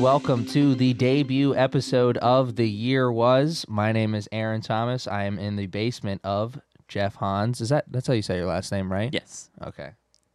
and 0.00 0.04
welcome 0.04 0.46
to 0.46 0.74
the 0.74 0.94
debut 0.94 1.54
episode 1.54 2.16
of 2.18 2.56
The 2.56 2.68
Year 2.68 3.12
Was. 3.12 3.66
My 3.68 3.92
name 3.92 4.14
is 4.14 4.30
Aaron 4.32 4.62
Thomas. 4.62 5.06
I 5.06 5.24
am 5.24 5.38
in 5.38 5.56
the 5.56 5.66
basement 5.66 6.22
of 6.24 6.58
Jeff 6.88 7.16
Hans. 7.16 7.60
Is 7.60 7.68
that 7.68 7.84
that's 7.90 8.06
how 8.06 8.14
you 8.14 8.22
say 8.22 8.38
your 8.38 8.46
last 8.46 8.72
name, 8.72 8.90
right? 8.90 9.12
Yes. 9.12 9.50
Okay. 9.62 9.90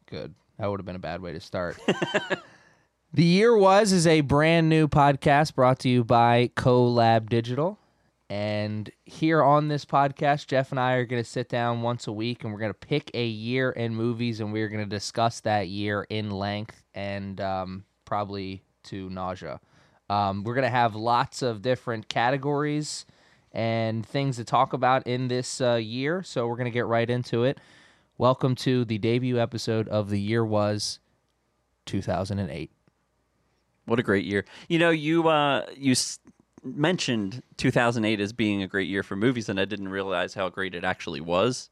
Good. 0.05 0.35
That 0.59 0.67
would 0.67 0.79
have 0.79 0.85
been 0.85 0.95
a 0.95 0.99
bad 0.99 1.19
way 1.19 1.33
to 1.33 1.39
start. 1.39 1.77
the 3.13 3.23
Year 3.23 3.57
Was 3.57 3.91
is 3.91 4.05
a 4.05 4.21
brand 4.21 4.69
new 4.69 4.87
podcast 4.87 5.55
brought 5.55 5.79
to 5.79 5.89
you 5.89 6.03
by 6.03 6.51
CoLab 6.55 7.27
Digital. 7.27 7.79
And 8.29 8.91
here 9.05 9.41
on 9.41 9.67
this 9.67 9.83
podcast, 9.83 10.45
Jeff 10.45 10.69
and 10.69 10.79
I 10.79 10.93
are 10.93 11.05
going 11.05 11.23
to 11.23 11.29
sit 11.29 11.49
down 11.49 11.81
once 11.81 12.05
a 12.05 12.11
week 12.11 12.43
and 12.43 12.53
we're 12.53 12.59
going 12.59 12.73
to 12.73 12.87
pick 12.87 13.09
a 13.15 13.25
year 13.25 13.71
in 13.71 13.95
movies 13.95 14.41
and 14.41 14.53
we're 14.53 14.69
going 14.69 14.83
to 14.83 14.95
discuss 14.95 15.39
that 15.39 15.69
year 15.69 16.05
in 16.09 16.29
length 16.29 16.83
and 16.93 17.41
um, 17.41 17.85
probably 18.05 18.61
to 18.85 19.09
nausea. 19.09 19.59
Um, 20.09 20.43
we're 20.43 20.53
to 20.63 20.69
have 20.69 20.95
lots 20.95 21.41
of 21.41 21.61
different 21.61 22.09
categories 22.09 23.05
and 23.51 24.05
things 24.05 24.35
to 24.37 24.43
talk 24.43 24.73
about 24.73 25.07
in 25.07 25.27
this 25.27 25.61
uh, 25.61 25.75
year. 25.75 26.21
So 26.23 26.47
we're 26.47 26.57
to 26.65 26.71
get 26.71 26.85
right 26.85 27.09
into 27.09 27.43
it. 27.43 27.59
Welcome 28.17 28.55
to 28.55 28.85
the 28.85 28.97
debut 28.97 29.39
episode 29.39 29.87
of 29.87 30.09
The 30.09 30.19
Year 30.19 30.45
Was 30.45 30.99
2008. 31.85 32.71
What 33.85 33.99
a 33.99 34.03
great 34.03 34.25
year. 34.25 34.45
You 34.67 34.79
know, 34.79 34.89
you 34.89 35.27
uh 35.27 35.65
you 35.75 35.91
s- 35.91 36.19
mentioned 36.63 37.43
2008 37.57 38.19
as 38.19 38.33
being 38.33 38.63
a 38.63 38.67
great 38.67 38.87
year 38.87 39.03
for 39.03 39.15
movies 39.15 39.47
and 39.49 39.59
I 39.59 39.65
didn't 39.65 39.89
realize 39.89 40.33
how 40.33 40.49
great 40.49 40.73
it 40.73 40.83
actually 40.83 41.21
was. 41.21 41.69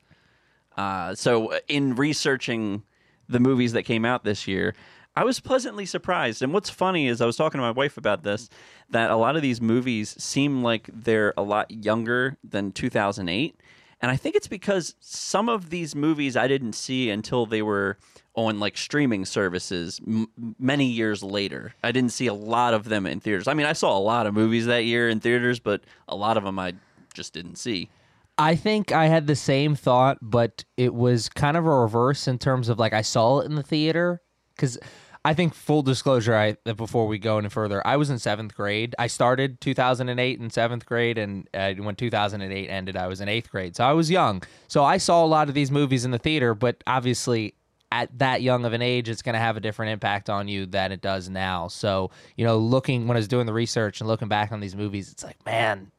Uh 0.78 1.16
so 1.16 1.58
in 1.68 1.96
researching 1.96 2.84
the 3.28 3.40
movies 3.40 3.74
that 3.74 3.84
came 3.84 4.06
out 4.06 4.24
this 4.24 4.48
year, 4.48 4.76
I 5.16 5.24
was 5.24 5.40
pleasantly 5.40 5.86
surprised. 5.86 6.42
And 6.42 6.54
what's 6.54 6.70
funny 6.70 7.08
is 7.08 7.22
I 7.22 7.26
was 7.26 7.36
talking 7.36 7.60
to 7.60 7.64
my 7.64 7.72
wife 7.72 7.98
about 7.98 8.24
this 8.24 8.50
that 8.90 9.12
a 9.12 9.16
lot 9.16 9.36
of 9.36 9.42
these 9.42 9.62
movies 9.62 10.16
seem 10.22 10.64
like 10.64 10.90
they're 10.92 11.34
a 11.38 11.44
lot 11.44 11.70
younger 11.70 12.38
than 12.44 12.72
2008. 12.72 13.56
And 14.02 14.12
I 14.12 14.16
think 14.18 14.36
it's 14.36 14.48
because 14.48 14.96
some 15.00 15.48
of 15.50 15.70
these 15.70 15.96
movies 15.96 16.36
I 16.36 16.48
didn't 16.48 16.74
see 16.74 17.10
until 17.10 17.46
they 17.46 17.62
were 17.62 17.98
on 18.36 18.60
like 18.60 18.76
streaming 18.76 19.24
services 19.24 20.02
m- 20.06 20.28
many 20.60 20.86
years 20.86 21.24
later. 21.24 21.74
I 21.84 21.92
didn't 21.92 22.12
see 22.12 22.28
a 22.28 22.34
lot 22.34 22.74
of 22.74 22.86
them 22.86 23.06
in 23.06 23.20
theaters. 23.20 23.48
I 23.48 23.54
mean, 23.54 23.68
I 23.68 23.74
saw 23.74 23.98
a 23.98 24.00
lot 24.00 24.26
of 24.26 24.34
movies 24.34 24.66
that 24.66 24.86
year 24.86 25.08
in 25.08 25.20
theaters, 25.20 25.60
but 25.60 25.84
a 26.08 26.16
lot 26.16 26.36
of 26.36 26.44
them 26.44 26.60
I 26.60 26.74
just 27.14 27.34
didn't 27.34 27.58
see. 27.58 27.90
I 28.38 28.56
think 28.56 28.92
I 28.92 29.06
had 29.06 29.28
the 29.28 29.36
same 29.36 29.76
thought, 29.76 30.18
but 30.22 30.66
it 30.76 30.94
was 30.94 31.30
kind 31.30 31.56
of 31.56 31.66
a 31.66 31.70
reverse 31.70 32.28
in 32.28 32.40
terms 32.40 32.68
of 32.68 32.80
like 32.80 32.94
I 32.94 33.04
saw 33.04 33.40
it 33.40 33.46
in 33.46 33.56
the 33.56 33.64
theater 33.64 34.22
because 34.56 34.80
I 35.26 35.34
think 35.34 35.54
full 35.54 35.84
disclosure, 35.84 36.36
I 36.36 36.58
before 36.74 37.08
we 37.08 37.18
go 37.18 37.38
any 37.38 37.48
further, 37.48 37.86
I 37.88 37.96
was 37.96 38.10
in 38.10 38.20
seventh 38.20 38.54
grade. 38.54 38.94
I 39.00 39.08
started 39.08 39.62
2008 39.62 40.40
in 40.40 40.50
seventh 40.50 40.86
grade, 40.86 41.18
and 41.18 41.48
uh, 41.54 41.74
when 41.76 41.96
2008 41.96 42.70
ended, 42.70 42.98
I 42.98 43.08
was 43.08 43.22
in 43.22 43.30
eighth 43.30 43.50
grade. 43.50 43.76
So 43.76 43.86
I 43.86 43.94
was 43.94 44.12
young. 44.12 44.44
So 44.68 44.84
I 44.84 44.98
saw 44.98 45.24
a 45.24 45.28
lot 45.28 45.48
of 45.48 45.56
these 45.56 45.72
movies 45.72 46.04
in 46.04 46.12
the 46.12 46.18
theater, 46.18 46.54
but 46.54 46.84
obviously 46.86 47.56
at 47.90 48.18
that 48.20 48.42
young 48.42 48.66
of 48.66 48.74
an 48.74 48.82
age, 48.82 49.08
it's 49.08 49.22
going 49.22 49.34
to 49.34 49.40
have 49.40 49.56
a 49.56 49.62
different 49.62 49.94
impact 49.94 50.30
on 50.30 50.48
you 50.48 50.66
than 50.66 50.92
it 50.92 51.00
does 51.00 51.30
now. 51.30 51.70
So 51.70 52.12
you 52.36 52.44
know, 52.44 52.58
looking 52.58 53.08
when 53.08 53.16
I 53.16 53.20
was 53.20 53.30
doing 53.30 53.46
the 53.46 53.54
research 53.54 54.02
and 54.02 54.10
looking 54.10 54.28
back 54.28 54.52
on 54.52 54.60
these 54.60 54.76
movies, 54.76 55.10
it's 55.10 55.24
like 55.24 55.44
man 55.46 55.90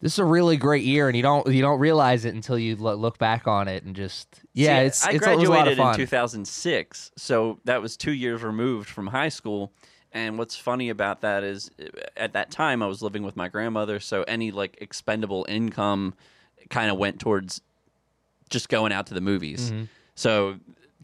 this 0.00 0.12
is 0.14 0.18
a 0.18 0.24
really 0.24 0.56
great 0.56 0.84
year, 0.84 1.08
and 1.08 1.16
you 1.16 1.22
don't 1.22 1.46
you 1.48 1.62
don't 1.62 1.78
realize 1.78 2.24
it 2.24 2.34
until 2.34 2.58
you 2.58 2.76
lo- 2.76 2.94
look 2.94 3.18
back 3.18 3.46
on 3.46 3.66
it 3.68 3.84
and 3.84 3.96
just 3.96 4.42
yeah, 4.52 4.80
See, 4.80 4.86
it's 4.86 5.06
I 5.06 5.10
it's 5.12 5.26
it 5.26 5.36
was 5.36 5.48
a 5.48 5.50
lot 5.50 5.64
graduated 5.64 5.72
of 5.72 5.84
fun. 5.84 5.94
in 5.94 6.00
2006, 6.00 7.12
so 7.16 7.60
that 7.64 7.80
was 7.80 7.96
two 7.96 8.12
years 8.12 8.42
removed 8.42 8.88
from 8.88 9.08
high 9.08 9.30
school. 9.30 9.72
And 10.12 10.38
what's 10.38 10.56
funny 10.56 10.88
about 10.88 11.20
that 11.22 11.44
is, 11.44 11.70
uh, 11.80 11.84
at 12.16 12.32
that 12.32 12.50
time, 12.50 12.82
I 12.82 12.86
was 12.86 13.02
living 13.02 13.22
with 13.22 13.36
my 13.36 13.48
grandmother, 13.48 14.00
so 14.00 14.22
any 14.22 14.50
like 14.50 14.78
expendable 14.80 15.44
income 15.48 16.14
kind 16.70 16.90
of 16.90 16.98
went 16.98 17.20
towards 17.20 17.60
just 18.48 18.68
going 18.68 18.92
out 18.92 19.06
to 19.08 19.14
the 19.14 19.20
movies. 19.20 19.70
Mm-hmm. 19.70 19.84
So 20.14 20.56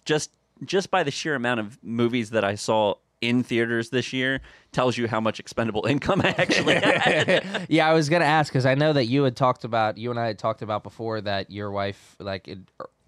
just 0.04 0.30
just 0.64 0.90
by 0.90 1.02
the 1.02 1.10
sheer 1.10 1.34
amount 1.34 1.60
of 1.60 1.82
movies 1.82 2.30
that 2.30 2.44
I 2.44 2.54
saw 2.54 2.94
in 3.22 3.42
theaters 3.42 3.88
this 3.88 4.12
year 4.12 4.42
tells 4.72 4.98
you 4.98 5.08
how 5.08 5.20
much 5.20 5.40
expendable 5.40 5.86
income 5.88 6.20
I 6.20 6.34
actually 6.36 6.74
had. 6.74 7.66
yeah, 7.70 7.88
I 7.88 7.94
was 7.94 8.10
gonna 8.10 8.26
ask 8.26 8.52
because 8.52 8.66
I 8.66 8.74
know 8.74 8.92
that 8.92 9.06
you 9.06 9.22
had 9.22 9.36
talked 9.36 9.64
about 9.64 9.96
you 9.96 10.10
and 10.10 10.20
I 10.20 10.26
had 10.26 10.38
talked 10.38 10.60
about 10.60 10.82
before 10.82 11.20
that 11.22 11.50
your 11.50 11.70
wife 11.70 12.16
like 12.18 12.48
it, 12.48 12.58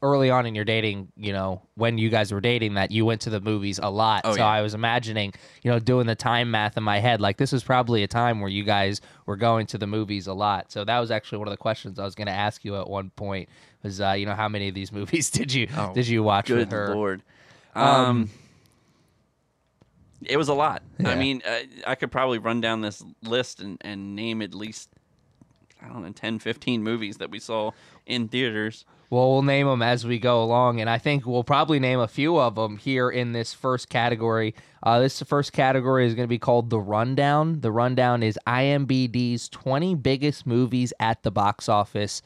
early 0.03 0.29
on 0.31 0.45
in 0.45 0.55
your 0.55 0.67
dating, 0.67 1.11
you 1.17 1.33
know, 1.33 1.63
when 1.77 1.97
you 1.97 2.11
guys 2.11 2.31
were 2.31 2.41
dating, 2.41 2.75
that 2.75 2.91
you 2.91 3.07
went 3.07 3.23
to 3.23 3.31
the 3.31 3.41
movies 3.41 3.81
a 3.83 3.89
lot. 3.89 4.21
Oh, 4.25 4.33
so 4.33 4.39
yeah. 4.41 4.47
I 4.47 4.61
was 4.61 4.75
imagining, 4.75 5.33
you 5.63 5.71
know, 5.71 5.79
doing 5.79 6.07
the 6.07 6.15
time 6.15 6.51
math 6.51 6.77
in 6.77 6.83
my 6.83 6.99
head, 6.99 7.23
like 7.23 7.39
this 7.39 7.53
was 7.53 7.65
probably 7.65 8.03
a 8.03 8.07
time 8.07 8.41
where 8.41 8.51
you 8.51 8.65
guys 8.65 9.01
were 9.25 9.37
going 9.37 9.67
to 9.69 9.79
the 9.79 9.87
movies 9.87 10.27
a 10.27 10.35
lot. 10.35 10.71
So 10.71 10.85
that 10.85 10.99
was 10.99 11.11
actually 11.11 11.39
one 11.39 11.49
of 11.49 11.53
the 11.53 11.59
questions 11.59 11.99
I 11.99 12.05
was 12.05 12.15
gonna 12.15 12.33
ask 12.33 12.65
you 12.67 12.77
at 12.79 12.89
one 12.89 13.11
point 13.11 13.49
was, 13.83 14.01
uh, 14.01 14.13
you 14.13 14.27
know, 14.27 14.35
how 14.35 14.49
many 14.49 14.69
of 14.69 14.75
these 14.75 14.93
movies 14.99 15.31
did 15.31 15.53
you 15.53 15.69
did 15.95 16.07
you 16.07 16.23
watch 16.23 16.51
with 16.51 16.69
Good 16.69 16.73
her? 16.73 16.95
lord. 16.95 17.23
Um, 17.75 17.85
Um, 17.87 18.31
it 20.23 20.37
was 20.37 20.49
a 20.49 20.55
lot. 20.55 20.83
Yeah. 20.99 21.11
I 21.11 21.15
mean, 21.17 21.43
uh, 21.47 21.61
I 21.87 21.95
could 21.95 22.11
probably 22.11 22.39
run 22.39 22.61
down 22.61 22.81
this 22.81 23.05
list 23.23 23.61
and, 23.61 23.79
and 23.83 24.15
name 24.17 24.43
at 24.43 24.55
least 24.55 24.89
I 25.85 25.89
don't 25.89 26.03
know 26.03 26.13
10, 26.13 26.39
15 26.39 26.83
movies 26.83 27.19
that 27.19 27.31
we 27.31 27.39
saw 27.39 27.73
in 28.07 28.29
theaters. 28.29 28.85
Well, 29.11 29.31
we'll 29.31 29.43
name 29.43 29.67
them 29.67 29.83
as 29.83 30.07
we 30.07 30.19
go 30.19 30.43
along, 30.43 30.81
and 30.81 30.89
I 30.89 30.99
think 30.99 31.27
we'll 31.27 31.45
probably 31.45 31.79
name 31.79 32.01
a 32.01 32.09
few 32.09 32.39
of 32.39 32.55
them 32.55 32.79
here 32.79 33.11
in 33.11 33.33
this 33.33 33.53
first 33.53 33.89
category. 33.89 34.55
Uh, 34.83 35.01
this 35.01 35.23
first 35.23 35.53
category 35.53 36.07
is 36.07 36.15
going 36.15 36.25
to 36.25 36.29
be 36.29 36.39
called 36.39 36.71
the 36.71 36.81
Rundown. 36.81 37.61
The 37.61 37.71
Rundown 37.71 38.23
is 38.23 38.39
IMBD's 38.47 39.49
20 39.51 39.95
biggest 39.97 40.47
movies 40.47 40.93
at 40.99 41.23
the 41.23 41.31
box 41.31 41.69
office 41.69 42.23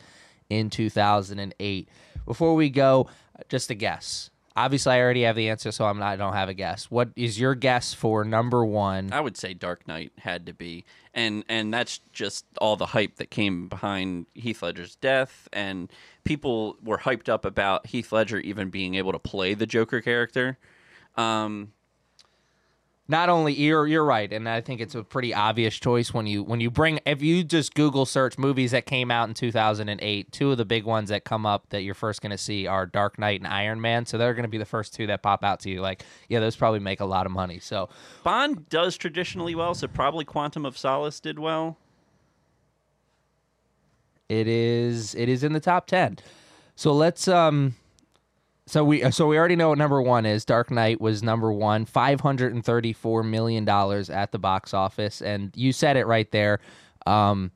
in 0.48 0.70
2008. 0.70 1.88
Before 2.24 2.54
we 2.54 2.70
go, 2.70 3.08
just 3.48 3.70
a 3.70 3.74
guess. 3.74 4.30
Obviously, 4.58 4.92
I 4.92 5.00
already 5.00 5.22
have 5.22 5.36
the 5.36 5.50
answer, 5.50 5.70
so 5.70 5.84
I'm 5.84 6.00
not. 6.00 6.08
I 6.08 6.16
don't 6.16 6.32
have 6.32 6.48
a 6.48 6.54
guess. 6.54 6.90
What 6.90 7.10
is 7.14 7.38
your 7.38 7.54
guess 7.54 7.94
for 7.94 8.24
number 8.24 8.64
one? 8.64 9.12
I 9.12 9.20
would 9.20 9.36
say 9.36 9.54
Dark 9.54 9.86
Knight 9.86 10.10
had 10.18 10.46
to 10.46 10.52
be, 10.52 10.84
and 11.14 11.44
and 11.48 11.72
that's 11.72 12.00
just 12.12 12.44
all 12.60 12.74
the 12.74 12.86
hype 12.86 13.16
that 13.16 13.30
came 13.30 13.68
behind 13.68 14.26
Heath 14.34 14.60
Ledger's 14.60 14.96
death, 14.96 15.48
and 15.52 15.92
people 16.24 16.76
were 16.82 16.98
hyped 16.98 17.28
up 17.28 17.44
about 17.44 17.86
Heath 17.86 18.10
Ledger 18.10 18.38
even 18.40 18.68
being 18.68 18.96
able 18.96 19.12
to 19.12 19.20
play 19.20 19.54
the 19.54 19.64
Joker 19.64 20.00
character. 20.00 20.58
Um, 21.14 21.72
not 23.08 23.30
only 23.30 23.54
you're 23.54 23.86
you're 23.86 24.04
right 24.04 24.32
and 24.32 24.48
i 24.48 24.60
think 24.60 24.80
it's 24.80 24.94
a 24.94 25.02
pretty 25.02 25.32
obvious 25.32 25.74
choice 25.76 26.12
when 26.12 26.26
you 26.26 26.42
when 26.42 26.60
you 26.60 26.70
bring 26.70 27.00
if 27.06 27.22
you 27.22 27.42
just 27.42 27.74
google 27.74 28.04
search 28.04 28.36
movies 28.36 28.70
that 28.70 28.84
came 28.84 29.10
out 29.10 29.26
in 29.28 29.34
2008 29.34 30.30
two 30.30 30.52
of 30.52 30.58
the 30.58 30.64
big 30.64 30.84
ones 30.84 31.08
that 31.08 31.24
come 31.24 31.46
up 31.46 31.68
that 31.70 31.82
you're 31.82 31.94
first 31.94 32.20
going 32.20 32.30
to 32.30 32.38
see 32.38 32.66
are 32.66 32.84
dark 32.86 33.18
knight 33.18 33.40
and 33.40 33.48
iron 33.48 33.80
man 33.80 34.04
so 34.04 34.18
they're 34.18 34.34
going 34.34 34.42
to 34.42 34.48
be 34.48 34.58
the 34.58 34.64
first 34.66 34.94
two 34.94 35.06
that 35.06 35.22
pop 35.22 35.42
out 35.42 35.60
to 35.60 35.70
you. 35.70 35.80
Like 35.80 36.04
yeah 36.28 36.40
those 36.40 36.54
probably 36.56 36.80
make 36.80 37.00
a 37.00 37.04
lot 37.04 37.24
of 37.26 37.32
money 37.32 37.58
so. 37.58 37.88
Bond 38.22 38.68
does 38.68 38.96
traditionally 38.96 39.54
well, 39.54 39.74
so 39.74 39.88
probably 39.88 40.24
Quantum 40.24 40.66
of 40.66 40.76
Solace 40.76 41.20
did 41.20 41.38
well. 41.38 41.78
it 44.28 44.46
is 44.46 45.14
it 45.14 45.28
is 45.28 45.42
in 45.42 45.52
the 45.54 45.60
top 45.60 45.86
10 45.86 46.18
so 46.76 46.92
let's 46.92 47.26
um 47.28 47.74
so 48.68 48.84
we 48.84 49.10
so 49.10 49.26
we 49.26 49.38
already 49.38 49.56
know 49.56 49.70
what 49.70 49.78
number 49.78 50.00
one 50.02 50.26
is. 50.26 50.44
Dark 50.44 50.70
Knight 50.70 51.00
was 51.00 51.22
number 51.22 51.52
one, 51.52 51.84
five 51.84 52.20
hundred 52.20 52.52
and 52.54 52.64
thirty 52.64 52.92
four 52.92 53.22
million 53.22 53.64
dollars 53.64 54.10
at 54.10 54.32
the 54.32 54.38
box 54.38 54.74
office, 54.74 55.22
and 55.22 55.50
you 55.56 55.72
said 55.72 55.96
it 55.96 56.06
right 56.06 56.30
there. 56.30 56.60
Um, 57.06 57.50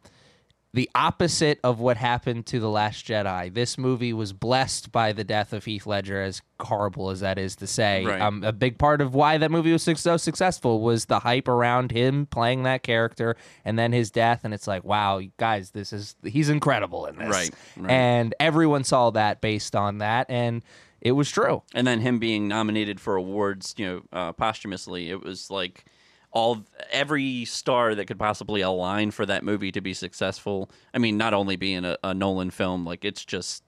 the 0.75 0.89
opposite 0.95 1.61
of 1.63 1.81
what 1.81 1.99
happened 1.99 2.47
to 2.47 2.59
the 2.59 2.69
Last 2.71 3.07
Jedi. 3.07 3.53
This 3.53 3.77
movie 3.77 4.15
was 4.15 4.33
blessed 4.33 4.91
by 4.91 5.13
the 5.13 5.23
death 5.23 5.53
of 5.53 5.67
Heath 5.67 5.87
Ledger, 5.87 6.23
as 6.23 6.41
horrible 6.61 7.11
as 7.11 7.21
that 7.21 7.39
is 7.39 7.57
to 7.57 7.67
say. 7.67 8.07
Right. 8.07 8.21
Um, 8.21 8.43
a 8.43 8.53
big 8.53 8.79
part 8.79 9.03
of 9.03 9.15
why 9.15 9.37
that 9.37 9.51
movie 9.51 9.71
was 9.71 9.83
so 9.83 10.17
successful 10.17 10.81
was 10.81 11.05
the 11.05 11.19
hype 11.19 11.47
around 11.47 11.93
him 11.93 12.25
playing 12.25 12.63
that 12.63 12.83
character, 12.83 13.37
and 13.67 13.79
then 13.79 13.93
his 13.93 14.11
death. 14.11 14.41
And 14.45 14.55
it's 14.55 14.67
like, 14.67 14.83
wow, 14.83 15.21
guys, 15.37 15.73
this 15.73 15.93
is 15.93 16.17
he's 16.25 16.49
incredible 16.49 17.05
in 17.05 17.19
this, 17.19 17.29
Right, 17.29 17.51
right. 17.77 17.91
And 17.91 18.35
everyone 18.41 18.85
saw 18.85 19.11
that 19.11 19.43
based 19.43 19.77
on 19.77 19.99
that, 19.99 20.31
and 20.31 20.63
it 21.03 21.13
was 21.13 21.31
true. 21.31 21.63
and 21.75 21.87
then 21.87 22.01
him 22.01 22.19
being 22.19 22.49
nominated 22.49 23.01
for 23.01 23.17
awards, 23.17 23.75
you 23.77 23.87
know, 23.87 24.03
uh, 24.13 24.33
posthumously, 24.33 25.11
it 25.11 25.23
was 25.23 25.51
like 25.51 25.85
all 26.31 26.65
every 26.91 27.45
star 27.45 27.95
that 27.95 28.07
could 28.07 28.19
possibly 28.19 28.63
align 28.63 29.11
for 29.11 29.27
that 29.27 29.45
movie 29.45 29.73
to 29.73 29.81
be 29.81 29.93
successful. 29.93 30.71
I 30.95 30.99
mean, 30.99 31.19
not 31.19 31.35
only 31.35 31.57
being 31.57 31.85
a, 31.85 31.99
a 32.03 32.15
Nolan 32.15 32.51
film, 32.51 32.87
like 32.87 33.05
it's 33.05 33.25
just 33.25 33.63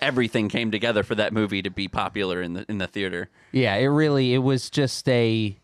everything 0.00 0.48
came 0.48 0.70
together 0.70 1.02
for 1.02 1.14
that 1.14 1.32
movie 1.32 1.62
to 1.62 1.70
be 1.70 1.88
popular 1.88 2.42
in 2.42 2.52
the 2.52 2.66
in 2.68 2.78
the 2.78 2.86
theater. 2.86 3.30
Yeah, 3.52 3.74
it 3.76 3.86
really 3.86 4.34
it 4.34 4.38
was 4.38 4.70
just 4.70 5.08
a 5.08 5.56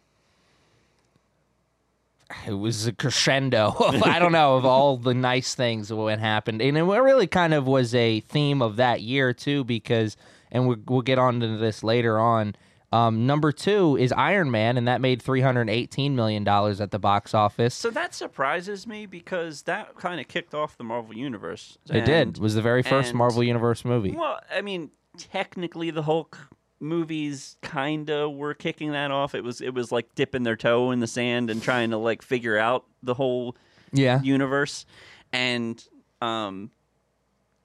it 2.47 2.53
was 2.55 2.87
a 2.87 2.93
crescendo 2.93 3.75
of 3.79 4.03
I 4.03 4.19
don't 4.19 4.33
know 4.33 4.57
of 4.57 4.65
all 4.65 4.97
the 4.97 5.15
nice 5.15 5.55
things 5.55 5.89
that 5.89 6.19
happened, 6.19 6.61
and 6.63 6.77
it 6.77 6.83
really 6.83 7.27
kind 7.27 7.55
of 7.55 7.67
was 7.67 7.95
a 7.95 8.21
theme 8.21 8.63
of 8.63 8.77
that 8.77 9.03
year 9.03 9.33
too, 9.33 9.63
because 9.63 10.17
and 10.57 10.67
we, 10.69 10.77
we'll 10.89 11.03
get 11.03 11.19
on 11.19 11.41
to 11.41 11.57
this 11.59 11.85
later 11.85 12.19
on. 12.19 12.57
Um, 12.93 13.27
number 13.27 13.51
two 13.53 13.97
is 13.97 14.13
Iron 14.13 14.51
Man, 14.51 14.77
and 14.79 14.87
that 14.89 15.01
made 15.01 15.21
three 15.21 15.41
hundred 15.41 15.69
eighteen 15.69 16.17
million 16.17 16.45
dollars 16.45 16.81
at 16.81 16.93
the 16.93 16.99
box 16.99 17.35
office. 17.35 17.75
So 17.75 17.91
that 17.91 18.15
surprises 18.15 18.87
me 18.87 19.07
because 19.07 19.63
that 19.63 19.97
kind 19.97 20.21
of 20.21 20.29
kicked 20.29 20.55
off 20.55 20.79
the 20.79 20.85
Marvel 20.85 21.15
universe. 21.17 21.77
it 21.91 22.05
did. 22.05 22.37
It 22.37 22.39
was 22.41 22.55
the 22.55 22.63
very 22.63 22.83
first 22.83 23.11
and- 23.11 23.19
Marvel 23.19 23.43
Universe 23.45 23.85
movie. 23.85 24.13
Well, 24.13 24.39
I 24.51 24.63
mean, 24.63 24.91
technically, 25.19 25.91
the 25.91 26.03
Hulk 26.03 26.39
movies 26.79 27.57
kind 27.63 28.09
of 28.11 28.33
were 28.35 28.55
kicking 28.55 28.93
that 28.93 29.11
off. 29.11 29.35
It 29.35 29.43
was 29.43 29.61
it 29.61 29.75
was 29.75 29.91
like 29.91 30.15
dipping 30.15 30.45
their 30.45 30.57
toe 30.57 30.91
in 30.93 31.01
the 31.01 31.07
sand 31.09 31.51
and 31.51 31.61
trying 31.63 31.91
to 31.91 31.97
like 31.99 32.23
figure 32.23 32.57
out 32.57 32.85
the 33.03 33.15
whole 33.15 33.57
Yeah. 33.93 34.23
universe, 34.23 34.87
and 35.33 35.83
um, 36.23 36.71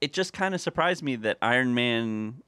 it 0.00 0.12
just 0.12 0.32
kind 0.32 0.52
of 0.54 0.60
surprised 0.60 1.02
me 1.02 1.14
that 1.16 1.38
Iron 1.40 1.74
Man 1.74 2.42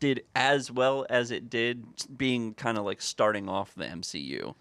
did 0.00 0.22
as 0.34 0.70
well 0.70 1.06
as 1.08 1.30
it 1.30 1.50
did, 1.50 1.84
being 2.16 2.54
kind 2.54 2.78
of 2.78 2.84
like 2.84 3.00
starting 3.00 3.48
off 3.48 3.74
the 3.74 3.84
MCU. 3.84 4.54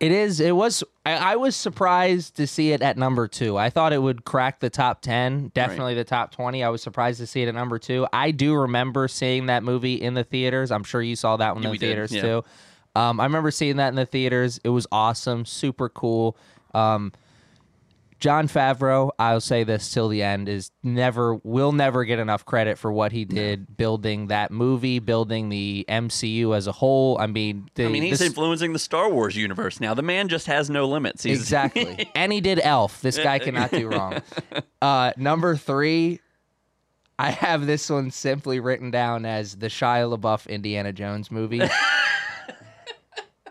It 0.00 0.10
is. 0.10 0.40
It 0.40 0.56
was. 0.56 0.82
I, 1.06 1.32
I 1.32 1.36
was 1.36 1.54
surprised 1.54 2.36
to 2.36 2.46
see 2.46 2.72
it 2.72 2.82
at 2.82 2.98
number 2.98 3.28
two. 3.28 3.56
I 3.56 3.70
thought 3.70 3.92
it 3.92 4.02
would 4.02 4.24
crack 4.24 4.58
the 4.60 4.68
top 4.68 5.02
ten, 5.02 5.52
definitely 5.54 5.94
the 5.94 6.04
top 6.04 6.32
twenty. 6.32 6.64
I 6.64 6.68
was 6.68 6.82
surprised 6.82 7.20
to 7.20 7.26
see 7.26 7.42
it 7.42 7.48
at 7.48 7.54
number 7.54 7.78
two. 7.78 8.06
I 8.12 8.32
do 8.32 8.54
remember 8.54 9.06
seeing 9.06 9.46
that 9.46 9.62
movie 9.62 9.94
in 9.94 10.14
the 10.14 10.24
theaters. 10.24 10.72
I'm 10.72 10.82
sure 10.84 11.00
you 11.00 11.14
saw 11.16 11.36
that 11.36 11.54
one 11.54 11.62
Yeah, 11.62 11.68
in 11.68 11.72
the 11.74 11.78
theaters 11.78 12.12
yeah. 12.12 12.22
too. 12.22 12.44
Um, 12.96 13.20
I 13.20 13.24
remember 13.24 13.50
seeing 13.50 13.76
that 13.76 13.88
in 13.88 13.94
the 13.94 14.04
theaters. 14.04 14.60
It 14.64 14.68
was 14.70 14.86
awesome, 14.90 15.44
super 15.44 15.88
cool. 15.88 16.36
Um, 16.74 17.12
Jon 18.24 18.48
Favreau, 18.48 19.10
I'll 19.18 19.42
say 19.42 19.64
this 19.64 19.92
till 19.92 20.08
the 20.08 20.22
end, 20.22 20.48
is 20.48 20.70
never 20.82 21.34
will 21.34 21.72
never 21.72 22.06
get 22.06 22.18
enough 22.18 22.46
credit 22.46 22.78
for 22.78 22.90
what 22.90 23.12
he 23.12 23.26
did 23.26 23.76
building 23.76 24.28
that 24.28 24.50
movie, 24.50 24.98
building 24.98 25.50
the 25.50 25.84
MCU 25.90 26.56
as 26.56 26.66
a 26.66 26.72
whole. 26.72 27.18
I 27.20 27.26
mean, 27.26 27.68
the, 27.74 27.84
I 27.84 27.88
mean, 27.88 28.02
he's 28.02 28.20
this- 28.20 28.28
influencing 28.28 28.72
the 28.72 28.78
Star 28.78 29.10
Wars 29.10 29.36
universe 29.36 29.78
now. 29.78 29.92
The 29.92 30.00
man 30.00 30.28
just 30.28 30.46
has 30.46 30.70
no 30.70 30.88
limits. 30.88 31.22
He's, 31.22 31.38
Exactly. 31.38 32.08
and 32.14 32.32
he 32.32 32.40
did 32.40 32.60
Elf. 32.62 33.02
This 33.02 33.18
guy 33.18 33.38
cannot 33.38 33.70
do 33.70 33.88
wrong. 33.88 34.22
Uh, 34.82 35.12
number 35.16 35.56
three, 35.56 36.20
I 37.18 37.30
have 37.30 37.66
this 37.66 37.88
one 37.88 38.10
simply 38.10 38.60
written 38.60 38.90
down 38.90 39.24
as 39.24 39.56
the 39.56 39.68
Shia 39.68 40.14
LaBeouf 40.14 40.46
Indiana 40.46 40.92
Jones 40.92 41.30
movie. 41.30 41.62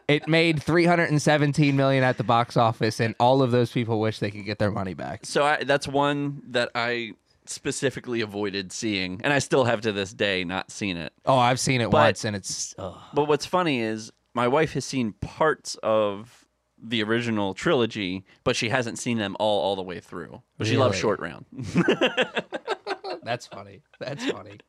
it 0.08 0.28
made 0.28 0.62
317 0.62 1.76
million 1.76 2.04
at 2.04 2.18
the 2.18 2.24
box 2.24 2.58
office, 2.58 3.00
and 3.00 3.16
all 3.20 3.42
of 3.42 3.52
those 3.52 3.72
people 3.72 4.00
wish 4.00 4.20
they 4.20 4.32
could 4.32 4.46
get 4.46 4.60
their 4.60 4.72
money 4.72 4.94
back. 4.94 5.26
So 5.26 5.44
I, 5.44 5.64
that's 5.64 5.88
one 5.88 6.42
that 6.50 6.70
I 6.76 7.14
specifically 7.46 8.22
avoided 8.22 8.72
seeing, 8.72 9.20
and 9.24 9.34
I 9.34 9.40
still 9.40 9.66
have 9.66 9.82
to 9.82 9.92
this 9.92 10.14
day 10.14 10.44
not 10.44 10.72
seen 10.72 10.98
it. 10.98 11.14
Oh, 11.26 11.38
I've 11.38 11.60
seen 11.60 11.82
it 11.82 11.90
But- 11.92 11.98
once, 12.08 12.26
and 12.26 12.36
it's 12.36 12.74
ugh. 12.78 12.98
But 13.14 13.28
what's 13.28 13.46
funny 13.46 13.82
is 13.82 14.12
my 14.34 14.48
wife 14.48 14.74
has 14.74 14.86
seen 14.86 15.14
parts 15.14 15.76
of 15.84 16.46
the 16.86 17.02
original 17.04 17.54
trilogy, 17.54 18.26
but 18.44 18.56
she 18.56 18.70
hasn't 18.70 19.00
seen 19.00 19.18
them 19.18 19.38
all 19.40 19.62
all 19.62 19.76
the 19.76 19.82
way 19.84 20.00
through. 20.02 20.42
But 20.58 20.68
she 20.68 20.76
loves 20.78 20.98
Short 20.98 21.20
Round. 21.22 21.46
That's 23.24 23.48
funny. 23.48 23.82
That's 24.00 24.26
funny. 24.30 24.60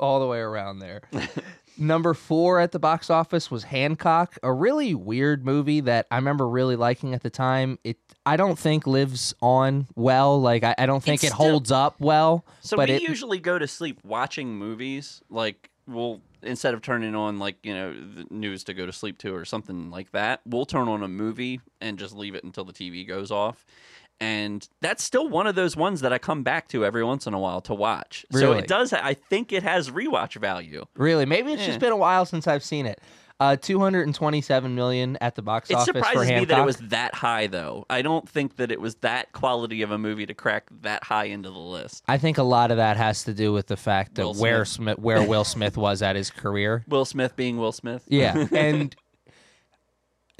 All 0.00 0.20
the 0.20 0.26
way 0.26 0.38
around 0.38 0.78
there. 0.80 1.02
Number 1.76 2.14
four 2.14 2.60
at 2.60 2.70
the 2.70 2.78
box 2.78 3.10
office 3.10 3.50
was 3.50 3.64
Hancock, 3.64 4.38
a 4.44 4.52
really 4.52 4.94
weird 4.94 5.44
movie 5.44 5.80
that 5.80 6.06
I 6.08 6.16
remember 6.16 6.48
really 6.48 6.76
liking 6.76 7.14
at 7.14 7.22
the 7.24 7.30
time. 7.30 7.80
It 7.82 7.96
I 8.24 8.36
don't 8.36 8.56
think 8.58 8.86
lives 8.86 9.34
on 9.42 9.88
well. 9.96 10.40
Like 10.40 10.62
I, 10.62 10.74
I 10.78 10.86
don't 10.86 11.02
think 11.02 11.24
It's 11.24 11.32
it 11.32 11.34
still- 11.34 11.50
holds 11.50 11.72
up 11.72 11.96
well. 11.98 12.44
So 12.60 12.76
but 12.76 12.88
we 12.90 12.96
it, 12.96 13.02
usually 13.02 13.40
go 13.40 13.58
to 13.58 13.66
sleep 13.66 13.98
watching 14.04 14.56
movies. 14.56 15.20
Like 15.28 15.68
we'll 15.88 16.20
instead 16.44 16.74
of 16.74 16.82
turning 16.82 17.16
on 17.16 17.40
like 17.40 17.56
you 17.64 17.74
know 17.74 17.92
the 17.92 18.24
news 18.30 18.62
to 18.64 18.74
go 18.74 18.86
to 18.86 18.92
sleep 18.92 19.18
to 19.18 19.34
or 19.34 19.44
something 19.44 19.90
like 19.90 20.12
that, 20.12 20.42
we'll 20.46 20.66
turn 20.66 20.86
on 20.86 21.02
a 21.02 21.08
movie 21.08 21.60
and 21.80 21.98
just 21.98 22.14
leave 22.14 22.36
it 22.36 22.44
until 22.44 22.64
the 22.64 22.72
TV 22.72 23.06
goes 23.06 23.32
off. 23.32 23.66
And 24.20 24.66
that's 24.80 25.02
still 25.02 25.28
one 25.28 25.46
of 25.46 25.54
those 25.54 25.76
ones 25.76 26.00
that 26.02 26.12
I 26.12 26.18
come 26.18 26.42
back 26.42 26.68
to 26.68 26.84
every 26.84 27.04
once 27.04 27.26
in 27.26 27.34
a 27.34 27.38
while 27.38 27.60
to 27.62 27.74
watch. 27.74 28.24
So 28.30 28.52
it 28.52 28.66
does. 28.68 28.92
I 28.92 29.14
think 29.14 29.52
it 29.52 29.62
has 29.62 29.90
rewatch 29.90 30.36
value. 30.40 30.84
really 30.96 31.26
maybe 31.26 31.52
it's 31.52 31.60
Yeah. 31.62 31.66
just 31.68 31.80
been 31.80 31.92
a 31.92 31.96
while 31.96 32.24
since 32.24 32.46
I've 32.46 32.64
seen 32.64 32.86
it. 32.86 33.00
Uh, 33.40 33.56
227 33.56 34.74
million 34.76 35.18
at 35.20 35.34
the 35.34 35.42
box 35.42 35.68
It 35.68 35.74
office 35.74 35.88
for 35.88 35.98
surprises 35.98 36.28
me 36.30 36.44
that 36.44 36.60
it 36.60 36.64
was 36.64 36.76
that 36.76 37.14
high, 37.16 37.48
though. 37.48 37.84
I 37.90 38.00
don't 38.00 38.28
think 38.28 38.56
that 38.56 38.70
it 38.70 38.80
was 38.80 38.94
that 38.96 39.32
quality 39.32 39.82
of 39.82 39.90
a 39.90 39.98
movie 39.98 40.24
to 40.26 40.34
crack 40.34 40.68
that 40.82 41.02
high 41.02 41.24
into 41.24 41.50
the 41.50 41.58
list. 41.58 42.04
I 42.06 42.16
think 42.16 42.38
a 42.38 42.44
lot 42.44 42.70
of 42.70 42.76
that 42.76 42.96
has 42.96 43.24
to 43.24 43.34
do 43.34 43.52
with 43.52 43.66
the 43.66 43.76
fact 43.76 44.14
that 44.14 44.22
Will 44.22 44.34
where 44.34 44.64
Smith, 44.64 44.98
where 45.00 45.26
Will 45.26 45.42
Smith 45.44 45.76
was 45.76 46.00
at 46.00 46.14
his 46.14 46.30
career. 46.30 46.84
Will 46.86 47.04
Smith 47.04 47.34
being 47.34 47.58
Will 47.58 47.72
Smith. 47.72 48.04
Yeah, 48.08 48.46
and 48.52 48.94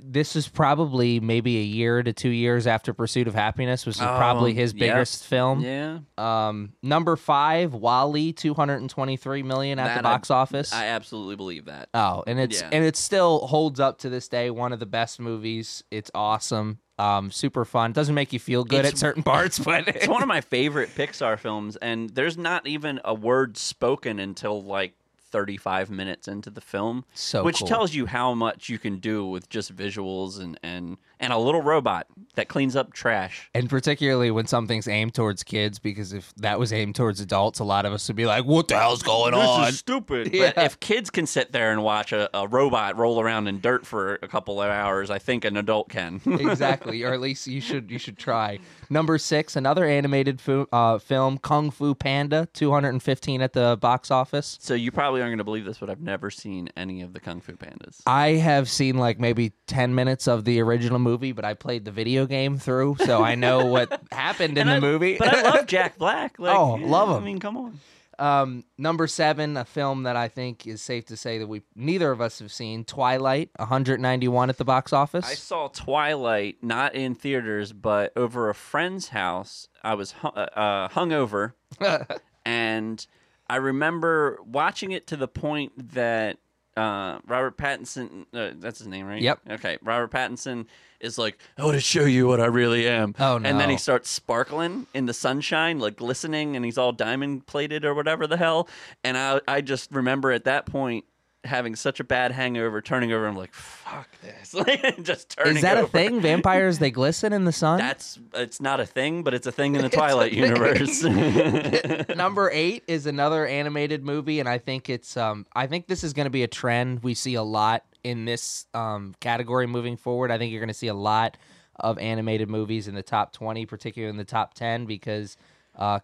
this 0.06 0.36
is 0.36 0.48
probably 0.48 1.18
maybe 1.20 1.58
a 1.58 1.62
year 1.62 2.02
to 2.02 2.12
two 2.12 2.28
years 2.28 2.66
after 2.66 2.92
Pursuit 2.92 3.26
of 3.26 3.34
Happiness, 3.34 3.86
which 3.86 3.96
is 3.96 4.00
probably 4.02 4.52
Oh, 4.52 4.54
his 4.54 4.74
yeah. 4.74 4.92
biggest 4.92 5.24
film. 5.24 5.60
Yeah. 5.60 5.98
Um, 6.18 6.72
number 6.82 7.16
five, 7.16 7.72
WALL-E, 7.74 8.32
two 8.34 8.54
hundred 8.54 8.76
and 8.82 8.90
twenty-three 8.90 9.42
million 9.42 9.78
at 9.78 9.88
the 9.96 10.02
That 10.02 10.06
I- 10.06 10.12
box 10.16 10.30
office. 10.30 10.72
I 10.72 10.86
absolutely 10.86 11.36
believe 11.36 11.64
that. 11.66 11.88
oh, 11.94 12.22
and 12.26 12.38
it's 12.38 12.60
Yeah. 12.60 12.68
and 12.72 12.84
it 12.84 12.96
still 12.96 13.46
holds 13.46 13.80
up 13.80 13.98
to 14.00 14.10
this 14.10 14.28
day. 14.28 14.50
One 14.50 14.72
of 14.72 14.78
the 14.80 14.86
best 14.86 15.18
movies. 15.20 15.82
It's 15.90 16.10
awesome. 16.14 16.78
Um, 16.96 17.32
super 17.32 17.64
fun. 17.64 17.92
Doesn't 17.92 18.14
make 18.14 18.32
you 18.32 18.38
feel 18.38 18.62
good 18.62 18.80
It's- 18.80 18.92
at 18.92 18.98
certain 18.98 19.22
parts, 19.24 19.58
but 19.64 19.88
It's 19.88 20.06
one 20.06 20.22
of 20.22 20.28
my 20.28 20.40
favorite 20.42 20.90
Pixar 20.94 21.38
films, 21.38 21.76
and 21.76 22.10
there's 22.10 22.38
not 22.38 22.66
even 22.68 23.00
a 23.04 23.14
word 23.14 23.56
spoken 23.56 24.20
until 24.20 24.62
like 24.62 24.94
35 25.34 25.90
minutes 25.90 26.28
into 26.28 26.48
the 26.48 26.60
film, 26.60 27.04
So 27.12 27.42
which 27.42 27.58
cool. 27.58 27.66
tells 27.66 27.92
you 27.92 28.06
how 28.06 28.34
much 28.34 28.68
you 28.68 28.78
can 28.78 28.98
do 29.00 29.26
with 29.26 29.48
just 29.48 29.74
visuals 29.74 30.38
and 30.40 30.56
and 30.62 30.96
and 31.20 31.32
a 31.32 31.38
little 31.38 31.62
robot 31.62 32.06
that 32.34 32.48
cleans 32.48 32.74
up 32.76 32.92
trash. 32.92 33.48
And 33.54 33.68
particularly 33.70 34.30
when 34.30 34.46
something's 34.46 34.88
aimed 34.88 35.14
towards 35.14 35.42
kids, 35.42 35.78
because 35.78 36.12
if 36.12 36.34
that 36.36 36.58
was 36.58 36.72
aimed 36.72 36.94
towards 36.96 37.20
adults, 37.20 37.58
a 37.60 37.64
lot 37.64 37.86
of 37.86 37.92
us 37.92 38.08
would 38.08 38.16
be 38.16 38.26
like, 38.26 38.44
"What 38.44 38.68
the 38.68 38.78
hell's 38.78 39.02
going 39.02 39.34
on?" 39.34 39.72
stupid. 39.72 40.32
Yeah. 40.34 40.52
But 40.54 40.64
if 40.64 40.80
kids 40.80 41.10
can 41.10 41.26
sit 41.26 41.52
there 41.52 41.70
and 41.70 41.82
watch 41.82 42.12
a, 42.12 42.28
a 42.36 42.48
robot 42.48 42.96
roll 42.96 43.20
around 43.20 43.46
in 43.46 43.60
dirt 43.60 43.86
for 43.86 44.14
a 44.22 44.26
couple 44.26 44.60
of 44.60 44.68
hours, 44.68 45.10
I 45.10 45.18
think 45.18 45.44
an 45.44 45.56
adult 45.56 45.88
can. 45.88 46.20
exactly, 46.26 47.02
or 47.04 47.12
at 47.12 47.20
least 47.20 47.46
you 47.46 47.60
should 47.60 47.90
you 47.90 47.98
should 47.98 48.18
try. 48.18 48.58
Number 48.90 49.16
six, 49.18 49.54
another 49.56 49.84
animated 49.84 50.40
fu- 50.40 50.66
uh, 50.72 50.98
film, 50.98 51.38
Kung 51.38 51.70
Fu 51.70 51.94
Panda, 51.94 52.48
two 52.52 52.72
hundred 52.72 52.90
and 52.90 53.02
fifteen 53.02 53.42
at 53.42 53.52
the 53.52 53.78
box 53.80 54.10
office. 54.10 54.58
so 54.60 54.74
you 54.74 54.90
probably 54.90 55.20
aren't 55.20 55.30
going 55.30 55.38
to 55.38 55.44
believe 55.44 55.64
this, 55.64 55.78
but 55.78 55.88
I've 55.90 56.00
never 56.00 56.30
seen 56.30 56.68
any 56.76 57.02
of 57.02 57.12
the 57.12 57.20
Kung 57.20 57.40
Fu 57.40 57.52
Pandas. 57.52 58.00
I 58.06 58.30
have 58.30 58.68
seen 58.68 58.96
like 58.98 59.20
maybe 59.20 59.52
ten 59.66 59.94
minutes 59.94 60.26
of 60.26 60.44
the 60.44 60.60
original 60.60 60.98
movie, 61.04 61.32
but 61.32 61.44
I 61.44 61.54
played 61.54 61.84
the 61.84 61.90
video 61.92 62.26
game 62.26 62.58
through, 62.58 62.96
so 63.04 63.22
I 63.22 63.36
know 63.36 63.66
what 63.66 64.00
happened 64.12 64.58
in 64.58 64.66
And 64.68 64.82
the 64.82 64.86
I- 64.86 64.90
movie. 64.90 65.16
but 65.18 65.32
I 65.34 65.42
love 65.42 65.66
Jack 65.74 65.96
Black. 65.98 66.38
Like, 66.38 66.56
Oh, 66.56 66.74
love 66.74 67.10
him. 67.10 67.22
I 67.22 67.24
mean, 67.24 67.38
come 67.38 67.56
on. 67.56 67.78
Um, 68.16 68.64
number 68.78 69.08
seven, 69.08 69.56
a 69.56 69.64
film 69.64 70.04
that 70.04 70.14
I 70.14 70.28
think 70.28 70.68
is 70.68 70.80
safe 70.80 71.04
to 71.06 71.16
say 71.16 71.38
that 71.38 71.48
we 71.48 71.62
neither 71.74 72.12
of 72.12 72.20
us 72.20 72.38
have 72.38 72.52
seen, 72.52 72.84
Twilight, 72.84 73.50
191 73.56 74.50
at 74.50 74.56
the 74.56 74.64
box 74.64 74.92
office. 74.92 75.24
I 75.28 75.34
saw 75.34 75.66
Twilight 75.66 76.58
not 76.62 76.94
in 76.94 77.16
theaters, 77.16 77.72
but 77.72 78.12
over 78.16 78.48
a 78.50 78.54
friend's 78.54 79.08
house. 79.08 79.68
I 79.82 79.94
was 79.94 80.12
hu- 80.12 80.28
uh, 80.28 80.88
hungover, 80.90 81.54
and 82.46 83.04
I 83.48 83.56
remember 83.56 84.38
watching 84.46 84.92
it 84.92 85.06
to 85.08 85.16
the 85.16 85.28
point 85.28 85.72
that 85.94 86.38
uh, 86.76 87.18
Robert 87.26 87.56
Pattinson, 87.56 88.26
uh, 88.34 88.50
that's 88.56 88.78
his 88.78 88.88
name, 88.88 89.06
right? 89.06 89.22
Yep. 89.22 89.40
Okay. 89.50 89.78
Robert 89.82 90.10
Pattinson 90.10 90.66
is 91.00 91.18
like, 91.18 91.38
I 91.58 91.64
want 91.64 91.74
to 91.74 91.80
show 91.80 92.04
you 92.04 92.26
what 92.26 92.40
I 92.40 92.46
really 92.46 92.88
am. 92.88 93.14
Oh, 93.18 93.38
no! 93.38 93.48
And 93.48 93.60
then 93.60 93.70
he 93.70 93.76
starts 93.76 94.10
sparkling 94.10 94.86
in 94.94 95.06
the 95.06 95.14
sunshine, 95.14 95.78
like 95.78 95.96
glistening, 95.96 96.56
and 96.56 96.64
he's 96.64 96.78
all 96.78 96.92
diamond 96.92 97.46
plated 97.46 97.84
or 97.84 97.94
whatever 97.94 98.26
the 98.26 98.36
hell. 98.36 98.68
And 99.02 99.16
I, 99.16 99.40
I 99.46 99.60
just 99.60 99.92
remember 99.92 100.32
at 100.32 100.44
that 100.44 100.66
point 100.66 101.04
having 101.44 101.76
such 101.76 102.00
a 102.00 102.04
bad 102.04 102.32
hangover, 102.32 102.80
turning 102.80 103.12
over, 103.12 103.26
I'm 103.26 103.36
like, 103.36 103.54
fuck 103.54 104.08
this. 104.20 104.54
Like, 104.64 105.02
just 105.02 105.36
turning 105.36 105.56
is 105.56 105.62
that 105.62 105.76
a 105.76 105.86
thing? 105.86 106.20
Vampires 106.20 106.78
they 106.78 106.90
glisten 106.90 107.32
in 107.32 107.44
the 107.44 107.52
sun. 107.52 107.78
That's 107.78 108.18
it's 108.34 108.60
not 108.60 108.80
a 108.80 108.86
thing, 108.86 109.22
but 109.22 109.34
it's 109.34 109.46
a 109.46 109.52
thing 109.52 109.74
in 109.74 109.82
the 109.82 109.88
Twilight 109.90 110.32
universe. 110.32 111.02
Number 112.16 112.50
eight 112.52 112.84
is 112.86 113.06
another 113.06 113.46
animated 113.46 114.04
movie, 114.04 114.40
and 114.40 114.48
I 114.48 114.58
think 114.58 114.88
it's 114.88 115.16
um 115.16 115.44
I 115.54 115.66
think 115.66 115.86
this 115.86 116.04
is 116.04 116.12
going 116.12 116.26
to 116.26 116.30
be 116.30 116.44
a 116.44 116.48
trend 116.48 117.02
we 117.02 117.14
see 117.14 117.34
a 117.34 117.42
lot 117.42 117.84
in 118.04 118.24
this 118.24 118.66
um 118.74 119.14
category 119.20 119.66
moving 119.66 119.96
forward. 119.96 120.30
I 120.30 120.38
think 120.38 120.52
you're 120.52 120.60
going 120.60 120.68
to 120.68 120.74
see 120.74 120.88
a 120.88 120.94
lot 120.94 121.36
of 121.76 121.98
animated 121.98 122.48
movies 122.48 122.88
in 122.88 122.94
the 122.94 123.02
top 123.02 123.32
twenty, 123.32 123.66
particularly 123.66 124.10
in 124.10 124.16
the 124.16 124.24
top 124.24 124.54
ten, 124.54 124.86
because 124.86 125.36
uh, 125.76 125.98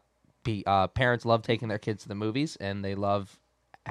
uh 0.67 0.87
parents 0.89 1.25
love 1.25 1.43
taking 1.43 1.69
their 1.69 1.79
kids 1.79 2.03
to 2.03 2.09
the 2.09 2.15
movies, 2.15 2.57
and 2.57 2.85
they 2.85 2.95
love 2.95 3.40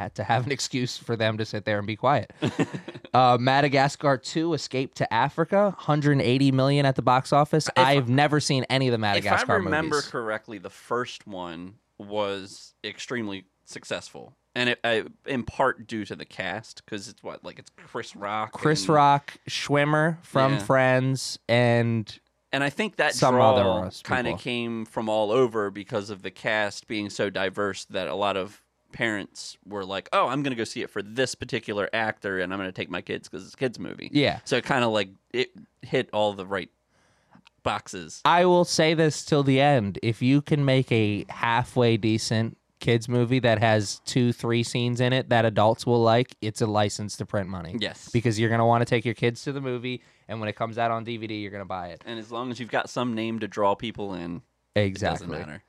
to 0.07 0.23
have 0.23 0.45
an 0.45 0.51
excuse 0.51 0.97
for 0.97 1.15
them 1.15 1.37
to 1.37 1.45
sit 1.45 1.65
there 1.65 1.77
and 1.77 1.85
be 1.87 1.95
quiet. 1.95 2.31
uh, 3.13 3.37
Madagascar 3.39 4.17
2 4.17 4.53
Escape 4.53 4.95
to 4.95 5.13
Africa, 5.13 5.75
180 5.77 6.51
million 6.51 6.85
at 6.85 6.95
the 6.95 7.01
box 7.01 7.33
office. 7.33 7.69
I've 7.75 8.09
never 8.09 8.39
seen 8.39 8.65
any 8.69 8.87
of 8.87 8.91
the 8.91 8.97
Madagascar 8.97 9.43
if 9.43 9.49
I 9.49 9.53
remember 9.55 9.95
movies. 9.97 10.09
correctly, 10.09 10.57
the 10.57 10.69
first 10.69 11.27
one 11.27 11.75
was 11.97 12.73
extremely 12.83 13.45
successful. 13.65 14.33
and 14.55 14.69
it, 14.69 14.79
uh, 14.83 15.01
in 15.27 15.43
part 15.43 15.85
due 15.87 16.05
to 16.05 16.15
the 16.15 16.25
cast 16.25 16.83
because 16.83 17.07
it's 17.07 17.21
what 17.21 17.43
like 17.43 17.59
it's 17.59 17.69
Chris 17.77 18.15
Rock, 18.15 18.51
Chris 18.51 18.81
and, 18.85 18.89
Rock, 18.95 19.37
Schwimmer 19.47 20.17
from 20.23 20.53
Yeah. 20.53 20.59
Friends, 20.59 21.39
and 21.47 22.19
and 22.51 22.63
I 22.63 22.71
think 22.71 22.95
that 22.95 23.13
Some 23.13 23.35
draw 23.35 23.53
other 23.53 23.91
kind 24.03 24.27
of 24.27 24.39
came 24.39 24.85
from 24.85 25.07
all 25.07 25.31
over 25.31 25.69
because 25.69 26.09
of 26.09 26.23
the 26.23 26.31
cast 26.31 26.87
being 26.87 27.11
so 27.11 27.29
diverse 27.29 27.85
that 27.85 28.07
a 28.07 28.15
lot 28.15 28.37
of 28.37 28.63
parents 28.91 29.57
were 29.65 29.85
like, 29.85 30.09
"Oh, 30.13 30.27
I'm 30.27 30.43
going 30.43 30.51
to 30.51 30.57
go 30.57 30.63
see 30.63 30.81
it 30.81 30.89
for 30.89 31.01
this 31.01 31.35
particular 31.35 31.89
actor, 31.93 32.39
and 32.39 32.51
I'm 32.53 32.59
going 32.59 32.69
to 32.69 32.73
take 32.75 32.89
my 32.89 33.01
kids 33.01 33.29
because 33.29 33.45
it's 33.45 33.53
a 33.53 33.57
kids 33.57 33.79
movie." 33.79 34.09
yeah. 34.11 34.39
So 34.45 34.57
it 34.57 34.63
kind 34.63 34.83
of 34.83 34.91
like 34.91 35.09
it 35.33 35.49
hit 35.81 36.09
all 36.13 36.33
the 36.33 36.45
right 36.45 36.69
boxes. 37.63 38.21
I 38.25 38.45
will 38.45 38.65
say 38.65 38.93
this 38.93 39.25
till 39.25 39.43
the 39.43 39.59
end. 39.59 39.99
If 40.01 40.21
you 40.21 40.41
can 40.41 40.65
make 40.65 40.91
a 40.91 41.25
halfway 41.29 41.97
decent 41.97 42.57
kids 42.79 43.09
movie 43.09 43.39
that 43.39 43.59
has 43.59 43.99
two, 44.05 44.31
three 44.31 44.63
scenes 44.63 45.01
in 45.01 45.11
it 45.11 45.27
that 45.29 45.43
adults 45.43 45.85
will 45.85 46.01
like, 46.01 46.33
it's 46.41 46.61
a 46.61 46.65
license 46.65 47.17
to 47.17 47.25
print 47.25 47.49
money. 47.49 47.75
Yes. 47.77 48.09
Because 48.13 48.39
you're 48.39 48.47
going 48.49 48.59
to 48.59 48.65
want 48.65 48.81
to 48.81 48.85
take 48.85 49.03
your 49.03 49.13
kids 49.13 49.43
to 49.43 49.51
the 49.51 49.59
movie, 49.59 50.01
and 50.29 50.39
when 50.39 50.47
it 50.47 50.55
comes 50.55 50.77
out 50.77 50.89
on 50.89 51.05
DVD, 51.05 51.41
you're 51.41 51.51
going 51.51 51.59
to 51.61 51.65
buy 51.65 51.89
it. 51.89 52.01
and 52.05 52.17
as 52.17 52.31
long 52.31 52.51
as 52.51 52.59
you've 52.59 52.71
got 52.71 52.89
some 52.89 53.13
name 53.13 53.39
to 53.39 53.47
draw 53.47 53.75
people 53.75 54.13
in, 54.13 54.41
it 54.75 54.81
Exactly. 54.81 55.27
doesn't 55.27 55.39
matter. 55.47 55.63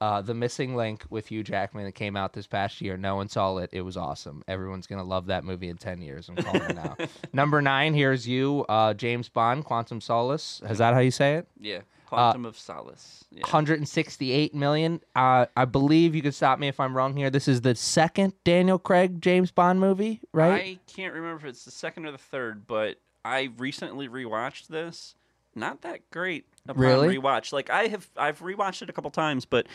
Uh, 0.00 0.22
the 0.22 0.34
Missing 0.34 0.76
Link 0.76 1.04
with 1.10 1.26
Hugh 1.26 1.42
Jackman 1.42 1.84
that 1.84 1.92
came 1.92 2.16
out 2.16 2.32
this 2.32 2.46
past 2.46 2.80
year. 2.80 2.96
No 2.96 3.16
one 3.16 3.28
saw 3.28 3.56
it. 3.56 3.70
It 3.72 3.82
was 3.82 3.96
awesome. 3.96 4.44
Everyone's 4.46 4.86
gonna 4.86 5.02
love 5.02 5.26
that 5.26 5.44
movie 5.44 5.68
in 5.68 5.76
ten 5.76 6.00
years. 6.00 6.28
I'm 6.28 6.36
calling 6.36 6.62
it 6.62 6.76
now. 6.76 6.96
Number 7.32 7.60
nine. 7.60 7.94
Here's 7.94 8.26
you, 8.26 8.64
uh, 8.68 8.94
James 8.94 9.28
Bond, 9.28 9.64
Quantum 9.64 10.00
Solace. 10.00 10.62
Is 10.70 10.78
that 10.78 10.94
how 10.94 11.00
you 11.00 11.10
say 11.10 11.34
it? 11.34 11.48
Yeah. 11.58 11.80
Quantum 12.06 12.46
of 12.46 12.56
Solace. 12.58 13.24
Yeah. 13.30 13.42
168 13.42 14.54
million. 14.54 15.00
Uh, 15.14 15.46
I 15.56 15.66
believe 15.66 16.14
you 16.14 16.22
could 16.22 16.34
stop 16.34 16.58
me 16.58 16.68
if 16.68 16.80
I'm 16.80 16.96
wrong 16.96 17.14
here. 17.14 17.28
This 17.28 17.48
is 17.48 17.60
the 17.60 17.74
second 17.74 18.32
Daniel 18.44 18.78
Craig 18.78 19.20
James 19.20 19.50
Bond 19.50 19.78
movie, 19.78 20.20
right? 20.32 20.54
I 20.54 20.78
can't 20.86 21.12
remember 21.12 21.36
if 21.36 21.44
it's 21.44 21.64
the 21.66 21.70
second 21.70 22.06
or 22.06 22.12
the 22.12 22.18
third, 22.18 22.66
but 22.66 22.96
I 23.24 23.50
recently 23.58 24.08
rewatched 24.08 24.68
this. 24.68 25.16
Not 25.58 25.82
that 25.82 26.08
great 26.10 26.46
upon 26.68 26.82
Really? 26.82 27.18
rewatch. 27.18 27.52
Like 27.52 27.70
I 27.70 27.88
have, 27.88 28.08
I've 28.16 28.40
rewatched 28.40 28.82
it 28.82 28.90
a 28.90 28.92
couple 28.92 29.10
times, 29.10 29.44
but 29.44 29.66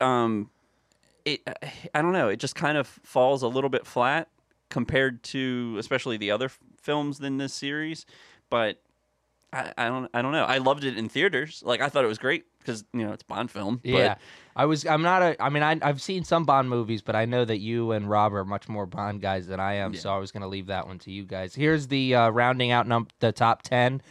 um, 0.00 0.50
it 1.24 1.40
I 1.94 2.02
don't 2.02 2.12
know. 2.12 2.28
It 2.28 2.36
just 2.38 2.54
kind 2.54 2.76
of 2.78 2.86
falls 2.86 3.42
a 3.42 3.48
little 3.48 3.70
bit 3.70 3.86
flat 3.86 4.28
compared 4.70 5.22
to 5.22 5.76
especially 5.78 6.16
the 6.16 6.30
other 6.30 6.46
f- 6.46 6.58
films 6.80 7.20
in 7.20 7.38
this 7.38 7.52
series. 7.52 8.06
But 8.50 8.80
I, 9.52 9.72
I 9.76 9.88
don't 9.88 10.08
I 10.14 10.22
don't 10.22 10.32
know. 10.32 10.44
I 10.44 10.58
loved 10.58 10.84
it 10.84 10.96
in 10.96 11.08
theaters. 11.08 11.62
Like 11.64 11.80
I 11.80 11.88
thought 11.88 12.04
it 12.04 12.08
was 12.08 12.18
great 12.18 12.44
because 12.58 12.84
you 12.92 13.04
know 13.04 13.12
it's 13.12 13.22
a 13.22 13.26
Bond 13.26 13.50
film. 13.50 13.80
yeah. 13.84 14.16
I 14.54 14.66
was. 14.66 14.84
I'm 14.84 15.00
not 15.00 15.22
a. 15.22 15.42
I 15.42 15.48
mean, 15.48 15.62
I, 15.62 15.78
I've 15.80 16.02
seen 16.02 16.24
some 16.24 16.44
Bond 16.44 16.68
movies, 16.68 17.00
but 17.00 17.16
I 17.16 17.24
know 17.24 17.42
that 17.42 17.56
you 17.60 17.92
and 17.92 18.10
Rob 18.10 18.34
are 18.34 18.44
much 18.44 18.68
more 18.68 18.84
Bond 18.84 19.22
guys 19.22 19.46
than 19.46 19.60
I 19.60 19.74
am. 19.76 19.94
Yeah. 19.94 20.00
So 20.00 20.14
I 20.14 20.18
was 20.18 20.30
going 20.30 20.42
to 20.42 20.46
leave 20.46 20.66
that 20.66 20.86
one 20.86 20.98
to 21.00 21.10
you 21.10 21.24
guys. 21.24 21.54
Here's 21.54 21.86
the 21.86 22.14
uh, 22.14 22.28
rounding 22.28 22.70
out 22.70 22.86
num- 22.86 23.08
the 23.20 23.32
top 23.32 23.62
ten 23.62 24.02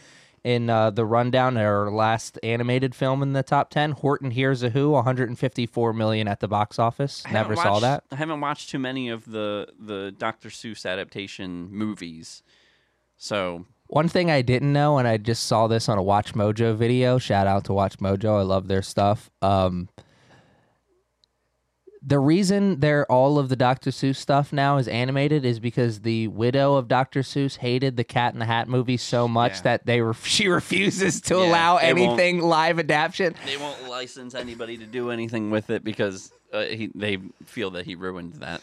in 0.44 0.68
uh, 0.70 0.90
the 0.90 1.04
rundown. 1.04 1.56
Our 1.56 1.90
last 1.90 2.38
animated 2.42 2.94
film 2.94 3.22
in 3.22 3.32
the 3.32 3.42
top 3.42 3.70
ten. 3.70 3.92
Horton 3.92 4.30
Hears 4.32 4.62
a 4.62 4.70
Who, 4.70 4.90
154 4.90 5.92
million 5.92 6.28
at 6.28 6.40
the 6.40 6.48
box 6.48 6.78
office. 6.78 7.22
I 7.26 7.32
Never 7.32 7.56
saw 7.56 7.72
watched- 7.72 7.82
that. 7.82 8.04
I 8.10 8.16
haven't 8.16 8.40
watched 8.40 8.70
too 8.70 8.78
many 8.78 9.08
of 9.08 9.24
the 9.24 9.68
the 9.78 10.12
Dr. 10.16 10.48
Seuss 10.48 10.84
adaptation 10.84 11.68
movies. 11.70 12.42
So 13.16 13.66
One 13.86 14.08
thing 14.08 14.30
I 14.30 14.42
didn't 14.42 14.72
know, 14.72 14.98
and 14.98 15.06
I 15.06 15.16
just 15.16 15.44
saw 15.44 15.66
this 15.68 15.88
on 15.88 15.98
a 15.98 16.02
Watch 16.02 16.34
Mojo 16.34 16.74
video. 16.74 17.18
Shout 17.18 17.46
out 17.46 17.64
to 17.64 17.72
Watch 17.72 17.98
Mojo. 17.98 18.38
I 18.38 18.42
love 18.42 18.66
their 18.68 18.82
stuff. 18.82 19.30
Um, 19.42 19.88
the 22.04 22.18
reason 22.18 22.80
they're 22.80 23.10
all 23.10 23.38
of 23.38 23.48
the 23.48 23.54
Dr. 23.56 23.90
Seuss 23.90 24.16
stuff 24.16 24.52
now 24.52 24.76
is 24.78 24.88
animated 24.88 25.44
is 25.44 25.60
because 25.60 26.00
the 26.00 26.26
widow 26.28 26.74
of 26.74 26.88
Dr. 26.88 27.20
Seuss 27.20 27.58
hated 27.58 27.96
the 27.96 28.02
Cat 28.04 28.32
in 28.32 28.40
the 28.40 28.44
Hat 28.46 28.68
movie 28.68 28.96
so 28.96 29.28
much 29.28 29.56
Yeah. 29.58 29.62
that 29.62 29.86
they 29.86 30.00
ref- 30.00 30.26
she 30.26 30.48
refuses 30.48 31.20
to 31.22 31.36
Yeah, 31.36 31.44
allow 31.50 31.78
they 31.78 31.92
won't- 31.94 32.18
anything 32.20 32.40
live 32.40 32.78
adaptation. 32.80 33.34
they 33.46 33.56
won't 33.56 33.88
license 33.88 34.34
anybody 34.34 34.76
to 34.78 34.86
do 34.86 35.10
anything 35.10 35.50
with 35.50 35.70
it 35.70 35.84
because 35.84 36.32
uh, 36.52 36.64
he, 36.64 36.90
they 36.94 37.18
feel 37.44 37.70
that 37.70 37.86
he 37.86 37.94
ruined 37.94 38.34
that. 38.34 38.60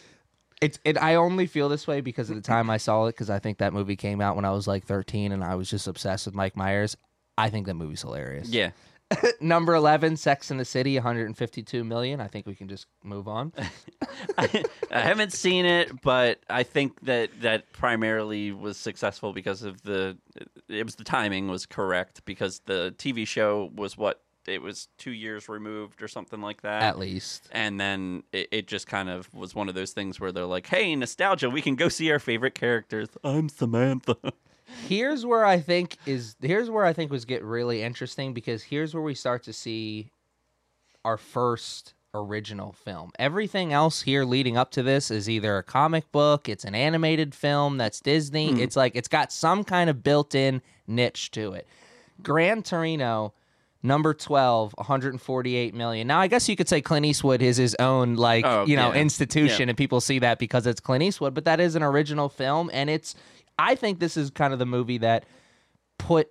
It's 0.62 0.78
it. 0.84 1.02
I 1.02 1.16
only 1.16 1.48
feel 1.48 1.70
this 1.70 1.88
way 1.88 2.02
because 2.02 2.30
of 2.30 2.36
the 2.36 2.42
time 2.42 2.70
I 2.70 2.76
saw 2.76 3.06
it 3.06 3.14
because 3.14 3.30
I 3.30 3.40
think 3.40 3.60
that 3.60 3.72
movie 3.72 3.96
came 3.96 4.20
out 4.20 4.36
when 4.36 4.44
I 4.44 4.52
was 4.52 4.68
like 4.68 4.86
13 4.86 5.32
and 5.32 5.42
I 5.42 5.56
was 5.56 5.70
just 5.70 5.88
obsessed 5.88 6.26
with 6.26 6.36
Mike 6.36 6.58
Myers. 6.58 6.98
I 7.38 7.50
think 7.50 7.66
that 7.68 7.76
movie's 7.76 8.02
hilarious. 8.02 8.50
Yeah. 8.50 8.72
Number 9.42 9.74
11, 9.74 10.18
Sex 10.18 10.52
in 10.52 10.58
the 10.58 10.66
City, 10.66 10.96
152 10.96 11.84
million. 11.84 12.20
I 12.22 12.28
think 12.28 12.46
we 12.46 12.56
can 12.56 12.68
just 12.68 12.86
move 13.04 13.28
on. 13.28 13.54
I, 14.38 14.64
I 14.92 15.00
haven't 15.00 15.34
seen 15.34 15.66
it, 15.66 16.02
but 16.02 16.40
I 16.50 16.64
think 16.64 17.00
that 17.02 17.30
that 17.42 17.72
primarily 17.74 18.52
was 18.52 18.78
successful 18.78 19.34
because 19.34 19.64
of 19.64 19.82
the 19.82 20.18
it 20.68 20.84
was 20.84 20.96
the 20.96 21.04
timing 21.04 21.48
was 21.48 21.66
correct 21.66 22.24
because 22.26 22.62
the 22.66 22.94
TV 22.98 23.26
show 23.28 23.72
was 23.76 23.98
what 23.98 24.22
it 24.48 24.62
was 24.62 24.88
two 24.98 25.12
years 25.12 25.50
removed 25.50 26.02
or 26.02 26.08
something 26.08 26.42
like 26.42 26.62
that. 26.62 26.82
At 26.82 26.98
least. 26.98 27.48
and 27.52 27.80
then 27.80 28.24
it, 28.32 28.48
it 28.52 28.68
just 28.68 28.88
kind 28.88 29.10
of 29.10 29.34
was 29.34 29.54
one 29.54 29.70
of 29.70 29.76
those 29.76 29.92
things 29.92 30.20
where 30.20 30.32
they're 30.32 30.46
like, 30.46 30.68
"Hey, 30.68 30.96
nostalgia! 30.96 31.50
We 31.50 31.62
can 31.62 31.76
go 31.76 31.90
see 31.90 32.12
our 32.12 32.20
favorite 32.20 32.56
characters." 32.56 33.10
I'm 33.24 33.50
Samantha. 33.50 34.18
Here's 34.88 35.26
where 35.26 35.46
I 35.46 35.60
think 35.60 35.98
is 36.06 36.36
here's 36.42 36.70
where 36.70 36.86
I 36.86 36.94
think 36.94 37.12
was 37.12 37.26
get 37.26 37.44
really 37.44 37.82
interesting 37.84 38.34
because 38.34 38.64
here's 38.64 38.94
where 38.94 39.04
we 39.04 39.14
start 39.16 39.44
to 39.44 39.54
see 39.54 40.12
our 41.06 41.18
first 41.18 41.94
original 42.14 42.72
film. 42.72 43.12
Everything 43.20 43.72
else 43.72 44.02
here 44.02 44.24
leading 44.26 44.58
up 44.58 44.72
to 44.72 44.82
this 44.84 45.12
is 45.12 45.30
either 45.30 45.58
a 45.58 45.64
comic 45.64 46.12
book, 46.12 46.50
it's 46.50 46.64
an 46.66 46.74
animated 46.76 47.36
film 47.36 47.78
that's 47.78 48.00
Disney. 48.00 48.52
Hmm. 48.52 48.60
It's 48.60 48.76
like 48.76 48.96
it's 48.96 49.08
got 49.08 49.32
some 49.32 49.64
kind 49.64 49.90
of 49.90 50.04
built-in 50.04 50.62
niche 50.88 51.30
to 51.32 51.54
it. 51.54 51.68
Gran 52.24 52.64
Torino 52.64 53.34
number 53.82 54.14
12 54.14 54.74
148 54.78 55.74
million 55.74 56.06
now 56.06 56.20
i 56.20 56.28
guess 56.28 56.50
you 56.50 56.56
could 56.58 56.68
say 56.68 56.82
clint 56.82 57.06
eastwood 57.06 57.42
is 57.42 57.56
his 57.56 57.78
own 57.80 58.16
like 58.16 58.44
Oh, 58.46 58.66
you 58.66 58.76
know 58.76 58.92
yeah. 58.94 59.00
institution 59.00 59.62
Yeah. 59.62 59.70
and 59.70 59.78
people 59.78 60.02
see 60.02 60.20
that 60.20 60.38
because 60.38 60.68
it's 60.68 60.82
clint 60.82 61.02
eastwood 61.02 61.34
but 61.34 61.46
that 61.46 61.62
is 61.62 61.78
an 61.78 61.84
original 61.84 62.28
film 62.28 62.70
and 62.74 62.90
it's 62.90 63.16
i 63.60 63.76
think 63.76 64.00
this 64.00 64.18
is 64.18 64.30
kind 64.32 64.54
of 64.54 64.60
the 64.60 64.66
movie 64.66 64.98
that 64.98 65.26
put 65.98 66.30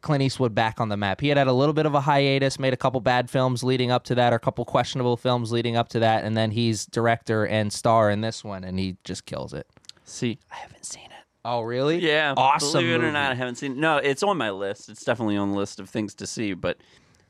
clint 0.00 0.22
eastwood 0.22 0.54
back 0.54 0.80
on 0.80 0.88
the 0.88 0.96
map 0.96 1.20
he 1.20 1.28
had 1.28 1.38
had 1.38 1.46
a 1.46 1.52
little 1.52 1.72
bit 1.72 1.86
of 1.86 1.94
a 1.94 2.00
hiatus 2.00 2.58
made 2.58 2.72
a 2.72 2.76
couple 2.76 3.00
bad 3.00 3.30
films 3.30 3.62
leading 3.62 3.90
up 3.92 4.02
to 4.02 4.14
that 4.16 4.32
or 4.32 4.36
a 4.36 4.40
couple 4.40 4.64
questionable 4.64 5.16
films 5.16 5.52
leading 5.52 5.76
up 5.76 5.88
to 5.88 6.00
that 6.00 6.24
and 6.24 6.36
then 6.36 6.50
he's 6.50 6.84
director 6.86 7.46
and 7.46 7.72
star 7.72 8.10
in 8.10 8.20
this 8.20 8.42
one 8.42 8.64
and 8.64 8.78
he 8.80 8.96
just 9.04 9.24
kills 9.26 9.52
it 9.54 9.66
See, 10.04 10.40
I 10.50 10.56
haven't 10.56 10.84
seen 10.84 11.04
it. 11.04 11.24
oh 11.44 11.60
really 11.62 12.00
Yeah, 12.00 12.34
awesome 12.36 12.82
Believe 12.82 13.00
it 13.00 13.04
or 13.04 13.12
not, 13.12 13.30
I 13.30 13.34
haven't 13.36 13.54
seen. 13.54 13.78
No, 13.78 13.98
it's 13.98 14.24
on 14.24 14.36
my 14.36 14.50
list. 14.50 14.88
It's 14.88 15.04
definitely 15.04 15.36
on 15.36 15.52
the 15.52 15.56
list 15.56 15.78
of 15.78 15.88
things 15.88 16.12
to 16.16 16.26
see, 16.26 16.52
but 16.54 16.76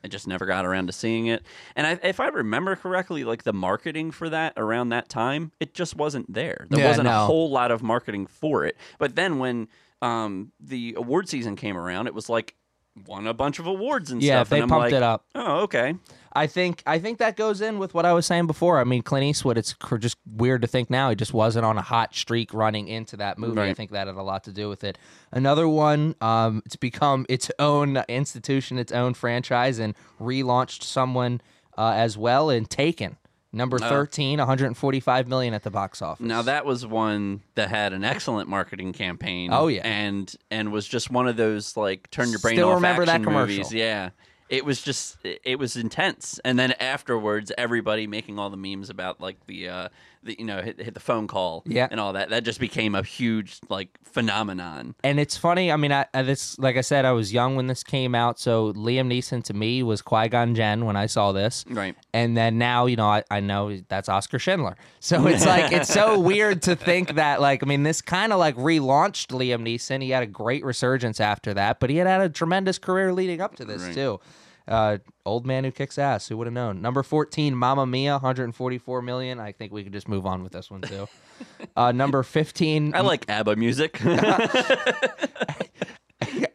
I 0.03 0.07
just 0.09 0.27
never 0.27 0.45
got 0.45 0.65
around 0.65 0.87
to 0.87 0.93
seeing 0.93 1.27
it. 1.27 1.43
And 1.75 1.87
I, 1.87 1.99
if 2.03 2.19
I 2.19 2.27
remember 2.27 2.75
correctly, 2.75 3.23
like 3.23 3.43
the 3.43 3.53
marketing 3.53 4.11
for 4.11 4.29
that 4.29 4.53
around 4.57 4.89
that 4.89 5.07
time, 5.09 5.51
it 5.59 5.73
just 5.73 5.95
wasn't 5.95 6.33
there. 6.33 6.65
There 6.69 6.79
Yeah, 6.79 6.87
wasn't 6.89 7.05
no. 7.05 7.23
a 7.23 7.25
whole 7.25 7.49
lot 7.49 7.71
of 7.71 7.81
marketing 7.81 8.27
for 8.27 8.65
it. 8.65 8.75
But 8.99 9.15
then 9.15 9.39
when 9.39 9.69
um, 10.01 10.51
the 10.59 10.95
award 10.97 11.29
season 11.29 11.55
came 11.55 11.77
around, 11.77 12.07
it 12.07 12.13
was 12.13 12.27
like 12.27 12.55
won 13.07 13.25
a 13.25 13.33
bunch 13.33 13.57
of 13.57 13.65
awards 13.65 14.11
and 14.11 14.21
yeah 14.21 14.35
stuff. 14.41 14.49
they 14.49 14.57
and 14.57 14.63
I'm 14.63 14.69
pumped 14.69 14.83
like, 14.83 14.93
it 14.93 15.01
up 15.01 15.25
Oh, 15.33 15.61
okay. 15.61 15.95
I 16.35 16.47
think 16.47 16.81
I 16.85 16.99
think 16.99 17.19
that 17.19 17.35
goes 17.37 17.61
in 17.61 17.77
with 17.79 17.93
what 17.93 18.05
I 18.05 18.13
was 18.13 18.25
saying 18.25 18.47
before. 18.47 18.79
I 18.79 18.83
mean, 18.83 19.01
Clint 19.03 19.23
Eastwood. 19.25 19.57
It's 19.57 19.75
just 19.99 20.17
weird 20.25 20.61
to 20.63 20.67
think 20.67 20.89
now 20.89 21.09
he 21.09 21.15
just 21.15 21.33
wasn't 21.33 21.65
on 21.65 21.77
a 21.77 21.81
hot 21.81 22.15
streak 22.15 22.53
running 22.53 22.87
into 22.87 23.17
that 23.17 23.37
movie. 23.37 23.61
I 23.61 23.73
think 23.73 23.91
that 23.91 24.07
had 24.07 24.15
a 24.15 24.21
lot 24.23 24.43
to 24.45 24.51
do 24.51 24.67
with 24.69 24.83
it. 24.83 24.97
Another 25.31 25.67
one, 25.67 26.15
um, 26.21 26.61
it's 26.65 26.75
become 26.75 27.25
its 27.29 27.51
own 27.59 27.97
institution, 28.09 28.77
its 28.79 28.91
own 28.91 29.13
franchise, 29.13 29.77
and 29.79 29.93
relaunched 30.19 30.83
someone 30.83 31.39
uh, 31.77 31.91
as 31.95 32.17
well 32.17 32.49
in 32.49 32.65
Taken. 32.65 33.17
Number 33.55 33.77
Oh. 33.79 33.87
13, 33.87 34.39
145 34.39 35.27
million 35.27 35.53
at 35.53 35.61
the 35.61 35.69
box 35.69 36.01
office. 36.01 36.25
Now 36.25 36.41
that 36.41 36.65
was 36.65 36.87
one 36.87 37.41
that 37.53 37.69
had 37.69 37.93
an 37.93 38.03
excellent 38.03 38.49
marketing 38.49 38.93
campaign. 38.93 39.51
Oh, 39.53 39.67
yeah. 39.67 39.81
and 39.87 40.35
and 40.49 40.71
was 40.71 40.87
just 40.87 41.11
one 41.11 41.27
of 41.27 41.37
those 41.37 41.77
like 41.77 42.09
turn 42.09 42.29
your 42.31 42.39
brain 42.39 42.55
Still 42.55 42.69
off 42.69 42.75
remember 42.77 43.05
that 43.05 43.11
action 43.11 43.23
commercial. 43.25 43.57
movies. 43.57 43.71
Yeah, 43.71 44.09
it 44.53 44.63
was 44.65 44.81
just 44.83 45.17
it 45.23 45.57
was 45.57 45.75
intense. 45.75 46.39
And 46.45 46.59
then 46.59 46.73
afterwards, 46.73 47.51
everybody 47.57 48.05
making 48.07 48.37
all 48.37 48.49
the 48.51 48.57
memes 48.57 48.89
about 48.91 49.19
like 49.19 49.37
the 49.47 49.67
uh 49.67 49.89
the 50.21 50.35
you 50.39 50.45
know 50.45 50.61
hit, 50.61 50.79
hit 50.79 50.93
the 50.93 50.99
phone 50.99 51.27
call 51.27 51.63
Yeah. 51.65 51.87
and 51.89 51.99
all 51.99 52.13
that. 52.13 52.29
That 52.29 52.43
just 52.43 52.59
became 52.59 52.93
a 52.95 53.01
huge 53.03 53.59
like 53.67 53.89
phenomenon. 54.03 54.95
and 55.03 55.19
it's 55.19 55.35
funny. 55.35 55.71
I 55.71 55.75
mean, 55.75 55.91
I, 55.91 56.05
I 56.13 56.21
this 56.21 56.57
like 56.59 56.77
I 56.77 56.81
said, 56.81 57.03
I 57.03 57.11
was 57.11 57.33
young 57.33 57.55
when 57.55 57.67
this 57.67 57.83
came 57.83 58.13
out, 58.15 58.39
so 58.39 58.73
Liam 58.73 59.07
Neeson 59.11 59.43
to 59.45 59.53
me 59.53 59.81
was 59.83 60.01
Qui 60.03 60.29
Gon 60.29 60.53
Jinn 60.55 60.85
when 60.85 60.95
I 60.95 61.07
saw 61.07 61.31
this. 61.31 61.65
Right. 61.69 61.95
And 62.13 62.37
then 62.37 62.57
now, 62.59 62.85
you 62.85 62.95
know, 62.95 63.07
I, 63.07 63.23
I 63.31 63.39
know 63.39 63.75
that's 63.89 64.07
Oscar 64.07 64.37
Schindler. 64.39 64.75
So 64.99 65.25
it's 65.33 65.45
like, 65.47 65.71
it's 65.73 65.89
so 65.91 66.19
weird 66.19 66.61
to 66.63 66.75
think 66.75 67.15
that, 67.15 67.41
like, 67.41 67.63
I 67.63 67.65
mean, 67.65 67.83
this 67.83 68.01
kind 68.01 68.31
of 68.31 68.39
like 68.39 68.55
relaunched 68.55 69.27
Liam 69.29 69.63
Neeson. 69.63 70.01
He 70.03 70.11
had 70.11 70.23
a 70.23 70.27
great 70.27 70.63
resurgence 70.63 71.19
after 71.19 71.53
that, 71.55 71.79
but 71.79 71.89
he 71.89 71.97
had 71.97 72.07
had 72.07 72.21
a 72.21 72.29
tremendous 72.29 72.77
career 72.77 73.11
leading 73.13 73.41
up 73.41 73.55
to 73.57 73.65
this, 73.65 73.81
Right. 73.81 73.93
too. 73.95 74.19
Uh, 74.67 74.97
old 75.25 75.45
man 75.45 75.63
who 75.63 75.71
kicks 75.71 75.97
ass. 75.97 76.27
Who 76.27 76.37
would 76.37 76.47
have 76.47 76.53
known? 76.53 76.81
Number 76.81 77.03
14, 77.03 77.55
Mamma 77.55 77.85
Mia, 77.85 78.13
144 78.13 79.01
million. 79.01 79.39
I 79.39 79.51
think 79.51 79.71
we 79.71 79.83
could 79.83 79.93
just 79.93 80.07
move 80.07 80.25
on 80.25 80.43
with 80.43 80.53
this 80.53 80.71
one 80.71 80.81
too. 80.81 81.07
uh, 81.75 81.91
number 81.91 82.23
15. 82.23 82.95
I 82.95 83.01
like 83.01 83.29
ABBA 83.29 83.55
music. 83.55 83.99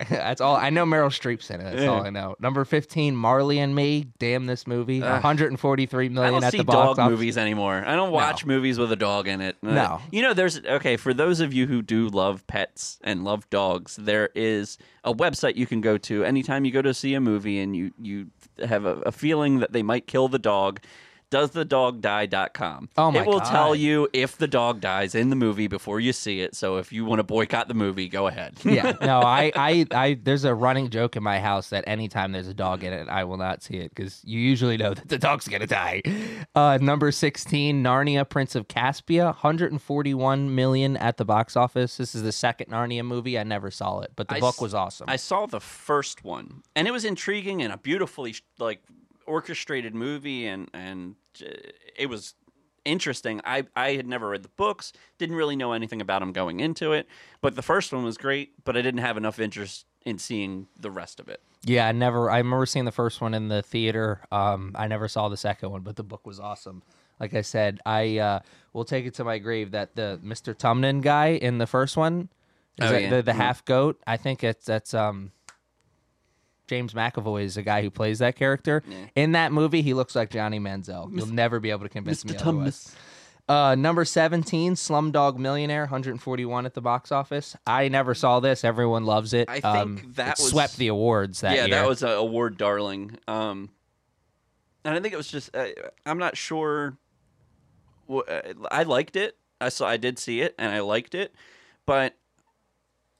That's 0.08 0.40
all 0.40 0.56
I 0.56 0.70
know. 0.70 0.84
Meryl 0.84 1.10
Streep's 1.10 1.50
in 1.50 1.60
it. 1.60 1.64
That's 1.76 1.87
all 1.87 2.02
I 2.02 2.10
know. 2.10 2.37
Number 2.40 2.64
15, 2.64 3.14
Marley 3.14 3.58
and 3.58 3.75
Me. 3.75 4.06
Damn 4.18 4.46
this 4.46 4.66
movie. 4.66 5.00
143 5.00 6.06
I 6.06 6.08
don't 6.08 6.44
at 6.44 6.52
see 6.52 6.58
the 6.58 6.64
box 6.64 6.75
dog 6.75 6.98
office. 6.98 7.10
movies 7.10 7.38
anymore. 7.38 7.82
I 7.87 7.94
don't 7.94 8.10
watch 8.10 8.44
movies 8.44 8.78
with 8.78 8.92
a 8.92 8.96
dog 8.96 9.28
in 9.28 9.40
it. 9.40 9.56
No. 9.62 10.00
You 10.10 10.22
know, 10.22 10.34
there's 10.34 10.64
okay 10.64 10.96
for 10.96 11.12
those 11.14 11.40
of 11.40 11.52
you 11.52 11.66
who 11.66 11.82
do 11.82 12.08
love 12.08 12.46
pets 12.46 12.98
and 13.02 13.25
love 13.25 13.48
dogs. 13.50 13.96
There 13.96 14.30
is 14.34 14.78
a 15.04 15.12
website 15.14 15.56
you 15.56 15.66
can 15.66 15.80
go 15.80 15.98
to 15.98 16.25
anytime 16.25 16.64
you 16.64 16.72
go 16.72 16.82
to 16.82 16.94
see 16.94 17.14
a 17.14 17.20
movie 17.20 17.58
and 17.60 17.76
you 17.76 17.92
you 18.00 18.28
have 18.66 18.84
a, 18.84 18.96
a 19.02 19.12
feeling 19.12 19.60
that 19.60 19.72
they 19.72 19.82
might 19.82 20.06
kill 20.06 20.28
the 20.28 20.38
dog. 20.38 20.80
DoesTheDogDie.com. 21.30 22.88
Oh 22.97 23.11
my 23.11 23.18
god. 23.18 23.23
It 23.23 23.28
will 23.28 23.40
tell 23.40 23.75
you 23.75 24.08
if 24.12 24.37
the 24.37 24.47
dog 24.49 24.80
dies 24.80 25.14
in 25.14 25.30
the 25.30 25.37
movie 25.37 25.66
before 25.66 26.00
you 26.00 26.12
see 26.12 26.40
it. 26.40 26.54
So 26.54 26.76
if 26.78 26.92
you 26.92 27.04
want 27.04 27.18
to 27.18 27.23
boycott 27.25 27.68
the 27.68 27.75
movie, 27.75 28.08
go 28.08 28.26
ahead. 28.26 28.54
yeah, 28.64 28.92
no, 29.02 29.20
I, 29.20 29.52
I, 29.54 29.87
I, 29.90 30.18
there's 30.23 30.44
a 30.44 30.54
running 30.54 30.90
joke 30.90 31.16
in 31.16 31.23
my 31.23 31.38
house 31.40 31.70
that 31.70 31.85
anytime 31.87 32.32
there's 32.32 32.49
a 32.49 32.54
dog 32.54 32.85
in 32.85 32.92
it, 32.92 33.08
I 33.08 33.25
will 33.25 33.37
not 33.37 33.62
see 33.62 33.76
it 33.78 33.94
because 33.94 34.20
you 34.25 34.38
usually 34.40 34.76
know 34.76 34.94
that 34.94 35.08
the 35.08 35.18
dog's 35.18 35.49
gonna 35.49 35.66
die. 35.66 36.02
Uh, 36.54 36.78
number 36.80 37.12
16, 37.12 37.82
Narnia, 37.82 38.28
Prince 38.28 38.54
of 38.54 38.68
Caspia, 38.68 39.26
141 39.26 40.54
million 40.54 40.97
at 40.97 41.16
the 41.16 41.25
box 41.25 41.56
office. 41.56 41.97
This 41.97 42.14
is 42.14 42.23
the 42.23 42.32
second 42.32 42.70
Narnia 42.70 43.04
movie. 43.04 43.38
I 43.38 43.42
never 43.44 43.70
saw 43.70 44.00
it, 44.00 44.12
but 44.16 44.28
the 44.28 44.37
I 44.37 44.40
book 44.40 44.54
s- 44.56 44.61
was 44.61 44.75
awesome. 44.75 45.06
I 45.08 45.16
saw 45.16 45.47
the 45.47 45.61
first 45.61 46.25
one, 46.25 46.62
and 46.75 46.88
it 46.88 46.90
was 46.90 47.04
intriguing 47.04 47.62
and 47.62 47.73
a 47.73 47.76
beautifully 47.78 48.35
like 48.58 48.82
orchestrated 49.28 49.94
movie, 49.94 50.47
and 50.47 50.68
and 50.75 51.14
uh, 51.40 51.49
it 51.97 52.08
was 52.08 52.35
interesting. 52.85 53.40
I 53.44 53.64
I 53.76 53.92
had 53.92 54.06
never 54.06 54.28
read 54.30 54.42
the 54.42 54.49
books, 54.56 54.92
didn't 55.18 55.37
really 55.37 55.56
know 55.56 55.73
anything 55.73 56.00
about 56.00 56.20
them 56.20 56.32
going 56.32 56.61
into 56.61 56.92
it, 56.92 57.06
but 57.40 57.54
the 57.54 57.62
first 57.62 57.92
one 57.92 58.04
was 58.04 58.16
great. 58.18 58.64
But 58.64 58.76
I 58.76 58.82
didn't 58.82 59.00
have 59.00 59.16
enough 59.16 59.38
interest 59.38 59.87
in 60.04 60.18
seeing 60.18 60.68
the 60.78 60.90
rest 60.90 61.20
of 61.20 61.28
it. 61.28 61.42
yeah, 61.64 61.87
I 61.88 61.92
never. 61.92 62.30
I 62.30 62.38
remember 62.38 62.66
seeing 62.66 62.85
the 62.87 62.92
first 62.92 63.20
one 63.20 63.35
in 63.35 63.49
the 63.49 63.62
theater. 63.62 64.23
Um, 64.32 64.73
I 64.75 64.87
never 64.88 65.08
saw 65.08 65.28
the 65.28 65.37
second 65.37 65.70
one, 65.70 65.82
but 65.82 65.97
the 65.97 66.04
book 66.04 66.26
was 66.26 66.40
awesome. 66.40 66.82
Like 67.20 67.35
I 67.35 67.42
said, 67.42 67.80
I 67.85 68.18
uh, 68.18 68.40
will 68.73 68.85
take 68.85 69.04
it 69.04 69.14
to 69.14 69.25
my 69.25 69.38
grave 69.38 69.73
that 69.73 69.97
the 69.97 70.20
Mr. 70.25 70.54
Tumnus 70.54 71.02
guy 71.02 71.30
in 71.30 71.58
the 71.58 71.66
first 71.66 71.97
one, 71.97 72.28
is 72.78 72.88
Oh, 72.88 72.92
that 72.92 73.02
yeah. 73.02 73.11
the, 73.11 73.23
the 73.23 73.32
Mhm. 73.32 73.37
half 73.37 73.64
goat. 73.64 74.00
I 74.06 74.16
think 74.16 74.44
it's 74.44 74.64
that's 74.64 74.94
um, 74.94 75.32
James 76.68 76.94
McAvoy 76.94 77.42
is 77.42 77.56
the 77.56 77.62
guy 77.62 77.82
who 77.82 77.90
plays 77.90 78.20
that 78.20 78.37
character. 78.37 78.82
Yeah. 78.87 78.96
In 79.16 79.32
that 79.32 79.52
movie, 79.52 79.82
he 79.82 79.94
looks 79.94 80.14
like 80.14 80.30
Johnny 80.30 80.60
Manziel. 80.60 81.14
You'll 81.16 81.26
never 81.26 81.58
be 81.58 81.70
able 81.70 81.82
to 81.82 81.88
convince 81.88 82.25
me 82.25 82.37
otherwise. 82.37 82.94
Uh, 83.48 83.75
number 83.75 84.04
17, 84.04 84.75
Slumdog 84.75 85.38
Millionaire, 85.38 85.82
141 85.82 86.66
at 86.66 86.75
the 86.75 86.82
box 86.82 87.10
office. 87.10 87.56
I 87.66 87.88
never 87.88 88.14
saw 88.14 88.40
this. 88.40 88.62
Everyone 88.62 89.06
loves 89.06 89.32
it. 89.32 89.48
I 89.48 89.54
think 89.54 89.64
um, 89.64 90.12
that 90.16 90.38
it 90.38 90.42
was- 90.42 90.50
swept 90.50 90.76
the 90.76 90.88
awards 90.88 91.40
that 91.40 91.56
yeah, 91.56 91.64
year. 91.64 91.76
that 91.76 91.88
was 91.88 92.02
a 92.02 92.08
award 92.10 92.58
darling. 92.58 93.16
Um, 93.26 93.70
and 94.84 94.94
I 94.94 95.00
think 95.00 95.14
it 95.14 95.16
was 95.16 95.28
just 95.28 95.54
uh, 95.56 95.66
I'm 96.04 96.18
not 96.18 96.37
sure. 96.37 96.98
uh, 98.10 98.22
I 98.70 98.82
liked 98.82 99.16
it. 99.16 99.37
I 99.60 99.70
saw. 99.70 99.88
I 99.88 99.96
did 99.96 100.18
see 100.18 100.42
it, 100.42 100.54
and 100.58 100.70
I 100.70 100.80
liked 100.80 101.14
it, 101.14 101.34
but 101.84 102.14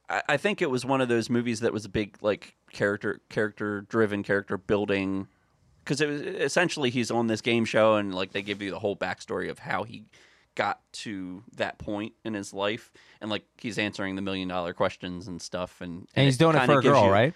I, 0.08 0.22
I 0.28 0.36
think 0.36 0.62
it 0.62 0.70
was 0.70 0.84
one 0.84 1.00
of 1.00 1.08
those 1.08 1.28
movies 1.30 1.60
that 1.60 1.72
was 1.72 1.84
a 1.84 1.88
big 1.88 2.16
like 2.20 2.54
character 2.72 3.20
character 3.28 3.82
driven 3.82 4.22
character 4.22 4.56
building 4.56 5.26
because 5.84 6.00
it 6.00 6.08
was 6.08 6.20
essentially 6.22 6.90
he's 6.90 7.10
on 7.10 7.26
this 7.26 7.40
game 7.40 7.64
show 7.64 7.96
and 7.96 8.14
like 8.14 8.32
they 8.32 8.42
give 8.42 8.60
you 8.62 8.70
the 8.70 8.78
whole 8.78 8.96
backstory 8.96 9.50
of 9.50 9.58
how 9.60 9.85
he 9.85 10.04
got 10.54 10.81
to 10.92 11.42
that 11.57 11.78
point 11.78 12.12
in 12.24 12.35
his 12.35 12.52
life 12.52 12.90
and 13.20 13.31
like 13.31 13.44
he's 13.59 13.78
answering 13.78 14.16
the 14.16 14.22
million 14.22 14.48
dollar 14.48 14.74
questions 14.74 15.28
and 15.28 15.40
stuff 15.40 15.81
and 15.81 16.07
and 16.14 16.24
he's 16.26 16.37
doing 16.37 16.57
it 16.57 16.66
for 16.66 16.78
a 16.81 16.83
girl, 16.83 17.04
you- 17.04 17.11
right? 17.11 17.35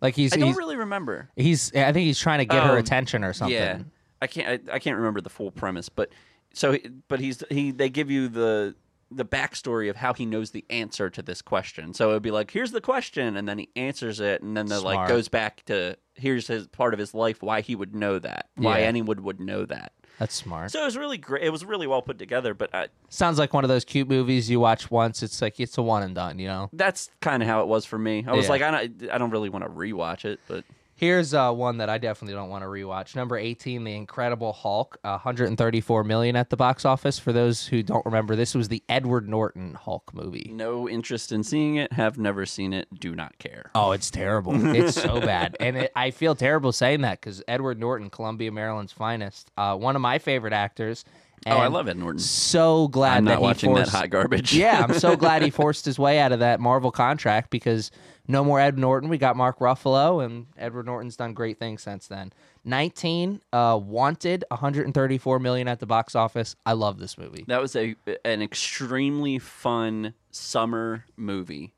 Like 0.00 0.16
he's 0.16 0.32
I 0.32 0.36
don't 0.36 0.48
he's, 0.48 0.56
really 0.56 0.76
remember. 0.76 1.28
he's 1.36 1.74
I 1.76 1.92
think 1.92 2.06
he's 2.06 2.18
trying 2.18 2.38
to 2.38 2.46
get 2.46 2.62
her 2.62 2.76
Oh, 2.76 2.78
attention 2.78 3.22
or 3.22 3.34
something. 3.34 3.54
Yeah, 3.54 3.80
I 4.22 4.26
can't. 4.26 4.68
I, 4.70 4.76
I 4.76 4.78
can't 4.78 4.96
remember 4.96 5.20
the 5.20 5.28
full 5.28 5.50
premise, 5.50 5.90
but 5.90 6.08
so, 6.54 6.72
he- 6.72 6.88
but 7.08 7.20
he's 7.20 7.44
he. 7.50 7.70
They 7.70 7.90
give 7.90 8.10
you 8.10 8.28
the 8.28 8.74
the 9.10 9.24
backstory 9.24 9.90
of 9.90 9.96
how 9.96 10.14
he 10.14 10.24
knows 10.24 10.50
the 10.52 10.64
answer 10.70 11.10
to 11.10 11.22
this 11.22 11.42
question. 11.42 11.92
So 11.94 12.10
it'd 12.10 12.22
be 12.22 12.30
like, 12.30 12.50
here's 12.50 12.70
the 12.70 12.80
question, 12.80 13.36
and 13.36 13.48
then 13.48 13.58
he 13.58 13.68
answers 13.74 14.20
it, 14.20 14.40
and 14.42 14.56
then 14.56 14.66
the 14.66 14.80
like 14.80 15.08
goes 15.08 15.28
back 15.28 15.64
to 15.66 15.96
here's 16.14 16.46
his 16.46 16.66
part 16.68 16.92
of 16.94 17.00
his 17.00 17.14
life 17.14 17.42
why 17.42 17.60
he 17.60 17.74
would 17.74 17.94
know 17.94 18.18
that, 18.18 18.48
why 18.56 18.80
Yeah. 18.80 18.86
anyone 18.86 19.22
would 19.24 19.40
know 19.40 19.64
that. 19.66 19.92
That's 20.18 20.34
smart. 20.34 20.70
So 20.70 20.82
it 20.82 20.84
was 20.84 20.98
really 20.98 21.16
great. 21.16 21.42
It 21.42 21.50
was 21.50 21.64
really 21.64 21.86
well 21.86 22.02
put 22.02 22.18
together, 22.18 22.52
but 22.52 22.74
I, 22.74 22.88
Sounds 23.08 23.38
like 23.38 23.54
one 23.54 23.64
of 23.64 23.68
those 23.68 23.86
cute 23.86 24.06
movies 24.06 24.50
you 24.50 24.60
watch 24.60 24.90
once. 24.90 25.22
It's 25.22 25.40
like 25.40 25.58
it's 25.58 25.78
a 25.78 25.82
one 25.82 26.02
and 26.02 26.14
done, 26.14 26.38
you 26.38 26.46
know. 26.46 26.68
that's 26.74 27.08
kind 27.20 27.42
of 27.42 27.48
how 27.48 27.62
it 27.62 27.68
was 27.68 27.86
for 27.86 27.98
me. 27.98 28.24
I 28.28 28.32
was 28.34 28.44
Yeah. 28.44 28.50
like, 28.50 28.62
I 28.62 28.70
don't, 28.70 29.10
I 29.10 29.16
don't 29.18 29.30
really 29.30 29.48
want 29.48 29.64
to 29.64 29.70
rewatch 29.70 30.24
it, 30.26 30.38
but 30.46 30.64
Here's 31.00 31.32
uh, 31.32 31.50
one 31.50 31.78
that 31.78 31.88
I 31.88 31.96
definitely 31.96 32.34
don't 32.34 32.50
want 32.50 32.62
to 32.62 32.68
rewatch. 32.68 33.16
Number 33.16 33.38
18, 33.38 33.84
The 33.84 33.94
Incredible 33.94 34.52
Hulk, 34.52 34.98
134 35.00 36.04
million 36.04 36.36
at 36.36 36.50
the 36.50 36.58
box 36.58 36.84
office. 36.84 37.18
For 37.18 37.32
those 37.32 37.66
who 37.66 37.82
don't 37.82 38.04
remember, 38.04 38.36
this 38.36 38.54
was 38.54 38.68
the 38.68 38.82
Edward 38.86 39.26
Norton 39.26 39.72
Hulk 39.72 40.12
movie. 40.12 40.50
no 40.52 40.86
interest 40.86 41.32
in 41.32 41.42
seeing 41.42 41.76
it. 41.76 41.94
Have 41.94 42.18
never 42.18 42.44
seen 42.44 42.74
it. 42.74 42.86
Do 43.00 43.14
not 43.14 43.38
care. 43.38 43.70
Oh, 43.74 43.92
it's 43.92 44.10
terrible. 44.10 44.52
It's 44.76 45.00
so 45.00 45.20
bad, 45.22 45.56
and 45.58 45.78
it, 45.78 45.92
I 45.96 46.10
feel 46.10 46.34
terrible 46.34 46.70
saying 46.70 47.00
that 47.00 47.18
because 47.18 47.42
Edward 47.48 47.80
Norton, 47.80 48.10
Columbia, 48.10 48.52
Maryland's 48.52 48.92
finest, 48.92 49.50
uh, 49.56 49.74
one 49.76 49.96
of 49.96 50.02
my 50.02 50.18
favorite 50.18 50.52
actors. 50.52 51.06
Oh, 51.46 51.56
I 51.56 51.68
love 51.68 51.88
Ed 51.88 51.96
Norton. 51.96 52.18
So 52.18 52.88
glad 52.88 53.18
I'm 53.18 53.24
that 53.26 53.34
not 53.34 53.42
watching 53.42 53.70
forced, 53.74 53.92
that 53.92 53.98
hot 53.98 54.10
garbage. 54.10 54.52
yeah, 54.54 54.84
I'm 54.86 54.98
so 54.98 55.16
glad 55.18 55.42
he 55.42 55.50
forced 55.50 55.84
his 55.84 55.98
way 55.98 56.18
out 56.18 56.32
of 56.32 56.40
that 56.40 56.60
Marvel 56.60 56.90
contract 56.90 57.50
because 57.50 57.90
no 58.28 58.44
more 58.44 58.60
Ed 58.60 58.78
Norton. 58.78 59.08
We 59.08 59.18
got 59.18 59.36
Mark 59.36 59.58
Ruffalo, 59.58 60.24
and 60.24 60.46
Edward 60.56 60.86
Norton's 60.86 61.16
done 61.16 61.34
great 61.34 61.58
things 61.58 61.82
since 61.82 62.06
then. 62.06 62.32
19, 62.64 63.40
uh, 63.52 63.78
Wanted, 63.82 64.44
134 64.50 65.38
million 65.38 65.68
at 65.68 65.80
the 65.80 65.86
box 65.86 66.14
office. 66.14 66.56
I 66.64 66.72
love 66.72 66.98
this 66.98 67.18
movie. 67.18 67.44
That 67.48 67.60
was 67.60 67.74
a 67.74 67.96
an 68.24 68.42
extremely 68.42 69.38
fun 69.38 70.14
summer 70.30 71.04
movie. 71.16 71.74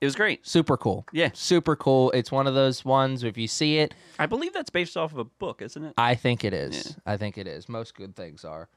It 0.00 0.06
was 0.06 0.16
great. 0.16 0.46
Super 0.46 0.76
cool. 0.78 1.06
Yeah. 1.12 1.30
Super 1.34 1.76
cool. 1.76 2.10
It's 2.12 2.32
one 2.32 2.46
of 2.46 2.54
those 2.54 2.84
ones, 2.84 3.22
if 3.22 3.36
you 3.36 3.46
see 3.46 3.78
it, 3.78 3.94
I 4.18 4.26
believe 4.26 4.52
that's 4.54 4.70
based 4.70 4.96
off 4.96 5.12
of 5.12 5.18
a 5.18 5.24
book, 5.24 5.60
isn't 5.60 5.84
it? 5.84 5.94
I 5.98 6.14
think 6.14 6.42
it 6.44 6.54
is. 6.54 6.96
I 7.04 7.16
think 7.18 7.36
it 7.36 7.46
is. 7.46 7.68
Most 7.68 7.94
good 7.94 8.16
things 8.16 8.44
are. 8.44 8.68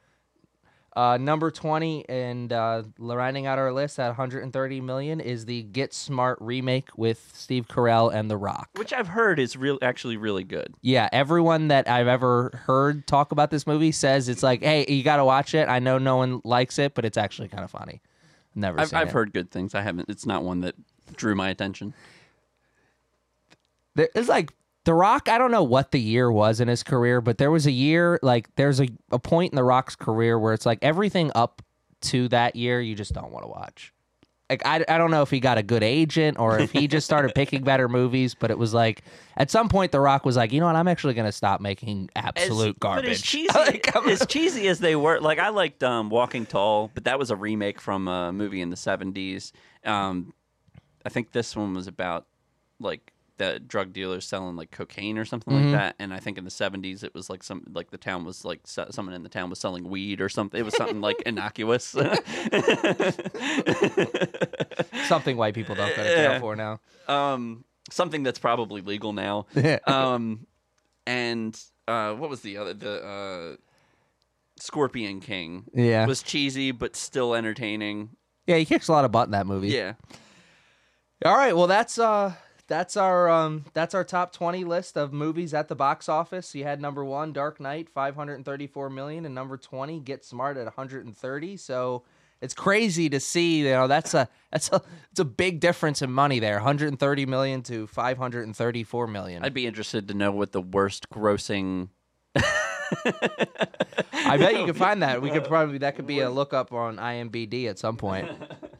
Uh, 0.95 1.17
number 1.17 1.49
20 1.49 2.07
and 2.07 2.53
uh, 2.53 2.83
rounding 2.99 3.47
out 3.47 3.57
our 3.57 3.73
list 3.73 3.99
at 3.99 4.09
130 4.09 4.81
million 4.81 5.19
is 5.19 5.45
the 5.45 5.63
Get 5.63 5.91
Smart 5.91 6.37
remake 6.39 6.89
with 6.95 7.31
Steve 7.33 7.67
Carell 7.67 8.13
and 8.13 8.29
The 8.29 8.37
Rock. 8.37 8.69
Which 8.75 8.93
I've 8.93 9.07
heard 9.07 9.39
is 9.39 9.57
real 9.57 9.79
actually 9.81 10.17
really 10.17 10.43
good. 10.43 10.75
Yeah, 10.81 11.09
everyone 11.11 11.69
that 11.69 11.89
I've 11.89 12.07
ever 12.07 12.61
heard 12.65 13.07
talk 13.07 13.31
about 13.31 13.49
this 13.49 13.65
movie 13.65 13.91
says 13.91 14.29
it's 14.29 14.43
like, 14.43 14.61
hey, 14.61 14.85
you 14.87 15.03
got 15.03 15.17
to 15.17 15.25
watch 15.25 15.55
it. 15.55 15.67
I 15.67 15.79
know 15.79 15.97
no 15.97 16.17
one 16.17 16.41
likes 16.43 16.77
it, 16.77 16.93
but 16.93 17.05
it's 17.05 17.17
actually 17.17 17.47
kind 17.47 17.63
of 17.63 17.71
funny. 17.71 18.01
Never 18.53 18.79
I've, 18.79 18.93
I've 18.93 19.11
heard 19.11 19.33
good 19.33 19.49
things. 19.49 19.73
I 19.73 19.81
haven't. 19.81 20.09
It's 20.09 20.27
not 20.27 20.43
one 20.43 20.61
that 20.61 20.75
drew 21.15 21.35
my 21.35 21.49
attention. 21.49 21.93
There- 23.95 24.09
It's 24.15 24.27
like 24.29 24.53
The 24.85 24.93
Rock. 24.93 25.29
I 25.29 25.37
don't 25.37 25.51
know 25.51 25.63
what 25.63 25.91
the 25.91 25.99
year 25.99 26.31
was 26.31 26.59
in 26.59 26.67
his 26.67 26.83
career, 26.83 27.21
but 27.21 27.37
there 27.37 27.51
was 27.51 27.65
a 27.65 27.71
year 27.71 28.19
like 28.21 28.53
there's 28.55 28.79
a, 28.81 28.87
a 29.11 29.19
point 29.19 29.53
in 29.53 29.55
The 29.55 29.63
Rock's 29.63 29.95
career 29.95 30.37
where 30.39 30.53
it's 30.53 30.65
like 30.65 30.79
everything 30.81 31.31
up 31.35 31.61
to 32.01 32.27
that 32.29 32.55
year 32.55 32.81
you 32.81 32.95
just 32.95 33.13
don't 33.13 33.31
want 33.31 33.43
to 33.45 33.49
watch. 33.49 33.93
Like 34.49 34.61
I, 34.65 34.83
I 34.89 34.97
don't 34.97 35.09
know 35.09 35.21
if 35.21 35.29
he 35.31 35.39
got 35.39 35.57
a 35.57 35.63
good 35.63 35.83
agent 35.83 36.37
or 36.37 36.59
if 36.59 36.71
he 36.71 36.87
just 36.87 37.05
started 37.05 37.31
picking 37.35 37.63
better 37.63 37.87
movies, 37.87 38.35
but 38.35 38.51
it 38.51 38.57
was 38.57 38.73
like 38.73 39.03
at 39.37 39.49
some 39.49 39.69
point 39.69 39.91
The 39.93 40.01
Rock 40.01 40.25
was 40.25 40.35
like, 40.35 40.51
you 40.51 40.59
know 40.59 40.65
what, 40.65 40.75
I'm 40.75 40.87
actually 40.89 41.13
going 41.13 41.25
to 41.27 41.31
stop 41.31 41.61
making 41.61 42.09
absolute 42.15 42.75
as, 42.75 42.79
garbage. 42.79 43.05
But 43.05 43.11
as 43.11 43.21
cheesy, 43.21 43.53
Like, 43.57 43.95
as 44.07 44.25
cheesy 44.27 44.67
as 44.67 44.79
they 44.79 44.95
were, 44.95 45.19
like 45.21 45.39
I 45.39 45.49
liked 45.49 45.81
um, 45.81 46.09
Walking 46.09 46.45
Tall, 46.45 46.91
but 46.93 47.05
that 47.05 47.17
was 47.17 47.31
a 47.31 47.35
remake 47.37 47.79
from 47.79 48.07
a 48.07 48.33
movie 48.33 48.59
in 48.61 48.69
the 48.69 48.75
seventies. 48.75 49.53
Um, 49.85 50.33
I 51.05 51.09
think 51.09 51.31
this 51.31 51.55
one 51.55 51.73
was 51.73 51.87
about 51.87 52.27
like 52.79 53.11
the 53.37 53.59
drug 53.59 53.93
dealers 53.93 54.25
selling 54.27 54.55
like 54.55 54.69
cocaine 54.71 55.17
or 55.17 55.25
something 55.25 55.53
Mm-hmm. 55.53 55.71
like 55.71 55.79
that. 55.79 55.95
And 55.99 56.13
I 56.13 56.19
think 56.19 56.37
in 56.37 56.43
the 56.45 56.51
seventies 56.51 57.03
it 57.03 57.13
was 57.15 57.29
like 57.29 57.43
some 57.43 57.63
like 57.73 57.89
the 57.91 57.97
town 57.97 58.23
was 58.25 58.45
like 58.45 58.61
se- 58.65 58.87
someone 58.91 59.15
in 59.15 59.23
the 59.23 59.29
town 59.29 59.49
was 59.49 59.59
selling 59.59 59.89
weed 59.89 60.21
or 60.21 60.29
something. 60.29 60.59
It 60.59 60.63
was 60.63 60.75
something 60.77 61.01
like 61.01 61.21
innocuous. 61.25 61.87
something 65.07 65.37
white 65.37 65.53
people 65.53 65.75
don't 65.75 65.95
go 65.95 66.03
to 66.03 66.15
jail 66.15 66.31
Yeah. 66.33 66.39
for 66.39 66.55
now. 66.55 66.79
um, 67.07 67.63
something 67.89 68.23
that's 68.23 68.39
probably 68.39 68.81
legal 68.81 69.13
now. 69.13 69.45
um, 69.87 70.45
and 71.05 71.59
uh, 71.87 72.13
what 72.13 72.29
was 72.29 72.41
the 72.41 72.57
other 72.57 72.73
the 72.73 73.03
uh, 73.03 73.55
Scorpion 74.57 75.19
King? 75.19 75.65
Yeah. 75.73 76.05
was 76.05 76.23
cheesy 76.23 76.71
but 76.71 76.95
still 76.95 77.35
entertaining. 77.35 78.09
Yeah, 78.47 78.57
he 78.57 78.65
kicks 78.65 78.87
a 78.89 78.91
lot 78.91 79.05
of 79.05 79.11
butt 79.11 79.27
in 79.27 79.31
that 79.31 79.47
movie. 79.47 79.69
Yeah, 79.69 79.93
All 81.25 81.37
right, 81.37 81.55
well 81.55 81.67
that's 81.67 81.97
uh 81.97 82.33
that's 82.67 82.97
our 82.97 83.29
um 83.29 83.63
that's 83.73 83.93
our 83.93 84.03
top 84.03 84.33
20 84.33 84.65
list 84.65 84.97
of 84.97 85.13
movies 85.13 85.53
at 85.53 85.69
the 85.69 85.75
box 85.75 86.09
office. 86.09 86.53
You 86.53 86.65
had 86.65 86.81
number 86.81 87.05
1 87.05 87.31
Dark 87.31 87.61
Knight 87.61 87.89
534 87.89 88.89
million 88.89 89.25
and 89.25 89.33
number 89.33 89.55
20 89.55 90.01
Get 90.01 90.25
Smart 90.25 90.57
at 90.57 90.65
130. 90.65 91.57
So 91.57 92.03
it's 92.41 92.53
crazy 92.53 93.09
to 93.09 93.21
see, 93.21 93.59
you 93.59 93.69
know, 93.69 93.87
that's 93.87 94.13
a 94.13 94.27
that's 94.51 94.69
a 94.73 94.81
it's 95.11 95.19
a 95.21 95.25
big 95.25 95.61
difference 95.61 96.01
in 96.01 96.11
money 96.11 96.39
there. 96.39 96.55
130 96.55 97.25
million 97.25 97.61
to 97.63 97.87
534 97.87 99.07
million. 99.07 99.45
I'd 99.45 99.53
be 99.53 99.65
interested 99.65 100.09
to 100.09 100.13
know 100.13 100.31
what 100.31 100.51
the 100.51 100.61
worst 100.61 101.09
grossing 101.09 101.87
I 104.25 104.37
bet 104.37 104.59
you 104.59 104.65
can 104.65 104.73
find 104.73 105.03
that. 105.03 105.21
We 105.21 105.29
could 105.29 105.45
probably 105.45 105.77
that 105.79 105.95
could 105.95 106.07
be 106.07 106.19
a 106.19 106.29
lookup 106.29 106.73
on 106.73 106.97
IMBD 106.97 107.69
at 107.69 107.79
some 107.79 107.95
point. 107.95 108.29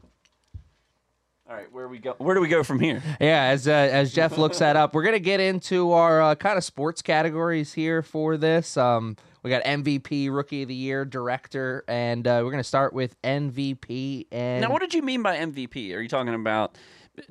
All 1.53 1.59
right, 1.59 1.71
where 1.71 1.87
we 1.87 1.99
go? 1.99 2.15
Where 2.17 2.33
do 2.33 2.41
we 2.41 2.47
go 2.47 2.63
from 2.63 2.79
here? 2.79 3.03
Yeah, 3.21 3.43
as 3.43 3.67
uh, 3.67 3.71
as 3.71 4.11
Jeff 4.11 4.39
looks 4.39 4.57
that 4.57 4.75
up, 4.75 4.95
we're 4.95 5.03
gonna 5.03 5.19
get 5.19 5.39
into 5.39 5.91
our 5.91 6.19
uh, 6.19 6.33
kind 6.33 6.57
of 6.57 6.63
sports 6.63 7.03
categories 7.03 7.73
here 7.73 8.01
for 8.01 8.37
this. 8.37 8.75
Um, 8.75 9.17
we 9.43 9.51
got 9.51 9.63
MVP, 9.63 10.33
Rookie 10.33 10.63
of 10.63 10.69
the 10.69 10.73
Year, 10.73 11.05
Director, 11.05 11.83
and 11.87 12.25
uh, 12.25 12.41
we're 12.43 12.49
gonna 12.49 12.63
start 12.63 12.91
with 12.91 13.21
MVP. 13.21 14.25
And 14.31 14.61
Now, 14.61 14.71
what 14.71 14.79
did 14.81 14.95
you 14.95 15.03
mean 15.03 15.21
by 15.21 15.37
MVP? 15.37 15.95
Are 15.95 16.01
you 16.01 16.09
talking 16.09 16.33
about 16.33 16.75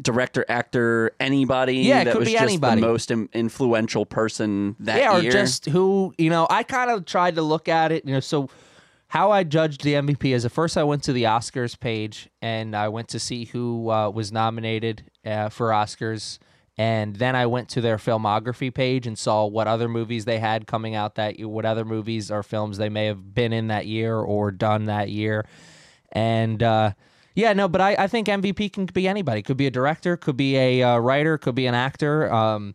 director, 0.00 0.44
actor, 0.48 1.10
anybody? 1.18 1.78
Yeah, 1.78 2.02
it 2.02 2.04
that 2.04 2.12
could 2.12 2.20
was 2.20 2.28
be 2.28 2.34
just 2.34 2.44
anybody. 2.44 2.80
the 2.80 2.86
most 2.86 3.10
Im- 3.10 3.28
influential 3.32 4.06
person 4.06 4.76
that 4.78 4.98
yeah, 4.98 5.16
or 5.16 5.20
year. 5.20 5.32
just 5.32 5.64
who 5.66 6.14
you 6.16 6.30
know. 6.30 6.46
I 6.48 6.62
kind 6.62 6.92
of 6.92 7.06
tried 7.06 7.34
to 7.34 7.42
look 7.42 7.68
at 7.68 7.90
it, 7.90 8.04
you 8.04 8.12
know. 8.14 8.20
So 8.20 8.48
how 9.12 9.30
I 9.30 9.44
judged 9.44 9.84
the 9.84 9.92
MVP 9.92 10.34
is 10.34 10.46
at 10.46 10.52
first 10.52 10.78
I 10.78 10.84
went 10.84 11.02
to 11.02 11.12
the 11.12 11.24
Oscars 11.24 11.78
page 11.78 12.30
and 12.40 12.74
I 12.74 12.88
went 12.88 13.08
to 13.08 13.18
see 13.18 13.44
who 13.44 13.90
uh, 13.90 14.08
was 14.08 14.32
nominated 14.32 15.04
uh, 15.26 15.50
for 15.50 15.68
Oscars, 15.68 16.38
and 16.78 17.16
then 17.16 17.36
I 17.36 17.44
went 17.44 17.68
to 17.70 17.82
their 17.82 17.98
filmography 17.98 18.72
page 18.72 19.06
and 19.06 19.18
saw 19.18 19.44
what 19.44 19.68
other 19.68 19.86
movies 19.86 20.24
they 20.24 20.38
had 20.38 20.66
coming 20.66 20.94
out 20.94 21.16
that 21.16 21.38
year, 21.38 21.46
what 21.46 21.66
other 21.66 21.84
movies 21.84 22.30
or 22.30 22.42
films 22.42 22.78
they 22.78 22.88
may 22.88 23.04
have 23.04 23.34
been 23.34 23.52
in 23.52 23.66
that 23.66 23.84
year 23.84 24.16
or 24.16 24.50
done 24.50 24.86
that 24.86 25.10
year, 25.10 25.46
and. 26.12 26.62
uh 26.62 26.92
yeah, 27.34 27.54
no, 27.54 27.66
but 27.66 27.80
I, 27.80 27.94
I 27.98 28.08
think 28.08 28.26
MVP 28.26 28.74
can 28.74 28.84
be 28.84 29.08
anybody. 29.08 29.40
Could 29.40 29.56
be 29.56 29.66
a 29.66 29.70
director, 29.70 30.18
could 30.18 30.36
be 30.36 30.54
a 30.54 30.82
uh, 30.82 30.98
writer, 30.98 31.38
could 31.38 31.54
be 31.54 31.64
an 31.64 31.74
actor. 31.74 32.30
Um, 32.30 32.74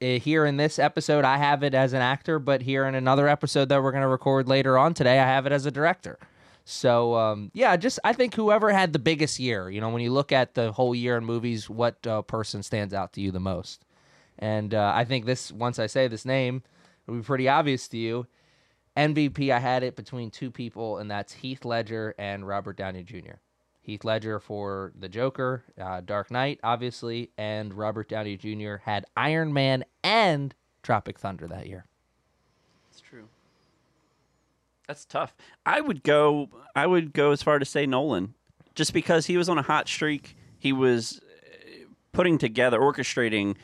here 0.00 0.46
in 0.46 0.56
this 0.56 0.78
episode, 0.78 1.24
I 1.24 1.36
have 1.36 1.62
it 1.62 1.74
as 1.74 1.92
an 1.92 2.00
actor, 2.00 2.38
but 2.38 2.62
here 2.62 2.86
in 2.86 2.94
another 2.94 3.28
episode 3.28 3.68
that 3.68 3.82
we're 3.82 3.92
going 3.92 4.02
to 4.02 4.08
record 4.08 4.48
later 4.48 4.78
on 4.78 4.94
today, 4.94 5.18
I 5.18 5.26
have 5.26 5.46
it 5.46 5.52
as 5.52 5.66
a 5.66 5.70
director. 5.70 6.18
So 6.64 7.16
um, 7.16 7.50
yeah, 7.52 7.76
just 7.76 7.98
I 8.04 8.12
think 8.12 8.34
whoever 8.34 8.70
had 8.70 8.92
the 8.92 8.98
biggest 8.98 9.38
year, 9.38 9.70
you 9.70 9.80
know, 9.80 9.90
when 9.90 10.02
you 10.02 10.12
look 10.12 10.32
at 10.32 10.54
the 10.54 10.72
whole 10.72 10.94
year 10.94 11.16
in 11.16 11.24
movies, 11.24 11.68
what 11.68 12.06
uh, 12.06 12.22
person 12.22 12.62
stands 12.62 12.94
out 12.94 13.12
to 13.14 13.20
you 13.20 13.30
the 13.30 13.40
most? 13.40 13.84
And 14.38 14.72
uh, 14.72 14.92
I 14.94 15.04
think 15.04 15.26
this, 15.26 15.52
once 15.52 15.78
I 15.78 15.86
say 15.86 16.08
this 16.08 16.24
name, 16.24 16.62
it'll 17.06 17.18
be 17.18 17.24
pretty 17.24 17.48
obvious 17.48 17.88
to 17.88 17.98
you. 17.98 18.26
MVP, 18.96 19.50
I 19.50 19.58
had 19.58 19.82
it 19.82 19.96
between 19.96 20.30
two 20.30 20.50
people, 20.50 20.98
and 20.98 21.10
that's 21.10 21.32
Heath 21.32 21.64
Ledger 21.64 22.14
and 22.18 22.46
Robert 22.46 22.76
Downey 22.76 23.02
Jr. 23.02 23.38
Heath 23.82 24.04
Ledger 24.04 24.38
for 24.38 24.92
The 24.98 25.08
Joker, 25.08 25.64
uh, 25.80 26.00
Dark 26.02 26.30
Knight, 26.30 26.60
obviously, 26.62 27.30
and 27.38 27.72
Robert 27.74 28.08
Downey 28.08 28.36
Jr. 28.36 28.76
had 28.84 29.04
Iron 29.16 29.52
Man 29.52 29.84
and 30.04 30.54
Tropic 30.82 31.18
Thunder 31.18 31.46
that 31.48 31.66
year. 31.66 31.86
It's 32.90 33.00
true. 33.00 33.24
That's 34.86 35.04
tough. 35.04 35.34
I 35.64 35.80
would 35.80 36.02
go. 36.02 36.48
I 36.74 36.86
would 36.86 37.12
go 37.12 37.30
as 37.32 37.42
far 37.42 37.58
to 37.58 37.64
say 37.64 37.86
Nolan, 37.86 38.34
just 38.74 38.92
because 38.92 39.26
he 39.26 39.36
was 39.36 39.48
on 39.48 39.56
a 39.58 39.62
hot 39.62 39.88
streak. 39.88 40.36
He 40.58 40.72
was 40.72 41.20
uh, 41.22 41.84
putting 42.12 42.38
together, 42.38 42.78
orchestrating 42.80 43.56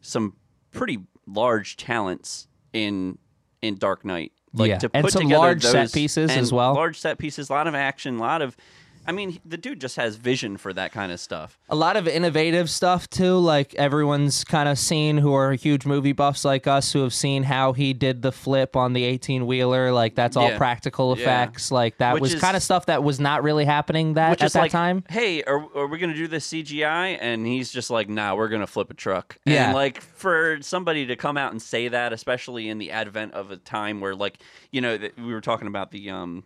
some 0.00 0.34
pretty 0.72 0.98
large 1.26 1.76
talents 1.76 2.46
in 2.72 3.18
in 3.62 3.76
Dark 3.76 4.04
Knight. 4.04 4.32
Like 4.52 4.68
Yeah, 4.68 4.78
to 4.78 4.90
and 4.94 5.04
put 5.04 5.12
some 5.12 5.22
together 5.22 5.38
large 5.40 5.62
set 5.62 5.72
those- 5.72 5.92
pieces 5.92 6.30
and 6.30 6.40
as 6.40 6.52
well. 6.52 6.74
Large 6.74 6.98
set 6.98 7.18
pieces, 7.18 7.50
a 7.50 7.52
lot 7.52 7.66
of 7.66 7.74
action, 7.74 8.16
a 8.18 8.20
lot 8.20 8.42
of. 8.42 8.56
I 9.06 9.12
mean, 9.12 9.38
the 9.44 9.56
dude 9.56 9.80
just 9.80 9.96
has 9.96 10.16
vision 10.16 10.56
for 10.56 10.72
that 10.72 10.92
kind 10.92 11.12
of 11.12 11.20
stuff. 11.20 11.58
A 11.68 11.76
lot 11.76 11.96
of 11.96 12.08
innovative 12.08 12.68
stuff 12.68 13.08
too. 13.08 13.38
Like 13.38 13.74
everyone's 13.76 14.42
kind 14.44 14.68
of 14.68 14.78
seen 14.78 15.18
who 15.18 15.32
are 15.34 15.52
huge 15.52 15.86
movie 15.86 16.12
buffs 16.12 16.44
like 16.44 16.66
us 16.66 16.92
who 16.92 17.02
have 17.02 17.14
seen 17.14 17.44
how 17.44 17.72
he 17.72 17.92
did 17.92 18.22
the 18.22 18.32
flip 18.32 18.74
on 18.76 18.92
the 18.92 19.04
eighteen 19.04 19.46
wheeler. 19.46 19.92
Like 19.92 20.14
that's 20.14 20.36
all 20.36 20.48
Yeah. 20.50 20.58
practical 20.58 21.16
Yeah. 21.16 21.22
effects. 21.22 21.70
Like 21.70 21.98
that 21.98 22.14
Which 22.14 22.20
was 22.22 22.34
is- 22.34 22.40
kind 22.40 22.56
of 22.56 22.62
stuff 22.62 22.86
that 22.86 23.02
was 23.04 23.20
not 23.20 23.42
really 23.42 23.64
happening 23.64 24.14
that 24.14 24.30
Which 24.30 24.42
at 24.42 24.46
is 24.46 24.52
that 24.54 24.60
like, 24.60 24.72
time. 24.72 25.04
hey, 25.08 25.42
are, 25.44 25.64
are 25.76 25.86
we 25.86 25.98
going 25.98 26.10
to 26.12 26.16
do 26.16 26.26
this 26.28 26.46
CGI? 26.46 27.16
And 27.20 27.46
he's 27.46 27.70
just 27.70 27.90
like, 27.90 28.08
nah, 28.08 28.34
we're 28.34 28.48
going 28.48 28.60
to 28.60 28.66
flip 28.66 28.90
a 28.90 28.94
truck. 28.94 29.38
Yeah. 29.46 29.66
And 29.66 29.74
like 29.74 30.00
for 30.00 30.58
somebody 30.62 31.06
to 31.06 31.16
come 31.16 31.36
out 31.36 31.52
and 31.52 31.62
say 31.62 31.88
that, 31.88 32.12
especially 32.12 32.68
in 32.68 32.78
the 32.78 32.90
advent 32.90 33.34
of 33.34 33.50
a 33.50 33.56
time 33.56 34.00
where 34.00 34.14
like, 34.14 34.38
you 34.72 34.80
know, 34.80 34.96
that 34.96 35.16
we 35.18 35.32
were 35.32 35.40
talking 35.40 35.68
about 35.68 35.90
the, 35.92 36.10
um, 36.10 36.44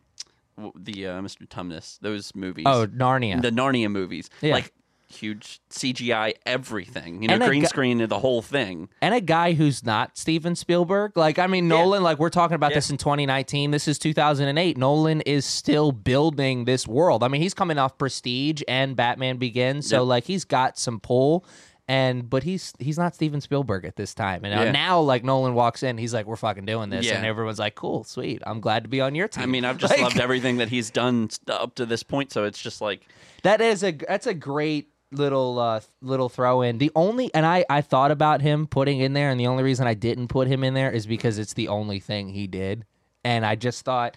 the 0.76 1.06
uh, 1.06 1.20
Mr. 1.20 1.46
Tumnus, 1.48 1.98
those 2.00 2.34
movies. 2.34 2.64
Oh, 2.68 2.86
Narnia. 2.86 3.40
The 3.42 3.50
Narnia 3.50 3.90
movies. 3.90 4.28
Yeah. 4.40 4.54
Like 4.54 4.72
huge 5.12 5.60
CGI 5.70 6.34
everything, 6.46 7.20
you 7.20 7.26
know, 7.26 7.34
And 7.34 7.42
green 7.44 7.62
gu- 7.62 7.66
screen 7.66 8.06
the 8.06 8.18
whole 8.20 8.42
thing. 8.42 8.88
and 9.02 9.12
a 9.12 9.20
guy 9.20 9.54
who's 9.54 9.84
not 9.84 10.16
Steven 10.16 10.54
Spielberg. 10.54 11.16
Like, 11.16 11.36
I 11.40 11.48
mean, 11.48 11.66
Nolan, 11.66 12.04
like, 12.04 12.20
we're 12.20 12.30
talking 12.30 12.54
about 12.54 12.70
Yeah. 12.70 12.76
this 12.76 12.90
in 12.90 12.96
2019. 12.96 13.72
This 13.72 13.88
is 13.88 13.98
2008. 13.98 14.78
Nolan 14.78 15.20
is 15.22 15.44
still 15.44 15.90
building 15.90 16.64
this 16.64 16.86
world. 16.86 17.24
I 17.24 17.28
mean, 17.28 17.42
he's 17.42 17.54
coming 17.54 17.76
off 17.76 17.98
Prestige 17.98 18.62
and 18.68 18.94
Batman 18.94 19.38
Begins. 19.38 19.88
So, 19.88 20.02
Yep. 20.02 20.06
like, 20.06 20.24
he's 20.26 20.44
got 20.44 20.78
some 20.78 21.00
pull. 21.00 21.44
And 21.90 22.31
but 22.31 22.44
he's 22.44 22.72
he's 22.79 22.96
not 22.98 23.16
Steven 23.16 23.40
Spielberg 23.40 23.85
at 23.85 23.96
this 23.96 24.14
time, 24.14 24.44
and 24.44 24.55
uh, 24.57 24.62
Yeah. 24.62 24.70
now 24.70 25.00
like 25.00 25.24
Nolan 25.24 25.55
walks 25.55 25.83
in, 25.83 25.98
he's 25.98 26.14
like, 26.14 26.24
"We're 26.24 26.37
fucking 26.37 26.64
doing 26.64 26.88
this," 26.88 27.05
Yeah. 27.05 27.16
and 27.16 27.26
everyone's 27.26 27.59
like, 27.59 27.74
"Cool, 27.74 28.05
sweet, 28.05 28.40
I'm 28.46 28.61
glad 28.61 28.85
to 28.85 28.88
be 28.88 29.00
on 29.00 29.16
your 29.16 29.26
team." 29.26 29.42
I 29.42 29.46
mean, 29.46 29.64
I've 29.64 29.76
just 29.85 29.94
Like, 29.94 30.03
loved 30.03 30.20
everything 30.20 30.59
that 30.59 30.68
he's 30.68 30.88
done 30.90 31.31
up 31.48 31.74
to 31.74 31.87
this 31.87 32.05
point. 32.05 32.31
So 32.31 32.44
it's 32.44 32.62
just 32.62 32.81
like, 32.81 33.09
That 33.42 33.61
is 33.61 33.83
a 33.83 33.90
that's 33.90 34.29
a 34.29 34.35
great 34.35 34.90
little 35.11 35.59
uh 35.59 35.81
little 36.00 36.29
throw 36.29 36.62
in. 36.62 36.79
The 36.79 36.92
only 36.94 37.35
and 37.35 37.44
I 37.44 37.64
I 37.68 37.81
thought 37.81 38.12
about 38.12 38.40
him 38.40 38.68
putting 38.68 39.00
in 39.00 39.12
there 39.14 39.29
and 39.29 39.40
the 39.40 39.48
only 39.48 39.64
reason 39.64 39.88
I 39.88 39.94
didn't 39.94 40.29
put 40.29 40.46
him 40.46 40.62
in 40.62 40.74
there 40.74 40.92
is 40.92 41.09
because 41.09 41.38
it's 41.38 41.55
the 41.55 41.66
only 41.66 41.98
thing 41.98 42.29
he 42.29 42.46
did. 42.46 42.85
And 43.24 43.44
I 43.44 43.57
just 43.57 43.85
thought 43.85 44.16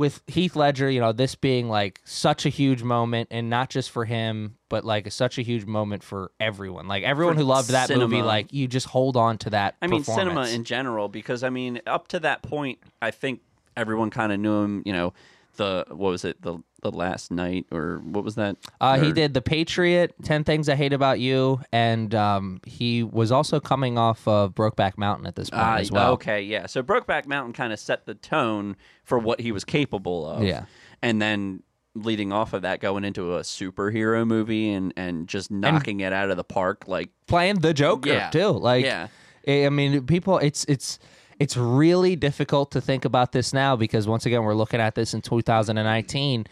with 0.00 0.22
Heath 0.28 0.56
Ledger, 0.56 0.90
you 0.90 0.98
know, 0.98 1.12
this 1.12 1.34
being 1.34 1.68
like 1.68 2.00
such 2.04 2.46
a 2.46 2.48
huge 2.48 2.82
moment 2.82 3.28
and 3.30 3.50
not 3.50 3.68
just 3.68 3.90
for 3.90 4.06
him, 4.06 4.56
but 4.70 4.82
like 4.82 5.12
such 5.12 5.36
a 5.36 5.42
huge 5.42 5.66
moment 5.66 6.02
for 6.02 6.30
everyone. 6.40 6.88
Like 6.88 7.02
everyone 7.02 7.34
For 7.34 7.40
who 7.40 7.46
loved 7.46 7.68
that 7.68 7.90
movie, 7.90 8.22
like 8.22 8.50
you 8.50 8.66
just 8.66 8.86
hold 8.86 9.18
on 9.18 9.36
to 9.36 9.50
that 9.50 9.76
I 9.82 9.88
mean, 9.88 10.02
cinema 10.02 10.48
in 10.48 10.64
general, 10.64 11.10
because 11.10 11.42
I 11.42 11.50
mean, 11.50 11.82
up 11.86 12.08
to 12.08 12.20
that 12.20 12.40
point, 12.40 12.78
I 13.02 13.10
think 13.10 13.42
everyone 13.76 14.08
kind 14.08 14.32
of 14.32 14.40
knew 14.40 14.62
him. 14.62 14.82
You 14.86 14.94
know, 14.94 15.12
the 15.56 15.84
what 15.90 16.08
was 16.08 16.24
it, 16.24 16.40
the 16.40 16.60
the 16.82 16.90
last 16.90 17.30
night, 17.30 17.66
or 17.70 17.98
what 18.04 18.24
was 18.24 18.34
that? 18.36 18.56
Uh, 18.80 18.98
he 18.98 19.12
did 19.12 19.34
The 19.34 19.42
Patriot, 19.42 20.14
10 20.24 20.44
Things 20.44 20.68
I 20.68 20.74
Hate 20.76 20.92
About 20.92 21.20
You, 21.20 21.60
and 21.72 22.14
um, 22.14 22.60
he 22.66 23.02
was 23.02 23.30
also 23.32 23.60
coming 23.60 23.98
off 23.98 24.26
of 24.28 24.54
Brokeback 24.54 24.96
Mountain 24.98 25.26
at 25.26 25.36
this 25.36 25.50
point 25.50 25.62
Ah, 25.62 25.76
as 25.76 25.90
well. 25.90 26.12
Okay, 26.12 26.42
yeah. 26.42 26.66
So 26.66 26.82
Brokeback 26.82 27.26
Mountain 27.26 27.52
kind 27.52 27.72
of 27.72 27.78
set 27.78 28.06
the 28.06 28.14
tone 28.14 28.76
for 29.04 29.18
what 29.18 29.40
he 29.40 29.52
was 29.52 29.64
capable 29.64 30.26
of. 30.28 30.42
Yeah. 30.44 30.64
and 31.02 31.20
then 31.20 31.62
leading 31.96 32.32
off 32.32 32.52
of 32.52 32.62
that, 32.62 32.80
going 32.80 33.04
into 33.04 33.34
a 33.34 33.40
superhero 33.40 34.24
movie 34.26 34.70
and 34.70 34.92
and 34.96 35.26
just 35.26 35.50
knocking 35.50 36.00
it 36.00 36.12
out 36.12 36.30
of 36.30 36.36
the 36.36 36.44
park, 36.44 36.84
like 36.86 37.10
Playing 37.26 37.56
the 37.60 37.74
Joker 37.74 38.10
Yeah. 38.10 38.30
too. 38.30 38.48
Like, 38.50 38.84
Yeah. 38.84 39.08
I 39.48 39.66
I 39.66 39.68
mean, 39.70 40.06
people, 40.06 40.38
it's 40.38 40.64
it's 40.66 40.98
it's 41.40 41.56
really 41.56 42.14
difficult 42.16 42.70
to 42.72 42.80
think 42.80 43.04
about 43.04 43.32
this 43.32 43.52
now 43.52 43.74
because 43.74 44.06
once 44.06 44.24
again, 44.26 44.44
we're 44.44 44.54
looking 44.54 44.78
at 44.78 44.94
this 44.94 45.14
in 45.14 45.20
2019. 45.22 46.46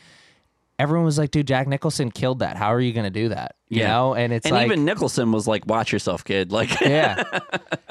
Everyone 0.79 1.05
was 1.05 1.19
like, 1.19 1.31
"Dude, 1.31 1.47
Jack 1.47 1.67
Nicholson 1.67 2.11
killed 2.11 2.39
that. 2.41 2.57
How 2.57 2.73
are 2.73 2.81
you 2.81 2.93
going 2.93 3.05
to 3.05 3.11
do 3.11 3.29
that?" 3.31 3.58
You 3.71 3.81
Yeah. 3.83 3.89
know, 3.89 4.15
and 4.15 4.33
it's 4.33 4.47
and 4.47 4.55
like, 4.55 4.67
even 4.67 4.85
Nicholson 4.87 5.31
was 5.31 5.47
like, 5.47 5.67
"Watch 5.67 5.93
yourself, 5.93 6.25
kid." 6.25 6.51
Like, 6.53 6.81
yeah. 6.81 7.23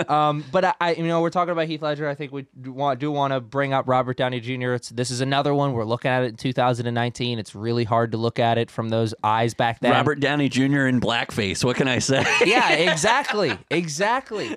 Um, 0.07 0.43
but 0.51 0.65
I, 0.65 0.73
I, 0.81 0.93
you 0.93 1.05
know, 1.07 1.21
we're 1.21 1.29
talking 1.29 1.51
about 1.51 1.67
Heath 1.67 1.81
Ledger. 1.81 2.07
I 2.07 2.15
think 2.15 2.31
we 2.31 2.45
do 2.59 2.71
want 2.71 2.99
do 2.99 3.11
want 3.11 3.33
to 3.33 3.39
bring 3.39 3.73
up 3.73 3.87
Robert 3.87 4.17
Downey 4.17 4.39
Jr. 4.39 4.73
It's 4.73 4.89
this 4.89 5.11
is 5.11 5.21
another 5.21 5.53
one 5.53 5.73
we're 5.73 5.85
looking 5.85 6.09
at 6.09 6.23
it 6.23 6.27
in 6.29 6.35
2019. 6.35 7.39
It's 7.39 7.53
really 7.55 7.83
hard 7.83 8.11
to 8.13 8.17
look 8.17 8.39
at 8.39 8.57
it 8.57 8.71
from 8.71 8.89
those 8.89 9.13
eyes 9.23 9.53
back 9.53 9.79
then. 9.79 9.91
Robert 9.91 10.19
Downey 10.19 10.49
Jr. 10.49 10.87
in 10.87 10.99
blackface. 10.99 11.63
What 11.63 11.75
can 11.75 11.87
I 11.87 11.99
say? 11.99 12.23
yeah, 12.45 12.71
exactly, 12.73 13.57
exactly. 13.69 14.55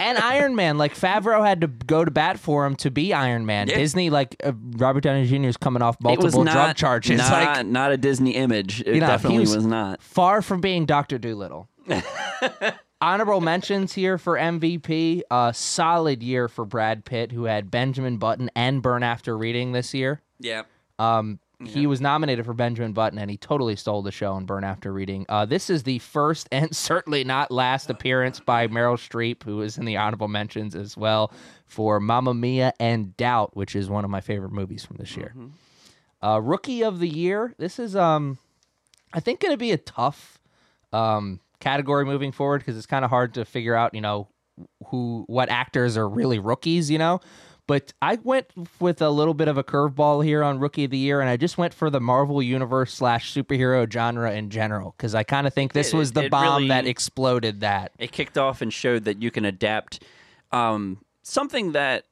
And 0.00 0.18
Iron 0.18 0.54
Man, 0.54 0.78
like 0.78 0.94
Favreau 0.94 1.44
had 1.46 1.60
to 1.62 1.66
go 1.66 2.04
to 2.04 2.10
bat 2.10 2.38
for 2.38 2.64
him 2.66 2.76
to 2.76 2.90
be 2.90 3.12
Iron 3.12 3.46
Man. 3.46 3.66
Disney, 3.66 4.10
like 4.10 4.36
uh, 4.44 4.52
Robert 4.76 5.02
Downey 5.02 5.26
Jr. 5.26 5.48
is 5.48 5.56
coming 5.56 5.82
off 5.82 5.96
multiple 6.00 6.44
not 6.44 6.52
drug 6.52 6.76
charges. 6.76 7.18
Not, 7.18 7.30
like 7.56 7.66
not 7.66 7.92
a 7.92 7.96
Disney 7.96 8.32
image. 8.32 8.80
It 8.82 8.94
You 8.94 9.00
know, 9.00 9.06
definitely 9.08 9.40
was- 9.40 9.56
was 9.56 9.66
not. 9.66 10.02
far 10.02 10.42
from 10.42 10.53
being 10.60 10.86
Doctor 10.86 11.18
Doolittle. 11.18 11.68
Honorable 13.00 13.40
mentions 13.40 13.92
here 13.92 14.16
for 14.16 14.36
MVP. 14.36 15.22
A 15.30 15.52
solid 15.54 16.22
year 16.22 16.48
for 16.48 16.64
Brad 16.64 17.04
Pitt, 17.04 17.32
who 17.32 17.44
had 17.44 17.70
Benjamin 17.70 18.16
Button 18.16 18.50
and 18.56 18.82
Burn 18.82 19.02
After 19.02 19.36
Reading 19.36 19.72
this 19.72 19.92
year. 19.92 20.22
Yeah. 20.38 20.62
Um, 20.98 21.38
he 21.66 21.86
was 21.86 22.00
nominated 22.00 22.44
for 22.44 22.52
Benjamin 22.52 22.92
Button, 22.92 23.18
and 23.18 23.30
he 23.30 23.36
totally 23.36 23.76
stole 23.76 24.02
the 24.02 24.10
show 24.10 24.36
in 24.36 24.44
Burn 24.44 24.64
After 24.64 24.92
Reading. 24.92 25.24
Uh, 25.28 25.46
this 25.46 25.70
is 25.70 25.82
the 25.82 25.98
first 26.00 26.48
and 26.52 26.74
certainly 26.76 27.24
not 27.24 27.50
last 27.50 27.90
appearance 27.90 28.40
by 28.40 28.66
Meryl 28.68 28.96
Streep, 28.96 29.42
who 29.42 29.62
is 29.62 29.78
in 29.78 29.84
the 29.84 29.96
honorable 29.96 30.28
mentions 30.28 30.74
as 30.74 30.96
well 30.96 31.32
for 31.66 32.00
Mamma 32.00 32.34
Mia 32.34 32.72
and 32.80 33.16
Doubt, 33.16 33.56
which 33.56 33.76
is 33.76 33.88
one 33.88 34.04
of 34.04 34.10
my 34.10 34.20
favorite 34.20 34.52
movies 34.52 34.84
from 34.84 34.96
this 34.96 35.16
year. 35.16 35.34
Uh, 36.22 36.40
Rookie 36.40 36.82
of 36.82 36.98
the 36.98 37.08
Year. 37.08 37.54
This 37.58 37.78
is, 37.78 37.94
um, 37.96 38.38
I 39.12 39.20
think, 39.20 39.40
going 39.40 39.52
to 39.52 39.58
be 39.58 39.72
a 39.72 39.78
tough 39.78 40.38
um, 40.94 41.40
category 41.60 42.04
moving 42.04 42.32
forward 42.32 42.58
because 42.60 42.76
it's 42.76 42.86
kind 42.86 43.04
of 43.04 43.10
hard 43.10 43.34
to 43.34 43.44
figure 43.44 43.74
out, 43.74 43.94
you 43.94 44.00
know, 44.00 44.28
who 44.86 45.24
what 45.26 45.48
actors 45.48 45.96
are 45.96 46.08
really 46.08 46.38
rookies, 46.38 46.90
you 46.90 46.98
know. 46.98 47.20
But 47.66 47.94
I 48.02 48.18
went 48.22 48.46
with 48.78 49.00
a 49.00 49.08
little 49.08 49.32
bit 49.32 49.48
of 49.48 49.56
a 49.56 49.64
curveball 49.64 50.22
here 50.22 50.42
on 50.44 50.58
Rookie 50.58 50.84
of 50.84 50.90
the 50.90 50.98
Year, 50.98 51.22
and 51.22 51.30
I 51.30 51.38
just 51.38 51.56
went 51.56 51.72
for 51.72 51.88
the 51.88 51.98
Marvel 51.98 52.42
Universe 52.42 52.92
slash 52.92 53.32
superhero 53.32 53.90
genre 53.90 54.32
in 54.34 54.50
general 54.50 54.94
because 54.96 55.14
I 55.14 55.22
kind 55.22 55.46
of 55.46 55.54
think 55.54 55.72
this 55.72 55.94
It- 55.94 55.96
was 55.96 56.12
the 56.12 56.28
bomb 56.28 56.56
really- 56.58 56.68
that 56.68 56.86
exploded 56.86 57.60
that. 57.60 57.92
it 57.98 58.12
kicked 58.12 58.36
off 58.36 58.60
and 58.60 58.70
showed 58.72 59.04
that 59.06 59.22
you 59.22 59.30
can 59.30 59.44
adapt 59.46 60.02
um, 60.52 60.98
something 61.22 61.72
that 61.72 62.04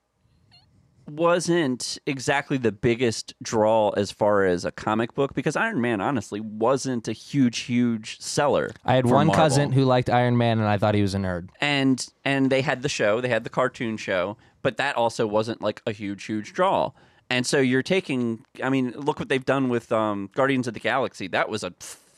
wasn't 1.16 1.98
exactly 2.06 2.56
the 2.56 2.72
biggest 2.72 3.34
draw 3.42 3.90
as 3.90 4.10
far 4.10 4.44
as 4.44 4.64
a 4.64 4.72
comic 4.72 5.14
book 5.14 5.34
because 5.34 5.56
Iron 5.56 5.80
Man 5.80 6.00
honestly 6.00 6.40
wasn't 6.40 7.08
a 7.08 7.12
huge 7.12 7.60
huge 7.60 8.20
seller. 8.20 8.70
I 8.84 8.94
had 8.94 9.06
one 9.06 9.26
Marvel. 9.26 9.34
cousin 9.34 9.72
who 9.72 9.84
liked 9.84 10.08
Iron 10.10 10.36
Man, 10.36 10.58
and 10.58 10.68
I 10.68 10.78
thought 10.78 10.94
he 10.94 11.02
was 11.02 11.14
a 11.14 11.18
nerd. 11.18 11.48
and 11.60 12.06
and 12.24 12.50
they 12.50 12.62
had 12.62 12.82
the 12.82 12.88
show, 12.88 13.20
they 13.20 13.28
had 13.28 13.44
the 13.44 13.50
cartoon 13.50 13.96
show, 13.96 14.36
but 14.62 14.76
that 14.78 14.96
also 14.96 15.26
wasn't 15.26 15.60
like 15.60 15.82
a 15.86 15.92
huge 15.92 16.24
huge 16.24 16.52
draw. 16.52 16.92
And 17.30 17.46
so 17.46 17.58
you're 17.60 17.82
taking 17.82 18.44
I 18.62 18.68
mean, 18.70 18.92
look 18.92 19.18
what 19.18 19.28
they've 19.28 19.44
done 19.44 19.68
with 19.68 19.92
um, 19.92 20.30
Guardians 20.34 20.66
of 20.66 20.74
the 20.74 20.80
Galaxy. 20.80 21.28
That 21.28 21.48
was 21.48 21.62
a 21.64 21.72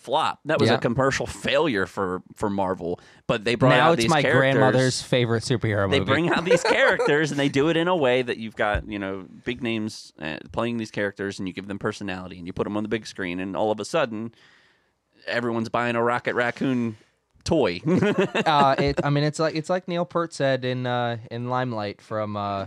flop. 0.04 0.38
That 0.44 0.60
was 0.60 0.68
Yeah. 0.68 0.76
a 0.76 0.78
commercial 0.78 1.26
failure 1.26 1.86
for 1.86 2.22
for 2.34 2.50
Marvel, 2.50 3.00
but 3.26 3.44
they 3.44 3.54
brought 3.54 3.70
now 3.70 3.88
out 3.88 3.92
it's 3.94 4.02
these 4.02 4.10
my 4.10 4.22
characters. 4.22 4.38
grandmother's 4.54 5.02
favorite 5.02 5.42
superhero 5.42 5.90
they 5.90 5.98
movie. 6.00 6.10
bring 6.12 6.28
out 6.30 6.44
these 6.44 6.62
characters 6.76 7.30
and 7.30 7.40
they 7.40 7.48
do 7.48 7.68
it 7.70 7.76
in 7.76 7.88
a 7.88 7.96
way 7.96 8.22
that 8.22 8.36
you've 8.36 8.54
got 8.56 8.86
you 8.86 8.98
know 8.98 9.24
big 9.44 9.62
names 9.62 10.12
uh, 10.20 10.36
playing 10.52 10.76
these 10.76 10.90
characters 10.90 11.38
and 11.38 11.48
you 11.48 11.54
give 11.54 11.66
them 11.68 11.78
personality 11.78 12.36
and 12.38 12.46
you 12.46 12.52
put 12.52 12.64
them 12.64 12.76
on 12.76 12.82
the 12.82 12.88
big 12.88 13.06
screen 13.06 13.40
and 13.40 13.56
all 13.56 13.70
of 13.70 13.80
a 13.80 13.84
sudden 13.84 14.32
everyone's 15.26 15.68
buying 15.70 15.96
a 15.96 16.02
rocket 16.02 16.34
raccoon 16.34 16.96
toy 17.44 17.80
uh, 18.46 18.74
it, 18.78 19.00
I 19.04 19.10
mean, 19.10 19.24
it's 19.24 19.38
like 19.38 19.54
it's 19.54 19.70
like 19.70 19.88
Neil 19.88 20.04
Peart 20.04 20.32
said 20.32 20.64
in 20.64 20.86
uh, 20.86 21.16
in 21.30 21.48
Limelight 21.48 22.00
from 22.00 22.36
uh, 22.36 22.66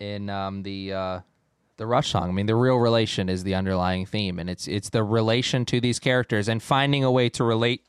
in 0.00 0.28
um, 0.30 0.62
the 0.62 0.92
uh, 0.92 1.20
the 1.80 1.86
Rush 1.86 2.10
song. 2.10 2.28
I 2.28 2.32
mean, 2.32 2.44
the 2.44 2.54
real 2.54 2.76
relation 2.76 3.30
is 3.30 3.42
the 3.42 3.54
underlying 3.54 4.04
theme, 4.04 4.38
and 4.38 4.50
it's 4.50 4.68
it's 4.68 4.90
the 4.90 5.02
relation 5.02 5.64
to 5.64 5.80
these 5.80 5.98
characters 5.98 6.46
and 6.46 6.62
finding 6.62 7.02
a 7.02 7.10
way 7.10 7.30
to 7.30 7.42
relate 7.42 7.86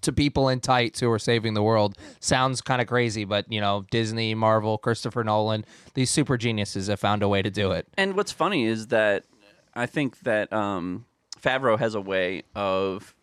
to 0.00 0.12
people 0.12 0.48
in 0.48 0.60
tights 0.60 1.00
who 1.00 1.10
are 1.10 1.18
saving 1.18 1.52
the 1.52 1.62
world. 1.62 1.98
Sounds 2.20 2.62
kind 2.62 2.80
of 2.80 2.88
crazy, 2.88 3.24
but 3.24 3.44
you 3.52 3.60
know, 3.60 3.84
Disney, 3.90 4.34
Marvel, 4.34 4.78
Christopher 4.78 5.24
Nolan, 5.24 5.66
these 5.92 6.08
super 6.10 6.38
geniuses 6.38 6.86
have 6.86 7.00
found 7.00 7.22
a 7.22 7.28
way 7.28 7.42
to 7.42 7.50
do 7.50 7.70
it. 7.72 7.86
and 7.98 8.16
what's 8.16 8.32
funny 8.32 8.64
is 8.64 8.86
that 8.88 9.24
i 9.74 9.84
think 9.84 10.20
that 10.20 10.50
um, 10.52 11.04
favreau 11.40 11.78
has 11.78 11.94
a 11.94 12.00
way 12.00 12.42
of 12.54 13.14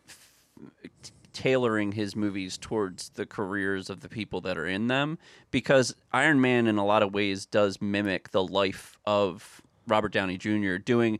tailoring 1.33 1.91
his 1.93 2.15
movies 2.15 2.57
towards 2.57 3.09
the 3.09 3.25
careers 3.25 3.89
of 3.89 3.99
the 4.01 4.07
people 4.07 4.39
that 4.39 4.57
are 4.57 4.67
in 4.67 4.87
them 4.87 5.17
because 5.51 5.93
Iron 6.13 6.39
Man 6.39 6.65
in 6.65 6.77
a 6.77 6.85
lot 6.85 7.03
of 7.03 7.13
ways 7.13 7.45
does 7.45 7.81
mimic 7.81 8.29
the 8.31 8.43
life 8.43 8.97
of 9.05 9.61
Robert 9.87 10.11
Downey 10.11 10.37
Jr. 10.37 10.77
doing 10.77 11.19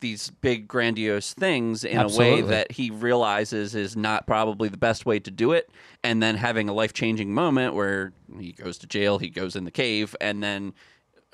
these 0.00 0.30
big 0.40 0.66
grandiose 0.66 1.34
things 1.34 1.84
in 1.84 1.98
a 1.98 2.08
way 2.08 2.40
that 2.40 2.72
he 2.72 2.90
realizes 2.90 3.74
is 3.74 3.96
not 3.96 4.26
probably 4.26 4.68
the 4.70 4.78
best 4.78 5.04
way 5.04 5.18
to 5.18 5.30
do 5.30 5.52
it 5.52 5.70
and 6.02 6.22
then 6.22 6.36
having 6.36 6.70
a 6.70 6.72
life-changing 6.72 7.34
moment 7.34 7.74
where 7.74 8.12
he 8.38 8.52
goes 8.52 8.78
to 8.78 8.86
jail, 8.86 9.18
he 9.18 9.28
goes 9.28 9.54
in 9.56 9.64
the 9.64 9.70
cave 9.70 10.16
and 10.18 10.42
then 10.42 10.72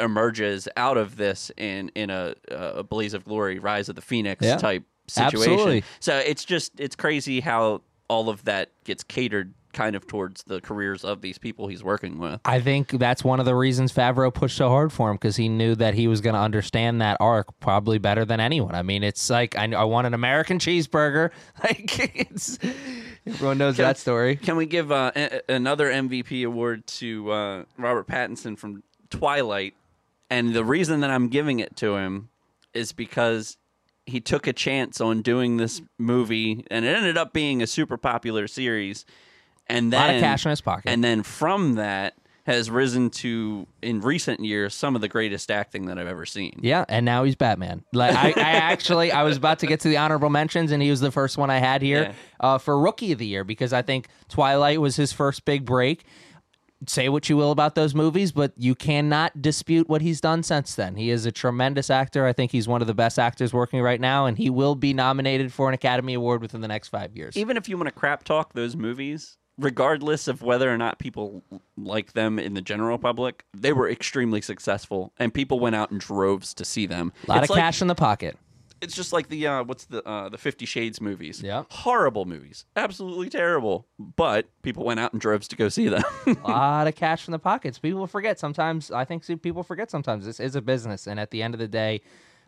emerges 0.00 0.68
out 0.76 0.96
of 0.96 1.16
this 1.16 1.50
in 1.56 1.90
in 1.94 2.10
a, 2.10 2.34
a 2.50 2.82
blaze 2.82 3.14
of 3.14 3.24
glory, 3.24 3.58
rise 3.58 3.88
of 3.88 3.94
the 3.94 4.02
phoenix 4.02 4.44
Yeah. 4.44 4.56
type 4.56 4.82
situation. 5.08 5.52
Absolutely. 5.52 5.84
So 6.00 6.16
it's 6.18 6.44
just 6.44 6.78
it's 6.80 6.96
crazy 6.96 7.40
how 7.40 7.82
all 8.08 8.28
of 8.28 8.44
that 8.44 8.70
gets 8.84 9.02
catered 9.04 9.54
kind 9.76 9.94
of 9.94 10.06
towards 10.06 10.42
the 10.44 10.60
careers 10.60 11.04
of 11.04 11.20
these 11.20 11.36
people 11.36 11.68
he's 11.68 11.84
working 11.84 12.18
with. 12.18 12.40
I 12.46 12.60
think 12.60 12.90
that's 12.92 13.22
one 13.22 13.38
of 13.38 13.46
the 13.46 13.54
reasons 13.54 13.92
Favreau 13.92 14.32
pushed 14.32 14.56
so 14.56 14.70
hard 14.70 14.90
for 14.90 15.10
him 15.10 15.16
because 15.16 15.36
he 15.36 15.48
knew 15.48 15.74
that 15.76 15.94
he 15.94 16.08
was 16.08 16.22
going 16.22 16.34
to 16.34 16.40
understand 16.40 17.00
that 17.02 17.18
arc 17.20 17.60
probably 17.60 17.98
better 17.98 18.24
than 18.24 18.40
anyone. 18.40 18.74
I 18.74 18.82
mean, 18.82 19.04
it's 19.04 19.28
like 19.28 19.56
I, 19.56 19.70
I 19.72 19.84
want 19.84 20.06
an 20.06 20.14
American 20.14 20.58
cheeseburger. 20.58 21.30
Like 21.62 22.16
it's 22.16 22.58
everyone 23.26 23.58
knows 23.58 23.76
that 23.78 23.98
story. 23.98 24.36
Can 24.36 24.56
we 24.56 24.66
give 24.66 24.92
uh, 24.92 25.10
a- 25.16 25.40
another 25.48 25.90
MVP 25.90 26.46
award 26.46 26.86
to 26.86 27.30
uh, 27.30 27.64
Robert 27.76 28.06
Pattinson 28.06 28.56
from 28.58 28.82
Twilight? 29.10 29.74
And 30.30 30.54
the 30.54 30.64
reason 30.64 31.00
that 31.00 31.10
I'm 31.10 31.28
giving 31.28 31.58
it 31.58 31.74
to 31.76 31.96
him 31.96 32.28
is 32.72 32.92
because 32.92 33.56
he 34.06 34.20
took 34.20 34.46
a 34.46 34.52
chance 34.52 35.00
on 35.00 35.22
doing 35.22 35.56
this 35.56 35.82
movie, 35.98 36.64
and 36.70 36.84
it 36.84 36.96
ended 36.96 37.16
up 37.16 37.32
being 37.32 37.60
a 37.60 37.66
super 37.66 37.96
popular 37.96 38.46
series. 38.46 39.04
And 39.68 39.88
A 39.88 39.90
then 39.96 40.00
lot 40.06 40.14
of 40.14 40.20
cash 40.20 40.44
in 40.46 40.50
his 40.50 40.60
pocket. 40.60 40.88
and 40.90 41.02
then 41.02 41.22
from 41.22 41.74
that 41.74 42.14
has 42.44 42.70
risen 42.70 43.10
to 43.10 43.66
in 43.82 44.00
recent 44.00 44.38
years 44.38 44.72
some 44.72 44.94
of 44.94 45.00
the 45.00 45.08
greatest 45.08 45.50
acting 45.50 45.86
that 45.86 45.98
I've 45.98 46.06
ever 46.06 46.24
seen. 46.24 46.60
Yeah, 46.62 46.84
and 46.88 47.04
now 47.04 47.24
he's 47.24 47.34
Batman. 47.34 47.82
Like 47.92 48.14
I, 48.14 48.28
I 48.40 48.52
actually, 48.52 49.10
I 49.10 49.24
was 49.24 49.36
about 49.36 49.58
to 49.60 49.66
get 49.66 49.80
to 49.80 49.88
the 49.88 49.96
honorable 49.96 50.30
mentions, 50.30 50.70
and 50.70 50.80
he 50.80 50.88
was 50.90 51.00
the 51.00 51.10
first 51.10 51.36
one 51.38 51.50
I 51.50 51.58
had 51.58 51.82
here 51.82 52.02
Yeah. 52.02 52.12
uh, 52.38 52.58
for 52.58 52.78
Rookie 52.78 53.10
of 53.10 53.18
the 53.18 53.26
Year 53.26 53.42
because 53.42 53.72
I 53.72 53.82
think 53.82 54.06
Twilight 54.28 54.80
was 54.80 54.94
his 54.94 55.12
first 55.12 55.44
big 55.44 55.64
break. 55.64 56.04
Say 56.86 57.08
what 57.08 57.28
you 57.30 57.36
will 57.38 57.50
about 57.52 57.74
those 57.74 57.94
movies, 57.94 58.30
but 58.32 58.52
you 58.58 58.74
cannot 58.76 59.40
dispute 59.40 59.88
what 59.88 60.02
he's 60.02 60.20
done 60.20 60.42
since 60.42 60.74
then. 60.74 60.94
He 60.94 61.08
is 61.10 61.24
a 61.26 61.32
tremendous 61.32 61.88
actor. 61.90 62.26
I 62.26 62.34
think 62.34 62.52
he's 62.52 62.68
one 62.68 62.82
of 62.82 62.86
the 62.86 62.94
best 62.94 63.18
actors 63.18 63.52
working 63.54 63.80
right 63.80 64.00
now, 64.00 64.26
and 64.26 64.36
he 64.36 64.50
will 64.50 64.74
be 64.74 64.92
nominated 64.92 65.52
for 65.54 65.68
an 65.68 65.74
Academy 65.74 66.12
Award 66.14 66.42
within 66.42 66.60
the 66.60 66.68
next 66.68 66.88
five 66.88 67.16
years. 67.16 67.34
Even 67.36 67.56
if 67.56 67.66
you 67.68 67.76
want 67.78 67.86
to 67.88 67.92
crap 67.92 68.24
talk 68.24 68.52
those 68.52 68.76
movies, 68.76 69.38
regardless 69.58 70.28
of 70.28 70.42
whether 70.42 70.72
or 70.72 70.76
not 70.76 70.98
people 70.98 71.42
like 71.76 72.12
them 72.12 72.38
in 72.38 72.54
the 72.54 72.60
general 72.60 72.98
public, 72.98 73.44
they 73.54 73.72
were 73.72 73.88
extremely 73.88 74.40
successful, 74.40 75.12
and 75.18 75.32
people 75.32 75.58
went 75.60 75.76
out 75.76 75.90
in 75.90 75.98
droves 75.98 76.54
to 76.54 76.64
see 76.64 76.86
them. 76.86 77.12
A 77.26 77.30
lot 77.30 77.38
it's 77.38 77.44
of 77.44 77.50
like, 77.50 77.60
cash 77.60 77.82
in 77.82 77.88
the 77.88 77.94
pocket. 77.94 78.36
It's 78.82 78.94
just 78.94 79.12
like 79.12 79.28
the 79.28 79.46
uh, 79.46 79.64
what's 79.64 79.86
the 79.86 80.06
uh, 80.06 80.28
the 80.28 80.36
Fifty 80.36 80.66
Shades 80.66 81.00
movies. 81.00 81.42
Yeah. 81.42 81.64
horrible 81.70 82.26
movies, 82.26 82.66
absolutely 82.76 83.30
terrible. 83.30 83.86
But 83.98 84.48
people 84.62 84.84
went 84.84 85.00
out 85.00 85.14
in 85.14 85.18
droves 85.18 85.48
to 85.48 85.56
go 85.56 85.70
see 85.70 85.88
them. 85.88 86.02
a 86.26 86.32
lot 86.48 86.86
of 86.86 86.94
cash 86.94 87.26
in 87.26 87.32
the 87.32 87.38
pockets. 87.38 87.78
People 87.78 88.06
forget 88.06 88.38
sometimes. 88.38 88.90
I 88.90 89.04
think 89.06 89.24
people 89.42 89.62
forget 89.62 89.90
sometimes. 89.90 90.26
This 90.26 90.40
is 90.40 90.56
a 90.56 90.62
business, 90.62 91.06
and 91.06 91.18
at 91.18 91.30
the 91.30 91.42
end 91.42 91.54
of 91.54 91.58
the 91.58 91.68
day, 91.68 92.02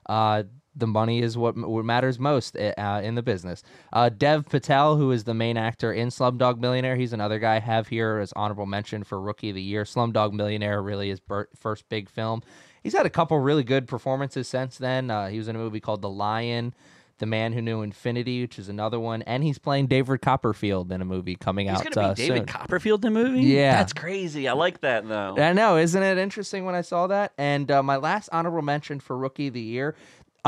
uh, 0.06 0.42
the 0.78 0.86
money 0.86 1.20
is 1.20 1.36
what, 1.36 1.56
what 1.56 1.84
matters 1.84 2.18
most 2.18 2.56
uh, 2.56 3.00
in 3.02 3.14
the 3.14 3.22
business. 3.22 3.62
Uh, 3.92 4.08
Dev 4.08 4.48
Patel, 4.48 4.96
who 4.96 5.10
is 5.10 5.24
the 5.24 5.34
main 5.34 5.56
actor 5.56 5.92
in 5.92 6.08
Slumdog 6.08 6.58
Millionaire, 6.58 6.96
he's 6.96 7.12
another 7.12 7.38
guy 7.38 7.56
I 7.56 7.60
have 7.60 7.88
here 7.88 8.18
as 8.18 8.32
honorable 8.34 8.66
mention 8.66 9.04
for 9.04 9.20
Rookie 9.20 9.50
of 9.50 9.56
the 9.56 9.62
Year. 9.62 9.84
Slumdog 9.84 10.32
Millionaire 10.32 10.82
really 10.82 11.10
is 11.10 11.20
first 11.58 11.88
big 11.88 12.08
film. 12.08 12.42
He's 12.82 12.96
had 12.96 13.06
a 13.06 13.10
couple 13.10 13.38
really 13.38 13.64
good 13.64 13.88
performances 13.88 14.48
since 14.48 14.78
then. 14.78 15.10
Uh, 15.10 15.28
he 15.28 15.38
was 15.38 15.48
in 15.48 15.56
a 15.56 15.58
movie 15.58 15.80
called 15.80 16.00
The 16.02 16.10
Lion. 16.10 16.74
The 17.18 17.26
Man 17.26 17.52
Who 17.52 17.60
Knew 17.60 17.82
Infinity, 17.82 18.42
which 18.42 18.60
is 18.60 18.68
another 18.68 19.00
one, 19.00 19.22
and 19.22 19.42
he's 19.42 19.58
playing 19.58 19.88
David 19.88 20.22
Copperfield 20.22 20.92
in 20.92 21.02
a 21.02 21.04
movie 21.04 21.34
coming 21.34 21.68
He's 21.68 21.78
out. 21.80 21.90
gonna 21.92 22.06
uh, 22.08 22.14
be 22.14 22.22
David 22.22 22.38
soon. 22.38 22.46
Copperfield 22.46 23.04
in 23.04 23.08
a 23.08 23.10
movie. 23.10 23.40
Yeah. 23.40 23.72
that's 23.72 23.92
crazy. 23.92 24.46
I 24.46 24.52
like 24.52 24.82
that 24.82 25.08
though. 25.08 25.34
I 25.36 25.52
know, 25.52 25.78
isn't 25.78 26.00
it 26.00 26.16
interesting 26.16 26.64
when 26.64 26.76
I 26.76 26.82
saw 26.82 27.08
that? 27.08 27.32
And 27.36 27.68
uh, 27.72 27.82
my 27.82 27.96
last 27.96 28.28
honorable 28.30 28.62
mention 28.62 29.00
for 29.00 29.18
Rookie 29.18 29.48
of 29.48 29.54
the 29.54 29.60
Year, 29.60 29.96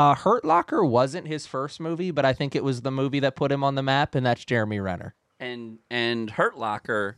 uh, 0.01 0.15
Hurt 0.15 0.45
Locker 0.45 0.85
wasn't 0.85 1.27
his 1.27 1.47
first 1.47 1.81
movie, 1.81 2.11
but 2.11 2.25
I 2.25 2.33
think 2.33 2.55
it 2.57 2.65
was 2.65 2.83
the 2.83 2.91
movie 2.91 3.21
that 3.21 3.37
put 3.37 3.53
him 3.53 3.63
on 3.65 3.75
the 3.75 3.83
map, 3.83 4.15
and 4.15 4.25
that's 4.25 4.45
Jeremy 4.45 4.81
Renner. 4.81 5.15
and 5.39 5.79
and 5.91 6.31
Hurt 6.31 6.57
Locker, 6.59 7.17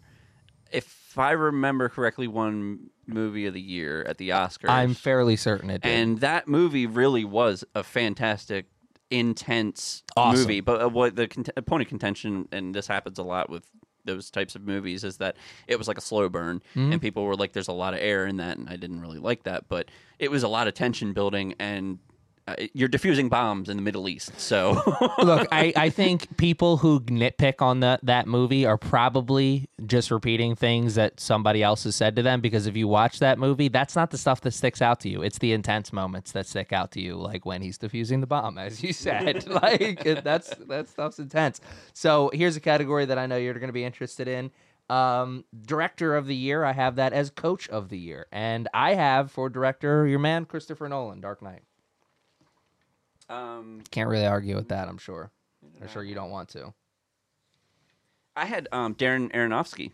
if 0.72 1.16
I 1.18 1.30
remember 1.32 1.88
correctly, 1.88 2.26
won 2.28 2.90
movie 3.06 3.46
of 3.46 3.54
the 3.54 3.60
year 3.60 4.04
at 4.08 4.16
the 4.18 4.30
Oscars. 4.30 4.68
I'm 4.70 4.94
fairly 4.94 5.36
certain 5.36 5.70
it 5.70 5.82
did. 5.82 5.90
and 5.90 6.20
that 6.20 6.48
movie 6.48 6.86
really 6.86 7.24
was 7.24 7.64
a 7.74 7.82
fantastic, 7.82 8.66
intense 9.10 10.02
Awesome. 10.16 10.40
movie. 10.42 10.60
But 10.60 10.82
uh, 10.82 10.88
what 10.88 11.16
the 11.16 11.28
cont- 11.28 11.50
point 11.66 11.82
of 11.82 11.88
contention, 11.88 12.48
and 12.52 12.74
this 12.74 12.86
happens 12.86 13.18
a 13.18 13.22
lot 13.22 13.50
with 13.50 13.64
those 14.04 14.30
types 14.30 14.54
of 14.56 14.62
movies, 14.62 15.04
is 15.04 15.18
that 15.18 15.36
it 15.68 15.76
was 15.78 15.86
like 15.88 15.98
a 15.98 16.02
slow 16.02 16.28
burn, 16.28 16.60
Mm-hmm. 16.74 16.92
and 16.92 17.00
people 17.02 17.24
were 17.24 17.36
like, 17.36 17.52
"There's 17.52 17.68
a 17.68 17.72
lot 17.72 17.94
of 17.94 18.00
air 18.00 18.26
in 18.26 18.38
that," 18.38 18.56
and 18.58 18.68
I 18.68 18.76
didn't 18.76 19.00
really 19.00 19.18
like 19.18 19.44
that. 19.44 19.68
But 19.68 19.90
it 20.18 20.30
was 20.30 20.42
a 20.42 20.48
lot 20.48 20.66
of 20.68 20.74
tension 20.74 21.12
building, 21.12 21.54
and 21.60 21.98
uh, 22.48 22.56
you're 22.74 22.88
diffusing 22.88 23.28
bombs 23.28 23.68
in 23.68 23.76
the 23.76 23.82
Middle 23.82 24.08
East. 24.08 24.32
So 24.38 24.72
Look, 25.22 25.46
I, 25.52 25.72
I 25.76 25.90
think 25.90 26.36
people 26.36 26.76
who 26.78 27.00
nitpick 27.00 27.62
on 27.62 27.80
that 27.80 28.04
that 28.04 28.26
movie 28.26 28.66
are 28.66 28.78
probably 28.78 29.68
just 29.86 30.10
repeating 30.10 30.56
things 30.56 30.96
that 30.96 31.20
somebody 31.20 31.62
else 31.62 31.84
has 31.84 31.94
said 31.94 32.16
to 32.16 32.22
them 32.22 32.40
because 32.40 32.66
if 32.66 32.76
you 32.76 32.88
watch 32.88 33.20
that 33.20 33.38
movie, 33.38 33.68
that's 33.68 33.94
not 33.94 34.10
the 34.10 34.18
stuff 34.18 34.40
that 34.40 34.52
sticks 34.52 34.82
out 34.82 34.98
to 35.00 35.08
you. 35.08 35.22
It's 35.22 35.38
the 35.38 35.52
intense 35.52 35.92
moments 35.92 36.32
that 36.32 36.46
stick 36.46 36.72
out 36.72 36.90
to 36.92 37.00
you, 37.00 37.16
like 37.16 37.46
when 37.46 37.62
he's 37.62 37.78
defusing 37.78 38.20
the 38.20 38.26
bomb, 38.26 38.58
as 38.58 38.82
you 38.82 38.92
said. 38.92 39.46
like 39.62 40.02
that's 40.24 40.52
that 40.66 40.88
stuff's 40.88 41.20
intense. 41.20 41.60
So 41.92 42.30
here's 42.34 42.56
a 42.56 42.60
category 42.60 43.04
that 43.04 43.18
I 43.18 43.26
know 43.26 43.36
you're 43.36 43.54
going 43.54 43.68
to 43.68 43.72
be 43.72 43.84
interested 43.84 44.26
in. 44.26 44.50
Um, 44.90 45.44
director 45.64 46.16
of 46.16 46.26
the 46.26 46.34
year, 46.34 46.64
I 46.64 46.72
have 46.72 46.96
that 46.96 47.12
as 47.12 47.30
coach 47.30 47.68
of 47.68 47.88
the 47.88 47.98
year, 47.98 48.26
and 48.32 48.68
I 48.74 48.94
have 48.94 49.30
for 49.30 49.48
director 49.48 50.06
your 50.06 50.18
man 50.18 50.44
Christopher 50.44 50.88
Nolan, 50.88 51.20
Dark 51.20 51.40
Knight. 51.40 51.62
Um, 53.32 53.82
Can't 53.90 54.08
really 54.08 54.26
argue 54.26 54.56
with 54.56 54.68
that. 54.68 54.88
I'm 54.88 54.98
sure. 54.98 55.30
I'm 55.80 55.88
sure 55.88 56.02
you 56.02 56.14
don't 56.14 56.30
want 56.30 56.48
to. 56.50 56.72
I 58.36 58.46
had 58.46 58.68
um, 58.72 58.94
Darren 58.94 59.30
Aronofsky, 59.32 59.92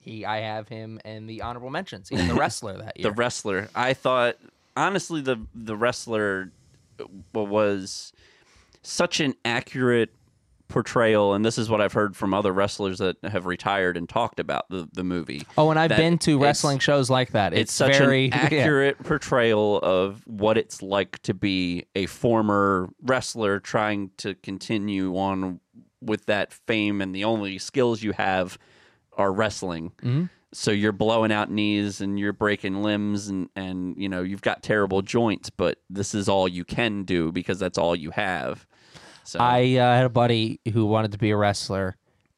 He, 0.00 0.24
I 0.24 0.38
have 0.40 0.68
him 0.68 1.00
in 1.04 1.26
the 1.26 1.42
honorable 1.42 1.70
mentions. 1.70 2.08
He's 2.08 2.26
the 2.26 2.34
wrestler 2.42 2.76
that 2.78 2.98
year. 2.98 3.10
the 3.10 3.12
wrestler. 3.12 3.68
I 3.74 3.94
thought 3.94 4.36
honestly 4.76 5.20
the 5.20 5.36
the 5.54 5.76
wrestler 5.76 6.50
uh, 7.00 7.04
was 7.32 8.12
such 8.82 9.20
an 9.20 9.34
accurate 9.44 10.10
portrayal 10.68 11.32
and 11.34 11.44
this 11.44 11.56
is 11.58 11.70
what 11.70 11.80
I've 11.80 11.94
heard 11.94 12.14
from 12.14 12.34
other 12.34 12.52
wrestlers 12.52 12.98
that 12.98 13.16
have 13.24 13.46
retired 13.46 13.96
and 13.96 14.08
talked 14.08 14.38
about 14.38 14.68
the, 14.68 14.88
the 14.92 15.02
movie. 15.02 15.46
oh, 15.56 15.70
and 15.70 15.78
I've 15.78 15.88
been 15.88 16.18
to 16.18 16.38
wrestling 16.38 16.78
shows 16.78 17.08
like 17.08 17.30
that. 17.32 17.52
It's, 17.54 17.62
It's, 17.62 17.72
such 17.72 17.96
very 17.96 18.26
an 18.32 18.32
accurate 18.34 19.02
portrayal 19.02 19.78
of 19.78 20.22
what 20.26 20.58
it's 20.58 20.82
like 20.82 21.20
to 21.22 21.34
be 21.34 21.86
a 21.94 22.06
former 22.06 22.90
wrestler 23.02 23.60
trying 23.60 24.10
to 24.18 24.34
continue 24.34 25.16
on 25.16 25.60
with 26.00 26.26
that 26.26 26.52
fame 26.52 27.00
and 27.00 27.14
the 27.14 27.24
only 27.24 27.58
skills 27.58 28.02
you 28.02 28.12
have 28.12 28.58
are 29.16 29.32
wrestling. 29.32 29.92
Mhm. 30.02 30.30
So 30.52 30.70
you're 30.70 30.92
blowing 30.92 31.30
out 31.32 31.50
knees 31.50 32.00
and 32.00 32.18
you're 32.18 32.32
breaking 32.32 32.82
limbs 32.82 33.28
and 33.28 33.48
and 33.56 33.96
you 33.98 34.08
know 34.08 34.22
you've 34.22 34.40
got 34.42 34.62
terrible 34.62 35.02
joints, 35.02 35.50
but 35.50 35.78
this 35.90 36.14
is 36.14 36.28
all 36.28 36.46
you 36.48 36.64
can 36.64 37.04
do 37.04 37.32
because 37.32 37.58
that's 37.58 37.76
all 37.78 37.94
you 37.96 38.10
have. 38.12 38.66
So 39.28 39.38
I 39.40 39.76
uh, 39.76 39.94
had 39.96 40.06
a 40.06 40.08
buddy 40.10 40.60
who 40.72 40.86
wanted 40.86 41.12
to 41.12 41.18
be 41.18 41.30
a 41.30 41.36
wrestler, 41.36 41.96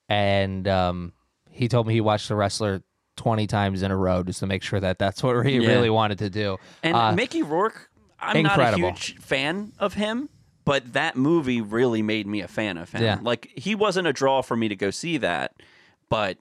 and 0.09 0.67
um, 0.67 1.13
he 1.51 1.69
told 1.69 1.87
me 1.87 1.95
he 1.95 2.01
watched 2.01 2.29
the 2.29 2.35
wrestler 2.37 2.83
twenty 3.17 3.47
times 3.47 3.83
in 3.83 3.91
a 3.91 3.97
row 3.97 4.23
just 4.23 4.41
to 4.41 4.47
make 4.47 4.63
sure 4.63 4.81
that 4.81 4.99
that's 4.99 5.23
what 5.23 5.47
he 5.47 5.59
Yeah. 5.59 5.69
really 5.69 5.91
wanted 5.91 6.19
to 6.19 6.31
do. 6.31 6.57
And 6.83 6.97
Uh, 6.97 7.13
Mickey 7.13 7.43
Rourke, 7.43 7.91
I'm 8.19 8.37
incredible. 8.39 8.89
not 8.89 8.99
a 8.99 9.01
huge 9.01 9.19
fan 9.19 9.73
of 9.79 9.95
him, 9.95 10.31
but 10.65 10.95
that 10.95 11.17
movie 11.17 11.61
really 11.61 12.03
made 12.03 12.27
me 12.27 12.41
a 12.41 12.49
fan 12.49 12.77
of 12.79 12.91
him. 12.91 13.03
Yeah. 13.03 13.19
Like 13.23 13.51
he 13.57 13.75
wasn't 13.75 14.07
a 14.09 14.13
draw 14.13 14.43
for 14.43 14.57
me 14.57 14.69
to 14.69 14.77
go 14.77 14.91
see 14.91 15.19
that, 15.19 15.53
but 16.09 16.39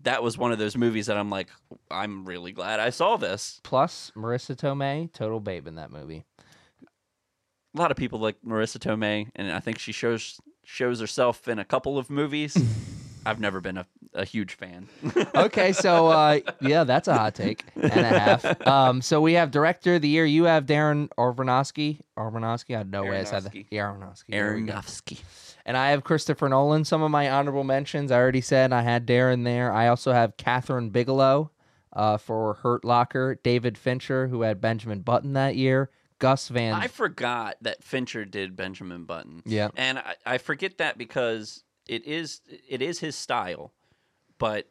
that 0.00 0.22
was 0.22 0.38
one 0.38 0.52
of 0.52 0.58
those 0.58 0.76
movies 0.76 1.06
that 1.06 1.16
I'm 1.16 1.28
like, 1.30 1.48
I'm 1.90 2.24
really 2.24 2.52
glad 2.52 2.80
I 2.80 2.90
saw 2.90 3.16
this. 3.16 3.60
plus 3.62 4.10
Marisa 4.16 4.56
Tomei, 4.56 5.12
total 5.12 5.38
babe 5.40 5.66
in 5.66 5.74
that 5.76 5.90
movie. 5.90 6.24
A 7.74 7.78
lot 7.78 7.90
of 7.90 7.96
people 7.96 8.18
like 8.18 8.36
Marisa 8.46 8.78
Tomei, 8.78 9.28
and 9.34 9.50
I 9.50 9.60
think 9.60 9.78
she 9.78 9.92
shows 9.92 10.40
shows 10.64 11.00
herself 11.00 11.48
in 11.48 11.58
a 11.58 11.64
couple 11.64 11.98
of 11.98 12.10
movies. 12.10 12.56
I've 13.24 13.40
never 13.40 13.60
been 13.60 13.78
a, 13.78 13.86
a 14.14 14.24
huge 14.24 14.54
fan. 14.54 14.88
okay, 15.34 15.72
so 15.72 16.08
uh, 16.08 16.40
yeah, 16.60 16.84
that's 16.84 17.08
a 17.08 17.14
hot 17.14 17.34
take 17.34 17.64
and 17.76 17.92
a 17.92 18.18
half. 18.18 18.66
Um, 18.66 19.00
so 19.00 19.20
we 19.20 19.34
have 19.34 19.50
director 19.50 19.94
of 19.94 20.02
the 20.02 20.08
year. 20.08 20.24
You 20.24 20.44
have 20.44 20.66
Darren 20.66 21.08
Aronofsky. 21.16 22.00
Aronofsky. 22.18 22.74
I 22.74 22.78
had 22.78 22.90
no 22.90 23.04
way 23.04 23.20
I 23.20 23.24
said 23.24 23.44
that. 23.44 23.54
Yeah, 23.70 23.82
Aronofsky. 23.84 24.24
There 24.28 24.54
we 24.54 24.62
go. 24.62 24.72
Aronofsky. 24.72 25.20
And 25.64 25.76
I 25.76 25.90
have 25.90 26.02
Christopher 26.02 26.48
Nolan. 26.48 26.84
Some 26.84 27.02
of 27.02 27.10
my 27.10 27.30
honorable 27.30 27.64
mentions. 27.64 28.10
I 28.10 28.16
already 28.16 28.40
said 28.40 28.72
I 28.72 28.82
had 28.82 29.06
Darren 29.06 29.44
there. 29.44 29.72
I 29.72 29.86
also 29.86 30.12
have 30.12 30.36
Kathryn 30.36 30.90
Bigelow 30.90 31.52
uh, 31.92 32.16
for 32.16 32.54
Hurt 32.54 32.84
Locker. 32.84 33.38
David 33.42 33.78
Fincher, 33.78 34.26
who 34.28 34.42
had 34.42 34.60
Benjamin 34.60 35.00
Button 35.00 35.34
that 35.34 35.54
year. 35.54 35.90
Gus 36.22 36.48
Van. 36.48 36.72
I 36.74 36.86
forgot 36.86 37.56
that 37.62 37.82
Fincher 37.82 38.24
did 38.24 38.54
Benjamin 38.56 39.04
Button. 39.04 39.42
Yeah. 39.44 39.70
and 39.76 39.98
I, 39.98 40.14
I 40.24 40.38
forget 40.38 40.78
that 40.78 40.96
because 40.96 41.64
it 41.88 42.06
is 42.06 42.40
it 42.68 42.80
is 42.80 43.00
his 43.00 43.16
style, 43.16 43.72
but 44.38 44.68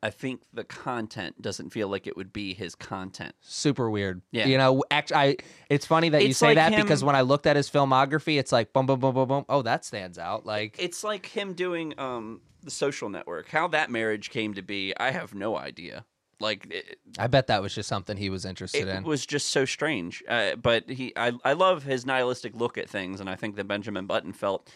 I 0.00 0.10
think 0.10 0.42
the 0.52 0.62
content 0.62 1.42
doesn't 1.42 1.70
feel 1.70 1.88
like 1.88 2.06
it 2.06 2.16
would 2.16 2.32
be 2.32 2.54
his 2.54 2.76
content. 2.76 3.34
Super 3.40 3.90
weird. 3.90 4.22
Yeah. 4.30 4.46
You 4.46 4.56
know, 4.56 4.84
actually, 4.92 5.16
I, 5.16 5.36
it's 5.68 5.86
funny 5.86 6.08
that 6.10 6.24
you 6.24 6.32
say 6.34 6.46
like 6.48 6.54
that 6.54 6.72
him- 6.72 6.82
because 6.82 7.02
when 7.02 7.16
I 7.16 7.22
looked 7.22 7.46
at 7.48 7.56
his 7.56 7.68
filmography, 7.68 8.38
it's 8.38 8.52
like 8.52 8.72
boom, 8.72 8.86
boom, 8.86 9.00
boom, 9.00 9.14
boom, 9.14 9.26
boom. 9.26 9.44
Oh, 9.48 9.62
that 9.62 9.84
stands 9.84 10.20
out. 10.20 10.46
Like, 10.46 10.76
It's 10.78 11.02
like 11.02 11.26
him 11.26 11.54
doing 11.54 11.98
um 11.98 12.42
the 12.62 12.70
Social 12.70 13.08
Network. 13.08 13.48
How 13.48 13.66
that 13.68 13.90
marriage 13.90 14.30
came 14.30 14.54
to 14.54 14.62
be, 14.62 14.94
I 15.00 15.10
have 15.10 15.34
no 15.34 15.56
idea. 15.58 16.04
Like 16.42 16.66
it, 16.70 16.98
I 17.18 17.28
bet 17.28 17.46
that 17.46 17.62
was 17.62 17.74
just 17.74 17.88
something 17.88 18.16
he 18.16 18.28
was 18.28 18.44
interested 18.44 18.88
it 18.88 18.88
in. 18.88 18.96
It 18.98 19.04
was 19.04 19.24
just 19.24 19.50
so 19.50 19.64
strange. 19.64 20.22
Uh, 20.28 20.56
but 20.56 20.90
he, 20.90 21.12
I, 21.16 21.32
I 21.44 21.52
love 21.54 21.84
his 21.84 22.04
nihilistic 22.04 22.54
look 22.54 22.76
at 22.76 22.90
things, 22.90 23.20
and 23.20 23.30
I 23.30 23.36
think 23.36 23.56
that 23.56 23.68
Benjamin 23.68 24.06
Button 24.06 24.32
felt 24.32 24.70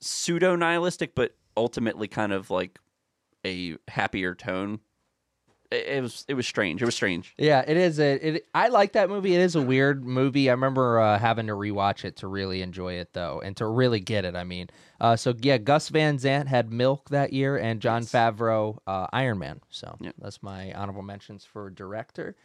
pseudo 0.00 0.56
nihilistic, 0.56 1.14
but 1.14 1.34
ultimately 1.56 2.08
kind 2.08 2.32
of 2.32 2.50
like 2.50 2.78
a 3.44 3.76
happier 3.88 4.34
tone. 4.34 4.80
It, 5.74 6.00
was 6.02 6.24
it 6.28 6.34
was 6.34 6.46
strange. 6.46 6.80
It 6.82 6.84
was 6.84 6.94
strange. 6.94 7.34
Yeah, 7.38 7.64
it 7.66 7.76
is. 7.76 7.98
A, 8.00 8.12
it. 8.36 8.46
I 8.54 8.68
like 8.68 8.92
that 8.92 9.08
movie. 9.08 9.34
It 9.34 9.40
is 9.40 9.54
a 9.56 9.62
weird 9.62 10.04
movie. 10.04 10.48
I 10.48 10.52
remember 10.52 10.98
uh, 11.00 11.18
having 11.18 11.46
to 11.48 11.52
rewatch 11.54 12.04
it 12.04 12.16
to 12.16 12.28
really 12.28 12.62
enjoy 12.62 12.94
it, 12.94 13.12
though, 13.12 13.40
and 13.44 13.56
to 13.58 13.66
really 13.66 14.00
get 14.00 14.24
it. 14.24 14.34
I 14.36 14.44
mean, 14.44 14.68
uh, 15.00 15.16
so 15.16 15.34
yeah, 15.40 15.58
Gus 15.58 15.88
Van 15.88 16.18
Sant 16.18 16.48
had 16.48 16.72
Milk 16.72 17.10
that 17.10 17.32
year, 17.32 17.56
and 17.56 17.80
Jon 17.80 18.02
Yes. 18.02 18.12
Favreau 18.12 18.78
uh, 18.86 19.06
Iron 19.12 19.38
Man. 19.38 19.60
So 19.70 19.96
Yep. 20.00 20.14
that's 20.18 20.42
my 20.42 20.72
honorable 20.72 21.02
mentions 21.02 21.44
for 21.44 21.70
director. 21.70 22.36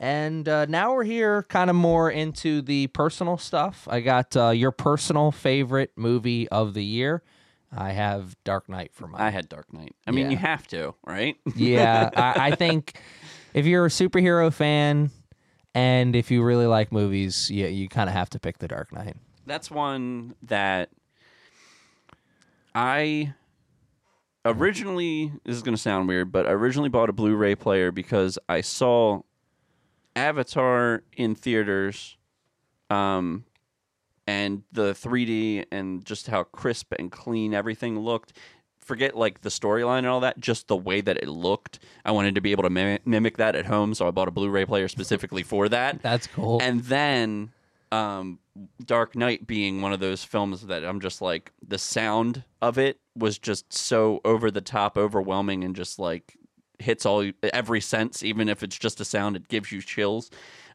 And 0.00 0.48
uh, 0.48 0.66
now 0.66 0.94
we're 0.94 1.04
here, 1.04 1.44
kind 1.44 1.70
of 1.70 1.76
more 1.76 2.10
into 2.10 2.60
the 2.60 2.88
personal 2.88 3.38
stuff. 3.38 3.86
I 3.88 4.00
got 4.00 4.36
uh, 4.36 4.48
your 4.50 4.72
personal 4.72 5.30
favorite 5.30 5.92
movie 5.94 6.48
of 6.48 6.74
the 6.74 6.82
year. 6.84 7.22
I 7.76 7.92
have 7.92 8.36
Dark 8.44 8.68
Knight 8.68 8.90
for 8.92 9.06
mine. 9.06 9.20
I 9.22 9.30
had 9.30 9.48
Dark 9.48 9.72
Knight. 9.72 9.94
I 10.06 10.10
mean, 10.10 10.26
Yeah. 10.26 10.30
you 10.32 10.36
have 10.36 10.66
to, 10.68 10.94
right? 11.06 11.36
Yeah, 11.56 12.10
I, 12.14 12.34
I 12.52 12.54
think 12.54 12.94
if 13.54 13.64
you're 13.66 13.86
a 13.86 13.88
superhero 13.90 14.52
fan 14.52 15.10
and 15.74 16.14
if 16.14 16.30
you 16.30 16.42
really 16.42 16.66
like 16.66 16.92
movies, 16.92 17.50
yeah, 17.50 17.68
you 17.68 17.88
kind 17.88 18.08
of 18.10 18.14
have 18.14 18.28
to 18.30 18.38
pick 18.38 18.58
The 18.58 18.68
Dark 18.68 18.92
Knight. 18.92 19.16
That's 19.46 19.70
one 19.70 20.34
that 20.42 20.90
I 22.74 23.34
originally 24.44 25.32
this 25.44 25.56
is 25.56 25.62
going 25.62 25.74
to 25.74 25.80
sound 25.80 26.08
weird, 26.08 26.32
but 26.32 26.46
I 26.46 26.50
originally 26.50 26.88
bought 26.88 27.08
a 27.08 27.12
Blu-ray 27.12 27.54
player 27.54 27.90
because 27.92 28.38
I 28.48 28.60
saw 28.60 29.22
Avatar 30.16 31.02
in 31.16 31.34
theaters 31.34 32.16
um 32.90 33.44
and 34.26 34.62
the 34.72 34.92
3D 34.92 35.64
and 35.72 36.04
just 36.04 36.26
how 36.28 36.44
crisp 36.44 36.92
and 36.98 37.10
clean 37.10 37.54
everything 37.54 37.98
looked. 37.98 38.32
Forget 38.78 39.16
like 39.16 39.42
the 39.42 39.48
storyline 39.48 39.98
and 39.98 40.08
all 40.08 40.20
that, 40.20 40.40
just 40.40 40.66
the 40.68 40.76
way 40.76 41.00
that 41.00 41.16
it 41.18 41.28
looked. 41.28 41.78
I 42.04 42.10
wanted 42.10 42.34
to 42.34 42.40
be 42.40 42.50
able 42.52 42.64
to 42.64 42.70
mim- 42.70 42.98
mimic 43.04 43.36
that 43.36 43.54
at 43.54 43.66
home, 43.66 43.94
so 43.94 44.08
I 44.08 44.10
bought 44.10 44.28
a 44.28 44.32
Blu-ray 44.32 44.66
player 44.66 44.88
specifically 44.88 45.42
for 45.44 45.68
that 45.68 46.02
That's 46.02 46.26
cool. 46.26 46.60
and 46.60 46.80
then 46.82 47.52
um 47.92 48.38
dark 48.84 49.14
knight 49.14 49.46
being 49.46 49.82
one 49.82 49.92
of 49.92 50.00
those 50.00 50.24
films 50.24 50.62
that 50.66 50.82
i'm 50.82 50.98
just 50.98 51.20
like 51.20 51.52
the 51.66 51.76
sound 51.76 52.42
of 52.62 52.78
it 52.78 52.98
was 53.14 53.38
just 53.38 53.70
so 53.70 54.18
over 54.24 54.50
the 54.50 54.62
top 54.62 54.96
overwhelming 54.96 55.62
and 55.62 55.76
just 55.76 55.98
like 55.98 56.38
hits 56.78 57.04
all 57.04 57.30
every 57.52 57.82
sense 57.82 58.22
even 58.22 58.48
if 58.48 58.62
it's 58.62 58.78
just 58.78 58.98
a 59.00 59.04
sound 59.04 59.36
it 59.36 59.46
gives 59.48 59.70
you 59.70 59.82
chills 59.82 60.30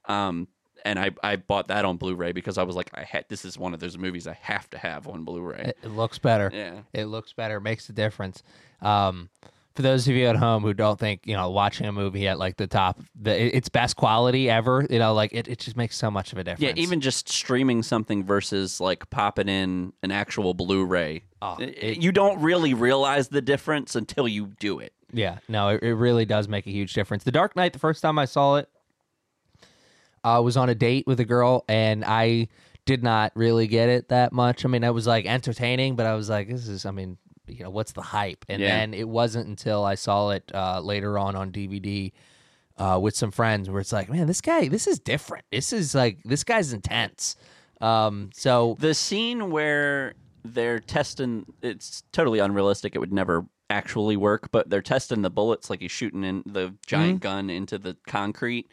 um 0.05 0.47
and 0.87 0.97
I, 0.99 1.11
I 1.23 1.35
bought 1.35 1.67
that 1.67 1.85
on 1.85 1.97
Blu-ray 1.97 2.31
because 2.31 2.57
I 2.57 2.63
was 2.63 2.75
like, 2.75 2.89
I 2.93 3.03
had 3.03 3.25
this 3.29 3.45
is 3.45 3.57
one 3.57 3.73
of 3.73 3.79
those 3.79 3.97
movies 3.97 4.25
I 4.27 4.37
have 4.41 4.69
to 4.71 4.77
have 4.77 5.07
on 5.07 5.23
Blu-ray. 5.23 5.65
it, 5.69 5.77
it 5.83 5.89
looks 5.91 6.17
better. 6.19 6.49
Yeah, 6.53 6.81
It 6.93 7.05
looks 7.05 7.33
better. 7.33 7.57
It 7.57 7.61
makes 7.61 7.89
a 7.89 7.93
difference. 7.93 8.41
Um, 8.81 9.29
for 9.75 9.83
those 9.83 10.07
of 10.07 10.15
you 10.15 10.25
at 10.25 10.35
home 10.35 10.63
who 10.63 10.73
don't 10.73 10.99
think 10.99 11.21
you 11.25 11.35
know 11.35 11.51
watching 11.51 11.85
a 11.85 11.91
movie 11.91 12.27
at 12.27 12.39
like 12.39 12.57
the 12.57 12.65
top, 12.65 12.99
the 13.15 13.39
it- 13.39 13.53
its 13.55 13.69
best 13.69 13.95
quality 13.95 14.49
ever, 14.49 14.87
you 14.89 14.97
know, 14.97 15.13
like 15.13 15.33
it, 15.33 15.47
it 15.47 15.59
just 15.59 15.77
makes 15.77 15.95
so 15.95 16.09
much 16.09 16.31
of 16.33 16.39
a 16.39 16.43
difference. 16.43 16.75
yeah. 16.77 16.81
Even 16.81 16.99
just 16.99 17.29
streaming 17.29 17.83
something 17.83 18.23
versus 18.23 18.81
like 18.81 19.07
popping 19.11 19.47
in 19.49 19.93
an 20.01 20.09
actual 20.11 20.55
Blu-ray, 20.55 21.21
Oh, 21.43 21.57
it- 21.59 21.77
it- 21.83 22.01
you 22.01 22.11
don't 22.11 22.41
really 22.41 22.73
realize 22.73 23.27
the 23.27 23.41
difference 23.41 23.95
until 23.95 24.27
you 24.27 24.47
do 24.59 24.79
it. 24.79 24.93
Yeah, 25.13 25.37
no, 25.47 25.69
it, 25.69 25.83
it 25.83 25.93
really 25.93 26.25
does 26.25 26.47
make 26.47 26.65
a 26.65 26.71
huge 26.71 26.93
difference. 26.93 27.23
The 27.23 27.31
Dark 27.31 27.55
Knight, 27.55 27.73
the 27.73 27.79
first 27.79 28.01
time 28.01 28.17
I 28.19 28.25
saw 28.25 28.55
it, 28.55 28.67
I 30.23 30.39
was 30.39 30.57
on 30.57 30.69
a 30.69 30.75
date 30.75 31.05
with 31.07 31.19
a 31.19 31.25
girl, 31.25 31.63
and 31.67 32.03
I 32.05 32.47
did 32.85 33.03
not 33.03 33.31
really 33.35 33.67
get 33.67 33.89
it 33.89 34.09
that 34.09 34.31
much. 34.33 34.63
I 34.65 34.67
mean, 34.69 34.83
I 34.83 34.91
was 34.91 35.05
like 35.07 35.25
entertaining, 35.25 35.95
but 35.95 36.05
I 36.05 36.15
was 36.15 36.29
like, 36.29 36.47
this 36.49 36.67
is, 36.67 36.85
I 36.85 36.91
mean, 36.91 37.17
you 37.47 37.63
know, 37.63 37.69
what's 37.69 37.91
the 37.91 38.01
hype? 38.01 38.45
And 38.49 38.61
Yeah. 38.61 38.79
then 38.79 38.93
it 38.93 39.07
wasn't 39.07 39.47
until 39.47 39.83
I 39.83 39.95
saw 39.95 40.29
it 40.29 40.49
uh, 40.53 40.79
later 40.81 41.17
on 41.17 41.35
on 41.35 41.51
DVD 41.51 42.11
uh, 42.77 42.99
with 43.01 43.15
some 43.15 43.31
friends 43.31 43.69
where 43.69 43.81
it's 43.81 43.91
like, 43.91 44.09
man, 44.09 44.27
this 44.27 44.41
guy, 44.41 44.67
this 44.67 44.87
is 44.87 44.99
different. 44.99 45.45
This 45.51 45.73
is 45.73 45.93
like, 45.95 46.19
this 46.23 46.43
guy's 46.43 46.71
intense. 46.73 47.35
Um, 47.81 48.29
so 48.33 48.75
The 48.79 48.93
scene 48.93 49.51
where 49.51 50.13
they're 50.43 50.79
testing 50.79 51.45
it's 51.61 52.03
totally 52.13 52.39
unrealistic. 52.39 52.95
It 52.95 52.99
would 52.99 53.11
never 53.13 53.45
actually 53.69 54.15
work, 54.15 54.49
but 54.51 54.69
they're 54.69 54.81
testing 54.81 55.21
the 55.23 55.29
bullets 55.29 55.69
like 55.69 55.81
he's 55.81 55.91
shooting 55.91 56.23
in 56.23 56.43
the 56.45 56.73
giant 56.85 57.15
Mm-hmm. 57.15 57.17
gun 57.17 57.49
into 57.49 57.77
the 57.77 57.97
concrete. 58.07 58.69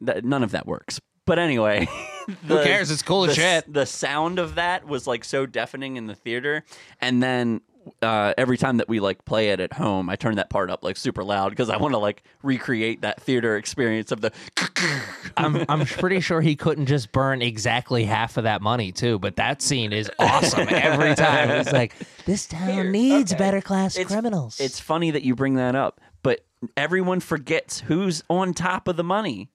That, 0.00 0.24
none 0.24 0.42
of 0.42 0.52
that 0.52 0.66
works. 0.66 1.00
But 1.24 1.38
anyway, 1.38 1.88
the, 2.46 2.62
cares? 2.62 2.90
It's 2.90 3.02
cool 3.02 3.22
the, 3.22 3.30
as 3.30 3.36
shit. 3.36 3.72
The 3.72 3.86
sound 3.86 4.38
of 4.38 4.54
that 4.54 4.86
was 4.86 5.06
like 5.06 5.24
so 5.24 5.44
deafening 5.46 5.96
in 5.96 6.06
the 6.06 6.14
theater, 6.14 6.64
and 7.00 7.22
then 7.22 7.60
uh, 8.02 8.34
every 8.36 8.56
time 8.56 8.78
that 8.78 8.88
we 8.88 9.00
like 9.00 9.24
play 9.24 9.50
it 9.50 9.60
at 9.60 9.72
home, 9.72 10.08
I 10.08 10.16
turn 10.16 10.36
that 10.36 10.50
part 10.50 10.70
up 10.70 10.82
like 10.82 10.96
super 10.96 11.24
loud 11.24 11.50
because 11.50 11.70
I 11.70 11.76
want 11.76 11.94
to 11.94 11.98
like 11.98 12.22
recreate 12.42 13.02
that 13.02 13.20
theater 13.20 13.56
experience 13.56 14.12
of 14.12 14.20
the. 14.20 14.32
I'm 15.36 15.64
I'm 15.68 15.86
pretty 15.86 16.20
sure 16.20 16.40
he 16.40 16.56
couldn't 16.56 16.86
just 16.86 17.12
burn 17.12 17.42
exactly 17.42 18.04
half 18.04 18.36
of 18.36 18.44
that 18.44 18.62
money 18.62 18.92
too. 18.92 19.18
But 19.18 19.36
that 19.36 19.62
scene 19.62 19.92
is 19.92 20.10
awesome 20.18 20.68
every 20.70 21.14
time. 21.14 21.50
It's 21.50 21.72
like 21.72 21.94
this 22.24 22.46
town 22.46 22.92
needs 22.92 23.32
okay. 23.32 23.38
better 23.38 23.60
class 23.60 23.96
It's- 23.96 24.10
criminals. 24.10 24.60
It's 24.60 24.80
funny 24.80 25.10
that 25.12 25.22
you 25.22 25.34
bring 25.34 25.54
that 25.54 25.74
up, 25.74 26.00
but 26.22 26.44
everyone 26.76 27.20
forgets 27.20 27.80
who's 27.80 28.22
on 28.28 28.54
top 28.54 28.88
of 28.88 28.96
the 28.96 29.04
money. 29.04 29.50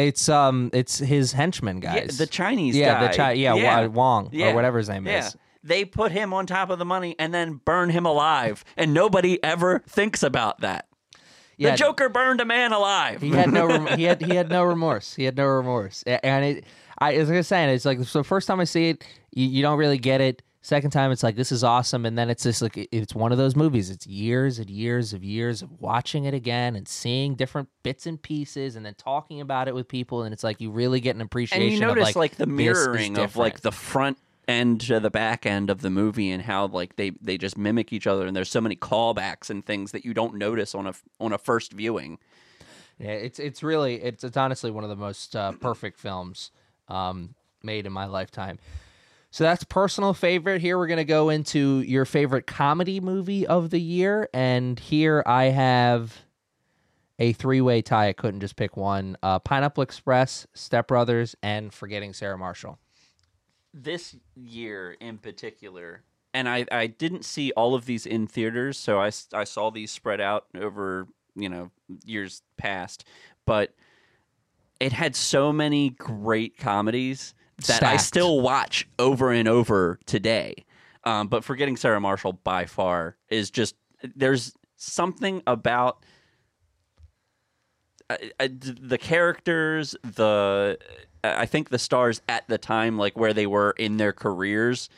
It's 0.00 0.28
um 0.28 0.70
it's 0.72 0.98
his 0.98 1.32
henchman 1.32 1.80
Yeah, 1.82 2.00
guys. 2.00 2.18
the 2.18 2.26
Chinese 2.26 2.76
yeah, 2.76 3.00
guy. 3.00 3.08
the 3.08 3.16
Chi- 3.16 3.32
yeah, 3.32 3.54
yeah. 3.54 3.86
Wong 3.86 4.30
Yeah. 4.32 4.50
or 4.50 4.54
whatever 4.54 4.78
his 4.78 4.88
name 4.88 5.06
Yeah. 5.06 5.26
is. 5.26 5.36
They 5.62 5.84
put 5.84 6.10
him 6.12 6.32
on 6.32 6.46
top 6.46 6.70
of 6.70 6.78
the 6.78 6.84
money 6.86 7.14
and 7.18 7.34
then 7.34 7.60
burn 7.64 7.90
him 7.90 8.06
alive, 8.06 8.64
and 8.78 8.94
nobody 8.94 9.42
ever 9.44 9.82
thinks 9.86 10.22
about 10.22 10.60
that. 10.60 10.86
Yeah, 11.58 11.72
The 11.72 11.76
Joker 11.76 12.08
burned 12.08 12.40
a 12.40 12.46
man 12.46 12.72
alive. 12.72 13.20
he 13.20 13.28
had 13.30 13.52
no 13.52 13.66
rem- 13.68 13.98
he 13.98 14.04
had 14.04 14.22
he 14.22 14.34
had 14.34 14.48
no 14.48 14.64
remorse. 14.64 15.14
He 15.14 15.24
had 15.24 15.36
no 15.36 15.44
remorse. 15.44 16.02
And 16.04 16.44
it 16.44 16.64
I 16.98 17.14
as 17.14 17.30
I 17.30 17.34
was 17.36 17.46
saying, 17.46 17.68
it's 17.68 17.84
like 17.84 17.98
the 17.98 18.24
first 18.24 18.46
time 18.48 18.60
I 18.60 18.64
see 18.64 18.88
it, 18.90 19.04
you, 19.32 19.46
you 19.46 19.62
don't 19.62 19.78
really 19.78 19.98
get 19.98 20.20
it. 20.22 20.42
Second 20.62 20.90
time, 20.90 21.10
it's 21.10 21.22
like 21.22 21.36
this 21.36 21.52
is 21.52 21.64
awesome, 21.64 22.04
and 22.04 22.18
then 22.18 22.28
it's 22.28 22.42
just 22.42 22.60
like 22.60 22.88
it's 22.92 23.14
one 23.14 23.32
of 23.32 23.38
those 23.38 23.56
movies. 23.56 23.88
It's 23.88 24.06
years 24.06 24.58
and 24.58 24.68
years 24.68 25.14
of 25.14 25.24
years 25.24 25.62
of 25.62 25.80
watching 25.80 26.24
it 26.24 26.34
again 26.34 26.76
and 26.76 26.86
seeing 26.86 27.34
different 27.34 27.70
bits 27.82 28.06
and 28.06 28.20
pieces, 28.20 28.76
and 28.76 28.84
then 28.84 28.94
talking 28.94 29.40
about 29.40 29.68
it 29.68 29.74
with 29.74 29.88
people, 29.88 30.22
and 30.22 30.34
it's 30.34 30.44
like 30.44 30.60
you 30.60 30.70
really 30.70 31.00
get 31.00 31.14
an 31.16 31.22
appreciation. 31.22 31.62
and 31.62 31.72
you 31.72 31.80
notice 31.80 32.10
of, 32.10 32.16
like, 32.16 32.36
the 32.36 32.46
mirroring 32.46 33.16
of 33.16 33.36
like 33.36 33.60
the 33.60 33.72
front 33.72 34.18
end 34.48 34.82
to 34.82 35.00
the 35.00 35.10
back 35.10 35.46
end 35.46 35.70
of 35.70 35.80
the 35.80 35.90
movie 35.90 36.30
and 36.30 36.42
how 36.42 36.66
like 36.66 36.96
they 36.96 37.10
they 37.22 37.38
just 37.38 37.56
mimic 37.56 37.92
each 37.92 38.06
other 38.06 38.26
and 38.26 38.34
there's 38.34 38.50
so 38.50 38.60
many 38.60 38.74
callbacks 38.74 39.48
and 39.48 39.64
things 39.64 39.92
that 39.92 40.04
you 40.04 40.12
don't 40.12 40.34
notice 40.34 40.74
on 40.74 40.88
a 40.88 40.92
on 41.20 41.32
a 41.32 41.38
first 41.38 41.72
viewing 41.72 42.18
Yeah, 42.98 43.12
it's 43.12 43.38
it's 43.38 43.62
really 43.62 44.02
it's 44.02 44.24
it's 44.24 44.36
honestly 44.36 44.70
one 44.70 44.82
of 44.82 44.90
the 44.90 44.96
most 44.96 45.36
uh, 45.36 45.52
perfect 45.52 45.98
films 45.98 46.50
um, 46.88 47.34
made 47.62 47.86
in 47.86 47.92
my 47.92 48.06
lifetime. 48.06 48.58
So 49.30 49.44
that's 49.44 49.64
personal 49.64 50.12
favorite. 50.14 50.60
Here 50.60 50.76
we're 50.76 50.88
gonna 50.88 51.04
go 51.04 51.28
into 51.28 51.80
your 51.82 52.04
favorite 52.04 52.46
comedy 52.46 53.00
movie 53.00 53.46
of 53.46 53.70
the 53.70 53.80
year, 53.80 54.28
and 54.34 54.78
here 54.78 55.22
I 55.24 55.44
have 55.44 56.18
a 57.18 57.32
three 57.34 57.60
way 57.60 57.80
tie. 57.82 58.08
I 58.08 58.12
couldn't 58.12 58.40
just 58.40 58.56
pick 58.56 58.76
one: 58.76 59.16
uh, 59.22 59.38
Pineapple 59.38 59.82
Express, 59.82 60.46
Step 60.54 60.88
Brothers, 60.88 61.36
and 61.42 61.72
Forgetting 61.72 62.12
Sarah 62.12 62.38
Marshall. 62.38 62.78
this 63.72 64.16
year 64.34 64.96
in 65.00 65.16
particular 65.18 66.02
and 66.34 66.48
I, 66.48 66.66
I 66.72 66.86
didn't 66.88 67.24
see 67.24 67.52
all 67.52 67.74
of 67.76 67.86
these 67.86 68.04
in 68.06 68.26
theaters 68.26 68.76
so 68.78 68.98
I, 69.00 69.10
I 69.32 69.44
saw 69.44 69.70
these 69.70 69.92
spread 69.92 70.20
out 70.20 70.46
over 70.56 71.06
you 71.36 71.48
know 71.48 71.70
years 72.04 72.42
past 72.56 73.04
but 73.46 73.72
it 74.80 74.92
had 74.92 75.14
so 75.14 75.52
many 75.52 75.90
great 75.90 76.56
comedies 76.56 77.32
that 77.66 77.82
i 77.82 77.96
still 77.96 78.40
watch 78.40 78.88
over 78.98 79.30
and 79.30 79.48
over 79.48 79.98
today 80.06 80.54
um, 81.04 81.28
but 81.28 81.44
forgetting 81.44 81.76
sarah 81.76 82.00
marshall 82.00 82.32
by 82.32 82.66
far 82.66 83.16
is 83.28 83.50
just 83.50 83.74
there's 84.14 84.54
something 84.76 85.42
about 85.46 86.04
uh, 88.08 88.16
uh, 88.40 88.48
the 88.50 88.98
characters, 88.98 89.94
the 90.02 90.78
I 91.22 91.46
think 91.46 91.68
the 91.68 91.78
stars 91.78 92.20
at 92.28 92.48
the 92.48 92.58
time, 92.58 92.98
like 92.98 93.16
where 93.16 93.32
they 93.32 93.46
were 93.46 93.70
in 93.72 93.98
their 93.98 94.12
careers, 94.12 94.88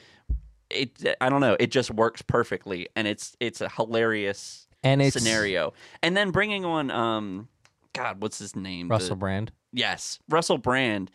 it 0.71 1.17
I 1.21 1.29
don't 1.29 1.41
know, 1.41 1.57
it 1.61 1.71
just 1.71 1.91
works 1.91 2.23
perfectly, 2.23 2.89
and 2.97 3.07
it's 3.07 3.37
it's 3.39 3.61
a 3.61 3.69
hilarious 3.69 4.67
And 4.83 5.03
it's 5.03 5.17
scenario. 5.17 5.75
And 6.03 6.17
then 6.17 6.31
bringing 6.31 6.65
on 6.65 6.91
um, 6.91 7.49
God, 7.93 8.23
what's 8.23 8.39
his 8.39 8.57
name? 8.57 8.89
The- 8.89 8.95
Russell 8.95 9.17
Brand. 9.17 9.53
yes, 9.73 10.19
Russell 10.29 10.59
Brand. 10.59 11.11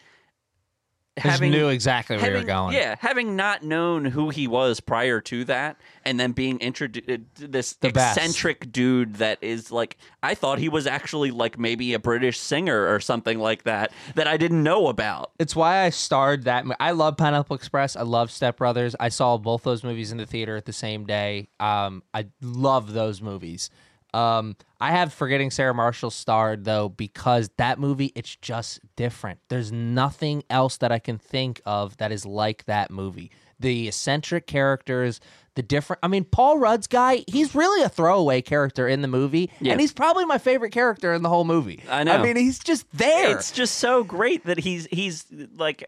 Just 1.22 1.42
knew 1.42 1.70
exactly 1.70 2.18
where 2.18 2.26
you 2.26 2.32
having, 2.32 2.44
were 2.48 2.48
going. 2.48 2.76
Yeah, 2.76 2.96
having 3.00 3.36
not 3.36 3.64
known 3.64 4.06
who 4.06 4.30
he 4.30 4.48
was 4.48 4.80
prior 4.80 5.20
to 5.22 5.44
that, 5.46 5.78
and 6.06 6.20
then 6.20 6.32
being 6.32 6.60
introduced 6.60 7.08
this 7.36 7.74
The 7.74 7.90
best. 7.90 8.18
eccentric 8.18 8.72
dude 8.72 9.16
that 9.16 9.40
is 9.42 9.72
like, 9.72 9.98
I 10.22 10.36
thought 10.36 10.60
he 10.60 10.70
was 10.70 10.88
actually 10.88 11.32
like 11.32 11.58
maybe 11.58 11.94
a 11.94 12.00
British 12.00 12.40
singer 12.40 12.94
or 12.94 13.00
something 13.00 13.40
like 13.40 13.64
that 13.64 13.92
that 14.16 14.28
I 14.28 14.38
didn't 14.38 14.64
know 14.64 14.88
about. 14.88 15.32
It's 15.40 15.56
why 15.56 15.84
I 15.84 15.90
starred 15.90 16.44
that. 16.44 16.66
I 16.80 16.92
love 16.92 17.18
Pineapple 17.18 17.56
Express. 17.56 17.96
I 17.96 18.04
love 18.04 18.32
Step 18.32 18.58
Brothers. 18.58 18.96
I 19.00 19.10
saw 19.10 19.38
both 19.38 19.64
those 19.64 19.84
movies 19.84 20.12
in 20.12 20.18
the 20.18 20.26
theater 20.26 20.56
at 20.56 20.66
the 20.66 20.74
same 20.74 21.06
day. 21.06 21.50
Um, 21.60 22.04
I 22.14 22.28
love 22.42 22.94
those 22.94 23.22
movies. 23.22 23.70
Um, 24.18 24.56
I 24.82 24.94
have 24.94 25.14
Forgetting 25.14 25.52
Sarah 25.52 25.76
Marshall 25.76 26.10
starred 26.10 26.64
though 26.64 26.90
because 26.90 27.52
that 27.58 27.78
movie 27.78 28.12
it's 28.16 28.36
just 28.36 28.80
different. 28.96 29.40
There's 29.50 29.72
nothing 29.72 30.44
else 30.50 30.78
that 30.78 30.92
I 30.92 30.98
can 30.98 31.20
think 31.20 31.62
of 31.68 31.98
that 31.98 32.12
is 32.12 32.26
like 32.26 32.66
that 32.66 32.90
movie. 32.90 33.30
The 33.60 33.88
eccentric 33.88 34.48
characters, 34.48 35.20
the 35.58 35.62
different. 35.64 36.00
I 36.02 36.08
mean, 36.08 36.24
Paul 36.24 36.58
Rudd's 36.58 36.88
guy, 36.88 37.26
he's 37.28 37.54
really 37.54 37.84
a 37.84 37.90
throwaway 37.90 38.42
character 38.42 38.88
in 38.88 39.02
the 39.02 39.08
movie, 39.10 39.52
Yeah. 39.60 39.74
and 39.74 39.82
he's 39.82 39.92
probably 39.92 40.24
my 40.24 40.38
favorite 40.38 40.72
character 40.72 41.14
in 41.14 41.22
the 41.24 41.30
whole 41.30 41.44
movie. 41.44 41.84
I 41.90 42.06
know. 42.06 42.14
I 42.14 42.22
mean, 42.24 42.38
he's 42.38 42.60
just 42.60 42.86
there. 42.98 43.36
It's 43.36 43.52
just 43.52 43.80
so 43.80 44.04
great 44.06 44.46
that 44.46 44.60
he's 44.60 44.88
he's 44.92 45.26
like 45.58 45.84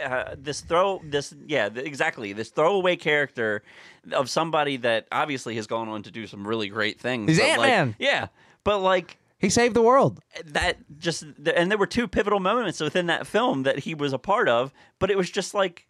uh, 0.00 0.02
uh, 0.02 0.34
this 0.36 0.62
throw 0.62 1.00
this 1.04 1.32
yeah 1.46 1.68
exactly 1.74 2.32
this 2.32 2.50
throwaway 2.50 2.96
character 2.96 3.62
of 4.12 4.28
somebody 4.28 4.76
that 4.78 5.06
obviously 5.12 5.54
has 5.54 5.66
gone 5.68 5.88
on 5.88 6.02
to 6.02 6.10
do 6.10 6.26
some 6.26 6.46
really 6.48 6.68
great 6.68 6.98
things. 7.00 7.28
He's 7.30 7.38
Ant-Man. 7.40 7.94
yeah, 8.00 8.26
but 8.64 8.80
like 8.80 9.18
he 9.38 9.50
saved 9.50 9.74
the 9.74 9.82
world. 9.82 10.20
that 10.46 10.78
just 10.98 11.24
and 11.54 11.70
there 11.70 11.78
were 11.78 11.86
two 11.86 12.08
pivotal 12.08 12.40
moments 12.40 12.80
within 12.80 13.06
that 13.06 13.26
film 13.26 13.62
that 13.64 13.80
he 13.80 13.94
was 13.94 14.12
a 14.14 14.18
part 14.18 14.48
of 14.48 14.72
but 14.98 15.10
it 15.10 15.16
was 15.18 15.30
just 15.30 15.52
like 15.54 15.86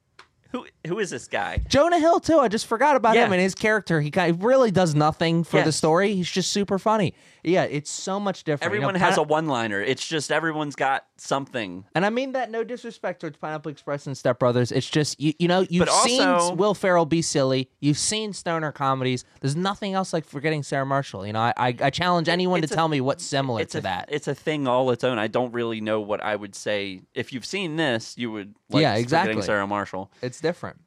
who 0.54 0.66
who 0.86 0.98
is 1.00 1.10
this 1.10 1.26
guy 1.26 1.60
Jonah 1.68 1.98
Hill 1.98 2.20
too. 2.20 2.38
I 2.38 2.48
just 2.48 2.66
forgot 2.66 2.94
about 2.96 3.16
Yeah. 3.16 3.26
him 3.26 3.32
and 3.32 3.40
his 3.40 3.54
character. 3.54 4.00
He 4.00 4.10
kind 4.10 4.30
of 4.30 4.44
really 4.44 4.70
does 4.70 4.94
nothing 4.94 5.42
for 5.44 5.60
the 5.62 5.72
story. 5.72 6.14
He's 6.14 6.30
just 6.30 6.50
super 6.52 6.78
funny. 6.78 7.12
Yeah, 7.44 7.64
it's 7.64 7.90
so 7.90 8.18
much 8.18 8.44
different. 8.44 8.72
You 8.72 8.80
know, 8.80 8.86
everyone 8.88 9.00
has 9.00 9.18
a 9.18 9.22
one 9.22 9.46
liner 9.46 9.80
it's 9.80 10.06
just 10.06 10.32
everyone's 10.32 10.74
got 10.74 11.04
something 11.16 11.84
and 11.94 12.04
I 12.06 12.10
mean 12.10 12.32
that 12.32 12.50
no 12.50 12.64
disrespect 12.64 13.20
towards 13.20 13.36
Pineapple 13.36 13.70
Express 13.70 14.06
and 14.06 14.16
Step 14.16 14.38
Brothers. 14.38 14.72
It's 14.72 14.88
just 14.88 15.20
you, 15.20 15.32
you 15.38 15.48
know 15.48 15.60
you've 15.68 15.86
But 15.86 15.92
seen 16.04 16.56
Will 16.56 16.74
Ferrell 16.74 17.06
be 17.06 17.22
silly. 17.22 17.70
You've 17.80 17.98
seen 17.98 18.32
stoner 18.32 18.72
comedies. 18.72 19.24
There's 19.40 19.56
nothing 19.56 19.94
else 19.94 20.12
like 20.12 20.24
Forgetting 20.24 20.62
Sarah 20.62 20.86
Marshall. 20.86 21.26
You 21.26 21.34
know, 21.34 21.40
I 21.40 21.52
I, 21.56 21.76
I 21.80 21.90
challenge 21.90 22.28
anyone 22.28 22.60
to 22.62 22.72
a- 22.72 22.74
tell 22.74 22.88
me 22.88 23.00
what's 23.00 23.24
similar 23.24 23.64
to 23.64 23.78
a, 23.78 23.80
that. 23.82 24.08
it's 24.10 24.26
a 24.28 24.34
thing 24.34 24.66
all 24.66 24.90
its 24.90 25.04
own 25.04 25.18
i 25.18 25.26
don't 25.26 25.52
really 25.52 25.80
know 25.80 26.00
what 26.00 26.22
i 26.22 26.34
would 26.34 26.54
say 26.54 27.02
if 27.14 27.32
you've 27.32 27.44
seen 27.44 27.76
this 27.76 28.14
you 28.16 28.30
would 28.30 28.54
like 28.70 28.82
Yeah, 28.82 28.90
Forgetting 28.92 29.02
exactly. 29.04 29.42
sarah 29.42 29.66
marshall 29.66 30.10
It's 30.22 30.40
different. 30.40 30.78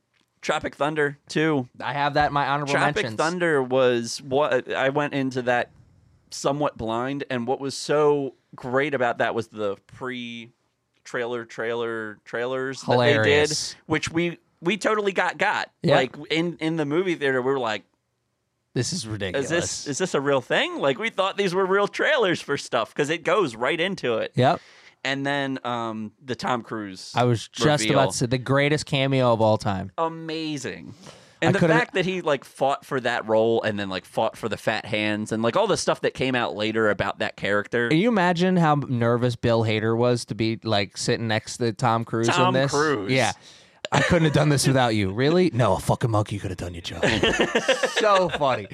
tropic 0.42 0.76
thunder 0.76 1.18
too 1.28 1.68
I 1.82 1.94
have 1.94 2.16
that 2.16 2.28
in 2.28 2.34
my 2.34 2.48
honorable 2.48 2.74
tropic 2.74 2.96
mentions. 2.96 3.16
thunder 3.18 3.62
was 3.62 4.22
what 4.22 4.72
i 4.74 4.90
went 4.90 5.14
into 5.14 5.42
that 5.44 5.70
somewhat 6.32 6.78
blind 6.78 7.24
and 7.30 7.48
what 7.48 7.60
was 7.60 7.76
so 7.76 8.34
great 8.56 8.94
about 8.94 9.18
that 9.20 9.34
was 9.36 9.48
the 9.48 9.76
pre 9.88 10.52
trailer 11.04 11.46
trailer 11.46 12.18
trailers 12.26 12.82
that 12.82 12.98
they 12.98 13.14
did 13.24 13.58
which 13.86 14.12
we 14.12 14.38
we 14.62 14.76
totally 14.78 15.12
got 15.14 15.38
got 15.38 15.72
Yeah. 15.82 15.96
like 15.96 16.16
in 16.30 16.58
in 16.60 16.76
the 16.78 16.86
movie 16.86 17.16
theater 17.16 17.42
we 17.42 17.52
were 17.52 17.60
like 17.60 17.84
This 18.74 18.92
is 18.92 19.08
ridiculous. 19.08 19.46
is 19.46 19.50
this 19.50 19.88
is 19.88 19.98
this 20.00 20.14
a 20.14 20.20
real 20.22 20.42
thing 20.42 20.80
like 20.80 21.00
we 21.00 21.10
thought 21.10 21.38
these 21.38 21.54
were 21.56 21.66
real 21.66 21.88
trailers 21.88 22.42
for 22.42 22.58
stuff 22.58 22.94
because 22.94 23.10
it 23.10 23.24
goes 23.24 23.56
right 23.56 23.80
into 23.80 24.16
it 24.18 24.34
Yep. 24.36 24.60
and 25.06 25.26
then 25.26 25.60
um 25.64 26.12
the 26.26 26.36
tom 26.36 26.62
cruise 26.62 27.14
I 27.16 27.24
was 27.24 27.48
just 27.48 27.84
reveal. 27.84 28.00
about 28.00 28.12
to 28.12 28.18
say 28.18 28.26
the 28.26 28.38
greatest 28.38 28.86
cameo 28.86 29.32
of 29.32 29.40
all 29.40 29.58
time. 29.58 29.92
amazing 29.98 30.94
and 31.42 31.50
I 31.50 31.52
the 31.54 31.60
couldn't- 31.60 31.78
fact 31.78 31.94
that 31.94 32.06
he 32.06 32.22
like 32.22 32.44
fought 32.44 32.86
for 32.86 33.00
that 33.02 33.28
role 33.28 33.62
and 33.64 33.80
then 33.80 33.90
like 33.90 34.06
fought 34.06 34.38
for 34.38 34.50
the 34.50 34.58
fat 34.58 34.86
hands 34.86 35.32
and 35.32 35.44
like 35.44 35.56
all 35.56 35.68
the 35.68 35.78
stuff 35.78 36.02
that 36.02 36.14
came 36.14 36.36
out 36.36 36.56
later 36.56 36.90
about 36.90 37.20
that 37.20 37.36
character 37.38 37.90
Can 37.90 37.98
you 38.00 38.10
imagine 38.10 38.58
how 38.58 38.76
nervous 38.88 39.36
Bill 39.36 39.64
Hader 39.64 39.96
was 39.98 40.26
to 40.26 40.36
be 40.36 40.60
like 40.64 40.98
sitting 40.98 41.28
next 41.28 41.58
to 41.58 41.72
Tom 41.74 42.06
Cruise 42.06 42.28
Tom 42.28 42.48
on 42.48 42.54
this? 42.54 42.72
Cruise. 42.72 43.12
Yeah. 43.12 43.32
I 43.90 44.02
couldn't 44.02 44.26
have 44.26 44.34
done 44.34 44.50
this 44.50 44.68
without 44.68 44.96
you. 44.96 45.14
Really? 45.14 45.50
No, 45.54 45.76
a 45.76 45.80
fucking 45.80 46.12
monkey 46.12 46.40
could 46.40 46.52
have 46.52 46.58
done 46.58 46.74
your 46.74 46.82
job. 46.82 47.06
so 47.92 48.28
funny. 48.30 48.68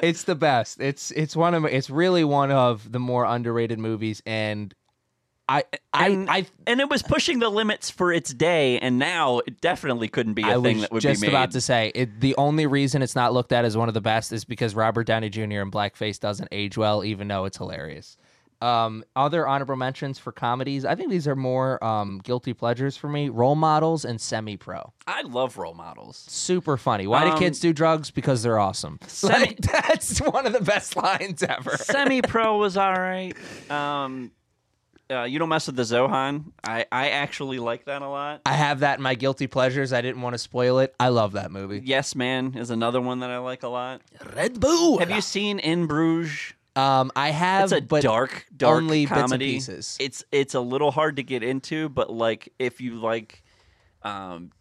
It's 0.00 0.22
the 0.24 0.36
best. 0.36 0.80
It's 0.80 1.10
it's 1.10 1.34
one 1.34 1.54
of 1.54 1.64
it's 1.64 1.90
really 1.90 2.22
one 2.22 2.52
of 2.52 2.90
the 2.92 3.00
more 3.00 3.24
underrated 3.24 3.78
movies 3.80 4.22
and 4.26 4.72
I 5.52 5.64
I 5.92 6.08
and, 6.08 6.30
I 6.30 6.46
and 6.66 6.80
it 6.80 6.88
was 6.88 7.02
pushing 7.02 7.40
the 7.40 7.48
limits 7.48 7.90
for 7.90 8.12
its 8.12 8.32
day, 8.32 8.78
and 8.78 8.98
now 9.00 9.40
it 9.40 9.60
definitely 9.60 10.06
couldn't 10.08 10.34
be 10.34 10.42
a 10.42 10.58
I 10.58 10.62
thing 10.62 10.76
was 10.76 10.80
that 10.82 10.92
would 10.92 11.02
just 11.02 11.20
be 11.20 11.26
made. 11.26 11.32
about 11.34 11.50
to 11.50 11.60
say 11.60 11.90
it, 11.94 12.20
the 12.20 12.36
only 12.36 12.66
reason 12.66 13.02
it's 13.02 13.16
not 13.16 13.32
looked 13.32 13.50
at 13.52 13.64
as 13.64 13.76
one 13.76 13.88
of 13.88 13.94
the 13.94 14.00
best 14.00 14.32
is 14.32 14.44
because 14.44 14.76
Robert 14.76 15.08
Downey 15.08 15.28
Jr. 15.28 15.42
in 15.60 15.70
blackface 15.72 16.20
doesn't 16.20 16.48
age 16.52 16.78
well, 16.78 17.04
even 17.04 17.26
though 17.26 17.46
it's 17.46 17.56
hilarious. 17.58 18.16
Um, 18.62 19.04
other 19.16 19.48
honorable 19.48 19.74
mentions 19.76 20.18
for 20.18 20.32
comedies. 20.32 20.84
I 20.84 20.94
think 20.94 21.10
these 21.10 21.26
are 21.26 21.34
more 21.34 21.82
um, 21.82 22.20
guilty 22.22 22.52
pleasures 22.52 22.94
for 22.94 23.08
me. 23.08 23.30
Role 23.30 23.54
models 23.54 24.04
and 24.04 24.20
semi-pro. 24.20 24.92
I 25.06 25.22
love 25.22 25.56
role 25.56 25.72
models. 25.72 26.26
Super 26.28 26.76
funny. 26.76 27.06
Why 27.06 27.24
Um, 27.26 27.32
do 27.32 27.38
kids 27.38 27.58
do 27.58 27.72
drugs? 27.72 28.10
Because 28.10 28.42
they're 28.42 28.58
awesome. 28.58 28.98
Semi- 29.06 29.34
Like, 29.46 29.56
that's 29.62 30.18
one 30.20 30.46
of 30.46 30.52
the 30.52 30.60
best 30.60 30.94
lines 31.02 31.42
ever. 31.42 31.78
Semi 31.78 32.20
pro 32.20 32.58
was 32.58 32.76
all 32.76 32.92
right. 32.92 33.34
Um, 33.70 34.30
uh, 35.10 35.24
you 35.24 35.38
don't 35.38 35.48
mess 35.48 35.66
with 35.66 35.76
the 35.76 35.82
Zohan. 35.82 36.52
I, 36.64 36.86
I 36.92 37.10
actually 37.10 37.58
like 37.58 37.84
that 37.86 38.02
a 38.02 38.08
lot. 38.08 38.42
I 38.46 38.52
have 38.54 38.80
that 38.80 38.98
in 38.98 39.02
my 39.02 39.14
guilty 39.14 39.46
pleasures. 39.46 39.92
I 39.92 40.00
didn't 40.02 40.22
want 40.22 40.34
to 40.34 40.38
spoil 40.38 40.78
it. 40.78 40.94
I 41.00 41.08
love 41.08 41.32
that 41.32 41.50
movie. 41.50 41.80
Yes 41.84 42.14
Man 42.14 42.54
is 42.56 42.70
another 42.70 43.00
one 43.00 43.20
that 43.20 43.30
I 43.30 43.38
like 43.38 43.62
a 43.62 43.68
lot. 43.68 44.02
Red 44.34 44.60
Bull. 44.60 44.98
Have 44.98 45.10
you 45.10 45.20
seen 45.20 45.58
In 45.58 45.86
Bruges? 45.86 46.54
Um, 46.76 47.10
I 47.16 47.30
have. 47.30 47.64
It's 47.64 47.72
a 47.72 47.80
dark, 47.80 48.46
dark 48.56 48.76
only 48.82 49.04
bits 49.04 49.10
and 49.12 49.20
comedy. 49.22 49.52
pieces. 49.54 49.96
It's 49.98 50.22
it's 50.30 50.54
a 50.54 50.60
little 50.60 50.92
hard 50.92 51.16
to 51.16 51.22
get 51.24 51.42
into, 51.42 51.88
but 51.88 52.10
like 52.12 52.52
if 52.60 52.80
you 52.80 52.94
like, 52.94 53.42
um, 54.02 54.52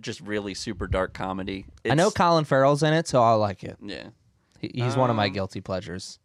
just 0.00 0.20
really 0.20 0.54
super 0.54 0.88
dark 0.88 1.14
comedy. 1.14 1.64
I 1.88 1.94
know 1.94 2.10
Colin 2.10 2.44
Farrell's 2.44 2.82
in 2.82 2.92
it, 2.92 3.06
so 3.06 3.22
I'll 3.22 3.38
like 3.38 3.62
it. 3.62 3.76
Yeah. 3.80 4.08
He- 4.58 4.72
He's 4.74 4.96
one 4.96 5.08
of 5.10 5.16
my 5.16 5.26
Um, 5.26 5.32
guilty 5.32 5.60
pleasures. 5.60 6.18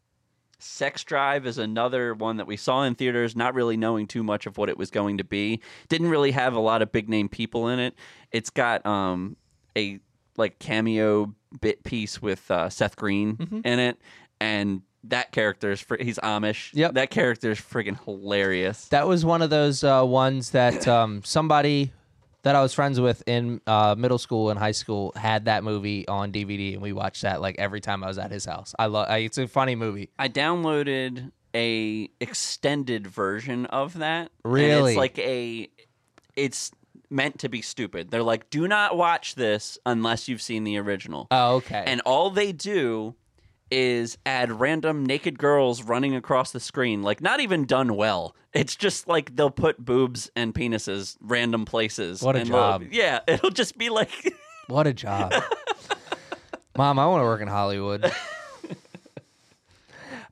Sex 0.62 1.04
Drive 1.04 1.46
is 1.46 1.58
another 1.58 2.14
one 2.14 2.38
that 2.38 2.48
we 2.48 2.56
saw 2.58 2.84
in 2.84 2.96
theaters, 2.96 3.36
not 3.36 3.54
really 3.54 3.78
knowing 3.78 4.08
too 4.08 4.24
much 4.24 4.46
of 4.46 4.58
what 4.58 4.70
it 4.70 4.78
was 4.78 4.90
going 4.92 5.18
to 5.18 5.24
be. 5.24 5.62
Didn't 5.90 6.10
really 6.10 6.32
have 6.32 6.54
a 6.54 6.60
lot 6.60 6.82
of 6.82 6.92
big 6.92 7.10
name 7.10 7.30
people 7.30 7.68
in 7.68 7.80
it. 7.80 7.96
It's 8.32 8.50
got 8.50 8.86
um 8.86 9.36
a 9.78 10.00
like 10.38 10.60
cameo 10.60 11.34
bit 11.60 11.84
piece 11.84 12.22
with 12.22 12.50
uh, 12.50 12.70
Seth 12.70 12.96
Green 12.96 13.36
Mm-hmm. 13.38 13.62
in 13.66 13.80
it, 13.80 13.98
and 14.40 14.82
that 15.06 15.32
character 15.32 15.72
is 15.72 15.82
fr- 15.82 15.98
he's 16.00 16.18
Amish. 16.20 16.70
Yep. 16.74 16.94
that 16.94 17.10
character 17.10 17.52
is 17.52 17.60
friggin' 17.60 18.02
hilarious. 18.06 18.88
That 18.90 19.08
was 19.08 19.26
one 19.26 19.42
of 19.42 19.50
those 19.50 19.84
uh, 19.84 20.04
ones 20.06 20.52
that 20.52 20.88
um, 20.88 21.22
somebody 21.26 21.92
that 22.44 22.56
I 22.56 22.62
was 22.62 22.74
friends 22.74 23.00
with 23.00 23.22
in 23.28 23.62
uh, 23.68 23.96
middle 23.98 24.18
school 24.18 24.50
and 24.50 24.58
high 24.60 24.72
school 24.72 25.14
had 25.16 25.46
that 25.46 25.64
movie 25.64 26.08
on 26.08 26.32
DVD, 26.32 26.74
and 26.74 26.82
we 26.82 26.94
watched 26.94 27.22
that 27.22 27.42
like 27.42 27.56
every 27.60 27.82
time 27.82 28.04
I 28.04 28.08
was 28.08 28.18
at 28.18 28.32
his 28.32 28.46
house. 28.46 28.74
I 28.80 28.88
love. 28.88 29.08
It's 29.12 29.38
a 29.38 29.48
funny 29.48 29.76
movie. 29.76 30.10
I 30.18 30.28
downloaded 30.30 31.32
a 31.56 32.10
extended 32.20 33.08
version 33.08 33.66
of 33.68 33.98
that. 34.00 34.32
and 34.44 34.54
Really? 34.54 34.92
it's 34.94 34.98
like 34.98 35.20
a 35.20 35.70
it's 36.36 36.72
meant 37.10 37.40
to 37.40 37.50
be 37.50 37.62
stupid. 37.62 38.10
They're 38.10 38.24
like, 38.24 38.50
do 38.50 38.68
not 38.68 38.96
watch 38.96 39.36
this 39.36 39.78
unless 39.86 40.30
you've 40.30 40.42
seen 40.42 40.64
the 40.64 40.78
original. 40.78 41.28
Oh, 41.30 41.56
okay. 41.58 41.84
and 41.86 42.00
all 42.06 42.30
they 42.30 42.54
do 42.54 43.16
is 43.72 44.18
add 44.26 44.52
random 44.60 45.06
naked 45.06 45.40
girls 45.40 45.84
running 45.84 46.16
across 46.16 46.52
the 46.52 46.60
screen 46.60 47.02
like 47.02 47.22
not 47.22 47.40
even 47.40 47.66
done 47.66 47.96
well 47.96 48.36
it's 48.54 48.76
just 48.76 49.08
like 49.08 49.36
they'll 49.36 49.50
put 49.50 49.84
boobs 49.84 50.30
and 50.36 50.54
penises 50.54 51.18
random 51.22 51.66
places 51.66 52.22
What 52.22 52.36
a 52.36 52.44
job. 52.44 52.84
yeah 52.92 53.20
it'll 53.28 53.50
just 53.50 53.78
be 53.78 53.90
like 53.90 54.34
what 54.68 54.88
a 54.88 54.94
job, 54.94 55.34
Mom! 56.78 57.00
I 57.00 57.06
want 57.08 57.22
to 57.22 57.26
work 57.26 57.42
in 57.42 57.50
Hollywood. 57.50 58.10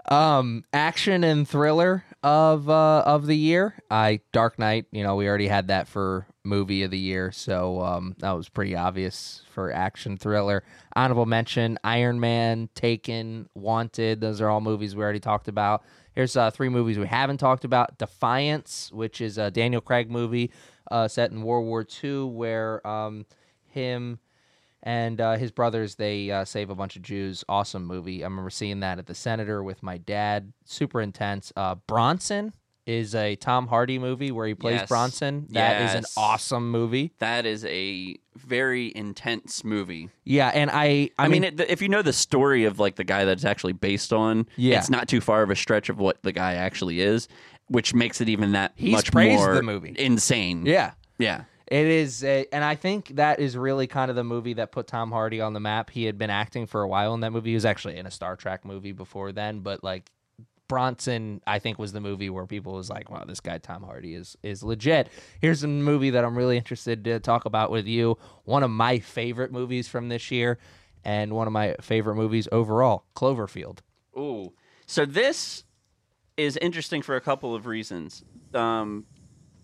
um, 0.10 0.64
action 0.74 1.24
and 1.24 1.48
thriller 1.48 2.04
of 2.24 2.70
uh, 2.70 3.04
of 3.06 3.28
the 3.28 3.36
year. 3.36 3.76
I 3.92 4.22
Dark 4.32 4.58
Knight. 4.58 4.86
You 4.92 5.04
know, 5.04 5.16
we 5.16 5.28
already 5.28 5.48
had 5.48 5.68
that 5.68 5.88
for 5.88 6.26
movie 6.44 6.84
of 6.84 6.92
the 6.92 6.98
year, 6.98 7.32
so 7.32 7.82
um, 7.82 8.16
that 8.20 8.32
was 8.32 8.50
pretty 8.50 8.76
obvious 8.76 9.44
for 9.52 9.72
action 9.72 10.18
thriller. 10.18 10.64
Honorable 10.96 11.26
mention: 11.26 11.78
Iron 11.84 12.20
Man, 12.20 12.70
Taken, 12.76 13.50
Wanted. 13.56 14.22
Those 14.22 14.42
are 14.42 14.50
all 14.50 14.62
movies 14.62 14.96
we 14.96 15.04
already 15.04 15.20
talked 15.20 15.48
about. 15.48 15.84
Here's 16.14 16.36
uh, 16.36 16.52
three 16.52 16.70
movies 16.70 16.98
we 16.98 17.08
haven't 17.08 17.38
talked 17.38 17.66
about: 17.66 17.98
Defiance, 17.98 18.92
which 18.92 19.22
is 19.22 19.38
a 19.38 19.52
Daniel 19.52 19.82
Craig 19.82 20.10
movie 20.10 20.52
uh, 20.92 21.08
set 21.08 21.32
in 21.32 21.42
World 21.42 21.66
War 21.66 21.86
II, 22.04 22.24
where 22.26 22.86
um, 22.88 23.26
him 23.68 24.20
and 24.84 25.20
uh, 25.20 25.36
his 25.36 25.52
brothers 25.52 25.96
they 25.96 26.32
uh, 26.32 26.46
save 26.46 26.70
a 26.70 26.76
bunch 26.76 26.96
of 26.96 27.02
Jews. 27.02 27.44
Awesome 27.50 27.86
movie. 27.86 28.24
I 28.24 28.28
remember 28.28 28.50
seeing 28.50 28.80
that 28.80 29.00
at 29.00 29.08
the 29.08 29.16
Senator 29.16 29.64
with 29.64 29.84
my 29.84 29.98
dad. 29.98 30.54
Super 30.66 31.02
intense. 31.02 31.52
Uh, 31.56 31.76
Bronson 31.88 32.54
is 32.86 33.14
a 33.14 33.36
Tom 33.36 33.68
Hardy 33.68 34.00
movie 34.00 34.32
where 34.32 34.48
he 34.48 34.56
plays 34.56 34.80
Yes. 34.80 34.90
Bronson. 34.90 35.46
That 35.52 35.82
is 35.84 35.92
an 35.96 36.02
Yes. 36.02 36.14
awesome 36.18 36.72
movie. 36.72 37.12
that 37.20 37.46
is 37.46 37.64
a 37.66 38.16
very 38.36 38.92
intense 38.96 39.64
movie 39.64 40.10
Yeah, 40.24 40.48
and 40.48 40.72
I 40.72 41.10
I, 41.20 41.26
I, 41.26 41.28
mean, 41.28 41.44
it, 41.44 41.60
if 41.60 41.82
you 41.82 41.90
know 41.90 42.02
the 42.02 42.14
story 42.14 42.64
of 42.66 42.80
like 42.80 42.96
the 42.96 43.04
guy 43.04 43.26
that 43.26 43.32
it's 43.34 43.46
actually 43.46 43.74
based 43.74 44.12
on, 44.14 44.48
Yeah. 44.56 44.78
it's 44.80 44.90
not 44.90 45.08
too 45.08 45.22
far 45.22 45.44
of 45.44 45.50
a 45.50 45.56
stretch 45.56 45.90
of 45.90 46.00
what 46.00 46.24
the 46.24 46.32
guy 46.32 46.54
actually 46.56 47.02
is, 47.02 47.28
which 47.68 47.94
makes 47.94 48.22
it 48.22 48.30
even 48.30 48.54
that 48.54 48.72
He's 48.76 48.94
much 48.94 49.12
praised 49.12 49.38
more 49.44 49.54
the 49.56 49.62
movie. 49.64 49.94
insane. 49.98 50.66
yeah. 50.66 50.92
yeah. 51.18 51.44
It 51.68 51.86
is, 51.86 52.24
a, 52.24 52.48
and 52.52 52.64
I 52.64 52.74
think 52.74 53.10
that 53.18 53.40
is 53.40 53.56
really 53.56 53.86
kind 53.86 54.10
of 54.10 54.16
the 54.16 54.24
movie 54.24 54.54
that 54.54 54.72
put 54.72 54.88
Tom 54.88 55.12
Hardy 55.12 55.40
on 55.40 55.54
the 55.54 55.60
map. 55.60 55.92
He 55.92 56.06
had 56.06 56.18
been 56.18 56.32
acting 56.32 56.66
for 56.66 56.82
a 56.82 56.88
while 56.88 57.14
in 57.14 57.20
that 57.20 57.30
movie. 57.30 57.52
He 57.52 57.54
was 57.54 57.64
actually 57.66 57.98
in 57.98 58.08
a 58.08 58.12
Star 58.12 58.36
Trek 58.36 58.66
movie 58.66 58.92
before 58.92 59.32
then, 59.32 59.60
but 59.60 59.84
like 59.84 60.10
Bronson, 60.70 61.42
I 61.46 61.60
think 61.60 61.78
was 61.78 61.92
the 61.92 62.00
movie 62.00 62.30
where 62.30 62.46
people 62.46 62.74
was 62.74 62.90
like, 62.90 63.10
"Wow, 63.12 63.26
this 63.28 63.42
guy 63.42 63.58
Tom 63.58 63.84
Hardy 63.84 64.14
is 64.16 64.38
is 64.42 64.64
legit." 64.64 65.10
Here's 65.42 65.64
a 65.64 65.68
movie 65.68 66.12
that 66.12 66.24
I'm 66.24 66.38
really 66.38 66.56
interested 66.56 67.04
to 67.04 67.20
talk 67.20 67.44
about 67.44 67.72
with 67.72 67.86
you. 67.86 68.18
One 68.46 68.64
of 68.64 68.70
my 68.72 69.00
favorite 69.00 69.52
movies 69.52 69.90
from 69.90 70.08
this 70.08 70.32
year, 70.32 70.58
and 71.04 71.34
one 71.34 71.48
of 71.48 71.52
my 71.52 71.76
favorite 71.82 72.16
movies 72.16 72.48
overall, 72.54 73.04
Cloverfield. 73.16 73.80
Ooh. 74.18 74.54
So 74.86 75.06
this 75.06 75.66
is 76.38 76.56
interesting 76.58 77.02
for 77.02 77.16
a 77.18 77.22
couple 77.22 77.54
of 77.54 77.66
reasons. 77.66 78.24
Um, 78.54 79.06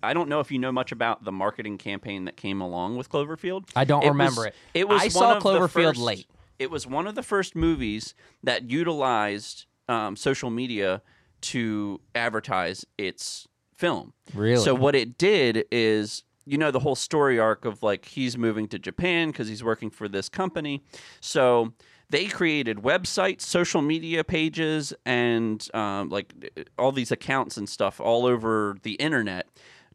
I 0.03 0.13
don't 0.13 0.27
know 0.27 0.39
if 0.39 0.51
you 0.51 0.59
know 0.59 0.71
much 0.71 0.91
about 0.91 1.23
the 1.23 1.31
marketing 1.31 1.77
campaign 1.77 2.25
that 2.25 2.35
came 2.35 2.61
along 2.61 2.97
with 2.97 3.09
Cloverfield. 3.09 3.69
I 3.75 3.85
don't 3.85 4.03
It 4.03 4.09
remember 4.09 4.41
was- 4.41 4.47
it. 4.47 4.55
It 4.73 4.87
was 4.89 5.01
I 5.01 5.07
saw 5.07 5.39
Cloverfield 5.39 5.69
first- 5.69 5.99
late. 6.01 6.27
It 6.59 6.71
was 6.71 6.85
one 6.87 7.05
of 7.07 7.15
the 7.15 7.23
first 7.23 7.55
movies 7.55 8.13
that 8.43 8.69
utilized 8.69 9.65
um, 9.87 10.15
social 10.15 10.49
media 10.49 11.01
to 11.41 12.01
advertise 12.15 12.85
its 12.97 13.47
film. 13.75 14.13
Really? 14.33 14.63
So 14.63 14.73
what 14.73 14.95
it 14.95 15.17
did 15.17 15.65
is, 15.71 16.23
you 16.45 16.57
know, 16.57 16.71
the 16.71 16.79
whole 16.79 16.95
story 16.95 17.39
arc 17.39 17.65
of 17.65 17.83
like 17.83 18.05
he's 18.05 18.37
moving 18.37 18.67
to 18.69 18.79
Japan 18.79 19.29
because 19.29 19.47
he's 19.47 19.63
working 19.63 19.89
for 19.89 20.07
this 20.07 20.29
company. 20.29 20.83
So 21.21 21.73
they 22.09 22.25
created 22.25 22.77
websites, 22.77 23.41
social 23.41 23.81
media 23.81 24.23
pages, 24.23 24.93
and 25.05 25.67
um, 25.73 26.09
like 26.09 26.33
all 26.77 26.91
these 26.91 27.11
accounts 27.11 27.57
and 27.57 27.67
stuff 27.67 27.99
all 27.99 28.25
over 28.25 28.77
the 28.83 28.93
internet 28.93 29.47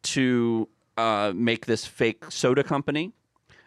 to 0.02 0.68
uh, 0.96 1.32
make 1.34 1.66
this 1.66 1.86
fake 1.86 2.24
soda 2.28 2.62
company. 2.62 3.12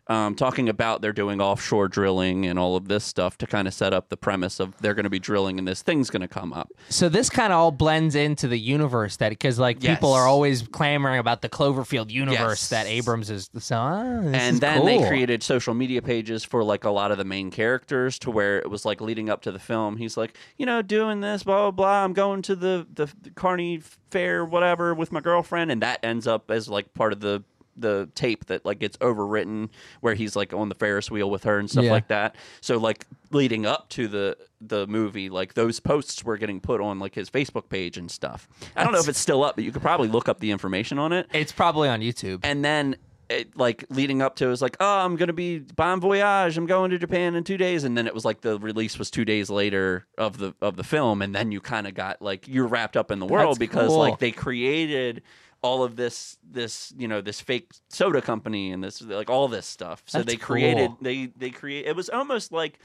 Um, 0.08 0.36
talking 0.36 0.68
about 0.68 1.02
they're 1.02 1.14
doing 1.14 1.40
offshore 1.40 1.88
drilling 1.88 2.46
and 2.46 2.60
all 2.60 2.76
of 2.76 2.90
this 2.90 3.06
stuff 3.06 3.38
to 3.38 3.48
kind 3.48 3.70
of 3.70 3.74
set 3.74 3.94
up 3.94 4.10
the 4.10 4.18
premise 4.18 4.60
of 4.60 4.78
they're 4.82 4.94
going 4.94 5.06
to 5.06 5.10
be 5.10 5.20
drilling 5.20 5.58
and 5.58 5.66
this 5.66 5.82
thing's 5.82 6.10
going 6.10 6.22
to 6.22 6.28
come 6.28 6.52
up. 6.52 6.70
So 6.90 7.08
this 7.08 7.30
kind 7.30 7.54
of 7.54 7.60
all 7.60 7.72
blends 7.72 8.14
into 8.14 8.50
the 8.50 8.60
universe 8.60 9.16
that 9.18 9.30
because 9.30 9.60
like 9.60 9.80
people 9.80 10.12
are 10.12 10.28
always 10.28 10.64
clamoring 10.68 11.20
about 11.20 11.42
the 11.42 11.48
Cloverfield 11.48 12.12
universe 12.12 12.34
Yes. 12.64 12.70
that 12.70 12.86
Abrams 12.88 13.30
is. 13.30 13.50
So 13.58 14.20
this 14.24 14.36
and 14.36 14.56
is 14.56 14.60
then 14.60 14.86
they 14.86 15.08
created 15.08 15.42
social 15.42 15.74
media 15.74 16.02
pages 16.02 16.44
for 16.44 16.66
like 16.66 16.84
a 16.84 16.90
lot 16.90 17.12
of 17.12 17.18
the 17.18 17.24
main 17.26 17.50
characters 17.50 18.20
to 18.20 18.30
where 18.32 18.60
it 18.60 18.70
was 18.70 18.84
like 18.84 19.00
leading 19.00 19.30
up 19.30 19.42
to 19.44 19.52
the 19.54 19.60
film 19.60 19.96
he's 19.98 20.18
like 20.18 20.38
you 20.58 20.66
know 20.66 20.82
doing 20.82 21.22
this 21.22 21.44
blah 21.44 21.62
blah 21.62 21.72
blah 21.72 22.04
i'm 22.04 22.14
going 22.14 22.42
to 22.42 22.56
the 22.56 22.86
the, 22.94 23.06
the 23.22 23.30
carney 23.32 23.82
fair 24.12 24.44
whatever 24.44 24.94
with 24.94 25.12
my 25.12 25.20
girlfriend 25.22 25.72
and 25.72 25.82
that 25.82 26.00
ends 26.04 26.28
up 26.28 26.52
as 26.52 26.68
like 26.68 26.94
part 26.94 27.14
of 27.14 27.20
the 27.22 27.44
the 27.76 28.10
tape 28.16 28.46
that 28.46 28.66
like 28.66 28.80
gets 28.80 28.98
overwritten 28.98 29.70
where 30.02 30.14
he's 30.14 30.36
like 30.36 30.54
on 30.54 30.70
the 30.70 30.76
ferris 30.76 31.10
wheel 31.10 31.30
with 31.32 31.44
her 31.44 31.58
and 31.60 31.70
stuff 31.70 31.84
Yeah. 31.86 31.92
like 31.92 32.08
that 32.10 32.36
so 32.62 32.78
like 32.78 33.06
leading 33.32 33.66
up 33.66 33.90
to 33.90 34.08
the 34.08 34.38
the 34.62 34.86
movie 34.88 35.30
like 35.30 35.56
those 35.56 35.80
posts 35.80 36.24
were 36.24 36.38
getting 36.38 36.60
put 36.62 36.82
on 36.82 37.00
like 37.00 37.16
his 37.16 37.30
facebook 37.30 37.70
page 37.70 37.98
and 37.98 38.10
stuff 38.12 38.48
i 38.76 38.84
don't 38.84 38.94
know 38.94 39.00
if 39.00 39.08
it's 39.10 39.20
still 39.20 39.44
up 39.44 39.56
but 39.56 39.64
you 39.64 39.72
could 39.72 39.82
probably 39.82 40.08
look 40.08 40.30
up 40.30 40.40
the 40.40 40.52
information 40.52 41.00
on 41.00 41.12
it 41.14 41.28
It's 41.34 41.52
probably 41.52 41.90
on 41.90 42.02
YouTube. 42.02 42.40
and 42.44 42.64
then 42.64 42.96
it, 43.30 43.58
like 43.58 43.86
leading 43.90 44.22
up 44.22 44.36
to 44.36 44.46
it 44.46 44.50
was 44.50 44.62
like 44.62 44.76
oh 44.82 45.00
i'm 45.00 45.16
gonna 45.16 45.32
be 45.34 45.58
bon 45.58 46.00
voyage 46.02 46.58
i'm 46.58 46.66
going 46.66 46.92
to 46.92 47.00
japan 47.00 47.36
in 47.36 47.44
two 47.46 47.56
days 47.58 47.86
and 47.86 47.98
then 47.98 48.06
it 48.06 48.14
was 48.14 48.26
like 48.26 48.42
the 48.42 48.60
release 48.60 49.00
was 49.00 49.10
two 49.10 49.24
days 49.24 49.50
later 49.50 50.06
of 50.18 50.38
the 50.38 50.54
of 50.62 50.76
the 50.76 50.84
film 50.84 51.22
and 51.22 51.34
then 51.34 51.50
you 51.52 51.62
kind 51.62 51.88
of 51.88 51.94
got 51.96 52.22
like 52.22 52.48
you're 52.50 52.68
wrapped 52.68 52.98
up 52.98 53.12
in 53.12 53.20
the 53.20 53.26
world 53.26 53.52
That's 53.52 53.60
because 53.60 53.88
cool. 53.88 53.98
like 53.98 54.20
they 54.20 54.32
created 54.32 55.24
all 55.64 55.84
of 55.84 55.96
this 55.96 56.38
this 56.44 56.94
you 56.98 57.08
know 57.08 57.22
this 57.22 57.42
fake 57.42 57.72
soda 57.90 58.22
company 58.22 58.72
and 58.72 58.84
this 58.84 59.02
like 59.02 59.30
all 59.30 59.48
this 59.48 59.66
stuff 59.66 60.04
so 60.06 60.20
That's 60.20 60.28
they 60.34 60.36
created 60.38 60.90
cool. 60.90 60.98
they 61.02 61.26
they 61.38 61.50
create 61.50 61.86
it 61.88 61.96
was 61.96 62.10
almost 62.10 62.52
like 62.52 62.80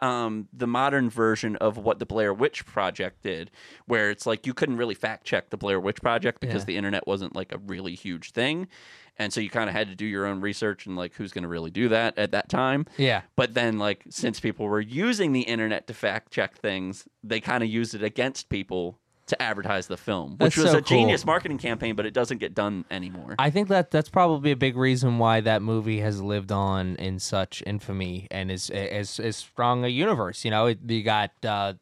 um, 0.00 0.48
the 0.52 0.66
modern 0.66 1.10
version 1.10 1.54
of 1.56 1.76
what 1.76 2.00
the 2.00 2.06
Blair 2.06 2.34
Witch 2.34 2.66
Project 2.66 3.22
did, 3.22 3.52
where 3.86 4.10
it's 4.10 4.26
like 4.26 4.48
you 4.48 4.52
couldn't 4.52 4.76
really 4.76 4.96
fact 4.96 5.24
check 5.24 5.50
the 5.50 5.56
Blair 5.56 5.78
Witch 5.78 6.02
Project 6.02 6.40
because 6.40 6.62
Yeah. 6.62 6.66
the 6.66 6.76
internet 6.76 7.06
wasn't 7.06 7.36
like 7.36 7.52
a 7.54 7.58
really 7.58 7.94
huge 7.94 8.32
thing. 8.32 8.66
And 9.16 9.32
so 9.32 9.40
you 9.40 9.48
kind 9.48 9.70
of 9.70 9.76
had 9.76 9.86
to 9.90 9.94
do 9.94 10.04
your 10.04 10.26
own 10.26 10.40
research 10.40 10.86
and 10.86 10.96
like 10.96 11.14
who's 11.14 11.30
going 11.32 11.42
to 11.44 11.48
really 11.48 11.70
do 11.70 11.88
that 11.90 12.18
at 12.18 12.32
that 12.32 12.48
time. 12.48 12.86
Yeah. 12.98 13.20
But 13.36 13.54
then, 13.54 13.78
like, 13.78 14.02
since 14.10 14.40
people 14.40 14.66
were 14.66 14.80
using 14.80 15.32
the 15.32 15.42
internet 15.42 15.86
to 15.86 15.94
fact 15.94 16.32
check 16.32 16.56
things, 16.56 17.06
they 17.22 17.38
kind 17.38 17.62
of 17.62 17.68
used 17.70 17.94
it 17.94 18.02
against 18.02 18.48
people 18.48 18.98
to 19.32 19.42
advertise 19.42 19.86
the 19.86 19.96
film, 19.96 20.32
which 20.32 20.54
That's 20.54 20.58
was 20.58 20.70
so 20.72 20.78
a 20.78 20.82
genius 20.82 21.24
marketing 21.24 21.58
campaign, 21.58 21.96
but 21.96 22.04
it 22.06 22.12
doesn't 22.12 22.38
get 22.38 22.54
done 22.54 22.84
anymore. 22.90 23.34
I 23.38 23.50
think 23.50 23.68
that 23.68 23.90
that's 23.90 24.10
probably 24.10 24.50
a 24.50 24.56
big 24.56 24.76
reason 24.76 25.18
why 25.18 25.40
that 25.40 25.62
movie 25.62 26.00
has 26.00 26.20
lived 26.20 26.52
on 26.52 26.96
in 26.96 27.18
such 27.18 27.62
infamy 27.66 28.28
and 28.30 28.50
is 28.50 28.68
is 28.70 29.18
is 29.18 29.36
strong 29.36 29.84
a 29.84 29.88
universe. 29.88 30.44
You 30.44 30.50
know, 30.50 30.66
it, 30.66 30.78
you 30.86 31.02
got 31.02 31.30
uh, 31.44 31.74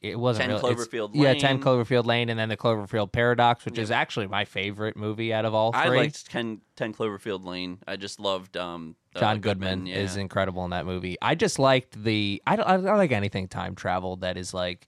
it 0.00 0.18
wasn't 0.18 0.50
10 0.50 0.62
really, 0.62 0.74
Cloverfield 0.74 1.10
Yeah, 1.14 1.34
ten 1.34 1.60
Cloverfield 1.60 2.06
Lane, 2.06 2.28
and 2.28 2.38
then 2.38 2.48
the 2.48 2.56
Cloverfield 2.56 3.10
Paradox, 3.10 3.64
which 3.64 3.78
is 3.78 3.90
actually 3.90 4.26
my 4.26 4.44
favorite 4.44 4.96
movie 4.96 5.32
out 5.32 5.44
of 5.44 5.54
all 5.54 5.72
three. 5.72 5.80
I 5.80 5.88
liked 5.88 6.30
10, 6.30 6.60
10 6.76 6.94
Cloverfield 6.94 7.44
Lane. 7.44 7.78
I 7.86 7.96
just 7.96 8.20
loved 8.20 8.56
um, 8.56 8.96
uh, 9.14 9.20
John 9.20 9.40
Goodman, 9.40 9.86
yeah. 9.86 9.96
is 9.96 10.16
incredible 10.16 10.64
in 10.64 10.70
that 10.70 10.86
movie. 10.86 11.16
I 11.22 11.34
just 11.34 11.58
liked 11.58 12.02
the. 12.02 12.42
I 12.46 12.56
don't. 12.56 12.66
I 12.68 12.76
don't 12.76 12.98
like 12.98 13.12
anything 13.12 13.48
time 13.48 13.74
travel 13.74 14.16
that 14.16 14.36
is 14.36 14.52
like. 14.52 14.86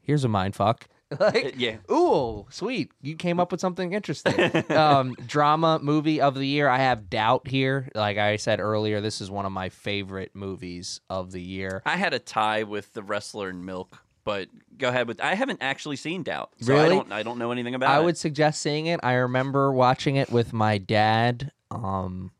Here's 0.00 0.24
a 0.24 0.28
mind 0.28 0.54
fuck. 0.54 0.88
like, 1.18 1.54
yeah. 1.56 1.76
ooh, 1.90 2.46
sweet. 2.50 2.92
You 3.02 3.16
came 3.16 3.40
up 3.40 3.50
with 3.50 3.60
something 3.60 3.92
interesting. 3.92 4.70
um, 4.70 5.14
drama 5.26 5.80
movie 5.82 6.20
of 6.20 6.34
the 6.34 6.46
year. 6.46 6.68
I 6.68 6.78
have 6.78 7.10
Doubt 7.10 7.48
here. 7.48 7.88
Like 7.94 8.18
I 8.18 8.36
said 8.36 8.60
earlier, 8.60 9.00
this 9.00 9.20
is 9.20 9.30
one 9.30 9.46
of 9.46 9.52
my 9.52 9.68
favorite 9.70 10.30
movies 10.34 11.00
of 11.10 11.32
the 11.32 11.42
year. 11.42 11.82
I 11.84 11.96
had 11.96 12.14
a 12.14 12.18
tie 12.18 12.62
with 12.62 12.92
the 12.92 13.02
wrestler 13.02 13.48
and 13.48 13.66
Milk, 13.66 14.02
but 14.24 14.48
go 14.78 14.88
ahead 14.88 15.08
with. 15.08 15.20
I 15.20 15.34
haven't 15.34 15.58
actually 15.60 15.96
seen 15.96 16.22
Doubt, 16.22 16.52
so 16.60 16.78
I 16.78 16.88
don't. 16.88 17.10
I 17.10 17.22
don't 17.22 17.38
know 17.38 17.50
anything 17.50 17.74
about 17.74 17.90
I 17.90 17.96
it. 17.96 18.02
I 18.02 18.04
would 18.04 18.16
suggest 18.16 18.60
seeing 18.60 18.86
it. 18.86 19.00
I 19.02 19.14
remember 19.14 19.72
watching 19.72 20.16
it 20.16 20.30
with 20.30 20.52
my 20.52 20.78
dad. 20.78 21.50
Um, 21.72 22.30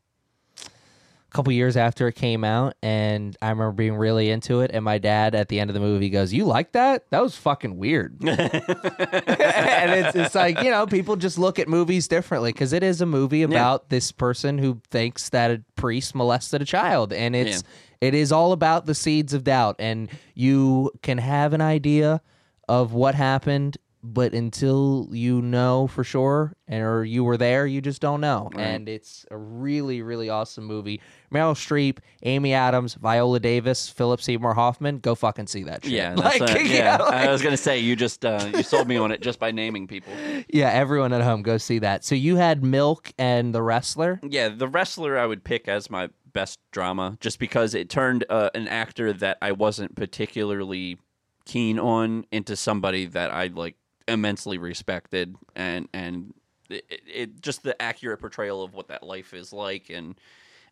couple 1.31 1.53
years 1.53 1.77
after 1.77 2.07
it 2.07 2.15
came 2.15 2.43
out, 2.43 2.75
and 2.83 3.35
I 3.41 3.49
remember 3.49 3.71
being 3.71 3.95
really 3.95 4.29
into 4.29 4.61
it. 4.61 4.71
And 4.73 4.83
my 4.83 4.97
dad, 4.97 5.33
at 5.33 5.47
the 5.47 5.59
end 5.59 5.69
of 5.69 5.73
the 5.73 5.79
movie, 5.79 6.09
goes, 6.09 6.33
"You 6.33 6.45
like 6.45 6.73
that? 6.73 7.09
That 7.09 7.21
was 7.21 7.35
fucking 7.35 7.77
weird." 7.77 8.17
and 8.27 9.91
it's 9.91 10.15
it's 10.15 10.35
like 10.35 10.61
you 10.61 10.69
know, 10.69 10.85
people 10.85 11.15
just 11.15 11.39
look 11.39 11.57
at 11.57 11.67
movies 11.67 12.07
differently 12.07 12.51
because 12.51 12.73
it 12.73 12.83
is 12.83 13.01
a 13.01 13.05
movie 13.05 13.43
about 13.43 13.89
this 13.89 14.11
person 14.11 14.57
who 14.57 14.81
thinks 14.89 15.29
that 15.29 15.51
a 15.51 15.63
priest 15.75 16.13
molested 16.15 16.61
a 16.61 16.65
child, 16.65 17.13
and 17.13 17.35
it's 17.35 17.63
it 18.01 18.13
is 18.13 18.31
all 18.31 18.51
about 18.51 18.85
the 18.85 18.95
seeds 18.95 19.33
of 19.33 19.43
doubt, 19.43 19.75
and 19.79 20.09
you 20.33 20.91
can 21.01 21.17
have 21.19 21.53
an 21.53 21.61
idea 21.61 22.21
of 22.67 22.93
what 22.93 23.15
happened. 23.15 23.77
But 24.03 24.33
until 24.33 25.07
you 25.11 25.41
know 25.43 25.85
for 25.87 26.03
sure, 26.03 26.55
and 26.67 26.83
or 26.83 27.05
you 27.05 27.23
were 27.23 27.37
there, 27.37 27.67
you 27.67 27.81
just 27.81 28.01
don't 28.01 28.19
know. 28.19 28.49
And 28.55 28.89
it's 28.89 29.25
a 29.29 29.37
really, 29.37 30.01
really 30.01 30.27
awesome 30.29 30.65
movie. 30.65 31.01
Meryl 31.31 31.53
Streep, 31.53 31.99
Amy 32.23 32.53
Adams, 32.53 32.95
Viola 32.95 33.39
Davis, 33.39 33.89
Philip 33.89 34.19
Seymour 34.21 34.55
Hoffman. 34.55 34.97
Go 34.99 35.13
fucking 35.13 35.45
see 35.47 35.63
that 35.63 35.83
shit. 35.83 35.93
yeah, 35.93 36.13
Like, 36.17 36.41
a- 36.41 36.67
yeah, 36.67 36.73
yeah. 36.73 36.97
like- 36.97 37.13
I 37.27 37.31
was 37.31 37.41
gonna 37.43 37.57
say 37.57 37.77
you 37.79 37.95
just 37.95 38.25
uh, 38.25 38.49
you 38.55 38.63
sold 38.63 38.87
me 38.87 38.97
on 38.97 39.11
it 39.11 39.21
just 39.21 39.37
by 39.39 39.51
naming 39.51 39.87
people. 39.87 40.13
Yeah, 40.49 40.69
everyone 40.71 41.13
at 41.13 41.21
home 41.21 41.43
go 41.43 41.57
see 41.57 41.79
that. 41.79 42.03
So 42.03 42.15
you 42.15 42.35
had 42.37 42.63
Milk 42.63 43.13
and 43.19 43.53
The 43.53 43.61
Wrestler. 43.61 44.19
Yeah, 44.27 44.49
the 44.49 44.67
wrestler 44.67 45.17
I 45.17 45.25
would 45.25 45.43
pick 45.43 45.67
as 45.67 45.89
my 45.89 46.09
best 46.33 46.57
drama, 46.71 47.17
just 47.21 47.37
because 47.39 47.75
it 47.75 47.89
turned 47.89 48.25
uh, 48.29 48.49
an 48.55 48.67
actor 48.67 49.13
that 49.13 49.37
I 49.41 49.51
wasn't 49.51 49.95
particularly 49.95 50.97
keen 51.45 51.77
on 51.79 52.25
into 52.31 52.55
somebody 52.55 53.05
that 53.05 53.31
I 53.31 53.47
like 53.47 53.75
immensely 54.11 54.57
respected, 54.57 55.35
and 55.55 55.87
and 55.93 56.33
it, 56.69 56.85
it 57.07 57.41
just 57.41 57.63
the 57.63 57.79
accurate 57.81 58.19
portrayal 58.19 58.63
of 58.63 58.73
what 58.73 58.87
that 58.89 59.03
life 59.03 59.33
is 59.33 59.51
like, 59.53 59.89
and 59.89 60.15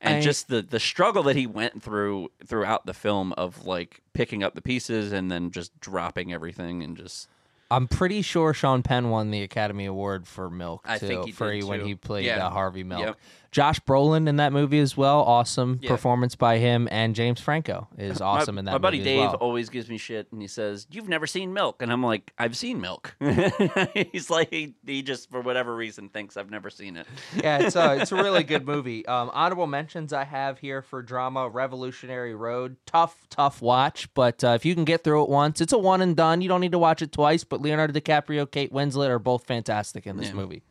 and 0.01 0.17
I- 0.17 0.21
just 0.21 0.47
the 0.47 0.61
the 0.61 0.79
struggle 0.79 1.23
that 1.23 1.35
he 1.35 1.47
went 1.47 1.81
through 1.81 2.31
throughout 2.45 2.85
the 2.85 2.93
film 2.93 3.33
of 3.33 3.65
like 3.65 4.01
picking 4.13 4.43
up 4.43 4.55
the 4.55 4.61
pieces 4.61 5.11
and 5.11 5.31
then 5.31 5.51
just 5.51 5.77
dropping 5.79 6.31
everything 6.33 6.83
and 6.83 6.95
just 6.97 7.27
I'm 7.71 7.87
pretty 7.87 8.21
sure 8.23 8.53
Sean 8.53 8.81
Penn 8.81 9.09
won 9.11 9.29
the 9.29 9.43
Academy 9.43 9.85
Award 9.85 10.25
for 10.27 10.49
Milk 10.49 10.81
I 10.85 10.97
too, 10.97 11.07
think 11.07 11.25
he 11.27 11.31
for 11.31 11.51
did, 11.51 11.63
when 11.65 11.81
too. 11.81 11.85
he 11.85 11.95
played 11.95 12.25
Yeah. 12.25 12.47
uh, 12.47 12.49
Harvey 12.49 12.83
Milk. 12.83 13.01
Yep. 13.05 13.17
Josh 13.51 13.79
Brolin 13.81 14.27
in 14.29 14.35
that 14.35 14.53
movie 14.53 14.79
as 14.79 14.95
well. 14.95 15.21
Awesome 15.21 15.79
Yeah. 15.81 15.89
performance 15.89 16.35
by 16.35 16.57
him, 16.59 16.87
and 16.91 17.15
James 17.15 17.39
Franco 17.41 17.87
is 17.97 18.21
awesome 18.21 18.55
my, 18.55 18.59
in 18.59 18.65
that. 18.65 18.71
Movie. 18.73 18.79
My 18.79 18.87
buddy 18.87 19.03
Dave 19.03 19.19
well. 19.19 19.33
always 19.35 19.69
gives 19.69 19.89
me 19.89 19.97
shit, 19.97 20.27
and 20.31 20.41
he 20.41 20.47
says, 20.47 20.85
"You've 20.91 21.09
never 21.09 21.25
seen 21.25 21.53
Milk," 21.53 21.81
and 21.81 21.91
I'm 21.91 22.03
like, 22.03 22.31
"I've 22.37 22.55
seen 22.55 22.79
Milk." 22.81 23.15
He's 24.11 24.29
like, 24.29 24.49
he, 24.51 24.75
he 24.85 25.01
just 25.01 25.29
for 25.31 25.41
whatever 25.41 25.75
reason 25.75 26.09
thinks 26.09 26.37
I've 26.37 26.49
never 26.51 26.69
seen 26.69 26.95
it. 26.97 27.07
yeah, 27.35 27.59
it's 27.59 27.75
a 27.75 28.01
it's 28.01 28.11
a 28.11 28.15
really 28.15 28.43
good 28.43 28.65
movie. 28.67 29.05
Um, 29.05 29.29
honorable 29.33 29.67
mentions 29.67 30.13
I 30.13 30.23
have 30.25 30.59
here 30.59 30.81
for 30.81 31.01
drama: 31.01 31.49
Revolutionary 31.49 32.35
Road. 32.35 32.77
Tough, 32.85 33.15
tough 33.29 33.61
watch, 33.61 34.13
but 34.13 34.43
uh, 34.43 34.49
if 34.49 34.65
you 34.65 34.75
can 34.75 34.85
get 34.85 35.03
through 35.03 35.23
it 35.23 35.29
once, 35.29 35.61
it's 35.61 35.73
a 35.73 35.77
one 35.77 36.01
and 36.01 36.15
done. 36.15 36.41
You 36.41 36.49
don't 36.49 36.61
need 36.61 36.71
to 36.73 36.79
watch 36.79 37.01
it 37.01 37.11
twice. 37.11 37.43
But 37.43 37.61
Leonardo 37.61 37.93
DiCaprio, 37.99 38.49
Kate 38.49 38.71
Winslet 38.71 39.09
are 39.09 39.19
both 39.19 39.45
fantastic 39.45 40.05
in 40.05 40.17
this 40.17 40.27
Yeah. 40.29 40.33
movie. 40.35 40.63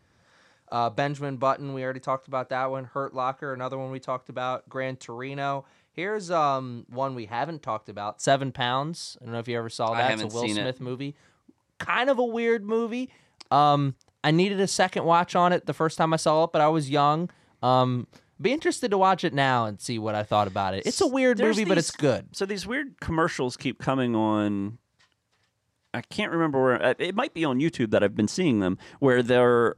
Uh, 0.71 0.91
Benjamin 0.91 1.37
Button, 1.37 1.75
we 1.75 1.83
already 1.83 2.01
talked 2.01 2.29
about 2.29 2.51
that 2.51 2.71
one. 2.71 2.85
Hurt 2.85 3.15
Locker, 3.15 3.53
another 3.53 3.79
one 3.79 3.91
we 3.91 4.01
talked 4.01 4.29
about. 4.29 4.69
Gran 4.69 4.97
Torino. 4.97 5.65
Here's 5.93 6.31
um 6.31 6.87
one 6.89 7.15
we 7.15 7.27
haven't 7.27 7.63
talked 7.63 7.89
about. 7.89 8.21
Seven 8.21 8.53
Pounds. 8.53 9.17
I 9.21 9.25
don't 9.25 9.33
know 9.33 9.41
if 9.41 9.49
you 9.49 9.59
ever 9.59 9.69
saw 9.69 9.95
that. 9.95 10.13
It's 10.13 10.23
a 10.23 10.27
Will 10.27 10.43
seen 10.43 10.57
it. 10.57 10.63
Smith 10.63 10.81
movie. 10.81 11.17
Kind 11.79 12.11
of 12.11 12.19
a 12.19 12.25
weird 12.25 12.65
movie. 12.65 13.11
Um, 13.51 13.97
I 14.23 14.31
needed 14.31 14.61
a 14.61 14.67
second 14.67 15.05
watch 15.05 15.35
on 15.35 15.53
it 15.53 15.67
the 15.67 15.75
first 15.75 15.99
time 15.99 16.13
I 16.13 16.17
saw 16.17 16.45
it, 16.45 16.53
but 16.53 16.61
I 16.61 16.69
was 16.69 16.91
young. 16.91 17.31
Um, 17.63 18.07
be 18.41 18.53
interested 18.53 18.91
to 18.93 18.99
watch 18.99 19.25
it 19.25 19.35
now 19.35 19.67
and 19.67 19.81
see 19.81 19.99
what 19.99 20.15
I 20.15 20.23
thought 20.23 20.47
about 20.47 20.75
it. 20.75 20.87
It's 20.87 21.01
a 21.01 21.07
weird 21.07 21.39
There's 21.39 21.57
movie, 21.57 21.69
but 21.69 21.79
it's 21.79 21.91
good. 21.91 22.37
So 22.37 22.47
these 22.47 22.67
weird 22.67 23.01
commercials 23.01 23.57
keep 23.57 23.81
coming 23.81 24.15
on. 24.15 24.79
I 25.95 26.03
can't 26.03 26.31
remember 26.31 26.63
where 26.63 26.83
uh, 26.83 26.95
it 26.99 27.15
might 27.15 27.35
be 27.35 27.45
on 27.45 27.59
YouTube 27.59 27.91
that 27.91 28.05
I've 28.05 28.15
been 28.15 28.29
seeing 28.29 28.61
them, 28.61 28.79
where 29.01 29.23
they're 29.23 29.77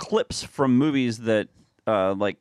clips 0.00 0.42
from 0.42 0.76
movies 0.76 1.18
that, 1.18 1.48
uh, 1.86 2.14
like 2.14 2.38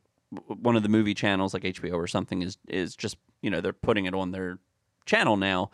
one 0.47 0.75
of 0.75 0.81
the 0.81 0.89
movie 0.89 1.13
channels, 1.13 1.53
like 1.53 1.63
HBO 1.63 1.93
or 1.93 2.07
something, 2.07 2.41
is 2.41 2.57
is 2.67 2.95
just 2.95 3.17
you 3.41 3.49
know 3.51 3.61
they're 3.61 3.73
putting 3.73 4.05
it 4.05 4.15
on 4.15 4.31
their 4.31 4.57
channel 5.05 5.37
now 5.37 5.69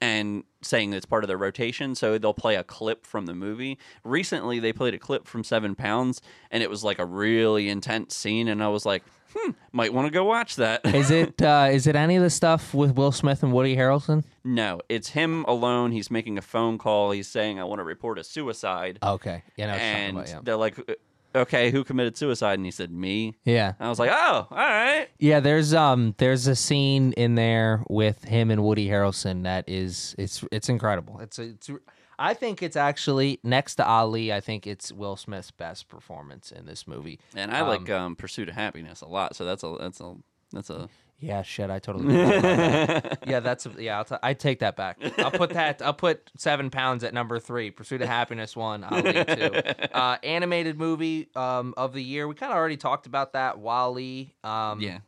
and 0.00 0.44
saying 0.62 0.92
it's 0.92 1.06
part 1.06 1.24
of 1.24 1.28
their 1.28 1.36
rotation. 1.36 1.94
So 1.94 2.18
they'll 2.18 2.34
play 2.34 2.56
a 2.56 2.64
clip 2.64 3.06
from 3.06 3.26
the 3.26 3.34
movie. 3.34 3.78
Recently, 4.04 4.58
they 4.58 4.72
played 4.72 4.94
a 4.94 4.98
clip 4.98 5.26
from 5.26 5.44
Seven 5.44 5.74
Pounds, 5.74 6.20
and 6.50 6.62
it 6.62 6.70
was 6.70 6.84
like 6.84 6.98
a 6.98 7.04
really 7.06 7.68
intense 7.68 8.14
scene, 8.14 8.48
and 8.48 8.62
I 8.62 8.68
was 8.68 8.86
like, 8.86 9.02
hmm, 9.34 9.50
might 9.72 9.92
want 9.92 10.06
to 10.06 10.10
go 10.10 10.24
watch 10.24 10.56
that. 10.56 10.84
Is 10.84 11.10
it 11.10 11.40
uh, 11.42 11.68
is 11.70 11.86
it 11.86 11.96
any 11.96 12.16
of 12.16 12.22
the 12.22 12.30
stuff 12.30 12.74
with 12.74 12.96
Will 12.96 13.12
Smith 13.12 13.42
and 13.42 13.52
Woody 13.52 13.76
Harrelson? 13.76 14.24
No, 14.44 14.80
it's 14.88 15.10
him 15.10 15.44
alone. 15.44 15.92
He's 15.92 16.10
making 16.10 16.38
a 16.38 16.42
phone 16.42 16.78
call. 16.78 17.10
He's 17.10 17.28
saying, 17.28 17.60
"I 17.60 17.64
want 17.64 17.78
to 17.78 17.84
report 17.84 18.18
a 18.18 18.24
suicide," 18.24 18.98
Okay, 19.02 19.42
yeah, 19.56 19.66
no, 19.66 19.72
and 19.74 20.16
about, 20.16 20.28
yeah. 20.28 20.40
they're 20.42 20.56
like, 20.56 20.78
"Uh, 20.78 20.94
"Okay, 21.34 21.70
who 21.70 21.84
committed 21.84 22.16
suicide?" 22.16 22.54
And 22.54 22.64
he 22.64 22.70
said, 22.70 22.90
"Me." 22.90 23.34
yeah, 23.44 23.74
And 23.78 23.86
I 23.86 23.88
was 23.88 23.98
like, 23.98 24.10
"Oh, 24.12 24.46
all 24.50 24.56
right." 24.56 25.08
yeah. 25.18 25.40
There's 25.40 25.74
um 25.74 26.14
there's 26.18 26.46
a 26.46 26.56
scene 26.56 27.12
in 27.12 27.34
there 27.34 27.82
with 27.88 28.24
him 28.24 28.50
and 28.50 28.62
Woody 28.64 28.88
Harrelson 28.88 29.44
that 29.44 29.68
is 29.68 30.14
it's 30.18 30.44
it's 30.50 30.68
incredible. 30.68 31.18
It's 31.20 31.38
it's 31.38 31.70
I 32.18 32.34
think 32.34 32.62
it's 32.62 32.76
actually 32.76 33.40
next 33.42 33.76
to 33.76 33.86
Ali. 33.86 34.30
I 34.30 34.40
think 34.40 34.66
it's 34.66 34.92
Will 34.92 35.16
Smith's 35.16 35.50
best 35.50 35.88
performance 35.88 36.52
in 36.52 36.66
this 36.66 36.86
movie. 36.86 37.18
And 37.34 37.50
I 37.50 37.62
like 37.62 37.88
um, 37.88 38.14
"Pursuit 38.14 38.48
of 38.50 38.54
Happiness" 38.54 39.00
a 39.00 39.08
lot, 39.08 39.34
so 39.34 39.46
that's 39.46 39.62
a 39.64 39.76
that's 39.80 40.00
a 40.00 40.16
that's 40.52 40.68
a. 40.70 40.88
Yeah, 41.20 41.42
shit, 41.42 41.68
I 41.70 41.78
totally. 41.78 42.14
that. 42.40 43.18
yeah, 43.26 43.40
that's 43.40 43.66
yeah. 43.78 43.98
I'll 43.98 44.04
t- 44.04 44.16
I 44.22 44.32
take 44.34 44.60
that 44.60 44.74
back. 44.74 44.98
I'll 45.18 45.30
put 45.30 45.50
that. 45.50 45.82
I'll 45.82 45.92
put 45.92 46.30
seven 46.38 46.70
pounds 46.70 47.04
at 47.04 47.12
number 47.12 47.38
three. 47.38 47.70
Pursuit 47.70 48.00
of 48.00 48.08
Happiness 48.08 48.56
one. 48.56 48.84
Ali 48.84 49.12
two. 49.24 49.50
Uh, 49.92 50.16
animated 50.22 50.78
movie 50.78 51.28
um, 51.34 51.74
of 51.76 51.92
the 51.92 52.02
year. 52.02 52.26
We 52.26 52.34
kind 52.34 52.52
of 52.52 52.56
already 52.56 52.76
talked 52.76 53.06
about 53.06 53.34
that. 53.34 53.58
WALL-E. 53.58 54.34
Um, 54.44 54.80
Yeah. 54.80 55.00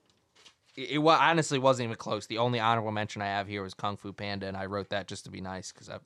It, 0.77 0.91
it 0.93 0.99
honestly 0.99 1.59
wasn't 1.59 1.87
even 1.87 1.97
close. 1.97 2.27
The 2.27 2.39
only 2.39 2.61
honorable 2.61 2.93
mention 2.93 3.23
I 3.23 3.27
have 3.27 3.47
here 3.49 3.63
was 3.63 3.75
Kung 3.75 3.97
Fu 3.97 4.13
Panda, 4.13 4.47
and 4.47 4.57
I 4.57 4.67
wrote 4.67 4.91
that 4.91 5.07
just 5.07 5.25
to 5.25 5.31
be 5.31 5.41
nice 5.41 5.73
because 5.73 5.89
I, 5.89 5.99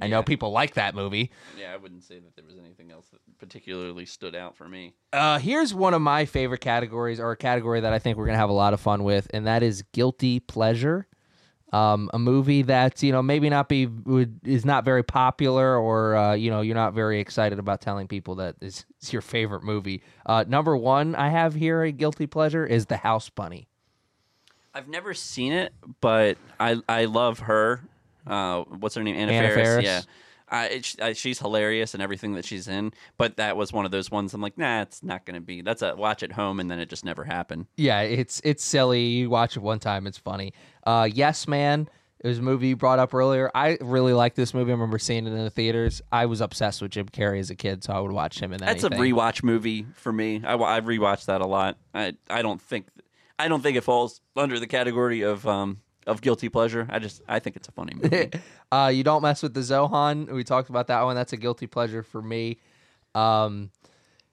I 0.00 0.08
know 0.08 0.22
people 0.22 0.50
like 0.50 0.74
that 0.74 0.94
movie. 0.94 1.30
Yeah, 1.58 1.72
I 1.72 1.76
wouldn't 1.76 2.02
say 2.02 2.18
that 2.18 2.34
there 2.36 2.44
was 2.44 2.58
anything 2.58 2.90
else 2.90 3.06
that 3.10 3.20
particularly 3.38 4.06
stood 4.06 4.34
out 4.34 4.56
for 4.56 4.68
me. 4.68 4.94
Uh, 5.12 5.38
here's 5.38 5.72
one 5.72 5.94
of 5.94 6.02
my 6.02 6.24
favorite 6.24 6.60
categories, 6.60 7.20
or 7.20 7.30
a 7.30 7.36
category 7.36 7.80
that 7.80 7.92
I 7.92 7.98
think 7.98 8.18
we're 8.18 8.26
gonna 8.26 8.38
have 8.38 8.50
a 8.50 8.54
lot 8.54 8.74
of 8.74 8.80
fun 8.80 9.04
with, 9.04 9.28
and 9.32 9.46
that 9.46 9.62
is 9.62 9.82
guilty 9.92 10.40
pleasure. 10.40 11.06
Um, 11.72 12.08
a 12.14 12.20
movie 12.20 12.62
that 12.62 13.02
you 13.02 13.10
know 13.10 13.22
maybe 13.22 13.50
not 13.50 13.68
be 13.68 13.86
would, 13.86 14.38
is 14.44 14.64
not 14.64 14.84
very 14.84 15.02
popular, 15.02 15.76
or 15.76 16.16
uh, 16.16 16.34
you 16.34 16.50
know 16.50 16.60
you're 16.60 16.74
not 16.74 16.94
very 16.94 17.20
excited 17.20 17.58
about 17.58 17.80
telling 17.80 18.06
people 18.06 18.36
that 18.36 18.56
is, 18.60 18.84
is 19.02 19.12
your 19.12 19.22
favorite 19.22 19.62
movie. 19.62 20.02
Uh, 20.26 20.44
number 20.46 20.76
one 20.76 21.14
I 21.14 21.30
have 21.30 21.54
here 21.54 21.82
a 21.82 21.92
guilty 21.92 22.26
pleasure 22.26 22.66
is 22.66 22.86
The 22.86 22.98
House 22.98 23.28
Bunny. 23.28 23.68
I've 24.72 24.88
never 24.88 25.14
seen 25.14 25.52
it, 25.52 25.72
but 26.00 26.36
I 26.58 26.80
I 26.88 27.04
love 27.06 27.40
her. 27.40 27.82
Uh, 28.26 28.62
what's 28.62 28.94
her 28.94 29.02
name? 29.02 29.16
Anna, 29.16 29.32
Anna 29.32 29.48
Faris. 29.48 29.66
Faris. 29.66 29.84
Yeah. 29.84 30.00
I, 30.48 30.66
it, 30.66 30.94
I, 31.00 31.12
she's 31.14 31.38
hilarious 31.38 31.94
in 31.94 32.00
everything 32.00 32.34
that 32.34 32.44
she's 32.44 32.68
in, 32.68 32.92
but 33.16 33.38
that 33.38 33.56
was 33.56 33.72
one 33.72 33.86
of 33.86 33.90
those 33.90 34.10
ones 34.10 34.34
I'm 34.34 34.42
like, 34.42 34.58
nah, 34.58 34.82
it's 34.82 35.02
not 35.02 35.24
going 35.24 35.34
to 35.34 35.40
be. 35.40 35.62
That's 35.62 35.82
a 35.82 35.96
watch 35.96 36.22
at 36.22 36.32
home, 36.32 36.60
and 36.60 36.70
then 36.70 36.78
it 36.78 36.90
just 36.90 37.04
never 37.04 37.24
happened. 37.24 37.66
Yeah, 37.76 38.02
it's 38.02 38.40
it's 38.44 38.62
silly. 38.62 39.04
You 39.04 39.30
watch 39.30 39.56
it 39.56 39.60
one 39.60 39.78
time, 39.78 40.06
it's 40.06 40.18
funny. 40.18 40.52
Uh, 40.84 41.08
yes, 41.10 41.48
man. 41.48 41.88
It 42.20 42.28
was 42.28 42.38
a 42.38 42.42
movie 42.42 42.68
you 42.68 42.76
brought 42.76 42.98
up 42.98 43.12
earlier. 43.12 43.50
I 43.54 43.76
really 43.82 44.14
like 44.14 44.34
this 44.34 44.54
movie. 44.54 44.70
I 44.70 44.74
remember 44.74 44.98
seeing 44.98 45.26
it 45.26 45.32
in 45.32 45.44
the 45.44 45.50
theaters. 45.50 46.00
I 46.10 46.24
was 46.24 46.40
obsessed 46.40 46.80
with 46.80 46.92
Jim 46.92 47.06
Carrey 47.06 47.38
as 47.38 47.50
a 47.50 47.54
kid, 47.54 47.84
so 47.84 47.92
I 47.92 48.00
would 48.00 48.12
watch 48.12 48.40
him 48.40 48.52
in 48.52 48.60
that. 48.60 48.66
That's 48.66 48.84
anything. 48.84 49.12
a 49.12 49.14
rewatch 49.14 49.42
movie 49.42 49.86
for 49.94 50.10
me. 50.10 50.42
I, 50.42 50.56
I've 50.56 50.84
rewatched 50.84 51.26
that 51.26 51.42
a 51.42 51.46
lot. 51.46 51.76
I 51.92 52.14
I 52.30 52.40
don't 52.40 52.62
think 52.62 52.86
I 53.38 53.48
don't 53.48 53.62
think 53.62 53.76
it 53.76 53.82
falls 53.82 54.22
under 54.36 54.58
the 54.58 54.66
category 54.66 55.20
of 55.22 55.46
um 55.46 55.80
of 56.06 56.20
guilty 56.20 56.48
pleasure. 56.48 56.86
I 56.90 56.98
just 56.98 57.22
I 57.28 57.38
think 57.38 57.56
it's 57.56 57.68
a 57.68 57.72
funny 57.72 57.94
movie. 57.94 58.30
uh, 58.72 58.90
you 58.92 59.04
don't 59.04 59.22
mess 59.22 59.42
with 59.42 59.54
the 59.54 59.60
Zohan. 59.60 60.30
We 60.30 60.44
talked 60.44 60.70
about 60.70 60.88
that 60.88 61.02
one. 61.02 61.14
That's 61.14 61.32
a 61.32 61.36
guilty 61.36 61.66
pleasure 61.66 62.02
for 62.02 62.20
me. 62.22 62.58
Um, 63.14 63.70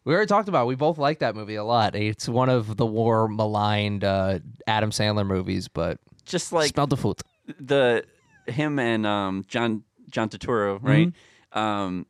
we 0.04 0.14
already 0.14 0.28
talked 0.28 0.50
about. 0.50 0.64
it. 0.64 0.68
We 0.68 0.76
both 0.76 0.98
like 0.98 1.20
that 1.20 1.36
movie 1.36 1.56
a 1.56 1.64
lot. 1.64 1.96
It's 1.96 2.28
one 2.28 2.50
of 2.50 2.78
the 2.78 2.86
more 2.86 3.28
maligned 3.28 4.04
uh, 4.04 4.40
Adam 4.66 4.90
Sandler 4.90 5.26
movies, 5.26 5.68
but 5.68 6.00
just 6.26 6.52
like 6.52 6.74
smell 6.74 6.88
the 6.88 6.98
food. 6.98 7.20
the 7.60 8.04
him 8.48 8.80
and 8.80 9.06
um 9.06 9.46
John 9.48 9.84
John 10.10 10.30
Turturro, 10.30 10.80
right? 10.82 11.10
Mm-hmm. 11.10 11.60
Um 11.60 12.06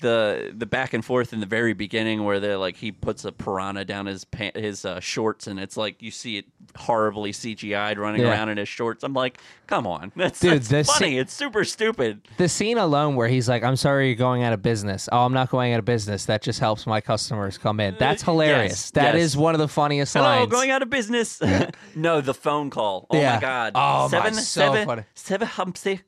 the 0.00 0.52
the 0.56 0.66
back 0.66 0.92
and 0.92 1.04
forth 1.04 1.32
in 1.32 1.40
the 1.40 1.46
very 1.46 1.72
beginning 1.72 2.24
where 2.24 2.40
they're 2.40 2.56
like 2.56 2.76
he 2.76 2.90
puts 2.92 3.24
a 3.24 3.32
piranha 3.32 3.84
down 3.84 4.06
his 4.06 4.24
pa- 4.24 4.50
his 4.54 4.84
uh, 4.84 4.98
shorts 5.00 5.46
and 5.46 5.60
it's 5.60 5.76
like 5.76 6.02
you 6.02 6.10
see 6.10 6.38
it 6.38 6.46
horribly 6.76 7.32
CGI'd 7.32 7.98
running 7.98 8.22
Yeah. 8.22 8.30
around 8.30 8.48
in 8.48 8.56
his 8.58 8.68
shorts. 8.68 9.04
I'm 9.04 9.14
like, 9.14 9.38
come 9.66 9.86
on, 9.86 10.10
that's, 10.16 10.40
Dude, 10.40 10.62
that's 10.62 10.92
funny. 10.92 11.18
it's 11.18 11.32
super 11.32 11.64
stupid. 11.64 12.22
The 12.38 12.48
scene 12.48 12.78
alone 12.78 13.14
where 13.16 13.28
he's 13.28 13.48
like, 13.48 13.62
"I'm 13.62 13.76
sorry, 13.76 14.08
you're 14.08 14.16
going 14.16 14.42
out 14.42 14.52
of 14.52 14.62
business." 14.62 15.08
Oh, 15.12 15.24
I'm 15.24 15.32
not 15.32 15.50
going 15.50 15.72
out 15.72 15.78
of 15.78 15.84
business. 15.84 16.24
That 16.26 16.42
just 16.42 16.60
helps 16.60 16.86
my 16.86 17.00
customers 17.00 17.58
come 17.58 17.78
in. 17.80 17.96
That's 17.98 18.22
hilarious. 18.22 18.72
yes, 18.72 18.90
That 18.92 19.14
is 19.14 19.34
yes. 19.34 19.40
one 19.40 19.54
of 19.54 19.60
the 19.60 19.68
funniest 19.68 20.14
Hello, 20.14 20.24
lines. 20.26 20.50
going 20.50 20.70
out 20.70 20.82
of 20.82 20.90
business. 20.90 21.40
no, 21.94 22.20
the 22.20 22.34
phone 22.34 22.70
call. 22.70 23.06
Oh 23.10 23.16
Yeah. 23.18 23.34
my 23.36 23.40
god. 23.40 23.72
Oh, 23.74 24.02
my, 24.04 24.08
seven, 24.08 24.34
so 24.34 24.40
seven, 24.40 24.86
funny. 24.86 25.02
seven 25.14 25.48
Humpsy. 25.48 26.00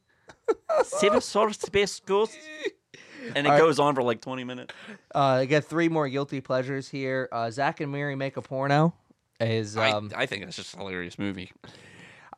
seven 0.84 1.16
of 1.18 1.54
space 1.54 1.92
schools. 1.92 2.34
And 3.34 3.46
it 3.46 3.50
goes 3.58 3.78
on 3.78 3.94
for 3.94 4.02
like 4.02 4.20
20 4.20 4.44
minutes. 4.44 4.74
Uh, 5.14 5.18
I 5.18 5.46
got 5.46 5.64
three 5.64 5.88
more 5.88 6.08
guilty 6.08 6.40
pleasures 6.40 6.88
here. 6.88 7.28
Uh, 7.32 7.50
Zack 7.50 7.80
and 7.80 7.90
Miri 7.92 8.14
make 8.16 8.36
a 8.36 8.42
porno. 8.42 8.94
Is 9.40 9.76
um, 9.76 10.10
I, 10.16 10.22
I 10.22 10.26
think 10.26 10.44
that's 10.44 10.56
just 10.56 10.74
a 10.74 10.78
hilarious 10.78 11.18
movie. 11.18 11.52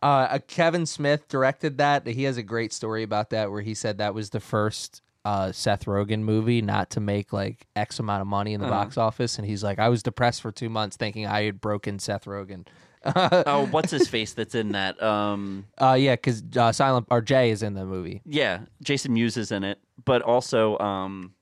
uh, 0.03 0.07
uh, 0.07 0.39
Kevin 0.47 0.87
Smith 0.87 1.29
directed 1.29 1.79
that. 1.79 2.07
He 2.07 2.25
has 2.25 2.37
a 2.37 2.43
great 2.43 2.73
story 2.73 3.03
about 3.03 3.31
that, 3.31 3.51
where 3.51 3.63
he 3.63 3.75
said 3.75 3.99
that 3.99 4.15
was 4.15 4.31
the 4.31 4.41
first 4.41 5.03
uh, 5.25 5.53
Seth 5.53 5.85
Rogen 5.85 6.21
movie 6.21 6.61
not 6.63 6.91
to 6.91 7.01
make 7.01 7.33
like 7.33 7.67
X 7.77 7.99
amount 8.01 8.23
of 8.23 8.27
money 8.27 8.53
in 8.53 8.61
the 8.61 8.67
Uh-huh. 8.67 8.85
box 8.85 8.97
office, 8.99 9.39
and 9.39 9.47
he's 9.47 9.63
like, 9.63 9.79
I 9.79 9.89
was 9.89 10.03
depressed 10.03 10.43
for 10.43 10.51
two 10.51 10.69
months 10.69 10.97
thinking 10.97 11.27
I 11.27 11.43
had 11.43 11.61
broken 11.61 11.99
Seth 11.99 12.25
Rogen. 12.25 12.67
Oh, 13.07 13.67
what's 13.71 13.93
his 13.93 14.09
face 14.09 14.35
that's 14.35 14.57
in 14.57 14.73
that? 14.73 15.01
Um, 15.01 15.67
Uh, 15.81 15.97
yeah, 15.99 16.15
because 16.17 16.43
uh, 16.57 16.73
Silent 16.73 17.07
or 17.11 17.21
Jay 17.21 17.51
is 17.51 17.63
in 17.63 17.75
the 17.75 17.85
movie. 17.85 18.23
yeah, 18.27 18.63
Jason 18.83 19.13
Mewes 19.15 19.37
is 19.37 19.53
in 19.53 19.63
it, 19.63 19.79
but 20.05 20.23
also 20.23 20.79
um, 20.79 21.35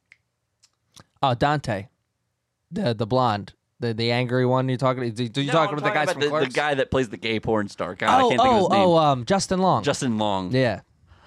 Oh, 1.23 1.35
Dante, 1.35 1.89
the 2.71 2.95
the 2.95 3.07
blonde, 3.07 3.55
the 3.81 3.95
the 3.95 4.11
angry 4.13 4.45
one. 4.47 4.69
You're 4.69 4.79
talking? 4.79 5.11
Do, 5.13 5.29
do 5.29 5.41
you 5.41 5.47
no, 5.49 5.53
talking 5.53 5.73
I'm 5.75 5.79
about 5.79 5.89
the 5.89 5.95
guys 5.95 6.05
about 6.11 6.23
from 6.25 6.41
the, 6.41 6.47
the 6.47 6.53
guy 6.53 6.75
that 6.75 6.91
plays 6.91 7.09
the 7.09 7.17
gay 7.17 7.41
porn 7.41 7.69
star. 7.69 7.95
God, 7.95 8.09
I 8.09 8.23
oh, 8.23 8.29
can't 8.29 8.41
think 8.41 8.53
of 8.53 8.57
oh, 8.57 8.59
his 8.61 8.69
name. 8.71 8.81
oh, 8.81 8.97
um, 8.97 9.25
Justin 9.25 9.61
Long. 9.61 9.83
Justin 9.83 10.19
Long. 10.19 10.53
yeah. 10.53 10.81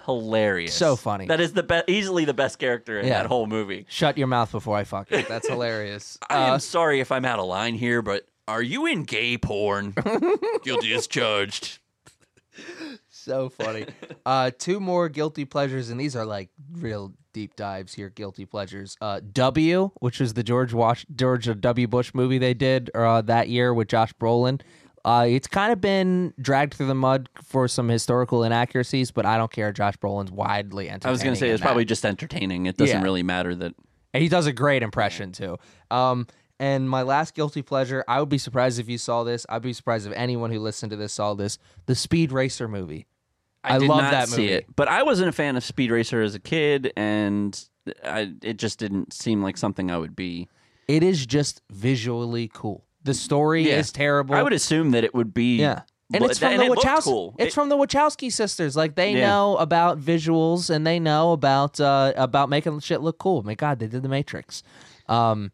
Hilarious. 0.05 0.73
So 0.73 0.95
funny. 0.95 1.27
That 1.27 1.39
is 1.39 1.53
the 1.53 1.61
best, 1.61 1.85
easily 1.87 2.25
the 2.25 2.33
best 2.33 2.57
character 2.57 2.99
in 2.99 3.05
Yeah. 3.07 3.21
that 3.21 3.25
whole 3.27 3.45
movie. 3.45 3.85
Shut 3.89 4.17
your 4.17 4.25
mouth 4.27 4.51
before 4.51 4.75
I 4.75 4.83
fuck 4.83 5.11
it. 5.11 5.27
That's 5.27 5.47
hilarious. 5.49 6.17
I 6.29 6.49
Uh, 6.49 6.53
am 6.53 6.59
sorry 6.59 6.99
if 6.99 7.11
I'm 7.11 7.25
out 7.25 7.37
of 7.37 7.45
line 7.45 7.75
here, 7.75 8.01
but 8.01 8.25
are 8.47 8.61
you 8.63 8.87
in 8.87 9.03
gay 9.03 9.37
porn? 9.37 9.93
Guilty 10.63 10.93
as 10.95 11.05
charged. 11.05 11.77
so 13.09 13.49
funny. 13.49 13.85
Uh, 14.25 14.49
two 14.57 14.79
more 14.79 15.09
guilty 15.09 15.45
pleasures, 15.45 15.89
and 15.91 15.99
these 15.99 16.15
are 16.15 16.25
like 16.25 16.49
real 16.71 17.13
deep 17.33 17.55
dives 17.55 17.93
here. 17.93 18.09
Guilty 18.09 18.45
pleasures. 18.45 18.97
Uh, 19.01 19.19
w, 19.33 19.91
which 19.99 20.19
was 20.19 20.33
the 20.33 20.43
George 20.43 20.73
Wash 20.73 21.05
George 21.15 21.49
W. 21.59 21.87
Bush 21.87 22.11
movie 22.13 22.37
they 22.37 22.53
did 22.53 22.89
uh, 22.95 23.21
that 23.21 23.49
year 23.49 23.73
with 23.73 23.87
Josh 23.87 24.13
Brolin. 24.13 24.61
Uh, 25.05 25.25
it's 25.29 25.47
kind 25.47 25.71
of 25.71 25.79
been 25.79 26.33
dragged 26.41 26.73
through 26.73 26.87
the 26.87 26.95
mud 26.95 27.29
for 27.41 27.67
some 27.69 27.87
historical 27.87 28.43
inaccuracies, 28.43 29.11
but 29.11 29.25
I 29.25 29.37
don't 29.37 29.51
care. 29.51 29.71
Josh 29.71 29.95
Brolin's 29.97 30.31
widely 30.31 30.89
entertaining. 30.89 31.07
I 31.09 31.11
was 31.11 31.23
going 31.23 31.33
to 31.35 31.39
say 31.39 31.49
it's 31.49 31.61
probably 31.61 31.85
just 31.85 32.05
entertaining. 32.05 32.65
It 32.65 32.75
doesn't 32.77 32.97
Yeah. 32.97 33.03
really 33.03 33.23
matter 33.23 33.55
that. 33.55 33.73
And 34.13 34.21
he 34.23 34.27
does 34.29 34.45
a 34.45 34.51
great 34.51 34.83
impression 34.83 35.31
too. 35.31 35.57
Um, 35.89 36.27
and 36.59 36.89
my 36.89 37.03
last 37.03 37.33
guilty 37.33 37.61
pleasure, 37.61 38.03
I 38.09 38.19
would 38.19 38.27
be 38.27 38.37
surprised 38.37 38.77
if 38.79 38.89
you 38.89 38.97
saw 38.97 39.23
this. 39.23 39.45
I'd 39.47 39.61
be 39.61 39.71
surprised 39.71 40.05
if 40.05 40.13
anyone 40.13 40.51
who 40.51 40.59
listened 40.59 40.89
to 40.89 40.97
this 40.97 41.13
saw 41.13 41.33
this. 41.33 41.57
The 41.85 41.95
Speed 41.95 42.33
Racer 42.33 42.67
movie. 42.67 43.07
I, 43.75 43.79
did 43.79 43.87
love 43.89 44.01
that 44.01 44.27
see 44.29 44.41
movie. 44.43 44.53
it, 44.53 44.65
but 44.75 44.87
I 44.87 45.03
wasn't 45.03 45.29
a 45.29 45.31
fan 45.31 45.55
of 45.55 45.63
Speed 45.63 45.91
Racer 45.91 46.21
as 46.21 46.35
a 46.35 46.39
kid, 46.39 46.91
and 46.95 47.59
I, 48.03 48.33
it 48.41 48.57
just 48.57 48.79
didn't 48.79 49.13
seem 49.13 49.41
like 49.41 49.57
something 49.57 49.89
I 49.91 49.97
would 49.97 50.15
be. 50.15 50.47
It 50.87 51.03
is 51.03 51.25
just 51.25 51.61
visually 51.71 52.49
cool. 52.53 52.83
The 53.03 53.13
story 53.13 53.67
Yeah. 53.69 53.77
is 53.77 53.91
terrible. 53.91 54.35
I 54.35 54.43
would 54.43 54.53
assume 54.53 54.91
that 54.91 55.03
it 55.03 55.13
would 55.13 55.33
be. 55.33 55.57
yeah. 55.57 55.81
And 56.11 56.23
it's 56.23 56.39
from 56.39 56.53
and 56.53 56.61
the 56.61 56.65
it 56.65 56.71
Wachowski. 56.71 57.03
cool. 57.03 57.35
It's 57.37 57.47
It- 57.49 57.53
from 57.53 57.69
the 57.69 57.77
Wachowski 57.77 58.31
sisters. 58.31 58.75
Like 58.75 58.95
they 58.95 59.13
Yeah. 59.13 59.27
know 59.27 59.57
about 59.57 59.99
visuals 59.99 60.71
and 60.71 60.85
they 60.85 60.99
know 60.99 61.33
about 61.33 61.79
uh, 61.79 62.13
about 62.15 62.49
making 62.49 62.79
shit 62.79 63.01
look 63.01 63.19
cool. 63.19 63.43
My 63.43 63.53
God, 63.53 63.77
they 63.77 63.85
did 63.85 64.01
the 64.01 64.09
Matrix. 64.09 64.63
Um, 65.07 65.51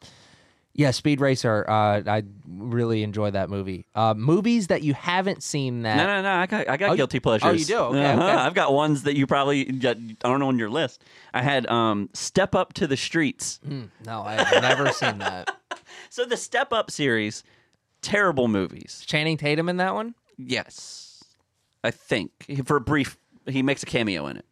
yeah, 0.76 0.92
Speed 0.92 1.22
Racer. 1.22 1.66
Uh, 1.68 2.02
I 2.06 2.24
really 2.48 3.02
enjoy 3.02 3.32
that 3.32 3.50
movie. 3.50 3.86
Uh, 3.96 4.14
movies 4.16 4.68
that 4.68 4.84
you 4.84 4.94
haven't 4.94 5.42
seen 5.42 5.82
that 5.84 5.96
No, 5.98 6.06
no, 6.06 6.22
no. 6.22 6.30
I 6.36 6.46
got, 6.46 6.70
I 6.70 6.78
got 6.78 6.90
Oh, 6.92 6.96
guilty 6.96 7.20
pleasures. 7.20 7.48
oh, 7.50 7.52
you 7.54 7.66
do? 7.66 7.78
Okay, 7.78 8.06
Uh-huh. 8.06 8.24
okay. 8.24 8.34
I've 8.34 8.54
got 8.54 8.74
ones 8.74 9.04
that 9.04 9.16
you 9.16 9.26
probably 9.26 9.64
got, 9.66 9.98
I 9.98 10.28
don't 10.30 10.42
on 10.42 10.60
your 10.60 10.70
list. 10.70 11.02
I 11.34 11.42
had 11.42 11.66
um, 11.68 12.10
Step 12.14 12.54
Up 12.54 12.74
to 12.74 12.88
the 12.88 12.98
Streets. 12.98 13.60
Mm, 13.68 13.90
no, 14.06 14.22
I've 14.22 14.62
never 14.62 14.92
seen 14.92 15.18
that. 15.20 15.50
So 16.10 16.24
the 16.26 16.38
Step 16.38 16.72
Up 16.72 16.90
series, 16.92 17.44
terrible 18.02 18.48
movies. 18.48 19.04
Channing 19.06 19.36
Tatum 19.38 19.68
in 19.68 19.78
that 19.78 19.94
one? 19.94 20.16
Yes, 20.38 21.24
I 21.84 21.92
think 21.92 22.32
for 22.66 22.78
a 22.78 22.82
brief, 22.82 23.18
he 23.48 23.62
makes 23.62 23.84
a 23.84 23.86
cameo 23.86 24.28
in 24.28 24.38
it. 24.38 24.46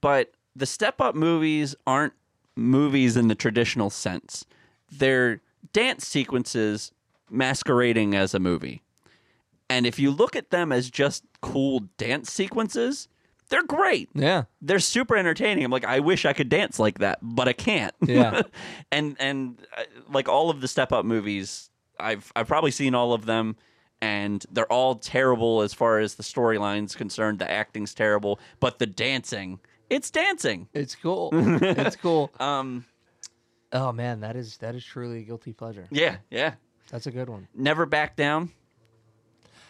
But 0.00 0.32
the 0.56 0.66
Step 0.66 1.00
Up 1.00 1.14
movies 1.14 1.74
aren't 1.86 2.12
movies 2.56 3.16
in 3.16 3.28
the 3.28 3.34
traditional 3.36 3.88
sense. 3.90 4.44
They're 4.90 5.40
dance 5.72 6.06
sequences 6.06 6.92
masquerading 7.30 8.14
as 8.14 8.34
a 8.34 8.38
movie. 8.38 8.82
And 9.68 9.86
if 9.86 9.98
you 9.98 10.10
look 10.10 10.34
at 10.34 10.50
them 10.50 10.72
as 10.72 10.90
just 10.90 11.24
cool 11.40 11.84
dance 11.96 12.32
sequences, 12.32 13.08
they're 13.50 13.64
great. 13.64 14.08
Yeah. 14.14 14.44
They're 14.62 14.78
super 14.78 15.16
entertaining. 15.16 15.64
I'm 15.64 15.70
like, 15.70 15.84
I 15.84 16.00
wish 16.00 16.24
I 16.24 16.32
could 16.32 16.48
dance 16.48 16.78
like 16.78 16.98
that, 16.98 17.18
but 17.22 17.48
I 17.48 17.52
can't. 17.52 17.94
Yeah. 18.00 18.42
and 18.92 19.16
and 19.20 19.58
uh, 19.76 19.82
like 20.08 20.28
all 20.28 20.50
of 20.50 20.60
the 20.60 20.68
Step 20.68 20.92
Up 20.92 21.04
movies, 21.04 21.70
I've 21.98 22.32
I've 22.34 22.48
probably 22.48 22.70
seen 22.70 22.94
all 22.94 23.12
of 23.12 23.26
them, 23.26 23.56
and 24.00 24.44
they're 24.50 24.72
all 24.72 24.94
terrible 24.96 25.62
as 25.62 25.74
far 25.74 25.98
as 25.98 26.14
the 26.14 26.22
storyline's 26.22 26.94
concerned. 26.94 27.38
The 27.38 27.50
acting's 27.50 27.92
terrible, 27.92 28.40
but 28.60 28.78
the 28.78 28.86
dancing, 28.86 29.60
it's 29.88 30.10
dancing. 30.10 30.68
It's 30.72 30.94
cool. 30.94 31.30
it's 31.32 31.96
cool. 31.96 32.30
Um, 32.40 32.86
Oh 33.72 33.92
man, 33.92 34.20
that 34.20 34.36
is 34.36 34.56
that 34.58 34.74
is 34.74 34.84
truly 34.84 35.20
a 35.20 35.22
guilty 35.22 35.52
pleasure. 35.52 35.86
yeah, 35.90 36.16
yeah. 36.30 36.54
That's 36.90 37.06
a 37.06 37.10
good 37.12 37.28
one. 37.28 37.46
Never 37.54 37.86
back 37.86 38.16
down. 38.16 38.50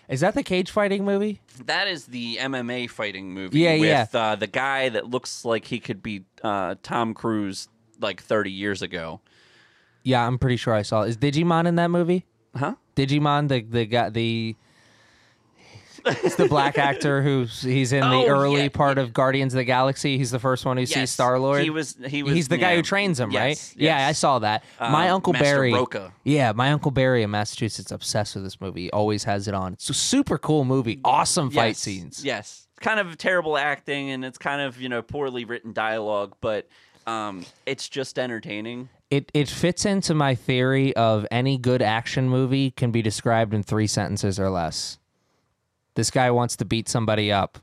Is 0.09 0.20
that 0.20 0.34
the 0.34 0.42
cage 0.42 0.70
fighting 0.70 1.05
movie? 1.05 1.40
That 1.66 1.86
is 1.86 2.07
the 2.07 2.36
MMA 2.36 2.90
fighting 2.90 3.32
movie. 3.32 3.61
Yeah, 3.61 3.74
with, 3.78 3.84
yeah. 3.84 4.07
Uh, 4.12 4.34
the 4.36 4.46
guy 4.48 4.88
that 4.88 5.07
looks 5.09 5.44
like 5.44 5.66
he 5.66 5.78
could 5.78 6.03
be 6.03 6.24
uh, 6.42 6.74
Tom 6.82 7.14
Cruise 7.14 7.68
like 8.01 8.20
30 8.20 8.51
years 8.51 8.82
ago. 8.82 9.20
Yeah, 10.03 10.26
I'm 10.26 10.38
pretty 10.38 10.57
sure 10.57 10.74
I 10.74 10.82
saw. 10.82 11.03
it. 11.03 11.11
Is 11.11 11.16
Djimon 11.18 11.66
in 11.66 11.76
that 11.76 11.90
movie? 11.90 12.24
Huh? 12.57 12.74
Djimon, 12.96 13.48
the 13.48 13.61
the 13.61 13.86
guy, 13.86 14.11
the 14.11 14.57
it's 16.07 16.36
the 16.36 16.48
black 16.48 16.78
actor 16.78 17.22
who's 17.22 17.62
he's 17.62 17.92
in 17.92 18.01
the 18.01 18.07
Oh, 18.07 18.26
early 18.26 18.62
yeah, 18.62 18.68
part 18.68 18.98
of 18.98 19.12
Guardians 19.12 19.55
of 19.55 19.59
the 19.59 19.64
Galaxy. 19.64 20.18
He's 20.18 20.30
the 20.30 20.38
first 20.38 20.64
one 20.64 20.76
who 20.76 20.86
sees 20.86 20.96
Yes. 20.96 21.11
Star 21.11 21.38
Lord. 21.38 21.62
He 21.62 21.70
was. 21.70 21.96
He 22.07 22.22
was. 22.22 22.34
He's 22.34 22.48
the 22.48 22.57
guy 22.59 22.70
yeah. 22.70 22.76
who 22.76 22.82
trains 22.82 23.18
him, 23.20 23.30
Yes, 23.30 23.40
right? 23.74 23.82
Yeah, 23.82 24.07
I 24.07 24.12
saw 24.12 24.38
that. 24.40 24.64
my 24.80 25.09
Um, 25.09 25.14
uncle 25.16 25.32
Master 25.32 25.44
Barry. 25.44 25.72
Roca. 25.72 26.12
Yeah, 26.24 26.53
my 26.53 26.72
uncle 26.72 26.90
Barry 26.90 27.22
in 27.22 27.30
Massachusetts 27.30 27.90
obsessed 27.90 28.34
with 28.34 28.44
this 28.44 28.61
movie. 28.61 28.90
Always 28.90 29.24
has 29.24 29.48
it 29.48 29.55
on. 29.55 29.74
It's 29.74 29.90
a 29.90 29.94
super 29.94 30.38
cool 30.38 30.64
movie. 30.64 31.01
Awesome 31.05 31.51
fight 31.51 31.68
Yes, 31.68 31.78
scenes. 31.78 32.24
Yes, 32.24 32.66
kind 32.80 33.01
of 33.01 33.16
terrible 33.18 33.57
acting, 33.57 34.11
and 34.11 34.24
it's 34.24 34.38
kind 34.38 34.61
of 34.62 34.80
you 34.80 34.88
know 34.88 35.03
poorly 35.03 35.44
written 35.44 35.72
dialogue, 35.72 36.34
but 36.40 36.68
um, 37.07 37.44
it's 37.66 37.88
just 37.88 38.18
entertaining. 38.18 38.88
It 39.11 39.30
it 39.34 39.48
fits 39.48 39.84
into 39.84 40.14
my 40.14 40.36
theory 40.36 40.94
of 40.94 41.26
any 41.32 41.59
good 41.59 41.82
action 41.82 42.28
movie 42.28 42.70
can 42.70 42.92
be 42.92 43.03
described 43.03 43.53
in 43.53 43.64
three 43.64 43.88
sentences 43.88 44.38
or 44.38 44.51
less. 44.51 44.98
This 45.95 46.11
guy 46.11 46.30
wants 46.30 46.57
to 46.57 46.64
beat 46.64 46.88
somebody 46.88 47.30
up 47.32 47.59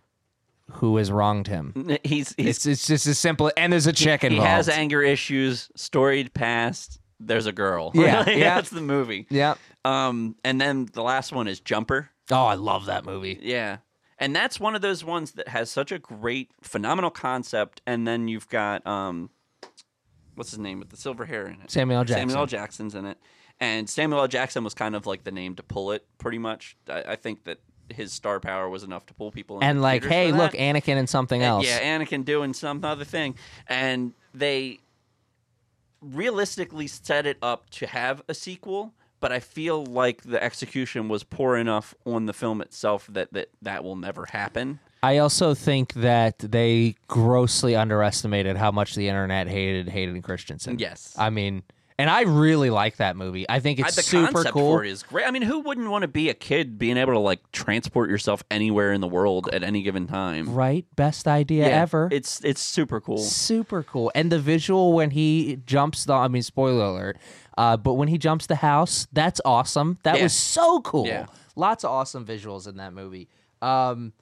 who 0.73 0.97
has 0.97 1.11
wronged 1.11 1.47
him. 1.47 1.97
He's 2.03 2.33
he's 2.37 2.47
It's 2.57 2.65
it's 2.65 2.87
just 2.87 3.07
as 3.07 3.17
simple. 3.17 3.51
And 3.55 3.71
there's 3.71 3.87
a 3.87 3.93
chick 3.93 4.21
he 4.21 4.27
involved. 4.27 4.47
has 4.49 4.69
anger 4.69 5.01
issues, 5.01 5.69
storied 5.75 6.33
past. 6.33 6.99
There's 7.19 7.45
a 7.45 7.51
girl. 7.53 7.91
Yeah, 7.95 8.19
Like, 8.27 8.27
yeah. 8.37 8.55
that's 8.55 8.69
the 8.69 8.81
movie. 8.81 9.25
yeah. 9.29 9.55
Um, 9.85 10.35
and 10.43 10.59
then 10.59 10.87
the 10.91 11.01
last 11.01 11.31
one 11.31 11.47
is 11.47 11.59
Jumper. 11.61 12.09
Oh, 12.29 12.45
I 12.45 12.55
love 12.55 12.85
that 12.87 13.05
movie. 13.05 13.39
Yeah. 13.41 13.77
And 14.19 14.35
that's 14.35 14.59
one 14.59 14.75
of 14.75 14.81
those 14.81 15.03
ones 15.03 15.31
that 15.33 15.47
has 15.47 15.71
such 15.71 15.91
a 15.91 15.99
great, 15.99 16.51
phenomenal 16.61 17.09
concept. 17.11 17.81
And 17.87 18.05
then 18.07 18.27
you've 18.27 18.49
got 18.49 18.85
um, 18.85 19.29
what's 20.35 20.49
his 20.51 20.59
name 20.59 20.79
with 20.79 20.89
the 20.89 20.97
silver 20.97 21.25
hair 21.25 21.47
in 21.47 21.61
it? 21.61 21.71
Samuel 21.71 22.03
Jackson. 22.03 22.29
Samuel 22.29 22.39
L. 22.41 22.45
Jackson's 22.47 22.95
in 22.95 23.05
it, 23.05 23.17
and 23.59 23.89
Samuel 23.89 24.19
L. 24.21 24.27
Jackson 24.27 24.63
was 24.63 24.73
kind 24.73 24.95
of 24.95 25.05
like 25.05 25.23
the 25.23 25.31
name 25.31 25.55
to 25.55 25.63
pull 25.63 25.91
it, 25.91 26.05
pretty 26.17 26.37
much. 26.39 26.75
I, 26.89 27.03
I 27.09 27.15
think 27.15 27.45
that 27.45 27.59
his 27.91 28.13
star 28.13 28.39
power 28.39 28.69
was 28.69 28.83
enough 28.83 29.05
to 29.07 29.13
pull 29.13 29.31
people 29.31 29.57
in. 29.57 29.63
And 29.63 29.81
like, 29.81 30.05
hey, 30.05 30.31
look. 30.31 30.53
Anakin 30.53 30.97
and 30.97 31.09
something 31.09 31.41
else. 31.41 31.65
Yeah, 31.65 31.97
Anakin 31.97 32.25
doing 32.25 32.53
some 32.53 32.83
other 32.83 33.05
thing, 33.05 33.35
and 33.67 34.13
they 34.33 34.79
realistically 36.01 36.87
set 36.87 37.25
it 37.25 37.37
up 37.41 37.69
to 37.71 37.87
have 37.87 38.23
a 38.27 38.33
sequel. 38.33 38.93
But 39.19 39.31
I 39.31 39.39
feel 39.39 39.83
like 39.83 40.21
the 40.21 40.41
execution 40.41 41.09
was 41.09 41.23
poor 41.23 41.57
enough 41.57 41.95
on 42.05 42.27
the 42.27 42.33
film 42.33 42.61
itself 42.61 43.07
that 43.09 43.33
that, 43.33 43.49
that 43.63 43.83
will 43.83 43.95
never 43.95 44.27
happen. 44.27 44.79
I 45.01 45.17
also 45.17 45.55
think 45.55 45.93
that 45.93 46.37
they 46.37 46.95
grossly 47.07 47.75
underestimated 47.75 48.57
how 48.57 48.71
much 48.71 48.93
the 48.93 49.07
internet 49.07 49.47
hated 49.47 49.89
Hayden 49.89 50.21
Christensen. 50.21 50.77
Yes. 50.77 51.15
I 51.17 51.31
mean, 51.31 51.63
and 51.99 52.09
I 52.09 52.21
really 52.21 52.69
like 52.69 52.97
that 52.97 53.15
movie. 53.15 53.45
I 53.49 53.59
think 53.59 53.79
I- 53.79 53.87
it's 53.87 53.95
the 53.95 54.01
super 54.03 54.43
cool. 54.45 54.77
for 54.77 54.83
it 54.85 54.91
is 54.91 55.03
great. 55.03 55.25
I 55.27 55.31
mean, 55.31 55.41
who 55.41 55.59
wouldn't 55.61 55.89
want 55.89 56.03
to 56.03 56.07
be 56.07 56.29
a 56.29 56.33
kid 56.33 56.77
being 56.77 56.97
able 56.97 57.13
to 57.13 57.19
like 57.19 57.51
transport 57.51 58.09
yourself 58.09 58.43
anywhere 58.51 58.93
in 58.93 59.01
the 59.01 59.07
world 59.07 59.49
at 59.51 59.63
any 59.63 59.81
given 59.81 60.05
time? 60.07 60.53
Right? 60.53 60.85
Best 60.95 61.27
idea 61.27 61.67
Yeah, 61.69 61.81
ever. 61.81 62.09
It's 62.11 62.43
it's 62.43 62.61
super 62.61 63.01
cool. 63.01 63.17
super 63.17 63.83
cool. 63.83 64.11
And 64.15 64.31
the 64.31 64.39
visual 64.39 64.93
when 64.93 65.11
he 65.11 65.59
jumps 65.65 66.05
the 66.05 66.13
I 66.13 66.27
mean 66.27 66.43
spoiler 66.43 66.85
alert. 66.85 67.17
Uh, 67.57 67.75
but 67.75 67.93
when 67.93 68.07
he 68.07 68.19
jumps 68.19 68.45
the 68.45 68.57
house, 68.57 69.07
that's 69.11 69.41
awesome. 69.43 69.97
That 70.03 70.17
Yeah. 70.17 70.23
was 70.23 70.33
so 70.33 70.79
cool. 70.81 71.07
Yeah. 71.07 71.25
Lots 71.55 71.83
of 71.83 71.89
awesome 71.89 72.23
visuals 72.23 72.67
in 72.67 72.77
that 72.77 72.93
movie. 72.93 73.27
Um, 73.63 74.13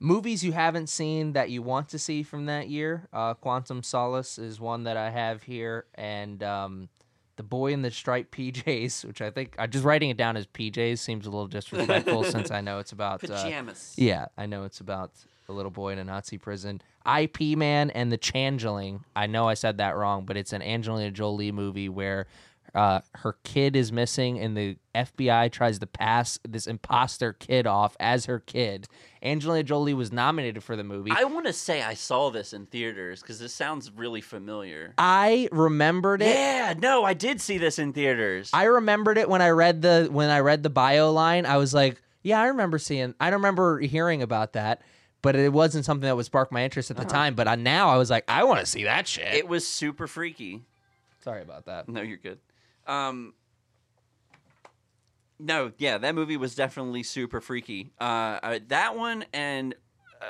movies 0.00 0.44
you 0.44 0.52
haven't 0.52 0.88
seen 0.88 1.32
that 1.32 1.50
you 1.50 1.62
want 1.62 1.88
to 1.90 1.98
see 1.98 2.22
from 2.22 2.46
that 2.46 2.68
year. 2.68 3.08
Uh, 3.12 3.34
Quantum 3.34 3.82
Solace 3.82 4.38
is 4.38 4.60
one 4.60 4.84
that 4.84 4.96
I 4.96 5.10
have 5.10 5.42
here, 5.42 5.86
and 5.94 6.42
um, 6.42 6.88
the 7.36 7.42
boy 7.42 7.72
in 7.72 7.82
the 7.82 7.90
striped 7.90 8.32
PJs, 8.32 9.04
which 9.04 9.20
I 9.20 9.30
think 9.30 9.54
I 9.58 9.66
just 9.66 9.84
writing 9.84 10.10
it 10.10 10.16
down 10.16 10.36
as 10.36 10.46
PJs 10.46 10.98
seems 10.98 11.26
a 11.26 11.30
little 11.30 11.48
disrespectful 11.48 12.24
since 12.24 12.50
I 12.50 12.60
know 12.60 12.78
it's 12.78 12.92
about 12.92 13.24
uh, 13.24 13.42
Pajamas. 13.42 13.94
yeah, 13.96 14.26
I 14.36 14.46
know 14.46 14.64
it's 14.64 14.80
about 14.80 15.12
a 15.48 15.52
little 15.52 15.70
boy 15.70 15.92
in 15.92 15.98
a 15.98 16.04
Nazi 16.04 16.38
prison. 16.38 16.80
IP 17.06 17.58
Man 17.58 17.90
and 17.90 18.10
the 18.10 18.16
Changeling. 18.16 19.04
I 19.14 19.26
know 19.26 19.46
I 19.46 19.54
said 19.54 19.76
that 19.78 19.96
wrong, 19.96 20.24
but 20.24 20.36
it's 20.36 20.52
an 20.52 20.62
Angelina 20.62 21.10
Jolie 21.10 21.52
movie 21.52 21.90
where 21.90 22.26
uh, 22.74 23.00
her 23.16 23.36
kid 23.44 23.76
is 23.76 23.92
missing 23.92 24.38
and 24.38 24.56
the 24.56 24.76
FBI 24.94 25.50
tries 25.52 25.78
to 25.78 25.86
pass 25.86 26.38
this 26.48 26.66
imposter 26.66 27.32
kid 27.32 27.66
off 27.66 27.96
as 28.00 28.26
her 28.26 28.40
kid. 28.40 28.88
Angelina 29.22 29.62
Jolie 29.62 29.94
was 29.94 30.12
nominated 30.12 30.62
for 30.62 30.76
the 30.76 30.84
movie. 30.84 31.12
I 31.14 31.24
want 31.24 31.46
to 31.46 31.52
say 31.52 31.82
I 31.82 31.94
saw 31.94 32.30
this 32.30 32.52
in 32.52 32.66
theaters 32.66 33.22
because 33.22 33.38
this 33.38 33.54
sounds 33.54 33.90
really 33.90 34.20
familiar. 34.20 34.92
I 34.98 35.48
remembered 35.52 36.20
it. 36.20 36.34
Yeah, 36.34 36.74
no, 36.76 37.04
I 37.04 37.14
did 37.14 37.40
see 37.40 37.58
this 37.58 37.78
in 37.78 37.92
theaters. 37.92 38.50
I 38.52 38.64
remembered 38.64 39.18
it 39.18 39.28
when 39.28 39.40
I 39.40 39.50
read 39.50 39.80
the 39.82 40.08
when 40.10 40.30
I 40.30 40.40
read 40.40 40.62
the 40.62 40.70
bio 40.70 41.12
line. 41.12 41.46
I 41.46 41.56
was 41.56 41.72
like, 41.72 42.02
yeah, 42.22 42.40
I 42.40 42.46
remember 42.46 42.78
seeing. 42.78 43.14
I 43.20 43.30
don't 43.30 43.38
remember 43.40 43.78
hearing 43.80 44.20
about 44.20 44.52
that, 44.54 44.82
but 45.22 45.36
it 45.36 45.52
wasn't 45.52 45.84
something 45.84 46.06
that 46.06 46.16
would 46.16 46.26
spark 46.26 46.50
my 46.52 46.64
interest 46.64 46.90
at 46.90 46.96
the 46.96 47.04
time. 47.04 47.34
But 47.34 47.48
I, 47.48 47.54
now 47.54 47.88
I 47.88 47.96
was 47.96 48.10
like, 48.10 48.24
I 48.28 48.44
want 48.44 48.60
to 48.60 48.66
see 48.66 48.84
that 48.84 49.06
shit. 49.08 49.32
it 49.32 49.48
was 49.48 49.66
super 49.66 50.06
freaky. 50.06 50.62
Sorry 51.22 51.40
about 51.40 51.64
that. 51.66 51.88
No, 51.88 52.02
you're 52.02 52.18
good. 52.18 52.38
Um, 52.86 53.34
no, 55.38 55.72
yeah, 55.78 55.98
that 55.98 56.14
movie 56.14 56.36
was 56.36 56.54
definitely 56.54 57.02
super 57.02 57.40
freaky. 57.40 57.92
Uh, 58.00 58.38
uh, 58.42 58.58
that 58.68 58.96
one 58.96 59.24
and 59.32 59.74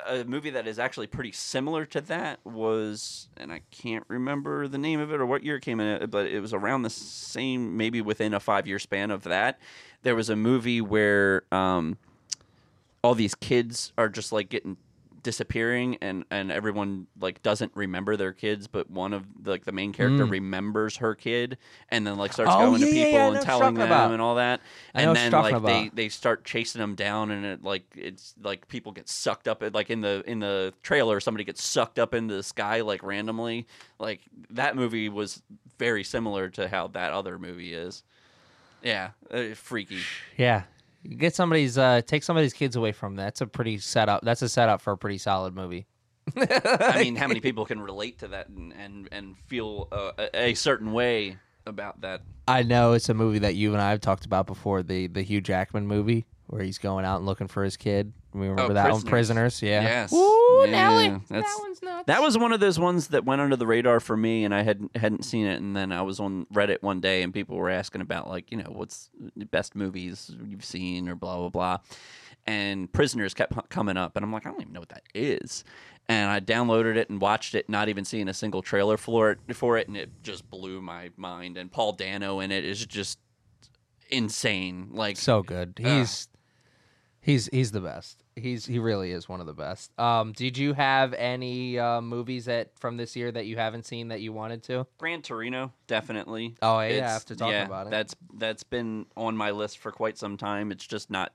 a 0.06 0.24
movie 0.24 0.50
that 0.50 0.66
is 0.66 0.78
actually 0.78 1.06
pretty 1.06 1.32
similar 1.32 1.84
to 1.86 2.00
that 2.02 2.40
was, 2.44 3.28
and 3.36 3.52
I 3.52 3.60
can't 3.70 4.04
remember 4.08 4.66
the 4.68 4.78
name 4.78 5.00
of 5.00 5.12
it 5.12 5.20
or 5.20 5.26
what 5.26 5.44
year 5.44 5.56
it 5.56 5.62
came 5.62 5.80
in, 5.80 6.08
but 6.10 6.26
it 6.26 6.40
was 6.40 6.52
around 6.52 6.82
the 6.82 6.90
same, 6.90 7.76
maybe 7.76 8.00
within 8.00 8.34
a 8.34 8.40
five 8.40 8.66
year 8.66 8.78
span 8.78 9.10
of 9.10 9.24
that. 9.24 9.58
There 10.02 10.14
was 10.14 10.30
a 10.30 10.36
movie 10.36 10.80
where 10.80 11.44
um, 11.52 11.96
all 13.02 13.14
these 13.14 13.34
kids 13.34 13.92
are 13.96 14.08
just 14.08 14.32
like 14.32 14.48
getting 14.48 14.76
disappearing 15.24 15.96
and 16.00 16.24
and 16.30 16.52
everyone 16.52 17.08
like 17.18 17.42
doesn't 17.42 17.72
remember 17.74 18.16
their 18.16 18.32
kids 18.32 18.68
but 18.68 18.88
one 18.88 19.12
of 19.12 19.24
the, 19.42 19.50
like 19.50 19.64
the 19.64 19.72
main 19.72 19.92
character 19.92 20.24
remembers 20.24 20.98
her 20.98 21.16
kid 21.16 21.58
and 21.88 22.06
then 22.06 22.16
like 22.16 22.32
starts 22.32 22.52
Mm. 22.52 22.60
Oh, 22.60 22.66
going 22.70 22.80
to 22.82 22.86
yeah, 22.86 22.92
yeah, 22.94 23.04
people 23.06 23.18
yeah, 23.18 23.26
and 23.32 23.40
telling 23.40 23.74
them 23.74 23.86
about. 23.88 24.12
and 24.12 24.22
all 24.22 24.36
that 24.36 24.60
and 24.94 25.16
then 25.16 25.32
like 25.32 25.50
they 25.64 25.86
about. 25.86 25.96
they 25.96 26.08
start 26.08 26.44
chasing 26.44 26.78
them 26.80 26.94
down 26.94 27.32
and 27.32 27.44
it 27.44 27.64
like 27.64 27.82
it's 27.96 28.34
like 28.40 28.68
people 28.68 28.92
get 28.92 29.08
sucked 29.08 29.48
up 29.48 29.64
like 29.74 29.90
in 29.90 30.00
the 30.02 30.22
in 30.26 30.38
the 30.38 30.72
trailer 30.84 31.18
somebody 31.18 31.42
gets 31.42 31.64
sucked 31.64 31.98
up 31.98 32.14
into 32.14 32.34
the 32.36 32.42
sky 32.44 32.82
like 32.82 33.02
randomly 33.02 33.66
like 33.98 34.20
that 34.50 34.76
movie 34.76 35.08
was 35.08 35.42
very 35.78 36.04
similar 36.04 36.48
to 36.50 36.68
how 36.68 36.86
that 36.86 37.12
other 37.12 37.38
movie 37.38 37.74
is 37.74 38.04
yeah 38.82 39.10
uh, 39.32 39.54
freaky 39.54 40.00
Yeah, 40.36 40.64
get 41.08 41.34
somebody's 41.34 41.78
uh, 41.78 42.02
take 42.06 42.22
somebody's 42.22 42.52
kids 42.52 42.76
away 42.76 42.92
from. 42.92 43.16
That's 43.16 43.40
a 43.40 43.46
pretty 43.46 43.78
setup. 43.78 44.22
That's 44.22 44.42
a 44.42 44.48
setup 44.48 44.80
for 44.80 44.92
a 44.92 44.98
pretty 44.98 45.18
solid 45.18 45.54
movie. 45.54 45.86
I 46.36 47.02
mean, 47.02 47.16
how 47.16 47.28
many 47.28 47.40
people 47.48 47.66
can 47.66 47.80
relate 47.80 48.18
to 48.20 48.28
that 48.28 48.48
and 48.48 48.72
and, 48.72 49.08
and 49.12 49.38
feel 49.38 49.88
uh, 49.92 50.12
a, 50.18 50.50
a 50.50 50.54
certain 50.54 50.92
way 50.92 51.38
about 51.66 52.00
that? 52.02 52.22
I 52.46 52.62
know 52.62 52.92
it's 52.92 53.08
a 53.08 53.14
movie 53.14 53.38
that 53.40 53.54
you 53.54 53.72
and 53.72 53.80
I 53.80 53.90
have 53.90 54.00
talked 54.00 54.24
about 54.24 54.46
before. 54.46 54.82
The 54.82 55.06
the 55.06 55.22
Hugh 55.22 55.40
Jackman 55.40 55.86
movie 55.86 56.26
where 56.46 56.62
he's 56.62 56.78
going 56.78 57.04
out 57.04 57.18
and 57.18 57.26
looking 57.26 57.48
for 57.48 57.64
his 57.64 57.76
kid. 57.76 58.12
We 58.32 58.46
oh, 58.46 58.50
remember 58.50 58.74
that 58.74 58.90
one, 58.92 59.02
Prisoners. 59.02 59.62
Yeah. 59.62 59.82
Yes. 59.82 60.12
Ooh, 60.12 60.62
Yeah, 60.66 60.70
Nelly. 60.70 61.08
that's- 61.08 61.28
that 61.30 61.56
one's 61.60 61.82
nuts. 61.82 62.04
That 62.06 62.20
was 62.20 62.36
one 62.36 62.52
of 62.52 62.60
those 62.60 62.78
ones 62.78 63.08
that 63.08 63.24
went 63.24 63.40
under 63.40 63.56
the 63.56 63.66
radar 63.66 64.00
for 64.00 64.16
me, 64.16 64.44
and 64.44 64.54
I 64.54 64.62
hadn't 64.62 64.96
hadn't 64.96 65.24
seen 65.24 65.46
it. 65.46 65.60
And 65.60 65.74
then 65.76 65.92
I 65.92 66.02
was 66.02 66.20
on 66.20 66.46
Reddit 66.52 66.82
one 66.82 67.00
day, 67.00 67.22
and 67.22 67.32
people 67.32 67.56
were 67.56 67.70
asking 67.70 68.00
about 68.00 68.28
like, 68.28 68.50
you 68.50 68.58
know, 68.58 68.70
what's 68.70 69.08
the 69.36 69.46
best 69.46 69.74
movies 69.74 70.30
you've 70.44 70.64
seen, 70.64 71.08
or 71.08 71.14
blah 71.14 71.38
blah 71.38 71.48
blah. 71.48 71.78
And 72.46 72.92
Prisoners 72.92 73.32
kept 73.32 73.54
hu- 73.54 73.62
coming 73.70 73.96
up, 73.96 74.16
and 74.16 74.24
I'm 74.24 74.32
like, 74.32 74.44
I 74.44 74.50
don't 74.50 74.60
even 74.60 74.72
know 74.74 74.80
what 74.80 74.90
that 74.90 75.04
is. 75.14 75.64
And 76.06 76.30
I 76.30 76.40
downloaded 76.40 76.96
it 76.96 77.08
and 77.08 77.18
watched 77.18 77.54
it, 77.54 77.70
not 77.70 77.88
even 77.88 78.04
seeing 78.04 78.28
a 78.28 78.34
single 78.34 78.60
trailer 78.60 78.98
for 78.98 79.30
it, 79.30 79.38
for 79.56 79.78
it, 79.78 79.88
and 79.88 79.96
it 79.96 80.10
just 80.22 80.50
blew 80.50 80.82
my 80.82 81.10
mind. 81.16 81.56
And 81.56 81.72
Paul 81.72 81.92
Dano 81.92 82.40
in 82.40 82.50
it 82.52 82.66
is 82.66 82.84
just 82.84 83.18
insane. 84.10 84.90
Like, 84.92 85.16
so 85.16 85.42
good. 85.42 85.74
He's 85.78 86.28
he's 87.24 87.48
he's 87.48 87.72
the 87.72 87.80
best. 87.80 88.22
He's 88.36 88.66
he 88.66 88.78
really 88.78 89.10
is 89.10 89.28
one 89.28 89.40
of 89.40 89.46
the 89.46 89.54
best. 89.54 89.98
Um, 89.98 90.32
did 90.32 90.56
you 90.56 90.74
have 90.74 91.14
any 91.14 91.78
uh, 91.78 92.00
movies 92.00 92.44
that 92.44 92.78
from 92.78 92.96
this 92.96 93.16
year 93.16 93.32
that 93.32 93.46
you 93.46 93.56
haven't 93.56 93.86
seen 93.86 94.08
that 94.08 94.20
you 94.20 94.32
wanted 94.32 94.62
to? 94.64 94.86
Gran 94.98 95.22
Torino, 95.22 95.72
definitely. 95.86 96.54
Oh, 96.62 96.78
yeah, 96.80 97.08
I 97.08 97.12
have 97.12 97.24
to 97.26 97.36
talk 97.36 97.50
yeah, 97.50 97.64
about 97.64 97.88
it. 97.88 97.90
That's 97.90 98.14
that's 98.34 98.62
been 98.62 99.06
on 99.16 99.36
my 99.36 99.50
list 99.50 99.78
for 99.78 99.90
quite 99.90 100.18
some 100.18 100.36
time. 100.36 100.70
It's 100.70 100.86
just 100.86 101.10
not. 101.10 101.32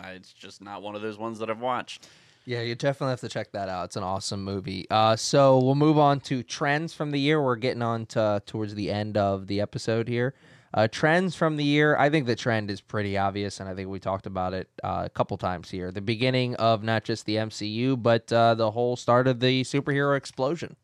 It's 0.00 0.32
just 0.32 0.62
not 0.62 0.82
one 0.82 0.94
of 0.94 1.02
those 1.02 1.18
ones 1.18 1.38
that 1.40 1.50
I've 1.50 1.60
watched. 1.60 2.08
Yeah, 2.44 2.60
you 2.62 2.74
definitely 2.74 3.12
have 3.12 3.20
to 3.20 3.28
check 3.28 3.52
that 3.52 3.68
out. 3.68 3.84
It's 3.86 3.96
an 3.96 4.02
awesome 4.02 4.42
movie. 4.42 4.86
Uh, 4.90 5.14
so 5.16 5.58
we'll 5.58 5.76
move 5.76 5.96
on 5.98 6.18
to 6.20 6.42
trends 6.42 6.92
from 6.92 7.12
the 7.12 7.20
year. 7.20 7.40
We're 7.40 7.56
getting 7.56 7.82
on 7.82 8.06
to 8.06 8.42
towards 8.46 8.74
the 8.74 8.90
end 8.90 9.16
of 9.16 9.46
the 9.46 9.60
episode 9.60 10.08
here. 10.08 10.34
Uh, 10.74 10.88
trends 10.88 11.34
from 11.34 11.56
the 11.56 11.64
year. 11.64 11.96
I 11.98 12.08
think 12.08 12.26
the 12.26 12.36
trend 12.36 12.70
is 12.70 12.80
pretty 12.80 13.18
obvious, 13.18 13.60
and 13.60 13.68
I 13.68 13.74
think 13.74 13.90
we 13.90 14.00
talked 14.00 14.26
about 14.26 14.54
it 14.54 14.68
uh, 14.82 15.02
a 15.04 15.10
couple 15.10 15.36
times 15.36 15.70
here. 15.70 15.90
The 15.90 16.00
beginning 16.00 16.54
of 16.56 16.82
not 16.82 17.04
just 17.04 17.26
the 17.26 17.36
MCU, 17.36 18.02
but 18.02 18.32
uh, 18.32 18.54
the 18.54 18.70
whole 18.70 18.96
start 18.96 19.28
of 19.28 19.40
the 19.40 19.62
superhero 19.64 20.16
explosion. 20.16 20.76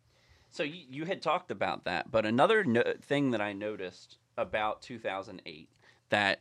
So 0.51 0.62
you, 0.62 0.84
you 0.91 1.05
had 1.07 1.22
talked 1.22 1.51
about 1.51 1.84
that, 1.84 2.11
but 2.11 2.26
another 2.26 2.64
no- 2.64 2.95
thing 3.01 3.30
that 3.30 3.41
I 3.41 3.53
noticed 3.53 4.18
about 4.36 4.82
2008 4.82 5.68
that 6.11 6.41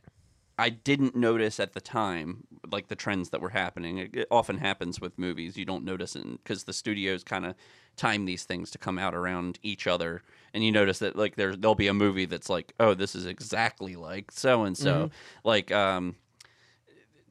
I 0.60 0.70
didn't 0.70 1.16
notice 1.16 1.60
at 1.60 1.74
the 1.74 1.82
time, 1.82 2.48
like 2.70 2.88
the 2.88 2.96
trends 2.96 3.30
that 3.30 3.42
were 3.42 3.50
happening. 3.50 4.00
It, 4.00 4.16
it 4.16 4.28
often 4.32 4.58
happens 4.58 5.00
with 5.00 5.20
movies. 5.20 5.56
You 5.56 5.66
don't 5.66 5.86
notice 5.86 6.16
it 6.16 6.26
because 6.44 6.64
the 6.64 6.74
studios 6.74 7.24
kind 7.24 7.46
of 7.46 7.56
time 7.96 8.26
these 8.26 8.44
things 8.44 8.72
to 8.72 8.78
come 8.78 8.98
out 8.98 9.14
around 9.14 9.60
each 9.62 9.86
other, 9.88 10.24
and 10.54 10.64
you 10.64 10.72
notice 10.72 11.00
that 11.00 11.16
like 11.16 11.36
there 11.36 11.56
there'll 11.56 11.76
be 11.76 11.88
a 11.88 11.94
movie 11.94 12.26
that's 12.26 12.50
like, 12.50 12.74
oh, 12.80 12.94
this 12.94 13.16
is 13.16 13.26
exactly 13.26 13.96
like 13.96 14.32
so 14.32 14.64
and 14.64 14.78
so. 14.78 15.12
Like, 15.44 15.72
um, 15.72 16.16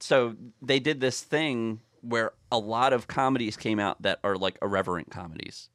so 0.00 0.36
they 0.62 0.78
did 0.78 1.00
this 1.00 1.22
thing 1.22 1.80
where 2.00 2.32
a 2.52 2.58
lot 2.58 2.92
of 2.92 3.08
comedies 3.08 3.56
came 3.56 3.80
out 3.80 4.00
that 4.02 4.20
are 4.22 4.36
like 4.36 4.58
irreverent 4.62 5.10
comedies. 5.10 5.68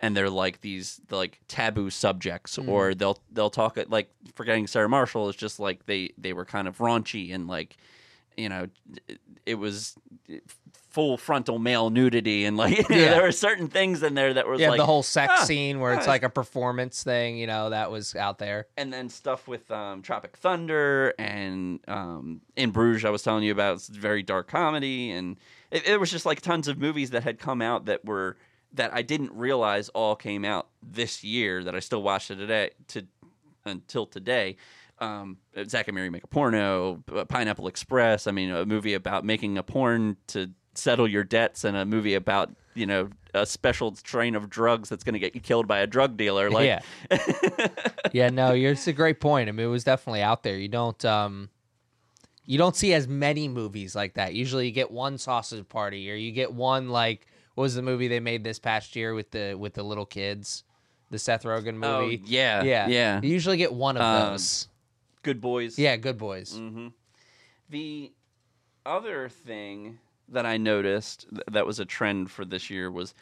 And 0.00 0.16
they're 0.16 0.30
like 0.30 0.62
these 0.62 1.00
like 1.10 1.40
taboo 1.46 1.88
subjects 1.88 2.58
or 2.58 2.92
they'll 2.92 3.20
they'll 3.30 3.50
talk 3.50 3.78
like 3.88 4.10
forgetting 4.34 4.66
Sarah 4.66 4.88
Marshall 4.88 5.28
is 5.28 5.36
just 5.36 5.60
like 5.60 5.86
they 5.86 6.12
they 6.18 6.32
were 6.32 6.44
kind 6.44 6.66
of 6.66 6.78
raunchy 6.78 7.32
and 7.32 7.46
like 7.46 7.76
you 8.36 8.48
know, 8.48 8.66
it 9.46 9.54
was 9.54 9.94
full 10.92 11.16
frontal 11.16 11.58
male 11.58 11.90
nudity 11.90 12.44
and 12.44 12.56
like 12.56 12.76
Yeah. 12.90 13.10
there 13.10 13.22
were 13.22 13.32
certain 13.32 13.68
things 13.68 14.02
in 14.02 14.14
there 14.14 14.34
that 14.34 14.46
was 14.46 14.60
Yeah, 14.60 14.70
like 14.70 14.78
the 14.78 14.86
whole 14.86 15.02
sex 15.02 15.32
ah, 15.38 15.44
scene 15.44 15.80
where 15.80 15.94
it's 15.94 16.06
ah. 16.06 16.10
like 16.10 16.22
a 16.22 16.28
performance 16.28 17.02
thing, 17.02 17.38
you 17.38 17.46
know, 17.46 17.70
that 17.70 17.90
was 17.90 18.14
out 18.14 18.38
there. 18.38 18.66
and 18.76 18.92
then 18.92 19.08
stuff 19.08 19.48
with 19.48 19.70
um, 19.70 20.02
Tropic 20.02 20.36
Thunder 20.36 21.14
and 21.18 21.80
um, 21.88 22.42
in 22.56 22.70
Bruges, 22.70 23.04
I 23.04 23.10
was 23.10 23.22
telling 23.22 23.42
you 23.44 23.52
about 23.52 23.76
it's 23.76 23.88
very 23.88 24.22
dark 24.22 24.48
comedy, 24.48 25.10
and 25.10 25.36
it, 25.70 25.86
it 25.88 26.00
was 26.00 26.10
just 26.10 26.26
like 26.26 26.40
tons 26.42 26.68
of 26.68 26.78
movies 26.78 27.10
that 27.10 27.22
had 27.22 27.38
come 27.38 27.62
out 27.62 27.86
that 27.86 28.04
were 28.04 28.36
that 28.74 28.92
I 28.94 29.02
didn't 29.02 29.32
realize 29.32 29.88
all 29.90 30.16
came 30.16 30.44
out 30.44 30.68
this 30.82 31.22
year 31.24 31.62
that 31.64 31.74
I 31.74 31.80
still 31.80 32.02
watched 32.02 32.30
it 32.30 32.36
today 32.36 32.70
to 32.88 33.06
until 33.64 34.06
today. 34.06 34.56
Um, 34.98 35.38
Zack 35.66 35.88
and 35.88 35.94
Miri 35.96 36.10
make 36.10 36.22
a 36.24 36.28
porno, 36.28 37.02
Pineapple 37.28 37.66
Express. 37.66 38.26
I 38.26 38.30
mean, 38.30 38.50
a 38.50 38.64
movie 38.64 38.94
about 38.94 39.24
making 39.24 39.58
a 39.58 39.62
porn 39.62 40.16
to 40.28 40.50
settle 40.74 41.06
your 41.08 41.24
debts, 41.24 41.64
and 41.64 41.76
a 41.76 41.84
movie 41.84 42.14
about 42.14 42.50
you 42.74 42.86
know 42.86 43.10
a 43.34 43.46
special 43.46 43.94
strain 43.94 44.34
of 44.34 44.50
drugs 44.50 44.88
that's 44.88 45.04
going 45.04 45.12
to 45.14 45.18
get 45.18 45.34
you 45.34 45.40
killed 45.40 45.66
by 45.66 45.78
a 45.78 45.86
drug 45.86 46.16
dealer. 46.18 46.50
Like, 46.50 46.66
yeah. 46.66 46.80
yeah, 48.12 48.28
no, 48.28 48.52
it's 48.54 48.86
a 48.86 48.92
great 48.92 49.20
point. 49.20 49.48
I 49.48 49.52
mean, 49.52 49.66
it 49.66 49.70
was 49.70 49.84
definitely 49.84 50.22
out 50.22 50.42
there. 50.42 50.56
You 50.56 50.68
don't 50.68 51.02
um 51.04 51.48
you 52.44 52.58
don't 52.58 52.74
see 52.76 52.92
as 52.92 53.06
many 53.08 53.48
movies 53.48 53.94
like 53.94 54.14
that. 54.14 54.34
Usually 54.34 54.66
you 54.66 54.72
get 54.72 54.90
one 54.90 55.16
sausage 55.18 55.68
party 55.68 56.10
or 56.10 56.14
you 56.14 56.32
get 56.32 56.52
one 56.52 56.88
like 56.88 57.26
what 57.54 57.62
was 57.62 57.74
the 57.74 57.82
movie 57.82 58.08
they 58.08 58.20
made 58.20 58.44
this 58.44 58.58
past 58.58 58.96
year 58.96 59.14
with 59.14 59.30
the 59.30 59.54
with 59.54 59.74
the 59.74 59.82
little 59.82 60.06
kids? 60.06 60.64
The 61.10 61.18
Seth 61.18 61.42
Rogen 61.44 61.78
Oh, 61.84 62.00
movie. 62.02 62.22
yeah, 62.24 62.62
yeah. 62.62 62.88
yeah. 62.88 63.20
You 63.22 63.28
usually 63.30 63.58
get 63.58 63.72
one 63.72 63.96
of 63.98 64.02
Um, 64.02 64.32
those. 64.32 64.68
Good 65.22 65.40
Boys. 65.42 65.78
Yeah, 65.78 65.96
good 65.96 66.16
boys. 66.18 66.54
hmm 66.56 66.88
The 67.70 68.12
other 68.84 69.28
thing 69.28 69.98
that 70.32 70.46
I 70.46 70.56
noticed 70.56 71.26
th- 71.30 71.42
that 71.52 71.66
was 71.66 71.78
a 71.78 71.84
trend 71.84 72.30
for 72.30 72.44
this 72.44 72.68
year 72.70 72.90
was 72.90 73.14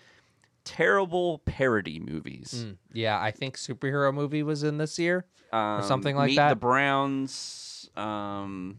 terrible 0.65 1.39
parody 1.45 1.99
movies. 1.99 2.65
Mm, 2.67 2.77
Yeah, 2.93 3.21
I 3.21 3.31
think 3.31 3.57
superhero 3.57 4.13
movie 4.13 4.43
was 4.43 4.63
in 4.63 4.79
this 4.79 4.99
year. 4.99 5.25
Um, 5.53 5.83
something 5.83 6.17
like 6.17 6.31
Meet 6.31 6.37
that? 6.37 6.49
The 6.51 6.57
Browns. 6.57 7.91
Um, 7.97 8.79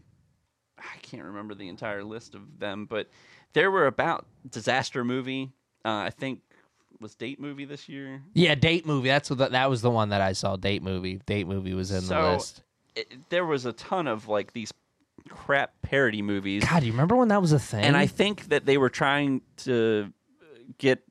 I 0.78 0.96
can't 1.02 1.24
remember 1.24 1.54
the 1.54 1.68
entire 1.68 2.02
list 2.04 2.34
of 2.34 2.58
them, 2.58 2.86
but 2.86 3.08
there 3.52 3.70
were 3.70 3.86
about 3.86 4.26
disaster 4.48 5.04
movie. 5.04 5.52
Uh, 5.84 6.06
I 6.06 6.10
think 6.10 6.40
was 7.00 7.14
date 7.14 7.40
movie 7.40 7.64
this 7.64 7.88
year. 7.88 8.22
Yeah, 8.32 8.54
date 8.54 8.86
movie. 8.86 9.08
That's 9.08 9.28
what 9.28 9.38
the, 9.38 9.48
that 9.48 9.68
was 9.68 9.82
the 9.82 9.90
one 9.90 10.10
that 10.10 10.20
I 10.20 10.32
saw. 10.32 10.56
Date 10.56 10.82
movie. 10.82 11.20
Date 11.26 11.46
movie 11.46 11.74
was 11.74 11.90
in 11.90 12.06
the 12.06 12.22
list. 12.32 12.62
It, 12.94 13.28
there 13.30 13.44
was 13.44 13.66
a 13.66 13.72
ton 13.72 14.06
of 14.06 14.28
like 14.28 14.52
these 14.52 14.72
crap 15.28 15.72
parody 15.82 16.22
movies. 16.22 16.64
God, 16.64 16.82
you 16.82 16.92
remember 16.92 17.16
when 17.16 17.28
that 17.28 17.40
was 17.40 17.52
a 17.52 17.58
thing? 17.58 17.84
and 17.84 17.96
I 17.96 18.06
think 18.06 18.48
that 18.48 18.66
they 18.66 18.78
were 18.78 18.90
trying 18.90 19.42
to 19.58 20.12
get 20.78 21.02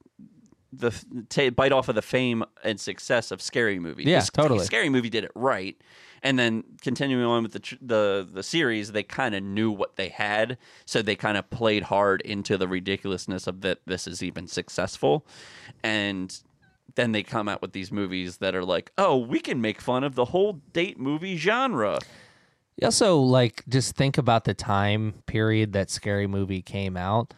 the 0.74 0.92
ta 1.30 1.50
bite 1.50 1.72
off 1.72 1.90
of 1.90 1.96
the 1.96 2.02
fame 2.02 2.44
and 2.64 2.80
success 2.80 3.32
of 3.32 3.42
Scary 3.42 3.80
Movie. 3.80 4.04
Yeah, 4.04 4.22
totally. 4.22 4.66
Scary 4.66 4.90
Movie 4.90 5.10
did 5.10 5.24
it 5.26 5.32
right, 5.36 5.76
and 6.24 6.40
then 6.40 6.64
continuing 6.82 7.26
on 7.26 7.44
with 7.44 7.52
the 7.52 7.60
tr- 7.60 7.76
the 7.82 8.28
the 8.32 8.44
series, 8.44 8.92
they 8.94 9.04
kind 9.04 9.36
of 9.36 9.44
knew 9.44 9.70
what 9.70 9.98
they 9.98 10.10
had, 10.10 10.58
so 10.86 11.02
they 11.02 11.16
kind 11.16 11.38
of 11.38 11.50
played 11.50 11.84
hard 11.84 12.22
into 12.22 12.58
the 12.58 12.68
ridiculousness 12.68 13.48
of 13.48 13.62
that 13.62 13.80
this 13.86 14.08
is 14.08 14.24
even 14.24 14.48
successful, 14.48 15.26
and. 15.84 16.42
Then 16.96 17.14
they 17.14 17.24
come 17.24 17.48
out 17.48 17.62
with 17.62 17.72
these 17.72 17.90
movies 17.90 18.40
that 18.40 18.54
are 18.54 18.66
like, 18.66 18.92
oh, 18.98 19.16
we 19.16 19.40
can 19.40 19.62
make 19.62 19.80
fun 19.80 20.04
of 20.04 20.16
the 20.16 20.26
whole 20.26 20.60
date 20.74 21.00
movie 21.00 21.38
genre. 21.38 22.00
You 22.82 22.88
also 22.88 23.18
like 23.20 23.64
just 23.70 23.96
think 23.96 24.18
about 24.18 24.44
the 24.46 24.54
time 24.56 25.14
period 25.28 25.74
that 25.74 25.90
Scary 25.92 26.26
Movie 26.28 26.64
came 26.64 26.98
out. 26.98 27.34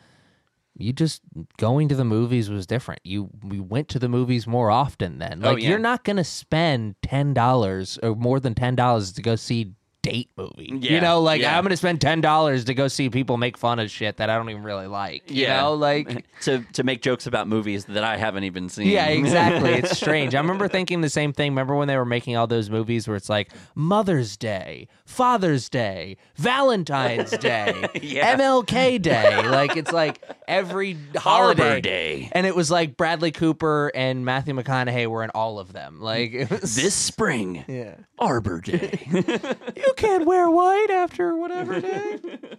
You 0.76 0.94
just 0.94 1.22
going 1.58 1.90
to 1.90 1.96
the 1.96 2.06
movies 2.06 2.50
was 2.50 2.66
different. 2.66 3.02
You 3.04 3.30
we 3.44 3.60
went 3.60 3.90
to 3.90 4.00
the 4.00 4.10
movies 4.10 4.48
more 4.48 4.72
often 4.72 5.20
then. 5.20 5.42
Oh, 5.44 5.52
Like 5.52 5.62
yeah. 5.62 5.70
you're 5.70 5.80
not 5.80 6.04
gonna 6.06 6.24
spend 6.24 6.96
ten 7.04 7.34
dollars 7.34 8.00
or 8.02 8.16
more 8.16 8.40
than 8.40 8.56
ten 8.56 8.76
dollars 8.76 9.12
to 9.12 9.22
go 9.22 9.36
see 9.36 9.74
date 10.04 10.30
movie. 10.38 10.70
you 10.82 11.02
know, 11.02 11.22
like 11.22 11.42
yeah. 11.42 11.58
I'm 11.58 11.64
gonna 11.64 11.76
spend 11.78 12.00
ten 12.02 12.22
dollars 12.22 12.66
to 12.66 12.74
go 12.76 12.88
see 12.88 13.10
people 13.10 13.38
make 13.38 13.58
fun 13.58 13.80
of 13.80 13.90
shit 13.90 14.18
that 14.18 14.30
I 14.30 14.36
don't 14.36 14.50
even 14.52 14.62
really 14.64 14.86
like. 14.86 15.32
You 15.32 15.48
know, 15.48 15.74
like 15.74 16.26
to 16.42 16.64
to 16.74 16.84
make 16.84 17.02
jokes 17.02 17.26
about 17.26 17.48
movies 17.48 17.86
that 17.86 18.04
I 18.04 18.18
haven't 18.18 18.44
even 18.44 18.70
seen. 18.70 18.88
Yeah, 18.90 19.08
exactly. 19.08 19.72
It's 19.72 19.98
strange. 19.98 20.36
I 20.36 20.40
remember 20.42 20.68
thinking 20.68 21.02
the 21.02 21.10
same 21.10 21.34
thing. 21.34 21.52
Remember 21.52 21.76
when 21.76 21.88
they 21.88 21.98
were 21.98 22.06
making 22.06 22.36
all 22.38 22.46
those 22.46 22.70
movies 22.70 23.08
where 23.08 23.18
it's 23.18 23.30
like 23.30 23.52
Mother's 23.76 24.38
Day, 24.38 24.88
Father's 25.06 25.70
Day, 25.70 26.18
Valentine's 26.36 27.32
Day, 27.32 27.88
Yeah. 28.02 28.36
MLK 28.38 29.02
Day. 29.02 29.48
Like 29.48 29.78
it's 29.78 29.92
like 29.94 30.22
every 30.48 30.98
holiday. 31.16 31.64
Arbor 31.64 31.82
Day. 31.82 32.30
And 32.34 32.46
it 32.46 32.56
was 32.56 32.70
like 32.70 32.98
Bradley 32.98 33.32
Cooper 33.32 33.92
and 33.96 34.26
Matthew 34.26 34.54
McConaughey 34.54 35.08
were 35.08 35.24
in 35.24 35.30
all 35.30 35.60
of 35.60 35.72
them. 35.74 36.02
Like 36.02 36.34
it 36.34 36.50
was 36.50 36.76
This 36.76 36.94
spring, 36.94 37.64
Yeah. 37.70 37.96
Arbor 38.20 38.60
Day. 38.62 39.00
You 39.10 39.93
can't 39.94 40.26
wear 40.26 40.50
white 40.50 40.90
after 40.92 41.36
whatever 41.38 41.80
day. 41.82 42.20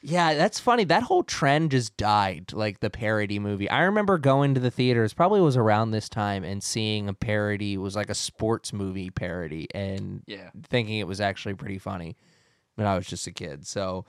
Yeah, 0.00 0.34
that's 0.34 0.60
funny. 0.60 0.84
That 0.84 1.02
whole 1.02 1.24
trend 1.24 1.72
just 1.72 1.96
died, 1.96 2.52
like 2.52 2.78
the 2.78 2.88
parody 2.88 3.40
movie. 3.40 3.68
I 3.68 3.82
remember 3.82 4.16
going 4.16 4.54
to 4.54 4.60
the 4.60 4.70
theaters, 4.70 5.12
probably 5.12 5.40
was 5.40 5.56
around 5.56 5.90
this 5.90 6.08
time, 6.08 6.44
and 6.44 6.62
seeing 6.62 7.08
a 7.08 7.12
parody. 7.12 7.74
It 7.74 7.78
was 7.78 7.96
like 7.96 8.08
a 8.08 8.14
sports 8.14 8.72
movie 8.72 9.10
parody, 9.10 9.66
and 9.74 10.22
Yeah. 10.26 10.50
thinking 10.70 10.98
it 11.00 11.08
was 11.08 11.20
actually 11.20 11.54
pretty 11.54 11.78
funny 11.78 12.16
when 12.76 12.86
I 12.86 12.94
was 12.96 13.08
just 13.08 13.26
a 13.26 13.32
kid. 13.32 13.66
So, 13.66 14.06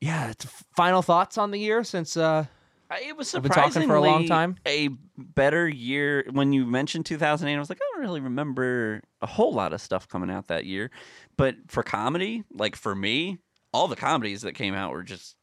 yeah, 0.00 0.30
it's 0.30 0.46
final 0.74 1.02
thoughts 1.02 1.36
on 1.36 1.50
the 1.50 1.60
year 1.60 1.84
since 1.84 2.16
uh, 2.16 2.46
I- 2.46 2.48
It 2.90 3.16
was 3.16 3.32
talking 3.32 3.42
for 3.86 3.96
a 3.96 4.00
long 4.00 4.26
surprisingly 4.26 4.28
time. 4.28 4.56
A 4.66 4.88
better 5.18 5.68
year. 5.68 6.24
When 6.30 6.52
you 6.52 6.66
mentioned 6.66 7.06
2008, 7.06 7.54
I 7.54 7.58
was 7.58 7.68
like, 7.68 7.78
I 7.78 7.86
don't 7.94 8.02
really 8.02 8.20
remember 8.20 9.02
a 9.20 9.26
whole 9.26 9.52
lot 9.52 9.72
of 9.72 9.80
stuff 9.80 10.08
coming 10.08 10.30
out 10.30 10.48
that 10.48 10.66
year. 10.66 10.90
But 11.36 11.56
for 11.68 11.82
comedy, 11.82 12.44
like 12.52 12.76
for 12.76 12.94
me, 12.94 13.38
all 13.72 13.88
the 13.88 13.96
comedies 13.96 14.42
that 14.42 14.52
came 14.52 14.74
out 14.74 14.92
were 14.92 15.02
just 15.02 15.36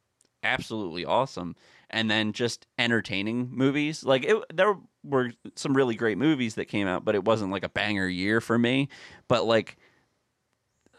absolutely 0.43 1.05
awesome. 1.05 1.55
And 1.89 2.09
then 2.09 2.33
just 2.33 2.65
entertaining 2.79 3.49
movies. 3.51 4.03
Like 4.03 4.23
it, 4.25 4.37
there 4.53 4.75
were 5.03 5.31
some 5.55 5.75
really 5.75 5.95
great 5.95 6.17
movies 6.17 6.55
that 6.55 6.65
came 6.65 6.87
out, 6.87 7.05
but 7.05 7.13
it 7.13 7.25
wasn't 7.25 7.51
like 7.51 7.63
a 7.63 7.69
banger 7.69 8.07
year 8.07 8.41
for 8.41 8.57
me. 8.57 8.87
But 9.27 9.45
like 9.45 9.77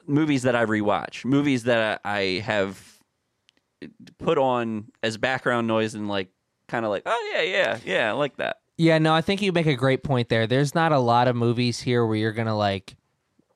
movies 0.06 0.42
that 0.42 0.54
I 0.54 0.66
rewatch, 0.66 1.24
movies 1.24 1.64
that 1.64 2.00
I 2.04 2.42
have 2.44 3.00
put 4.18 4.38
on 4.38 4.86
as 5.02 5.16
background 5.16 5.66
noise 5.66 5.94
and 5.94 6.08
like 6.08 6.28
kind 6.68 6.84
of 6.84 6.90
like, 6.90 7.02
oh 7.06 7.32
yeah, 7.34 7.42
yeah, 7.42 7.78
yeah, 7.84 8.08
I 8.08 8.12
like 8.12 8.36
that. 8.36 8.58
Yeah, 8.76 8.98
no, 8.98 9.14
I 9.14 9.20
think 9.20 9.40
you 9.40 9.52
make 9.52 9.66
a 9.66 9.76
great 9.76 10.02
point 10.02 10.28
there. 10.28 10.46
There's 10.46 10.74
not 10.74 10.92
a 10.92 10.98
lot 10.98 11.28
of 11.28 11.36
movies 11.36 11.80
here 11.80 12.04
where 12.04 12.16
you're 12.16 12.32
gonna 12.32 12.56
like 12.56 12.96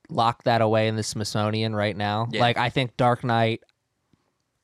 lock 0.09 0.44
that 0.44 0.61
away 0.61 0.88
in 0.88 0.96
the 0.96 1.02
Smithsonian 1.02 1.74
right 1.74 1.96
now. 1.96 2.28
Yeah. 2.30 2.40
Like 2.40 2.56
I 2.56 2.70
think 2.70 2.96
Dark 2.96 3.24
Knight, 3.24 3.62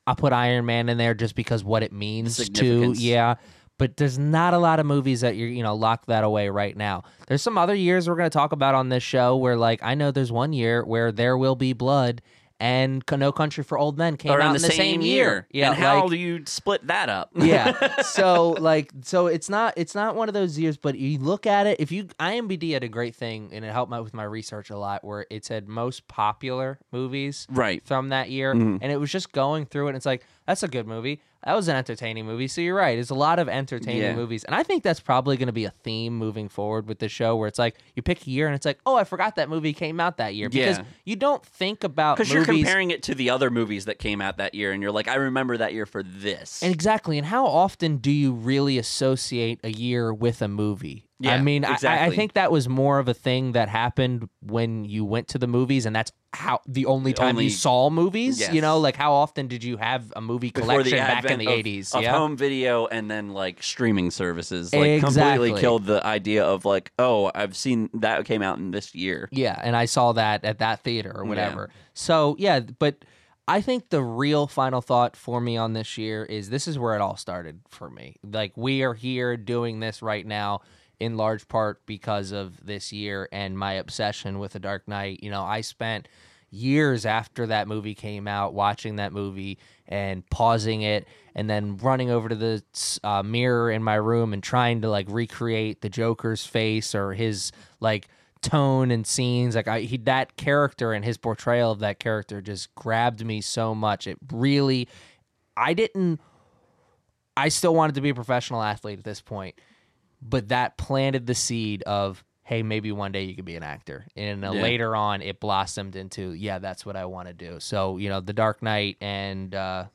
I'll 0.07 0.15
put 0.15 0.33
Iron 0.33 0.65
Man 0.65 0.89
in 0.89 0.97
there 0.97 1.13
just 1.13 1.35
because 1.35 1.63
what 1.63 1.83
it 1.83 1.91
means 1.91 2.49
to 2.49 2.93
yeah. 2.93 3.35
But 3.77 3.97
there's 3.97 4.17
not 4.17 4.53
a 4.53 4.57
lot 4.57 4.79
of 4.79 4.85
movies 4.85 5.19
that 5.21 5.35
you're 5.35 5.49
you 5.49 5.61
know 5.61 5.75
lock 5.75 6.05
that 6.05 6.23
away 6.23 6.47
right 6.49 6.75
now. 6.75 7.03
There's 7.27 7.41
some 7.41 7.57
other 7.57 7.75
years 7.75 8.07
we're 8.07 8.15
gonna 8.15 8.29
talk 8.29 8.53
about 8.53 8.75
on 8.75 8.87
this 8.89 9.03
show 9.03 9.35
where 9.35 9.57
like 9.57 9.81
I 9.83 9.95
know 9.95 10.11
there's 10.11 10.31
one 10.31 10.53
year 10.53 10.85
where 10.85 11.11
There 11.11 11.37
Will 11.37 11.55
Be 11.55 11.73
Blood 11.73 12.21
and 12.59 13.03
No 13.11 13.31
Country 13.31 13.63
for 13.63 13.77
Old 13.77 13.97
Men 13.97 14.15
came 14.17 14.31
out 14.31 14.39
in 14.41 14.47
in 14.47 14.53
the, 14.53 14.59
same, 14.59 15.01
year. 15.01 15.47
Yeah, 15.51 15.69
and 15.71 15.75
how 15.75 16.01
like- 16.01 16.09
do 16.11 16.15
you 16.15 16.43
split 16.45 16.87
that 16.87 17.09
up? 17.09 17.31
yeah. 17.35 17.73
So 18.03 18.51
like 18.51 18.91
so 19.01 19.27
it's 19.27 19.49
not 19.49 19.73
it's 19.77 19.93
not 19.95 20.15
one 20.15 20.27
of 20.29 20.33
those 20.33 20.57
years, 20.57 20.77
but 20.77 20.97
you 20.97 21.19
look 21.19 21.45
at 21.45 21.67
it, 21.67 21.79
if 21.79 21.91
you 21.91 22.05
IMBD 22.19 22.73
had 22.73 22.83
a 22.83 22.87
great 22.87 23.15
thing 23.15 23.49
and 23.51 23.65
it 23.65 23.71
helped 23.71 23.89
my, 23.89 23.99
with 23.99 24.13
my 24.13 24.23
research 24.23 24.69
a 24.69 24.77
lot 24.77 25.03
where 25.03 25.25
it 25.29 25.43
said 25.43 25.67
most 25.67 26.07
popular 26.07 26.79
movies 26.91 27.45
right. 27.49 27.85
from 27.85 28.09
that 28.09 28.29
year 28.29 28.53
Mhm. 28.53 28.79
and 28.81 28.91
it 28.91 28.97
was 28.97 29.11
just 29.11 29.31
going 29.31 29.65
through 29.65 29.87
it 29.87 29.89
and 29.89 29.97
it's 29.97 30.05
like, 30.05 30.25
that's 30.47 30.63
a 30.63 30.67
good 30.67 30.87
movie. 30.87 31.21
That 31.45 31.55
was 31.55 31.67
an 31.67 31.75
entertaining 31.75 32.25
movie. 32.25 32.47
So 32.47 32.59
you're 32.59 32.75
right. 32.75 32.97
It's 32.97 33.11
a 33.11 33.15
lot 33.15 33.37
of 33.37 33.47
entertaining 33.47 34.01
Yeah. 34.01 34.15
movies. 34.15 34.43
And 34.45 34.55
I 34.55 34.63
think 34.63 34.81
that's 34.83 34.99
probably 34.99 35.37
going 35.37 35.45
to 35.45 35.53
be 35.53 35.65
a 35.65 35.69
theme 35.69 36.17
moving 36.17 36.49
forward 36.49 36.87
with 36.87 36.97
the 36.97 37.07
show 37.07 37.35
where 37.35 37.47
it's 37.47 37.59
like 37.59 37.75
you 37.95 38.01
pick 38.01 38.25
a 38.25 38.29
year 38.31 38.47
and 38.47 38.55
it's 38.55 38.65
like, 38.65 38.79
oh, 38.85 38.95
I 38.95 39.03
forgot 39.03 39.35
that 39.35 39.47
movie 39.47 39.71
came 39.73 39.99
out 39.99 40.17
that 40.17 40.33
year. 40.33 40.49
Because 40.49 40.79
Yeah. 40.79 40.85
you 41.05 41.15
don't 41.15 41.45
think 41.45 41.83
about 41.83 42.17
Because 42.17 42.33
you're 42.33 42.45
comparing 42.45 42.89
it 42.89 43.03
to 43.03 43.13
the 43.13 43.29
other 43.29 43.51
movies 43.51 43.85
that 43.85 43.99
came 43.99 44.21
out 44.21 44.37
that 44.37 44.55
year, 44.55 44.71
and 44.71 44.81
you're 44.81 44.91
like, 44.91 45.07
I 45.07 45.15
remember 45.15 45.55
that 45.57 45.73
year 45.73 45.85
for 45.85 46.01
this. 46.01 46.63
And 46.63 46.73
exactly. 46.73 47.17
And 47.19 47.27
how 47.27 47.45
often 47.45 47.97
do 47.97 48.09
you 48.11 48.33
really 48.33 48.79
associate 48.79 49.59
a 49.63 49.69
year 49.69 50.11
with 50.13 50.41
a 50.41 50.47
movie? 50.47 51.07
Yeah, 51.19 51.35
I 51.35 51.41
mean, 51.41 51.63
I- 51.63 51.77
I, 51.83 52.05
I 52.07 52.09
think 52.09 52.33
that 52.33 52.51
was 52.51 52.67
more 52.67 52.99
of 52.99 53.07
a 53.07 53.13
thing 53.13 53.53
that 53.53 53.69
happened 53.69 54.27
when 54.41 54.83
you 54.83 55.05
went 55.05 55.27
to 55.29 55.37
the 55.37 55.47
movies, 55.47 55.85
and 55.85 55.95
that's 55.95 56.11
how 56.35 56.61
the 56.67 56.85
only 56.85 57.11
The 57.13 57.17
time 57.17 57.29
only- 57.35 57.45
you 57.45 57.49
saw 57.49 57.89
movies. 57.89 58.47
You 58.53 58.61
know, 58.61 58.77
like 58.79 58.95
how 58.95 59.13
often 59.13 59.47
did 59.47 59.63
you 59.63 59.77
have 59.77 60.11
a 60.15 60.21
movie 60.21 60.51
collection 60.51 60.97
back 60.97 61.25
in 61.25 61.39
the 61.39 61.47
of- 61.47 61.53
eighties? 61.53 61.93
of 61.95 62.03
Yeah. 62.03 62.11
home 62.17 62.35
video 62.37 62.85
and 62.87 63.09
then 63.09 63.29
like 63.33 63.63
streaming 63.63 64.11
services, 64.11 64.73
like 64.73 64.81
Exactly. 65.01 65.21
completely 65.49 65.61
killed 65.61 65.85
the 65.85 66.05
idea 66.05 66.43
of 66.43 66.65
like, 66.65 66.91
oh, 66.99 67.31
I've 67.33 67.55
seen 67.55 67.89
that 67.93 68.25
came 68.25 68.41
out 68.41 68.57
in 68.57 68.71
this 68.71 68.93
year. 68.93 69.29
Yeah, 69.31 69.59
and 69.63 69.75
I 69.75 69.85
saw 69.85 70.11
that 70.11 70.43
at 70.45 70.59
that 70.59 70.81
theater 70.83 71.11
or 71.15 71.25
whatever. 71.25 71.69
So 71.93 72.35
yeah, 72.37 72.59
but 72.59 72.95
I 73.47 73.61
think 73.61 73.89
the 73.89 74.01
real 74.01 74.47
final 74.47 74.81
thought 74.81 75.15
for 75.15 75.39
me 75.39 75.55
on 75.55 75.73
this 75.73 75.97
year 75.97 76.23
is 76.25 76.49
this 76.49 76.67
is 76.67 76.79
where 76.79 76.95
it 76.95 77.01
all 77.01 77.15
started 77.15 77.59
for 77.69 77.89
me. 77.89 78.15
Like 78.23 78.53
we 78.55 78.81
are 78.83 78.93
here 78.95 79.37
doing 79.37 79.79
this 79.79 80.01
right 80.01 80.25
now 80.25 80.61
in 80.99 81.17
large 81.17 81.47
part 81.47 81.85
because 81.85 82.31
of 82.31 82.65
this 82.65 82.91
year 82.91 83.27
and 83.31 83.57
my 83.57 83.73
obsession 83.73 84.39
with 84.39 84.53
The 84.53 84.59
Dark 84.59 84.87
Knight. 84.87 85.21
You 85.23 85.29
know, 85.29 85.43
I 85.43 85.61
spent 85.61 86.07
years 86.49 87.05
after 87.05 87.47
that 87.47 87.67
movie 87.67 87.95
came 87.95 88.27
out 88.27 88.53
watching 88.53 88.95
that 88.97 89.11
movie 89.11 89.57
and 89.87 90.27
pausing 90.29 90.81
it 90.81 91.07
and 91.33 91.49
then 91.49 91.77
running 91.77 92.09
over 92.09 92.29
to 92.29 92.35
the 92.35 92.63
uh, 93.03 93.21
mirror 93.23 93.69
in 93.69 93.83
my 93.83 93.95
room 93.95 94.33
and 94.33 94.41
trying 94.41 94.81
to 94.81 94.89
like 94.89 95.07
recreate 95.09 95.81
the 95.81 95.89
Joker's 95.89 96.45
face 96.45 96.95
or 96.95 97.13
his 97.13 97.51
like 97.79 98.07
tone 98.41 98.91
and 98.91 99.05
scenes. 99.05 99.55
Like 99.55 99.67
I, 99.67 99.81
he 99.81 99.97
that 99.97 100.37
character 100.37 100.93
and 100.93 101.03
his 101.03 101.17
portrayal 101.17 101.71
of 101.71 101.79
that 101.79 101.99
character 101.99 102.41
just 102.41 102.73
grabbed 102.75 103.25
me 103.25 103.41
so 103.41 103.75
much. 103.75 104.07
It 104.07 104.17
really 104.31 104.87
i 105.57 105.73
didn't 105.73 106.19
i 107.37 107.49
still 107.49 107.73
wanted 107.73 107.95
to 107.95 108.01
be 108.01 108.09
a 108.09 108.15
professional 108.15 108.61
athlete 108.61 108.99
at 108.99 109.05
this 109.05 109.21
point 109.21 109.55
but 110.27 110.49
that 110.49 110.77
planted 110.77 111.25
the 111.27 111.35
seed 111.35 111.83
of 111.83 112.23
hey 112.43 112.61
maybe 112.63 112.91
one 112.91 113.11
day 113.11 113.23
you 113.23 113.35
could 113.35 113.45
be 113.45 113.55
an 113.55 113.63
actor 113.63 114.05
and 114.15 114.43
uh, 114.45 114.51
Yeah. 114.53 114.61
later 114.61 114.95
on 114.95 115.21
it 115.21 115.39
blossomed 115.39 115.95
into 115.95 116.33
yeah 116.33 116.59
that's 116.59 116.85
what 116.85 116.95
i 116.95 117.05
want 117.05 117.27
to 117.27 117.33
do 117.33 117.59
so 117.59 117.97
you 117.97 118.09
know 118.09 118.21
the 118.21 118.33
dark 118.33 118.61
knight 118.61 118.97
and 119.01 119.53
uh 119.53 119.85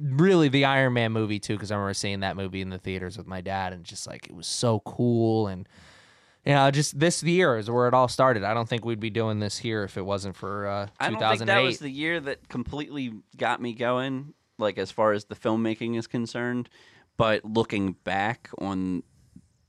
really 0.00 0.48
the 0.48 0.64
iron 0.64 0.92
man 0.94 1.12
movie 1.12 1.38
too 1.38 1.54
because 1.54 1.70
i 1.70 1.74
remember 1.74 1.94
seeing 1.94 2.20
that 2.20 2.36
movie 2.36 2.60
in 2.60 2.70
the 2.70 2.78
theaters 2.78 3.16
with 3.16 3.26
my 3.26 3.40
dad 3.40 3.72
and 3.72 3.84
just 3.84 4.06
like 4.06 4.26
it 4.26 4.34
was 4.34 4.46
so 4.46 4.80
cool 4.80 5.46
and 5.48 5.68
you 6.44 6.52
know, 6.54 6.72
just 6.72 6.98
this 6.98 7.22
year 7.22 7.56
is 7.56 7.70
where 7.70 7.86
it 7.86 7.94
all 7.94 8.08
started. 8.08 8.42
I 8.42 8.52
don't 8.52 8.68
think 8.68 8.84
we'd 8.84 8.98
be 8.98 9.10
doing 9.10 9.38
this 9.38 9.58
here 9.58 9.84
if 9.84 9.96
it 9.96 10.02
wasn't 10.04 10.34
for 10.34 10.66
uh, 10.66 10.88
I 10.98 11.08
don't 11.10 11.20
think 11.20 11.46
that 11.46 11.62
was 11.62 11.78
the 11.78 11.88
year 11.88 12.18
that 12.18 12.48
completely 12.48 13.12
got 13.36 13.62
me 13.62 13.74
going, 13.74 14.34
like 14.58 14.76
as 14.76 14.90
far 14.90 15.12
as 15.12 15.26
the 15.26 15.36
filmmaking 15.36 15.96
is 15.96 16.08
concerned. 16.08 16.68
But 17.16 17.44
looking 17.44 17.92
back 18.02 18.50
on 18.58 19.04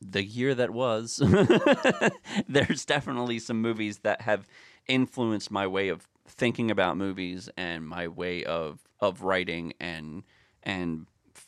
the 0.09 0.23
year 0.23 0.53
that 0.55 0.71
was, 0.71 1.17
there's 2.47 2.85
definitely 2.85 3.39
some 3.39 3.61
movies 3.61 3.99
that 3.99 4.21
have 4.21 4.47
influenced 4.87 5.51
my 5.51 5.67
way 5.67 5.89
of 5.89 6.07
thinking 6.27 6.71
about 6.71 6.97
movies 6.97 7.49
and 7.57 7.87
my 7.87 8.07
way 8.07 8.43
of 8.43 8.79
of 8.99 9.21
writing 9.21 9.73
and 9.79 10.23
and 10.63 11.05
f- 11.35 11.47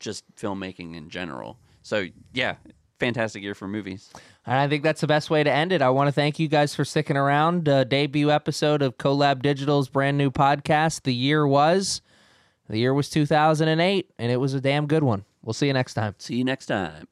just 0.00 0.24
filmmaking 0.34 0.96
in 0.96 1.08
general. 1.08 1.58
So 1.82 2.06
yeah, 2.32 2.56
fantastic 2.98 3.42
year 3.42 3.54
for 3.54 3.68
movies. 3.68 4.10
And 4.44 4.56
I 4.56 4.68
think 4.68 4.82
that's 4.82 5.00
the 5.00 5.06
best 5.06 5.30
way 5.30 5.44
to 5.44 5.50
end 5.50 5.72
it. 5.72 5.82
I 5.82 5.90
want 5.90 6.08
to 6.08 6.12
thank 6.12 6.38
you 6.38 6.48
guys 6.48 6.74
for 6.74 6.84
sticking 6.84 7.16
around. 7.16 7.68
Uh, 7.68 7.84
debut 7.84 8.30
episode 8.30 8.82
of 8.82 8.98
Collab 8.98 9.42
Digital's 9.42 9.88
brand 9.88 10.18
new 10.18 10.30
podcast. 10.30 11.02
The 11.02 11.14
year 11.14 11.46
was, 11.46 12.02
the 12.68 12.78
year 12.78 12.92
was 12.94 13.08
2008, 13.10 14.10
and 14.18 14.32
it 14.32 14.36
was 14.36 14.54
a 14.54 14.60
damn 14.60 14.86
good 14.86 15.02
one. 15.02 15.24
We'll 15.42 15.54
see 15.54 15.66
you 15.68 15.72
next 15.72 15.94
time. 15.94 16.14
See 16.18 16.36
you 16.36 16.44
next 16.44 16.66
time. 16.66 17.06